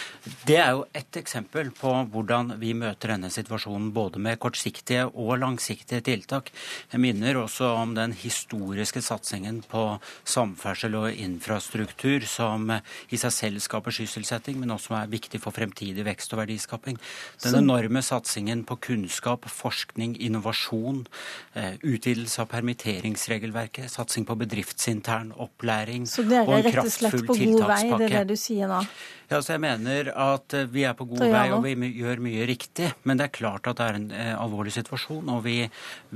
Det 0.50 0.58
er 0.58 0.74
jo 0.74 0.84
ett 0.98 1.20
eksempel 1.22 1.70
på 1.78 1.94
hvordan 2.10 2.56
vi 2.58 2.74
møter 2.74 3.14
denne 3.14 3.30
situasjonen, 3.30 3.92
både 3.94 4.18
med 4.18 4.42
kortsiktige 4.42 5.06
og 5.14 5.36
langsiktige 5.44 6.02
tiltak. 6.10 6.50
Jeg 6.90 7.06
minner 7.06 7.38
også 7.44 7.70
om 7.78 7.94
den 7.94 8.18
historiske 8.18 8.98
satsingen 9.04 9.62
på 9.62 9.86
samferdsel 10.28 10.96
og 10.98 11.08
infrastruktur 11.12 12.24
som 12.28 12.70
i 12.72 13.20
seg 13.20 13.34
selv 13.34 13.62
skaper 13.64 13.94
sysselsetting, 13.94 14.58
men 14.60 14.72
også 14.74 14.96
er 14.98 15.10
viktig 15.12 15.40
for 15.42 15.54
fremtidig 15.54 16.04
vekst 16.06 16.34
og 16.34 16.42
verdiskaping. 16.42 16.98
Den 17.44 17.60
enorme 17.62 18.02
satsingen 18.04 18.64
på 18.68 18.78
kunnskap, 18.88 19.48
forskning, 19.50 20.16
innovasjon, 20.20 21.06
eh, 21.54 21.76
utvidelse 21.82 22.42
av 22.42 22.50
permitteringsregelverket, 22.52 23.90
satsing 23.90 24.26
på 24.28 24.38
bedriftsintern 24.38 25.32
opplæring 25.36 26.08
og 26.08 26.18
en 26.18 26.18
kraftfull 26.18 26.18
tiltakspakke. 26.18 26.18
Så 26.18 26.28
dere 26.28 26.58
er 26.58 26.66
rett 26.68 26.84
og 26.84 26.92
slett 26.92 27.24
på 27.26 27.38
god 27.38 27.64
vei, 27.68 27.82
det 27.98 28.10
er 28.10 28.18
det 28.18 28.28
du 28.28 28.36
sier 28.38 28.68
nå? 28.70 28.82
Ja, 29.28 29.42
så 29.44 29.52
Jeg 29.52 29.60
mener 29.60 30.08
at 30.16 30.54
eh, 30.56 30.68
vi 30.72 30.86
er 30.88 30.94
på 30.96 31.04
god 31.08 31.26
vei 31.28 31.48
og 31.52 31.66
vi 31.66 31.90
gjør 32.00 32.22
mye 32.24 32.46
riktig. 32.48 32.86
Men 33.04 33.20
det 33.20 33.26
er 33.26 33.34
klart 33.36 33.68
at 33.68 33.76
det 33.76 33.84
er 33.84 33.98
en 33.98 34.06
eh, 34.16 34.30
alvorlig 34.32 34.72
situasjon, 34.72 35.28
og 35.34 35.42
vi, 35.44 35.58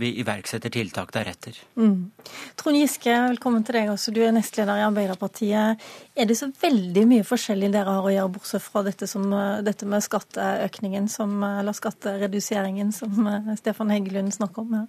vi 0.01 0.15
iverksetter 0.23 0.73
tiltak 0.73 1.13
deretter. 1.13 1.59
Mm. 1.77 2.09
Trond 2.57 2.81
Giske, 2.81 3.13
velkommen 3.35 3.67
til 3.69 3.77
deg 3.77 3.93
også. 3.93 4.15
Du 4.17 4.23
er 4.25 4.33
nestleder 4.33 4.81
i 4.81 4.87
Arbeiderpartiet. 4.87 5.85
Er 6.17 6.31
det 6.31 6.39
så 6.41 6.49
veldig 6.63 7.05
mye 7.11 7.29
forskjellig 7.29 7.69
dere 7.75 7.99
har 7.99 8.09
å 8.09 8.15
gjøre, 8.15 8.33
bortsett 8.39 8.65
fra 8.65 8.85
dette, 8.89 9.11
som, 9.11 9.29
eh, 9.37 9.61
dette 9.67 9.89
med 9.93 10.09
skatteøkningen, 10.09 11.13
som, 11.13 11.37
eller 11.51 11.77
skattereduseringen, 11.77 12.97
som 12.97 13.29
Stefan 13.61 13.93
Heggelund 13.93 14.33
snakker 14.33 14.65
om 14.65 14.75
her? 14.81 14.89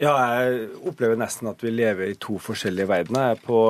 Ja, 0.00 0.16
jeg 0.40 0.72
opplever 0.88 1.20
nesten 1.20 1.52
at 1.52 1.60
vi 1.64 1.72
lever 1.72 2.14
i 2.14 2.18
to 2.20 2.40
forskjellige 2.40 2.88
verdener. 2.88 3.36
På 3.44 3.60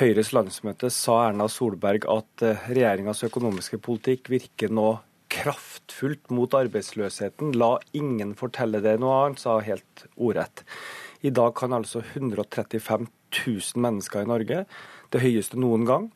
Høyres 0.00 0.30
landsmøte 0.32 0.88
sa 0.88 1.18
Erna 1.26 1.44
Solberg 1.52 2.06
at 2.08 2.44
eh, 2.46 2.60
regjeringas 2.72 3.20
økonomiske 3.26 3.76
politikk 3.84 4.30
virker 4.32 4.72
nå 4.72 4.86
kraftfullt 5.32 6.32
mot 6.32 6.54
arbeidsløsheten. 6.56 7.52
La 7.60 7.74
ingen 7.96 8.32
fortelle 8.38 8.80
det 8.84 8.94
noe 9.02 9.18
annet, 9.18 9.42
sa 9.42 9.58
helt 9.60 10.06
ordrett. 10.16 10.64
I 11.20 11.32
dag 11.36 11.52
kan 11.60 11.76
altså 11.76 12.00
135 12.00 13.04
000 13.44 13.84
mennesker 13.84 14.24
i 14.24 14.30
Norge, 14.32 14.64
det 15.12 15.22
høyeste 15.22 15.60
noen 15.60 15.84
gang, 15.88 16.08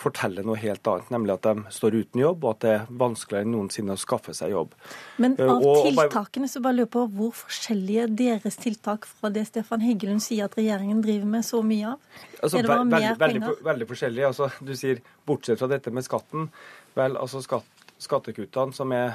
forteller 0.00 0.46
noe 0.46 0.58
helt 0.60 0.86
annet, 0.88 1.10
nemlig 1.12 1.34
at 1.36 1.46
de 1.46 1.72
står 1.74 1.96
uten 2.00 2.22
jobb, 2.22 2.44
og 2.44 2.54
at 2.54 2.64
det 2.64 2.72
er 2.72 2.86
vanskeligere 3.02 3.46
enn 3.46 3.52
noensinne 3.54 3.96
å 3.96 4.00
skaffe 4.00 4.34
seg 4.36 4.54
jobb. 4.54 4.74
Men 5.20 5.36
eh, 5.36 5.50
av 5.50 5.64
og, 5.64 5.82
tiltakene 5.86 6.48
så 6.50 6.62
bare 6.64 6.78
lurer 6.78 6.92
på 6.94 7.04
hvor 7.16 7.34
forskjellige 7.42 8.06
deres 8.20 8.56
tiltak 8.60 9.08
fra 9.08 9.32
det 9.34 9.46
Stefan 9.50 9.84
Heggelund 9.84 10.24
sier 10.24 10.48
at 10.48 10.56
regjeringen 10.58 11.02
driver 11.04 11.28
med 11.36 11.46
så 11.46 11.62
mye 11.66 11.94
av? 11.94 12.14
Altså, 12.40 12.54
er 12.56 12.66
det 12.66 12.72
bare 12.72 12.86
mer 12.88 13.06
veldig, 13.10 13.18
penger? 13.24 13.46
Veldig, 13.46 13.66
veldig 13.70 13.90
forskjellig. 13.92 14.24
Altså, 14.30 14.50
du 14.64 14.72
sier 14.78 15.04
bortsett 15.28 15.60
fra 15.60 15.70
dette 15.70 15.92
med 15.94 16.06
skatten. 16.06 16.48
Vel, 16.96 17.20
altså 17.20 17.44
skatt, 17.44 17.86
skattekuttene 18.00 18.76
som 18.76 18.96
er 18.96 19.14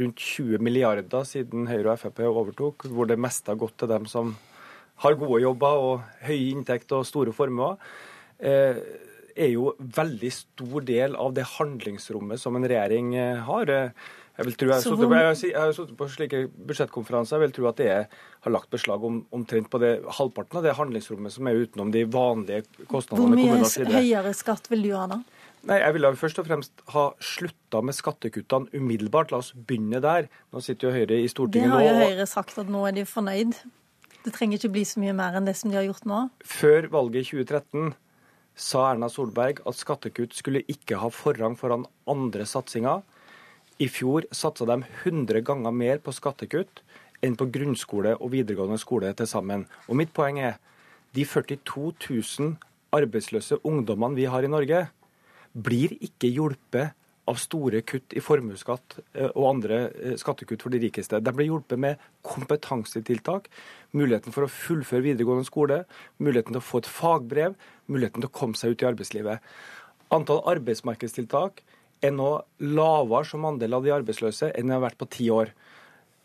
rundt 0.00 0.20
20 0.20 0.62
milliarder 0.64 1.26
siden 1.28 1.68
Høyre 1.70 1.94
og 1.94 2.00
Frp 2.00 2.22
overtok, 2.28 2.88
hvor 2.92 3.08
det 3.08 3.18
meste 3.20 3.52
har 3.52 3.60
gått 3.60 3.76
til 3.80 3.90
dem 3.90 4.06
som 4.10 4.34
har 5.00 5.16
gode 5.16 5.40
jobber 5.42 5.84
og 5.84 6.24
høy 6.26 6.50
inntekt 6.50 6.92
og 6.92 7.06
store 7.08 7.32
formuer. 7.32 7.78
Eh, 8.38 8.76
er 9.36 9.52
jo 9.54 9.74
veldig 9.78 10.32
stor 10.34 10.86
del 10.88 11.16
av 11.18 11.34
det 11.36 11.46
handlingsrommet 11.56 12.40
som 12.40 12.56
en 12.58 12.66
regjering 12.66 13.14
eh, 13.18 13.42
har. 13.46 13.70
Jeg 14.40 14.46
vil 14.46 14.56
tro, 14.56 14.68
jeg 14.72 15.56
har 15.58 15.72
sittet 15.74 15.96
på 15.98 16.06
slike 16.08 16.38
budsjettkonferanser 16.68 17.36
jeg 17.36 17.42
vil 17.42 17.54
tro 17.58 17.66
at 17.68 17.80
det 17.80 17.90
har 17.92 18.52
lagt 18.54 18.70
beslag 18.72 19.02
om, 19.04 19.18
omtrent 19.36 19.68
på 19.68 19.80
det 19.82 19.90
halvparten 20.16 20.60
av 20.60 20.64
det 20.64 20.76
handlingsrommet 20.78 21.34
som 21.34 21.50
er 21.50 21.60
utenom 21.60 21.90
de 21.92 22.06
vanlige 22.08 22.62
kostnadene. 22.88 23.36
Hvor 23.36 23.36
mye 23.36 23.98
høyere 23.98 24.32
skatt 24.38 24.70
vil 24.72 24.86
du 24.86 24.94
ha 24.96 25.04
da? 25.10 25.20
Nei, 25.68 25.76
Jeg 25.82 25.92
ville 25.92 26.12
først 26.16 26.40
og 26.40 26.46
fremst 26.48 26.84
ha 26.94 27.02
slutta 27.20 27.82
med 27.84 27.96
skattekuttene 27.96 28.72
umiddelbart. 28.72 29.32
La 29.34 29.42
oss 29.42 29.52
begynne 29.52 30.00
der. 30.00 30.30
Nå 30.54 30.62
sitter 30.64 30.88
jo 30.88 30.94
Høyre 30.94 31.20
i 31.20 31.28
Stortinget 31.28 31.68
nå. 31.68 31.76
Det 31.82 31.90
har 31.90 32.00
jo 32.00 32.14
Høyre 32.14 32.28
sagt 32.30 32.56
at 32.62 32.70
nå 32.72 32.86
er 32.88 32.96
de 32.96 33.04
fornøyd. 33.08 33.58
Det 34.24 34.32
trenger 34.36 34.56
ikke 34.56 34.72
bli 34.72 34.86
så 34.88 35.00
mye 35.02 35.16
mer 35.16 35.36
enn 35.36 35.48
det 35.48 35.56
som 35.60 35.72
de 35.72 35.76
har 35.76 35.84
gjort 35.84 36.08
nå. 36.08 36.22
Før 36.48 36.88
valget 36.92 37.26
i 37.26 37.42
2013 37.44 37.92
sa 38.60 38.90
Erna 38.90 39.08
Solberg 39.08 39.62
at 39.66 39.78
skattekutt 39.78 40.36
skulle 40.36 40.62
ikke 40.68 40.98
ha 41.00 41.08
forrang 41.12 41.56
foran 41.58 41.86
andre 42.10 42.44
satsinger. 42.48 43.00
I 43.80 43.88
fjor 43.88 44.26
satsa 44.36 44.66
de 44.68 44.82
100 44.84 45.40
ganger 45.46 45.72
mer 45.72 46.02
på 46.04 46.12
skattekutt 46.12 46.82
enn 47.24 47.36
på 47.40 47.48
grunnskole 47.52 48.16
og 48.18 48.32
videregående 48.34 48.80
skole 48.80 49.12
til 49.16 49.28
sammen. 49.28 49.64
Og 49.88 49.96
mitt 50.00 50.12
poeng 50.16 50.40
er 50.44 50.58
de 51.16 51.24
42 51.24 51.94
000 51.96 52.56
arbeidsløse 52.96 53.60
ungdommene 53.66 54.18
vi 54.18 54.28
har 54.28 54.44
i 54.44 54.50
Norge, 54.52 54.86
blir 55.54 55.96
ikke 56.04 56.30
hjulpet 56.30 56.94
av 57.28 57.38
store 57.40 57.82
kutt 57.86 58.14
i 58.16 58.22
formuesskatt 58.24 58.98
eh, 59.12 59.28
og 59.28 59.48
andre 59.50 59.80
eh, 59.90 60.14
skattekutt 60.20 60.64
for 60.64 60.74
de 60.74 60.80
rikeste. 60.82 61.20
De 61.22 61.34
ble 61.34 61.46
hjulpet 61.48 61.80
med 61.80 62.00
kompetansetiltak, 62.26 63.50
muligheten 63.96 64.34
for 64.34 64.46
å 64.46 64.52
fullføre 64.52 65.04
videregående 65.04 65.48
skole, 65.48 65.82
muligheten 66.18 66.56
til 66.56 66.62
å 66.62 66.66
få 66.66 66.82
et 66.82 66.90
fagbrev, 66.90 67.58
muligheten 67.90 68.24
til 68.24 68.30
å 68.30 68.38
komme 68.40 68.58
seg 68.58 68.74
ut 68.74 68.84
i 68.84 68.88
arbeidslivet. 68.90 69.50
Antall 70.14 70.42
arbeidsmarkedstiltak 70.56 71.62
er 72.02 72.14
nå 72.16 72.30
lavere 72.64 73.28
som 73.28 73.44
andel 73.46 73.76
av 73.76 73.84
de 73.84 73.92
arbeidsløse 73.94 74.50
enn 74.56 74.70
det 74.70 74.78
har 74.78 74.86
vært 74.88 75.00
på 75.00 75.10
ti 75.12 75.28
år. 75.32 75.52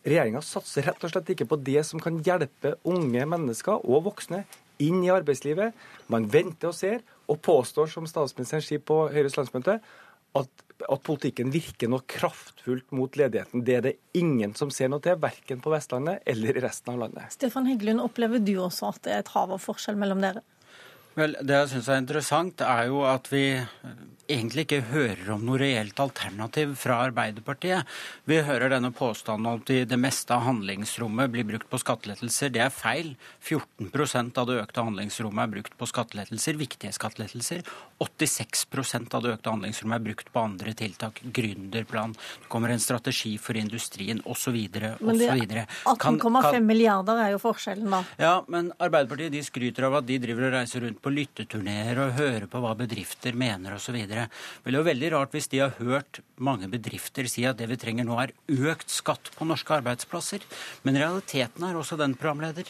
Regjeringa 0.06 0.42
satser 0.46 0.86
rett 0.88 1.04
og 1.04 1.12
slett 1.12 1.32
ikke 1.34 1.48
på 1.50 1.58
det 1.66 1.82
som 1.88 2.02
kan 2.02 2.22
hjelpe 2.24 2.76
unge 2.88 3.26
mennesker 3.30 3.84
og 3.84 4.06
voksne 4.08 4.44
inn 4.84 5.02
i 5.04 5.12
arbeidslivet. 5.14 5.76
Man 6.14 6.28
venter 6.32 6.72
og 6.72 6.78
ser, 6.78 7.02
og 7.26 7.40
påstår, 7.42 7.90
som 7.90 8.06
statsministeren 8.10 8.62
sier 8.62 8.84
på 8.86 9.00
Høyres 9.10 9.38
landsmøte, 9.40 9.80
at 10.36 10.65
at 10.91 11.03
politikken 11.06 11.52
virker 11.53 11.90
noe 11.91 12.06
kraftfullt 12.10 12.91
mot 12.95 13.18
ledigheten. 13.20 13.64
Det 13.66 13.78
er 13.78 13.86
det 13.86 13.94
ingen 14.18 14.56
som 14.57 14.72
ser 14.74 14.91
noe 14.91 15.03
til, 15.03 15.18
verken 15.22 15.62
på 15.64 15.74
Vestlandet 15.74 16.26
eller 16.30 16.57
i 16.57 16.64
resten 16.66 16.94
av 16.94 17.06
landet. 17.06 17.32
Stefan 17.36 17.70
Heggelund, 17.70 18.03
opplever 18.03 18.44
du 18.44 18.56
også 18.64 18.91
at 18.94 19.02
det 19.06 19.16
er 19.16 19.24
et 19.24 19.34
hav 19.36 19.53
av 19.56 19.64
forskjell 19.64 19.98
mellom 19.99 20.24
dere? 20.24 20.45
Vel, 21.16 21.38
Det 21.42 21.56
jeg 21.62 21.72
syns 21.72 21.88
er 21.90 22.02
interessant, 22.02 22.62
er 22.62 22.90
jo 22.92 23.06
at 23.08 23.30
vi 23.32 23.46
egentlig 24.32 24.66
ikke 24.66 24.82
hører 24.90 25.30
om 25.36 25.44
noe 25.46 25.60
reelt 25.62 26.00
alternativ 26.02 26.74
fra 26.82 26.98
Arbeiderpartiet. 27.06 27.86
Vi 28.26 28.40
hører 28.46 28.72
denne 28.74 28.92
påstanden 28.96 29.50
om 29.50 29.62
at 29.62 29.70
det 29.90 30.00
meste 30.02 30.34
av 30.34 30.46
handlingsrommet 30.48 31.32
blir 31.34 31.46
brukt 31.48 31.70
på 31.70 31.80
skattelettelser. 31.82 32.52
Det 32.54 32.64
er 32.66 32.74
feil. 32.74 33.14
14% 33.46 34.40
av 34.42 34.50
det 34.50 34.58
økte 34.64 34.86
handlingsrommet 34.86 35.44
er 35.46 35.54
brukt 35.54 35.78
på 35.78 35.90
skattelettelser, 35.90 36.58
viktige 36.58 36.94
skattelettelser. 36.96 37.62
86% 38.02 39.16
av 39.16 39.26
det 39.26 39.36
økte 39.36 39.54
handlingsrommet 39.54 40.00
er 40.00 40.06
brukt 40.10 40.32
på 40.34 40.44
andre 40.44 40.74
tiltak. 40.78 41.22
Gründerplan, 41.36 42.16
det 42.18 42.50
kommer 42.52 42.74
en 42.74 42.82
strategi 42.82 43.36
for 43.42 43.58
industrien 43.60 44.24
osv. 44.26 44.58
Men 45.06 45.22
18,5 45.22 46.60
milliarder 46.66 47.22
er 47.28 47.36
jo 47.36 47.42
forskjellen, 47.46 47.94
da. 47.94 48.02
Ja, 48.18 48.36
men 48.50 48.74
Arbeiderpartiet 48.82 49.34
de 49.36 49.46
skryter 49.46 49.88
av 49.88 50.02
at 50.02 50.10
de 50.10 50.18
driver 50.24 50.50
og 50.50 50.58
reiser 50.58 50.86
rundt 50.88 51.02
på 51.06 51.14
lytteturneer 51.14 51.99
og 52.02 52.15
høre 52.18 52.48
på 52.49 52.60
hva 52.64 52.72
bedrifter 52.77 53.38
mener 53.38 53.76
osv. 53.77 53.99
Det 54.10 54.23
er 54.26 54.73
jo 54.73 54.86
veldig 54.88 55.11
rart 55.14 55.36
hvis 55.36 55.52
de 55.52 55.61
har 55.61 55.76
hørt 55.77 56.23
mange 56.41 56.69
bedrifter 56.72 57.30
si 57.30 57.45
at 57.45 57.60
det 57.60 57.69
vi 57.69 57.77
trenger 57.77 58.07
nå 58.07 58.18
er 58.23 58.34
økt 58.49 58.90
skatt 58.90 59.30
på 59.38 59.45
norske 59.45 59.77
arbeidsplasser. 59.77 60.41
Men 60.82 60.98
realiteten 60.98 61.68
er 61.68 61.77
også 61.77 61.99
den, 62.02 62.18
programleder, 62.18 62.65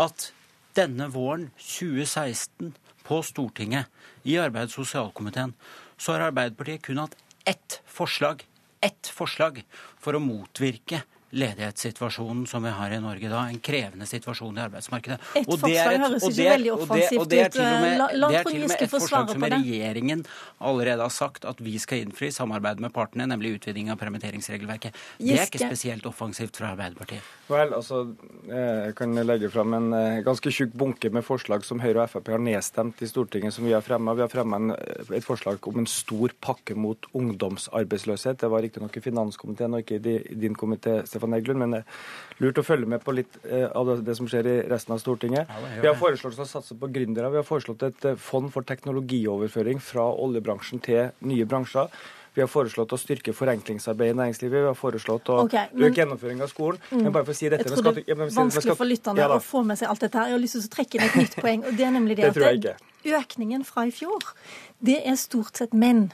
at 0.00 0.30
denne 0.78 1.10
våren 1.12 1.50
2016 1.60 2.72
på 3.04 3.20
Stortinget, 3.26 3.90
i 4.24 4.38
arbeids- 4.38 4.78
og 4.78 4.86
sosialkomiteen, 4.86 5.52
så 5.98 6.14
har 6.14 6.28
Arbeiderpartiet 6.28 6.84
kun 6.86 7.00
hatt 7.02 7.16
ett 7.44 7.80
forslag, 7.90 8.46
ett 8.80 9.10
forslag 9.10 9.64
for 10.00 10.14
å 10.14 10.22
motvirke 10.22 11.02
ledighetssituasjonen 11.32 12.46
som 12.46 12.64
vi 12.64 12.70
har 12.76 12.92
i 12.92 13.00
Norge 13.00 13.28
da, 13.32 13.46
en 13.48 13.58
krevende 13.64 14.06
situasjon 14.08 14.58
i 14.58 14.62
arbeidsmarkedet. 14.66 15.18
Et 15.40 15.46
og 15.48 15.58
forslag 15.62 15.94
et, 15.96 16.02
høres 16.04 16.26
ikke 16.28 16.48
veldig 16.48 16.72
offensivt 16.74 17.22
ut. 17.22 17.30
Det 17.32 17.40
er 17.40 17.52
til 17.54 17.64
og 17.64 17.78
med, 17.80 17.96
la, 17.96 18.28
er 18.28 18.48
til 18.48 18.58
og 18.58 18.72
med 18.72 18.84
et 18.86 18.92
forslag 18.92 19.32
som 19.32 19.46
regjeringen 19.54 20.24
allerede 20.72 21.06
har 21.06 21.14
sagt 21.14 21.46
at 21.48 21.62
vi 21.64 21.78
skal 21.80 22.04
innfri 22.04 22.28
i 22.28 22.34
samarbeid 22.36 22.82
med 22.84 22.92
partene, 22.92 23.26
nemlig 23.32 23.54
utviding 23.56 23.88
av 23.92 24.00
permitteringsregelverket. 24.02 24.98
Det 25.18 25.38
er 25.38 25.46
ikke 25.48 25.62
spesielt 25.64 26.06
offensivt 26.08 26.60
fra 26.60 26.74
Arbeiderpartiet. 26.76 27.24
Vel, 27.48 27.72
altså, 27.76 28.04
Jeg 28.48 28.94
kan 28.96 29.16
legge 29.24 29.48
fram 29.52 29.74
en 29.76 29.92
eh, 29.96 30.20
ganske 30.24 30.52
tjukk 30.52 30.76
bunke 30.76 31.10
med 31.12 31.24
forslag 31.24 31.64
som 31.64 31.80
Høyre 31.82 32.04
og 32.04 32.12
Frp 32.12 32.28
har 32.32 32.42
nedstemt 32.42 33.00
i 33.02 33.08
Stortinget, 33.08 33.54
som 33.56 33.64
vi 33.64 33.72
har 33.72 33.84
fremma. 33.84 34.14
Vi 34.16 34.24
har 34.24 34.30
fremma 34.32 34.76
et 34.76 35.24
forslag 35.24 35.64
om 35.68 35.80
en 35.82 35.88
stor 35.88 36.32
pakke 36.44 36.76
mot 36.76 37.08
ungdomsarbeidsløshet. 37.16 38.40
Det 38.42 38.50
var 38.52 38.64
riktignok 38.64 38.96
i 38.96 39.04
finanskomiteen 39.04 39.76
og 39.76 39.84
ikke 39.84 40.00
i 40.02 40.36
din 40.42 40.56
komité, 40.58 41.00
Stefan 41.08 41.21
Heggelund, 41.30 41.62
men 41.62 41.76
det 41.76 41.80
er 41.84 42.42
lurt 42.42 42.58
å 42.58 42.64
følge 42.66 42.90
med 42.90 43.04
på 43.04 43.14
litt 43.14 43.38
eh, 43.46 43.68
av 43.70 43.92
det 44.02 44.16
som 44.18 44.26
skjer 44.26 44.48
i 44.50 44.56
resten 44.70 44.96
av 44.96 45.02
Stortinget. 45.02 45.52
Vi 45.78 45.86
har 45.86 45.94
foreslått 45.98 46.40
å 46.42 46.48
satse 46.48 46.74
på 46.78 46.90
gründere. 46.90 47.30
Vi 47.30 47.38
har 47.38 47.46
foreslått 47.46 47.86
et 47.86 48.08
eh, 48.10 48.18
fond 48.18 48.50
for 48.50 48.66
teknologioverføring 48.66 49.78
fra 49.82 50.08
oljebransjen 50.26 50.82
til 50.82 51.14
nye 51.28 51.46
bransjer. 51.46 51.92
Vi 52.32 52.40
har 52.40 52.48
foreslått 52.48 52.94
å 52.94 52.96
styrke 52.96 53.34
forenklingsarbeidet 53.36 54.14
i 54.14 54.18
næringslivet. 54.22 54.62
Vi 54.64 54.68
har 54.70 54.76
foreslått 54.78 55.28
å 55.34 55.42
okay, 55.44 55.68
men, 55.74 55.90
øke 55.90 56.00
gjennomføring 56.00 56.40
av 56.40 56.48
skolen. 56.48 56.80
Mm, 56.88 57.02
men 57.04 57.12
bare 57.12 57.28
for 57.28 57.34
å 57.34 57.36
si 57.36 57.50
dette 57.52 57.66
Jeg 57.68 57.76
tror 57.76 57.98
det 57.98 58.04
er 58.08 58.22
vanskelig 58.22 58.76
for 58.78 58.88
lytterne 58.88 59.20
ja, 59.20 59.28
å 59.36 59.42
få 59.44 59.60
med 59.68 59.80
seg 59.80 59.92
alt 59.92 60.00
dette 60.06 60.16
her. 60.16 60.30
Jeg 60.30 60.38
har 60.38 60.42
lyst 60.46 60.56
til 60.56 60.64
å 60.64 60.72
trekke 60.72 60.98
inn 60.98 61.04
et 61.10 61.18
nytt 61.20 61.36
poeng. 61.44 61.66
og 61.68 61.76
det 61.76 61.84
er 61.84 61.92
nemlig 61.92 62.16
det, 62.22 62.32
det 62.32 62.72
at 62.72 62.88
Økningen 63.02 63.66
fra 63.66 63.84
i 63.84 63.92
fjor, 63.92 64.32
det 64.80 65.00
er 65.10 65.16
stort 65.20 65.58
sett 65.58 65.72
menn. 65.76 66.06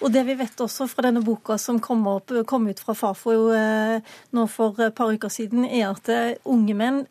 Og 0.00 0.08
det 0.12 0.22
vi 0.24 0.34
vet 0.38 0.60
også 0.64 0.86
fra 0.88 1.04
denne 1.04 1.20
boka 1.24 1.58
som 1.60 1.76
kom, 1.82 2.06
opp, 2.08 2.32
kom 2.48 2.68
ut 2.70 2.80
fra 2.80 2.94
Fafo 2.96 3.34
eh, 3.52 4.00
nå 4.32 4.46
for 4.48 4.78
et 4.80 4.94
par 4.96 5.12
uker 5.12 5.32
siden, 5.32 5.66
er 5.68 5.90
at 5.90 6.08
eh, 6.12 6.38
unge 6.48 6.76
menn 6.76 7.02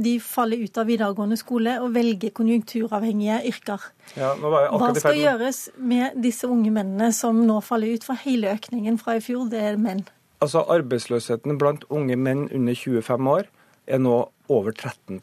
de 0.00 0.14
faller 0.24 0.64
ut 0.64 0.80
av 0.80 0.88
videregående 0.88 1.36
skole 1.40 1.76
og 1.82 1.92
velger 1.96 2.32
konjunkturavhengige 2.36 3.42
yrker. 3.52 3.84
Ja, 4.16 4.32
Hva 4.40 4.94
skal 4.96 5.20
gjøres 5.20 5.66
med 5.76 6.16
disse 6.24 6.48
unge 6.48 6.72
mennene 6.72 7.12
som 7.16 7.44
nå 7.44 7.60
faller 7.64 7.98
ut? 7.98 8.08
For 8.08 8.16
hele 8.24 8.54
økningen 8.56 8.96
fra 9.00 9.18
i 9.18 9.22
fjor, 9.24 9.50
det 9.52 9.60
er 9.72 9.80
menn. 9.80 10.06
Altså 10.40 10.62
Arbeidsløsheten 10.70 11.58
blant 11.60 11.84
unge 11.92 12.16
menn 12.16 12.46
under 12.54 12.76
25 12.78 13.32
år 13.32 13.48
er 13.88 14.00
nå 14.00 14.18
over 14.48 14.72
13 14.72 15.18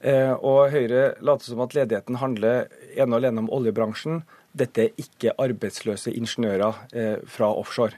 eh, 0.00 0.32
Og 0.32 0.70
Høyre 0.72 1.14
later 1.20 1.46
som 1.46 1.62
at 1.62 1.74
ledigheten 1.76 2.18
handler 2.18 2.66
ene 2.96 3.12
og 3.12 3.20
alene 3.20 3.44
om 3.44 3.52
oljebransjen. 3.52 4.22
Dette 4.58 4.86
er 4.86 5.00
ikke 5.00 5.34
arbeidsløse 5.40 6.12
ingeniører 6.12 6.82
eh, 6.92 7.16
fra 7.30 7.48
offshore. 7.56 7.96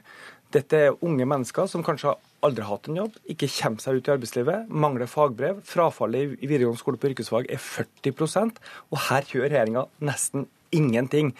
Dette 0.55 0.79
er 0.87 1.03
unge 1.03 1.25
mennesker 1.27 1.67
som 1.67 1.83
kanskje 1.83 2.13
aldri 2.45 2.63
har 2.63 2.77
hatt 2.77 2.89
en 2.91 2.99
jobb, 3.01 3.15
ikke 3.31 3.49
kommer 3.57 3.81
seg 3.81 3.97
ut 3.97 4.07
i 4.07 4.13
arbeidslivet, 4.13 4.69
mangler 4.69 5.09
fagbrev. 5.09 5.61
Frafallet 5.67 6.35
i 6.37 6.49
videregående 6.49 6.79
skole 6.79 6.99
på 7.01 7.09
yrkesfag 7.11 7.49
er 7.51 7.61
40% 7.61 8.61
og 8.91 9.01
her 9.09 9.31
gjør 9.31 9.49
regjeringa 9.49 9.87
nesten 10.05 10.45
ingenting. 10.75 11.33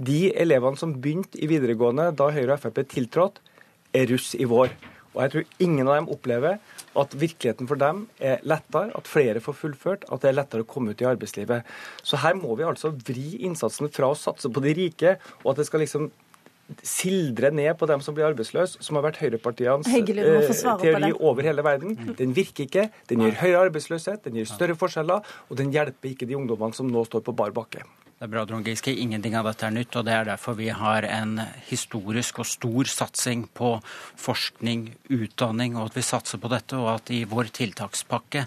De 0.00 0.30
elevene 0.32 0.80
som 0.80 0.96
begynte 0.96 1.40
i 1.40 1.48
videregående 1.50 2.10
da 2.16 2.30
Høyre 2.34 2.56
og 2.56 2.64
Frp 2.64 2.82
tiltrådte, 2.90 3.46
er 3.96 4.06
russ 4.06 4.36
i 4.38 4.46
vår. 4.46 4.70
Og 5.14 5.22
jeg 5.24 5.32
tror 5.32 5.66
ingen 5.66 5.88
av 5.88 5.96
dem 5.98 6.08
opplever 6.14 6.58
at 7.00 7.14
virkeligheten 7.18 7.68
for 7.70 7.80
dem 7.80 8.04
er 8.22 8.42
lettere, 8.46 8.90
at 8.94 9.10
flere 9.10 9.42
får 9.42 9.58
fullført, 9.58 10.06
at 10.06 10.22
det 10.22 10.30
er 10.30 10.38
lettere 10.38 10.64
å 10.64 10.70
komme 10.70 10.94
ut 10.94 11.02
i 11.02 11.08
arbeidslivet. 11.10 11.66
Så 12.06 12.20
her 12.22 12.38
må 12.38 12.54
vi 12.58 12.66
altså 12.66 12.92
vri 12.94 13.40
innsatsen 13.46 13.90
fra 13.94 14.12
å 14.12 14.18
satse 14.18 14.50
på 14.50 14.62
de 14.64 14.74
rike, 14.78 15.16
og 15.42 15.54
at 15.54 15.62
det 15.62 15.70
skal 15.70 15.82
liksom 15.82 16.10
sildre 16.86 17.50
ned 17.50 17.72
på 17.78 17.86
dem 17.90 18.02
som 18.04 18.14
blir 18.14 18.28
arbeidsløse, 18.28 18.78
som 18.84 18.98
har 18.98 19.08
vært 19.08 19.18
høyrepartienes 19.24 19.88
eh, 19.90 20.52
teori 20.78 21.10
over 21.18 21.46
hele 21.48 21.64
verden. 21.66 21.96
Den 22.18 22.34
virker 22.36 22.68
ikke. 22.68 22.84
Den 23.10 23.24
gir 23.26 23.34
høyere 23.40 23.64
arbeidsløshet, 23.66 24.22
den 24.28 24.38
gir 24.38 24.46
større 24.46 24.78
forskjeller, 24.78 25.26
og 25.48 25.58
den 25.58 25.74
hjelper 25.74 26.12
ikke 26.12 26.30
de 26.30 26.38
ungdommene 26.38 26.76
som 26.76 26.90
nå 26.90 27.02
står 27.08 27.26
på 27.26 27.34
bar 27.34 27.54
bakke. 27.56 27.82
Det 28.20 28.26
er 28.26 28.32
bra, 28.34 28.42
Trond 28.44 28.66
Giske. 28.68 28.92
Ingenting 28.92 29.32
av 29.38 29.46
dette 29.48 29.64
er 29.64 29.72
nytt, 29.72 29.96
og 29.96 30.04
det 30.04 30.12
er 30.12 30.26
derfor 30.28 30.52
vi 30.58 30.66
har 30.76 31.06
en 31.08 31.38
historisk 31.70 32.42
og 32.42 32.48
stor 32.50 32.90
satsing 32.92 33.46
på 33.56 33.70
forskning, 34.20 34.82
utdanning, 35.08 35.78
og 35.80 35.88
at 35.88 35.96
vi 35.96 36.04
satser 36.04 36.36
på 36.42 36.50
dette, 36.52 36.76
og 36.76 36.98
at 36.98 37.12
i 37.16 37.22
vår 37.24 37.48
tiltakspakke 37.56 38.42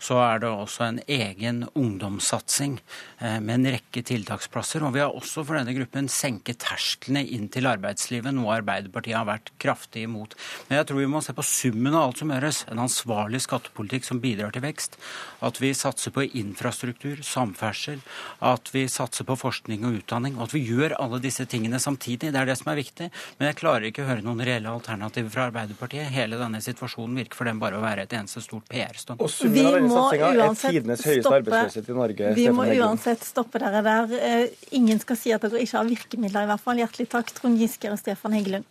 så 0.00 0.16
er 0.22 0.40
det 0.40 0.48
også 0.48 0.86
en 0.86 1.00
egen 1.04 1.58
ungdomssatsing 1.76 2.78
eh, 3.18 3.36
med 3.44 3.52
en 3.58 3.68
rekke 3.74 4.00
tiltaksplasser. 4.08 4.86
Og 4.88 4.94
vi 4.96 5.02
har 5.04 5.12
også 5.12 5.44
for 5.44 5.58
denne 5.58 5.76
gruppen 5.76 6.08
senket 6.08 6.62
tersklene 6.64 7.26
inn 7.26 7.50
til 7.52 7.68
arbeidslivet, 7.68 8.32
noe 8.32 8.56
Arbeiderpartiet 8.56 9.18
har 9.18 9.28
vært 9.28 9.52
kraftig 9.60 10.06
imot. 10.06 10.38
Men 10.70 10.80
jeg 10.80 10.88
tror 10.88 11.02
vi 11.02 11.10
må 11.12 11.20
se 11.20 11.36
på 11.36 11.44
summen 11.44 11.92
av 11.92 12.06
alt 12.06 12.22
som 12.24 12.32
gjøres. 12.32 12.62
En 12.72 12.80
ansvarlig 12.86 13.42
skattepolitikk 13.44 14.08
som 14.08 14.24
bidrar 14.24 14.56
til 14.56 14.64
vekst. 14.64 14.96
At 15.44 15.60
vi 15.60 15.74
satser 15.76 16.16
på 16.16 16.24
infrastruktur, 16.30 17.20
samferdsel. 17.20 18.00
At 18.40 18.72
vi 18.72 18.86
satser 18.88 19.17
satse 19.18 19.26
på 19.26 19.36
forskning 19.36 19.84
og 19.86 19.98
utdanning, 19.98 20.36
og 20.38 20.48
at 20.48 20.54
vi 20.54 20.62
gjør 20.66 20.94
alle 20.98 21.18
disse 21.20 21.44
tingene 21.46 21.78
samtidig. 21.78 22.32
Det 22.32 22.38
er 22.38 22.46
det 22.46 22.56
som 22.58 22.70
er 22.70 22.78
viktig. 22.78 23.10
Men 23.38 23.48
jeg 23.48 23.58
klarer 23.58 23.88
ikke 23.88 24.04
å 24.04 24.08
høre 24.08 24.22
noen 24.22 24.42
reelle 24.44 24.70
alternativer 24.70 25.30
fra 25.30 25.48
Arbeiderpartiet. 25.48 26.10
Hele 26.14 26.38
denne 26.38 26.60
situasjonen 26.62 27.18
virker 27.18 27.38
for 27.38 27.48
dem 27.48 27.58
bare 27.58 27.78
å 27.78 27.82
være 27.82 28.06
et 28.06 28.14
eneste 28.14 28.42
stort 28.44 28.68
PR-stunt. 28.70 29.20
Og 29.20 29.30
summen 29.30 29.66
av 29.66 29.78
denne 29.78 29.90
satsinga 29.94 30.30
er 30.46 30.60
tidenes 30.62 31.04
høyeste 31.06 31.34
arbeidsløshet 31.40 31.90
i 31.90 31.98
Norge. 31.98 32.34
Vi 32.38 32.48
må 32.54 32.68
uansett 32.78 33.26
stoppe 33.26 33.62
dere 33.62 33.82
der. 33.86 34.14
Eh, 34.18 34.68
ingen 34.78 35.02
skal 35.02 35.18
si 35.18 35.34
at 35.34 35.46
dere 35.46 35.64
ikke 35.64 35.80
har 35.80 35.90
virkemidler, 35.90 36.46
i 36.46 36.52
hvert 36.52 36.64
fall. 36.64 36.84
Hjertelig 36.84 37.10
takk, 37.16 37.34
Trond 37.34 37.58
Giske 37.58 37.90
og 37.92 37.98
Stefan 38.00 38.38
Heggelund. 38.38 38.68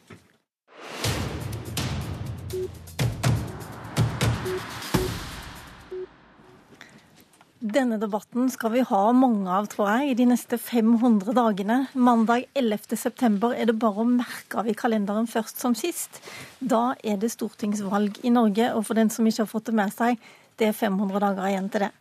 Denne 7.57 7.97
debatten 7.97 8.51
skal 8.53 8.69
vi 8.75 8.83
ha 8.85 8.99
mange 9.17 9.49
av, 9.49 9.65
tror 9.71 9.87
jeg, 9.89 10.11
i 10.11 10.17
de 10.19 10.27
neste 10.29 10.59
500 10.61 11.33
dagene. 11.33 11.77
Mandag 11.97 12.45
11.9 12.53 13.49
er 13.55 13.65
det 13.71 13.75
bare 13.81 14.03
å 14.03 14.09
merke 14.09 14.59
av 14.61 14.69
i 14.69 14.75
kalenderen 14.77 15.25
først 15.29 15.63
som 15.63 15.73
sist. 15.77 16.21
Da 16.61 16.91
er 17.01 17.17
det 17.17 17.31
stortingsvalg 17.33 18.21
i 18.21 18.33
Norge, 18.33 18.69
og 18.77 18.85
for 18.85 18.99
den 18.99 19.09
som 19.09 19.25
ikke 19.25 19.47
har 19.47 19.49
fått 19.49 19.71
det 19.71 19.77
med 19.79 19.95
seg, 19.95 20.21
det 20.57 20.69
er 20.69 20.77
500 20.77 21.21
dager 21.21 21.49
igjen 21.49 21.69
til 21.73 21.87
det. 21.87 21.91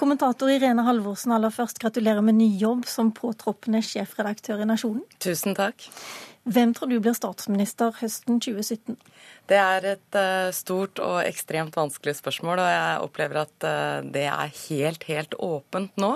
Kommentator 0.00 0.52
Irene 0.52 0.84
Halvorsen, 0.84 1.32
aller 1.36 1.52
først 1.52 1.80
gratulerer 1.80 2.24
med 2.24 2.40
ny 2.40 2.48
jobb 2.60 2.88
som 2.88 3.12
påtroppende 3.12 3.84
sjefredaktør 3.84 4.64
i 4.64 4.68
Nasjonen. 4.68 5.04
Tusen 5.20 5.56
takk. 5.56 5.88
Hvem 6.42 6.72
tror 6.74 6.90
du 6.90 6.96
blir 6.98 7.14
statsminister 7.14 7.92
høsten 8.00 8.40
2017? 8.42 8.96
Det 9.46 9.58
er 9.58 9.84
et 9.92 10.16
uh, 10.18 10.50
stort 10.50 10.98
og 10.98 11.20
ekstremt 11.22 11.76
vanskelig 11.78 12.16
spørsmål, 12.18 12.58
og 12.58 12.70
jeg 12.72 13.04
opplever 13.04 13.38
at 13.44 13.66
uh, 13.66 14.00
det 14.02 14.24
er 14.26 14.50
helt, 14.64 15.06
helt 15.06 15.36
åpent 15.38 15.94
nå 16.02 16.10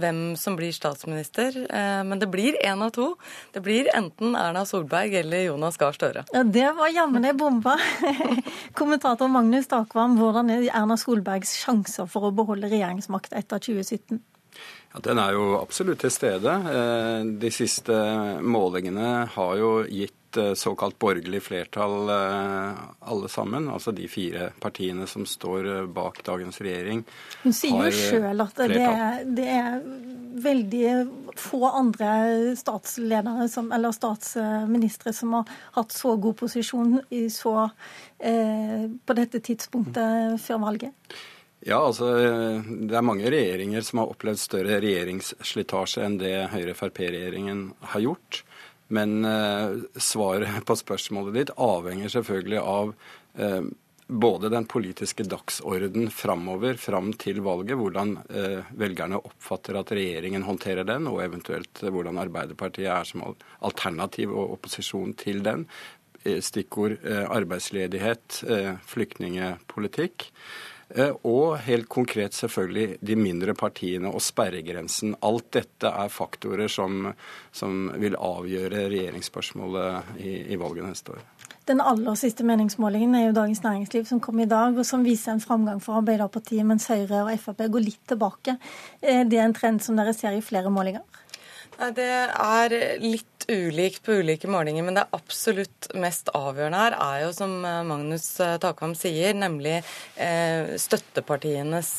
hvem 0.00 0.20
som 0.40 0.56
blir 0.56 0.72
statsminister. 0.72 1.58
Uh, 1.68 2.00
men 2.08 2.22
det 2.22 2.30
blir 2.32 2.56
én 2.64 2.80
av 2.80 2.94
to. 2.96 3.10
Det 3.52 3.60
blir 3.66 3.90
enten 3.92 4.32
Erna 4.40 4.64
Solberg 4.64 5.18
eller 5.20 5.44
Jonas 5.50 5.76
Gahr 5.80 5.96
Støre. 5.96 6.24
Ja, 6.32 6.44
det 6.44 6.70
var 6.78 6.94
jammen 6.94 7.28
ei 7.28 7.34
bombe. 7.36 7.76
Kommentator 8.80 9.28
Magnus 9.28 9.68
Takvam, 9.68 10.16
hvordan 10.16 10.54
er 10.56 10.70
Erna 10.70 10.96
Solbergs 11.00 11.52
sjanser 11.60 12.08
for 12.08 12.30
å 12.30 12.32
beholde 12.32 12.72
regjeringsmakt 12.72 13.36
etter 13.36 13.60
2017? 13.68 14.24
Ja, 14.96 15.00
den 15.04 15.18
er 15.20 15.34
jo 15.36 15.56
absolutt 15.60 16.00
til 16.04 16.12
stede. 16.14 16.52
Eh, 16.72 17.26
de 17.42 17.50
siste 17.52 17.96
målingene 18.40 19.26
har 19.34 19.56
jo 19.60 19.70
gitt 19.90 20.38
eh, 20.40 20.54
såkalt 20.56 20.96
borgerlig 21.02 21.42
flertall 21.44 22.08
eh, 22.14 22.80
alle 23.12 23.28
sammen. 23.28 23.68
Altså 23.72 23.92
de 23.92 24.08
fire 24.08 24.50
partiene 24.62 25.08
som 25.10 25.26
står 25.28 25.86
bak 25.92 26.22
dagens 26.24 26.62
regjering. 26.64 27.04
Hun 27.42 27.56
sier 27.56 27.90
jo 27.90 27.96
sjøl 27.98 28.46
at 28.46 28.62
det 28.62 28.80
er, 28.80 29.24
det 29.36 29.50
er, 29.58 29.80
veldig 30.36 30.88
få 31.40 31.62
andre 31.64 32.08
statsledere 32.60 33.46
som, 33.48 33.70
eller 33.72 33.94
statsministre 33.96 35.14
som 35.16 35.32
har 35.38 35.54
hatt 35.78 35.94
så 35.96 36.12
god 36.20 36.36
posisjon 36.42 36.98
så, 37.32 37.54
eh, 38.20 38.84
på 38.84 39.16
dette 39.16 39.40
tidspunktet 39.40 40.36
før 40.44 40.60
valget. 40.66 41.16
Ja, 41.66 41.80
altså 41.82 42.12
det 42.14 42.94
er 42.94 43.02
mange 43.02 43.26
regjeringer 43.32 43.82
som 43.82 43.98
har 43.98 44.12
opplevd 44.12 44.38
større 44.38 44.76
regjeringsslitasje 44.84 46.04
enn 46.06 46.20
det 46.20 46.34
Høyre-Frp-regjeringen 46.52 47.64
har 47.90 48.04
gjort. 48.04 48.44
Men 48.94 49.24
eh, 49.26 49.80
svaret 49.98 50.60
på 50.68 50.76
spørsmålet 50.78 51.34
ditt 51.34 51.50
avhenger 51.58 52.12
selvfølgelig 52.12 52.60
av 52.62 52.92
eh, 53.42 53.66
både 54.06 54.52
den 54.54 54.68
politiske 54.70 55.26
dagsorden 55.26 56.06
framover, 56.14 56.78
fram 56.78 57.10
til 57.18 57.42
valget, 57.42 57.74
hvordan 57.80 58.14
eh, 58.30 58.70
velgerne 58.78 59.18
oppfatter 59.18 59.80
at 59.80 59.90
regjeringen 59.90 60.46
håndterer 60.46 60.86
den, 60.86 61.10
og 61.10 61.18
eventuelt 61.24 61.82
hvordan 61.82 62.22
Arbeiderpartiet 62.22 62.92
er 62.94 63.10
som 63.10 63.26
alternativ 63.26 64.30
og 64.30 64.54
opposisjon 64.60 65.18
til 65.18 65.42
den. 65.42 65.66
Eh, 66.22 66.38
stikkord 66.42 67.00
eh, 67.02 67.26
arbeidsledighet, 67.26 68.42
eh, 68.46 68.72
flyktningepolitikk. 68.86 70.30
Eh, 70.94 71.10
og 71.26 71.56
helt 71.66 71.88
konkret 71.90 72.34
selvfølgelig 72.36 73.00
de 73.02 73.16
mindre 73.18 73.56
partiene 73.58 74.10
og 74.12 74.22
sperregrensen. 74.22 75.16
Alt 75.26 75.48
dette 75.58 75.90
er 75.90 76.12
faktorer 76.12 76.70
som, 76.70 77.08
som 77.50 77.88
vil 77.98 78.14
avgjøre 78.14 78.86
regjeringsspørsmålet 78.92 80.20
i, 80.22 80.36
i 80.54 80.60
valget 80.60 80.86
neste 80.86 81.16
år. 81.16 81.24
Den 81.66 81.82
aller 81.82 82.14
siste 82.14 82.46
meningsmålingen 82.46 83.16
er 83.18 83.24
jo 83.24 83.34
Dagens 83.34 83.64
Næringsliv 83.64 84.04
som 84.06 84.20
kom 84.22 84.38
i 84.38 84.46
dag, 84.46 84.76
og 84.78 84.86
som 84.86 85.02
viser 85.02 85.34
en 85.34 85.42
framgang 85.42 85.80
for 85.82 85.98
Arbeiderpartiet, 85.98 86.62
mens 86.66 86.86
Høyre 86.86 87.24
og 87.24 87.32
Frp 87.42 87.66
går 87.66 87.82
litt 87.82 88.04
tilbake. 88.06 88.54
Eh, 89.02 89.24
det 89.26 89.40
er 89.40 89.48
en 89.48 89.56
trend 89.56 89.82
som 89.82 89.98
dere 89.98 90.14
ser 90.14 90.38
i 90.38 90.44
flere 90.44 90.70
målinger? 90.70 91.02
Det 91.96 92.12
er 92.30 92.72
litt 93.02 93.35
ulikt 93.48 94.02
på 94.02 94.12
ulike 94.12 94.48
målinger, 94.48 94.82
men 94.82 94.96
det 94.96 95.04
absolutt 95.14 95.88
mest 95.98 96.30
avgjørende 96.34 96.80
her 96.80 96.96
er 96.96 97.20
jo, 97.24 97.32
som 97.36 97.52
eh, 97.64 97.82
Magnus 97.86 98.24
eh, 98.42 98.56
Takvam 98.62 98.94
sier, 98.98 99.36
nemlig 99.36 99.76
eh, 99.78 100.72
støttepartienes 100.80 101.90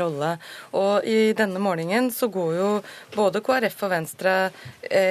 rolle. 0.00 0.34
Og 0.78 1.06
i 1.08 1.32
denne 1.36 1.62
målingen 1.62 2.10
så 2.14 2.28
går 2.32 2.52
jo 2.58 2.68
både 3.14 3.42
KrF 3.44 3.84
og 3.86 3.92
Venstre 3.92 4.34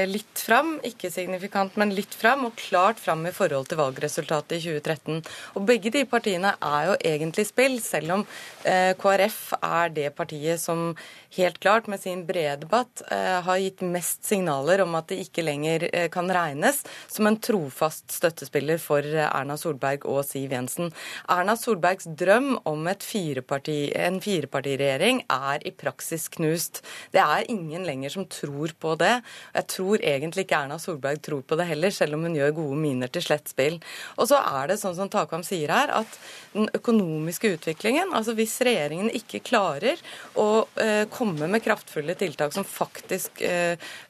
litt 0.08 0.40
fram, 0.40 0.76
ikke 0.86 1.12
signifikant, 1.12 1.76
men 1.80 1.94
litt 1.96 2.14
fram, 2.16 2.46
og 2.48 2.58
klart 2.60 3.02
fram 3.02 3.26
i 3.28 3.34
forhold 3.36 3.70
til 3.72 3.80
valgresultatet 3.80 4.58
i 4.58 4.62
2013. 4.64 5.22
Og 5.58 5.68
begge 5.68 5.92
de 5.94 6.04
partiene 6.10 6.54
er 6.60 6.90
jo 6.92 6.98
egentlig 7.14 7.48
spill, 7.50 7.80
selv 7.84 8.18
om 8.20 8.26
KrF 8.64 9.40
er 9.60 9.94
det 9.96 10.10
partiet 10.18 10.62
som 10.62 10.94
helt 11.38 11.60
klart 11.64 11.90
med 11.90 12.02
sin 12.04 12.26
brede 12.28 12.62
debatt 12.64 13.02
har 13.10 13.62
gitt 13.62 13.82
mest 13.86 14.28
signaler 14.28 14.84
om 14.84 14.94
at 15.00 15.10
det 15.10 15.24
ikke 15.26 15.46
lenger 15.46 15.63
lenger 15.64 15.90
eh, 15.94 16.10
kan 16.10 16.30
regnes 16.32 16.84
som 17.08 17.28
en 17.28 17.38
trofast 17.38 18.12
støttespiller 18.12 18.78
for 18.78 19.04
eh, 19.04 19.28
Erna 19.28 19.56
Solberg 19.58 20.06
og 20.06 20.24
Siv 20.26 20.52
Jensen. 20.52 20.92
Erna 21.30 21.56
Solbergs 21.56 22.06
drøm 22.06 22.58
om 22.66 22.88
fireparti, 23.00 23.94
en 23.96 24.20
firepartiregjering 24.22 25.24
er 25.30 25.64
i 25.66 25.72
praksis 25.72 26.28
knust. 26.30 26.84
Det 27.12 27.22
er 27.22 27.50
ingen 27.50 27.86
lenger 27.86 28.10
som 28.10 28.26
tror 28.26 28.74
på 28.80 28.96
det. 29.00 29.22
Jeg 29.54 29.68
tror 29.72 30.04
egentlig 30.04 30.46
ikke 30.46 30.60
Erna 30.66 30.80
Solberg 30.80 31.22
tror 31.24 31.42
på 31.42 31.58
det 31.60 31.68
heller, 31.70 31.92
selv 31.92 32.18
om 32.18 32.28
hun 32.28 32.36
gjør 32.36 32.56
gode 32.60 32.80
miner 32.80 33.12
til 33.12 33.24
slett 33.24 33.50
spill. 33.52 33.80
Og 34.18 34.28
så 34.30 34.42
er 34.42 34.72
det 34.72 34.80
sånn 34.82 34.98
som 34.98 35.12
Takvam 35.12 35.44
sier 35.46 35.72
her, 35.72 35.94
at 35.94 36.20
den 36.54 36.70
økonomiske 36.76 37.56
utviklingen, 37.56 38.12
altså 38.14 38.36
hvis 38.38 38.60
regjeringen 38.66 39.10
ikke 39.14 39.42
klarer 39.46 40.02
å 40.40 40.66
eh, 40.82 41.06
komme 41.14 41.48
med 41.50 41.64
kraftfulle 41.66 42.16
tiltak 42.20 42.54
som 42.54 42.68
faktisk 42.68 43.42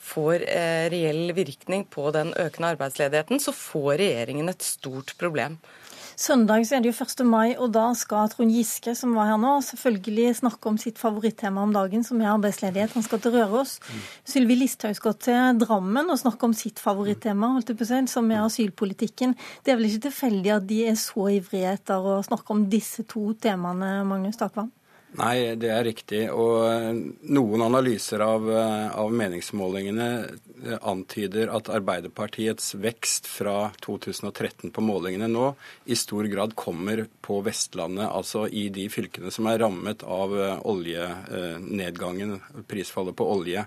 får 0.03 0.43
eh, 0.47 0.89
reell 0.91 1.31
virkning, 1.31 1.42
virkning 1.47 1.85
på 1.89 2.09
den 2.15 2.33
økende 2.39 2.73
arbeidsledigheten, 2.75 3.41
så 3.43 3.53
får 3.55 3.97
regjeringen 4.01 4.51
et 4.51 4.63
stort 4.65 5.15
problem. 5.19 5.59
Søndag 6.13 6.67
er 6.69 6.83
det 6.83 6.91
jo 6.91 7.05
1. 7.05 7.23
mai, 7.25 7.55
og 7.57 7.71
da 7.73 7.87
skal 7.97 8.29
Trond 8.29 8.53
Giske, 8.53 8.93
som 8.95 9.15
var 9.17 9.31
her 9.31 9.39
nå, 9.41 9.55
selvfølgelig 9.65 10.35
snakke 10.43 10.69
om 10.69 10.77
sitt 10.77 10.99
favorittema 11.01 11.63
om 11.65 11.73
dagen, 11.73 12.03
som 12.05 12.21
er 12.21 12.29
arbeidsledighet. 12.35 12.93
Han 12.93 13.05
skal 13.05 13.21
til 13.23 13.33
Røros. 13.33 13.79
Sylvi 14.29 14.59
Listhaug 14.59 14.93
skal 14.99 15.17
til 15.17 15.57
Drammen 15.63 16.13
og 16.13 16.21
snakke 16.21 16.45
om 16.45 16.53
sitt 16.53 16.81
favorittema, 16.83 17.49
som 18.13 18.29
er 18.29 18.43
asylpolitikken. 18.43 19.33
Det 19.65 19.73
er 19.73 19.81
vel 19.81 19.89
ikke 19.89 20.05
tilfeldig 20.09 20.53
at 20.53 20.69
de 20.69 20.79
er 20.91 21.01
så 21.01 21.31
ivrige 21.33 21.73
etter 21.79 22.05
å 22.13 22.21
snakke 22.21 22.53
om 22.53 22.67
disse 22.69 23.07
to 23.09 23.33
temaene, 23.33 24.03
Magnus 24.05 24.37
Takvam? 24.37 24.69
Nei, 25.13 25.53
det 25.61 25.69
er 25.69 25.83
riktig. 25.85 26.23
Og 26.33 26.63
eh, 26.65 26.87
noen 27.35 27.61
analyser 27.61 28.23
av, 28.25 28.47
eh, 28.49 28.87
av 28.97 29.11
meningsmålingene 29.13 30.07
eh, 30.23 30.77
antyder 30.89 31.51
at 31.53 31.69
Arbeiderpartiets 31.69 32.71
vekst 32.81 33.29
fra 33.29 33.69
2013 33.85 34.71
på 34.73 34.85
målingene 34.85 35.29
nå 35.29 35.51
i 35.85 35.97
stor 35.99 36.25
grad 36.31 36.55
kommer 36.57 37.05
på 37.21 37.43
Vestlandet, 37.45 38.07
altså 38.09 38.47
i 38.49 38.65
de 38.73 38.87
fylkene 38.89 39.29
som 39.33 39.51
er 39.51 39.61
rammet 39.61 40.01
av 40.01 40.33
oljenedgangen, 40.65 42.39
prisfallet 42.69 43.15
på 43.17 43.27
olje. 43.35 43.63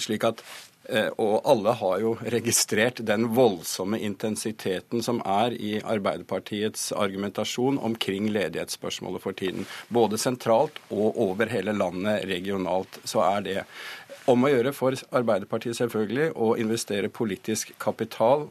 Slik 0.00 0.24
at 0.28 0.42
og 0.88 1.42
alle 1.44 1.74
har 1.76 1.98
jo 2.00 2.14
registrert 2.32 3.02
den 3.04 3.26
voldsomme 3.36 3.98
intensiteten 4.00 5.02
som 5.04 5.20
er 5.20 5.52
i 5.52 5.74
Arbeiderpartiets 5.82 6.90
argumentasjon 6.96 7.76
omkring 7.84 8.30
ledighetsspørsmålet 8.32 9.24
for 9.24 9.36
tiden. 9.36 9.66
Både 9.92 10.16
sentralt 10.20 10.80
og 10.88 11.18
over 11.28 11.52
hele 11.52 11.76
landet 11.76 12.24
regionalt 12.30 13.00
så 13.04 13.20
er 13.26 13.44
det 13.44 13.58
om 14.28 14.44
å 14.44 14.52
gjøre 14.52 14.72
for 14.76 14.96
Arbeiderpartiet 15.12 15.76
selvfølgelig 15.76 16.30
å 16.36 16.54
investere 16.60 17.12
politisk 17.12 17.74
kapital 17.80 18.48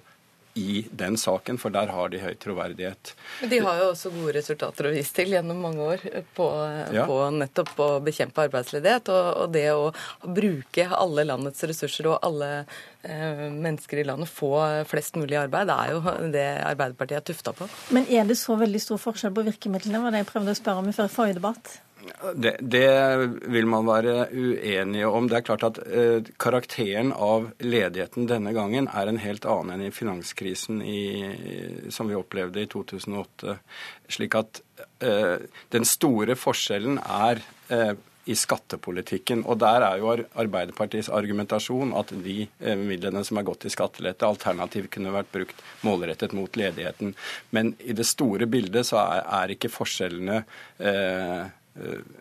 i 0.57 0.81
den 0.91 1.17
saken, 1.17 1.59
for 1.61 1.73
der 1.73 1.91
har 1.93 2.11
de 2.11 2.21
høy 2.21 2.33
troverdighet. 2.41 3.13
Men 3.41 3.51
de 3.51 3.61
har 3.65 3.79
jo 3.81 3.89
også 3.91 4.11
gode 4.15 4.33
resultater 4.37 4.89
å 4.89 4.93
vise 4.95 5.13
til 5.15 5.33
gjennom 5.35 5.61
mange 5.61 5.85
år 5.93 6.03
på, 6.37 6.49
ja. 6.95 7.05
på 7.09 7.19
nettopp 7.37 7.73
å 7.83 7.89
bekjempe 8.03 8.47
arbeidsledighet. 8.47 9.11
Og, 9.13 9.29
og, 9.43 9.53
det 9.53 9.65
å 9.73 9.89
bruke 10.25 10.87
alle 10.97 11.27
landets 11.29 11.65
ressurser 11.69 12.09
og 12.11 12.19
alle 12.25 12.51
eh, 12.57 13.47
mennesker 13.53 14.01
i 14.01 14.07
landet 14.07 14.31
få 14.31 14.53
flest 14.89 15.19
mulig 15.19 15.39
arbeid, 15.39 15.69
det 15.69 15.77
er 15.77 15.95
jo 15.95 16.31
det 16.33 16.47
Arbeiderpartiet 16.67 17.21
er 17.21 17.27
tufta 17.31 17.53
på. 17.55 17.69
Men 17.95 18.09
er 18.09 18.27
det 18.27 18.39
så 18.39 18.57
veldig 18.59 18.81
stor 18.83 19.01
forskjell 19.01 19.35
på 19.35 19.45
virkemidlene? 19.51 20.03
var 20.03 20.13
det 20.13 20.25
jeg 20.25 20.31
prøvde 20.31 20.53
å 20.55 20.61
spørre 20.61 20.83
om 20.83 20.89
i 20.89 20.95
forrige 20.97 21.37
debatt. 21.39 21.77
Det, 22.35 22.55
det, 22.61 22.89
vil 23.51 23.67
man 23.69 23.87
være 23.87 24.27
uenige 24.31 25.07
om. 25.07 25.27
Det 25.29 25.39
er 25.39 25.45
klart 25.45 25.65
at 25.67 25.79
eh, 25.85 26.29
karakteren 26.39 27.11
av 27.13 27.49
ledigheten 27.63 28.29
denne 28.29 28.53
gangen 28.55 28.87
er 28.87 29.09
en 29.09 29.21
helt 29.21 29.47
annen 29.49 29.75
enn 29.75 29.87
i 29.89 29.93
finanskrisen 29.93 30.81
i, 30.85 31.89
som 31.93 32.09
vi 32.09 32.17
opplevde 32.17 32.63
i 32.63 32.69
2008. 32.71 33.57
Slik 34.17 34.37
at 34.39 34.61
eh, 35.03 35.37
den 35.73 35.87
store 35.89 36.37
forskjellen 36.39 37.01
er 37.01 37.43
eh, 37.73 37.97
i 38.27 38.35
skattepolitikken. 38.35 39.43
Og 39.47 39.59
der 39.61 39.83
er 39.87 40.01
jo 40.01 40.11
Arbeiderpartiets 40.13 41.09
argumentasjon 41.13 41.93
at 41.97 42.11
de 42.23 42.39
eh, 42.59 42.79
midlene 42.79 43.23
som 43.27 43.39
er 43.39 43.47
gått 43.47 43.63
til 43.65 43.73
skattelette, 43.73 44.27
alternativt 44.27 44.91
kunne 44.93 45.15
vært 45.15 45.31
brukt 45.33 45.63
målrettet 45.87 46.35
mot 46.37 46.59
ledigheten. 46.59 47.15
Men 47.55 47.75
i 47.79 47.95
det 47.97 48.07
store 48.07 48.49
bildet 48.51 48.89
så 48.89 48.99
er, 49.05 49.23
er 49.41 49.55
ikke 49.55 49.71
forskjellene 49.71 50.41
eh, 50.79 51.47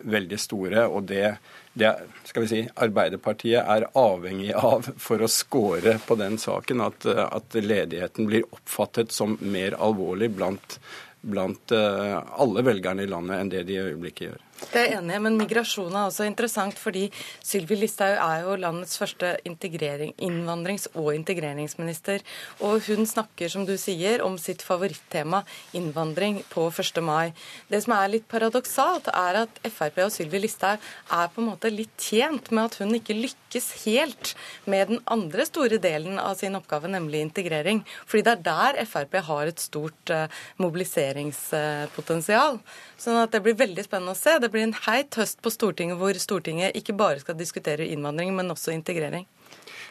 veldig 0.01 0.39
store. 0.39 0.85
og 0.87 1.07
det, 1.09 1.37
det 1.73 1.93
skal 2.27 2.45
vi 2.45 2.49
si, 2.51 2.61
Arbeiderpartiet 2.75 3.61
er 3.63 3.87
avhengig 3.97 4.53
av 4.57 4.89
for 4.97 5.21
å 5.21 5.31
score 5.31 5.97
på 6.07 6.17
den 6.19 6.37
saken, 6.41 6.83
at, 6.85 7.05
at 7.05 7.57
ledigheten 7.61 8.29
blir 8.29 8.47
oppfattet 8.51 9.11
som 9.15 9.37
mer 9.41 9.77
alvorlig 9.79 10.31
blant, 10.37 10.79
blant 11.21 11.75
eh, 11.75 12.17
alle 12.17 12.65
velgerne 12.65 13.05
i 13.05 13.11
landet 13.11 13.41
enn 13.41 13.53
det 13.53 13.65
de 13.69 13.77
i 13.79 13.85
øyeblikket 13.89 14.29
gjør. 14.29 14.46
Det 14.57 14.79
er 14.81 14.95
enig 14.97 15.19
men 15.21 15.35
migrasjon 15.37 15.93
er 15.93 16.07
også 16.07 16.25
interessant 16.25 16.79
fordi 16.81 17.03
Sylvi 17.45 17.75
Listhaug 17.77 18.15
er 18.17 18.39
jo 18.41 18.55
landets 18.57 18.97
første 18.97 19.35
innvandrings- 19.45 20.87
og 20.97 21.11
integreringsminister. 21.13 22.23
Og 22.65 22.81
hun 22.87 23.05
snakker, 23.05 23.51
som 23.53 23.67
du 23.67 23.75
sier, 23.77 24.23
om 24.25 24.37
sitt 24.41 24.63
favorittema, 24.65 25.43
innvandring, 25.77 26.41
på 26.49 26.65
1. 26.71 27.01
mai. 27.05 27.33
Det 27.69 27.83
som 27.85 27.93
er 27.99 28.09
litt 28.15 28.25
paradoksalt, 28.31 29.11
er 29.13 29.43
at 29.43 29.61
Frp 29.69 30.01
og 30.07 30.11
Sylvi 30.15 30.41
Listhaug 30.41 30.81
er 30.81 31.29
på 31.33 31.43
en 31.43 31.51
måte 31.51 31.73
litt 31.73 31.93
tjent 32.01 32.49
med 32.51 32.71
at 32.71 32.79
hun 32.81 32.97
ikke 32.97 33.17
lykkes 33.17 33.69
helt 33.85 34.33
med 34.65 34.93
den 34.93 35.01
andre 35.05 35.45
store 35.45 35.77
delen 35.81 36.17
av 36.21 36.35
sin 36.41 36.57
oppgave, 36.57 36.89
nemlig 36.89 37.21
integrering. 37.27 37.83
Fordi 38.09 38.25
det 38.25 38.33
er 38.33 38.45
der 38.49 38.81
Frp 38.89 39.21
har 39.29 39.53
et 39.53 39.61
stort 39.61 40.13
eh, 40.13 40.27
mobiliseringspotensial. 40.57 42.57
Sånn 42.97 43.21
at 43.21 43.33
det 43.33 43.43
blir 43.45 43.57
veldig 43.57 43.83
spennende 43.85 44.17
å 44.17 44.19
se. 44.19 44.46
Det 44.47 44.53
blir 44.53 44.63
en 44.63 44.77
heit 44.85 45.15
høst 45.19 45.41
på 45.43 45.51
Stortinget 45.51 45.97
hvor 45.99 46.15
Stortinget 46.15 46.77
ikke 46.79 46.93
bare 46.95 47.19
skal 47.19 47.35
diskutere 47.35 47.83
innvandring, 47.83 48.29
men 48.31 48.53
også 48.53 48.71
integrering. 48.71 49.25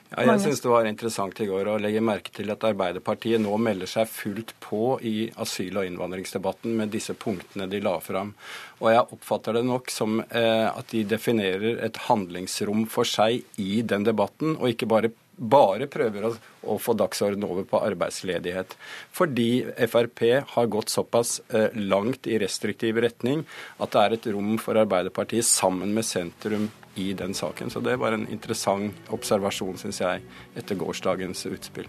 Ja, 0.07 0.23
jeg 0.23 0.41
syns 0.47 0.63
det 0.65 0.71
var 0.71 0.89
interessant 0.89 1.43
i 1.45 1.49
går 1.51 1.69
å 1.69 1.75
legge 1.83 2.01
merke 2.01 2.33
til 2.33 2.49
at 2.55 2.65
Arbeiderpartiet 2.65 3.43
nå 3.43 3.53
melder 3.61 3.91
seg 3.91 4.09
fullt 4.09 4.55
på 4.65 4.95
i 5.05 5.27
asyl- 5.45 5.77
og 5.83 5.91
innvandringsdebatten 5.91 6.73
med 6.79 6.95
disse 6.95 7.13
punktene 7.21 7.67
de 7.69 7.83
la 7.85 7.99
fram. 8.01 8.33
Og 8.81 8.89
jeg 8.95 9.05
oppfatter 9.19 9.59
det 9.59 9.67
nok 9.69 9.93
som 9.93 10.23
eh, 10.25 10.69
at 10.71 10.89
de 10.95 11.05
definerer 11.11 11.83
et 11.85 12.01
handlingsrom 12.07 12.87
for 12.89 13.05
seg 13.05 13.45
i 13.61 13.83
den 13.85 14.09
debatten, 14.09 14.57
og 14.57 14.73
ikke 14.73 14.89
bare 14.89 15.13
bare 15.37 15.89
prøver 15.93 16.25
å, 16.29 16.31
å 16.73 16.79
få 16.81 16.95
dagsorden 16.97 17.45
over 17.45 17.67
på 17.69 17.81
arbeidsledighet. 17.85 18.77
Fordi 19.15 19.67
Frp 19.87 20.23
har 20.55 20.71
gått 20.73 20.93
såpass 20.93 21.41
eh, 21.49 21.69
langt 21.77 22.27
i 22.27 22.39
restriktiv 22.41 23.01
retning 23.05 23.45
at 23.77 23.93
det 23.93 24.03
er 24.03 24.17
et 24.17 24.31
rom 24.33 24.57
for 24.63 24.81
Arbeiderpartiet 24.81 25.47
sammen 25.47 25.93
med 25.97 26.09
sentrum 26.09 26.71
i 26.97 27.13
den 27.13 27.37
saken. 27.37 27.71
Så 27.71 27.85
det 27.85 27.99
var 28.01 28.17
en 28.17 28.27
interessant 28.33 29.13
observasjon, 29.13 29.77
syns 29.81 30.01
jeg, 30.01 30.25
etter 30.57 30.81
gårsdagens 30.81 31.47
utspill. 31.53 31.89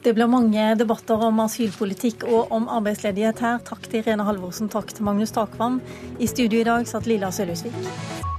Det 0.00 0.14
blir 0.16 0.30
mange 0.32 0.62
debatter 0.80 1.20
om 1.26 1.42
asylpolitikk 1.44 2.24
og 2.24 2.54
om 2.56 2.70
arbeidsledighet 2.72 3.42
her. 3.44 3.60
Takk 3.66 3.84
til 3.84 4.00
Irene 4.00 4.24
Halvorsen, 4.24 4.70
takk 4.72 4.94
til 4.96 5.04
Magnus 5.04 5.34
Takvam. 5.36 5.82
I 6.16 6.30
studio 6.30 6.62
i 6.62 6.68
dag 6.70 6.88
satt 6.88 7.10
Lilla 7.10 7.28
Sølhusvik. 7.34 8.38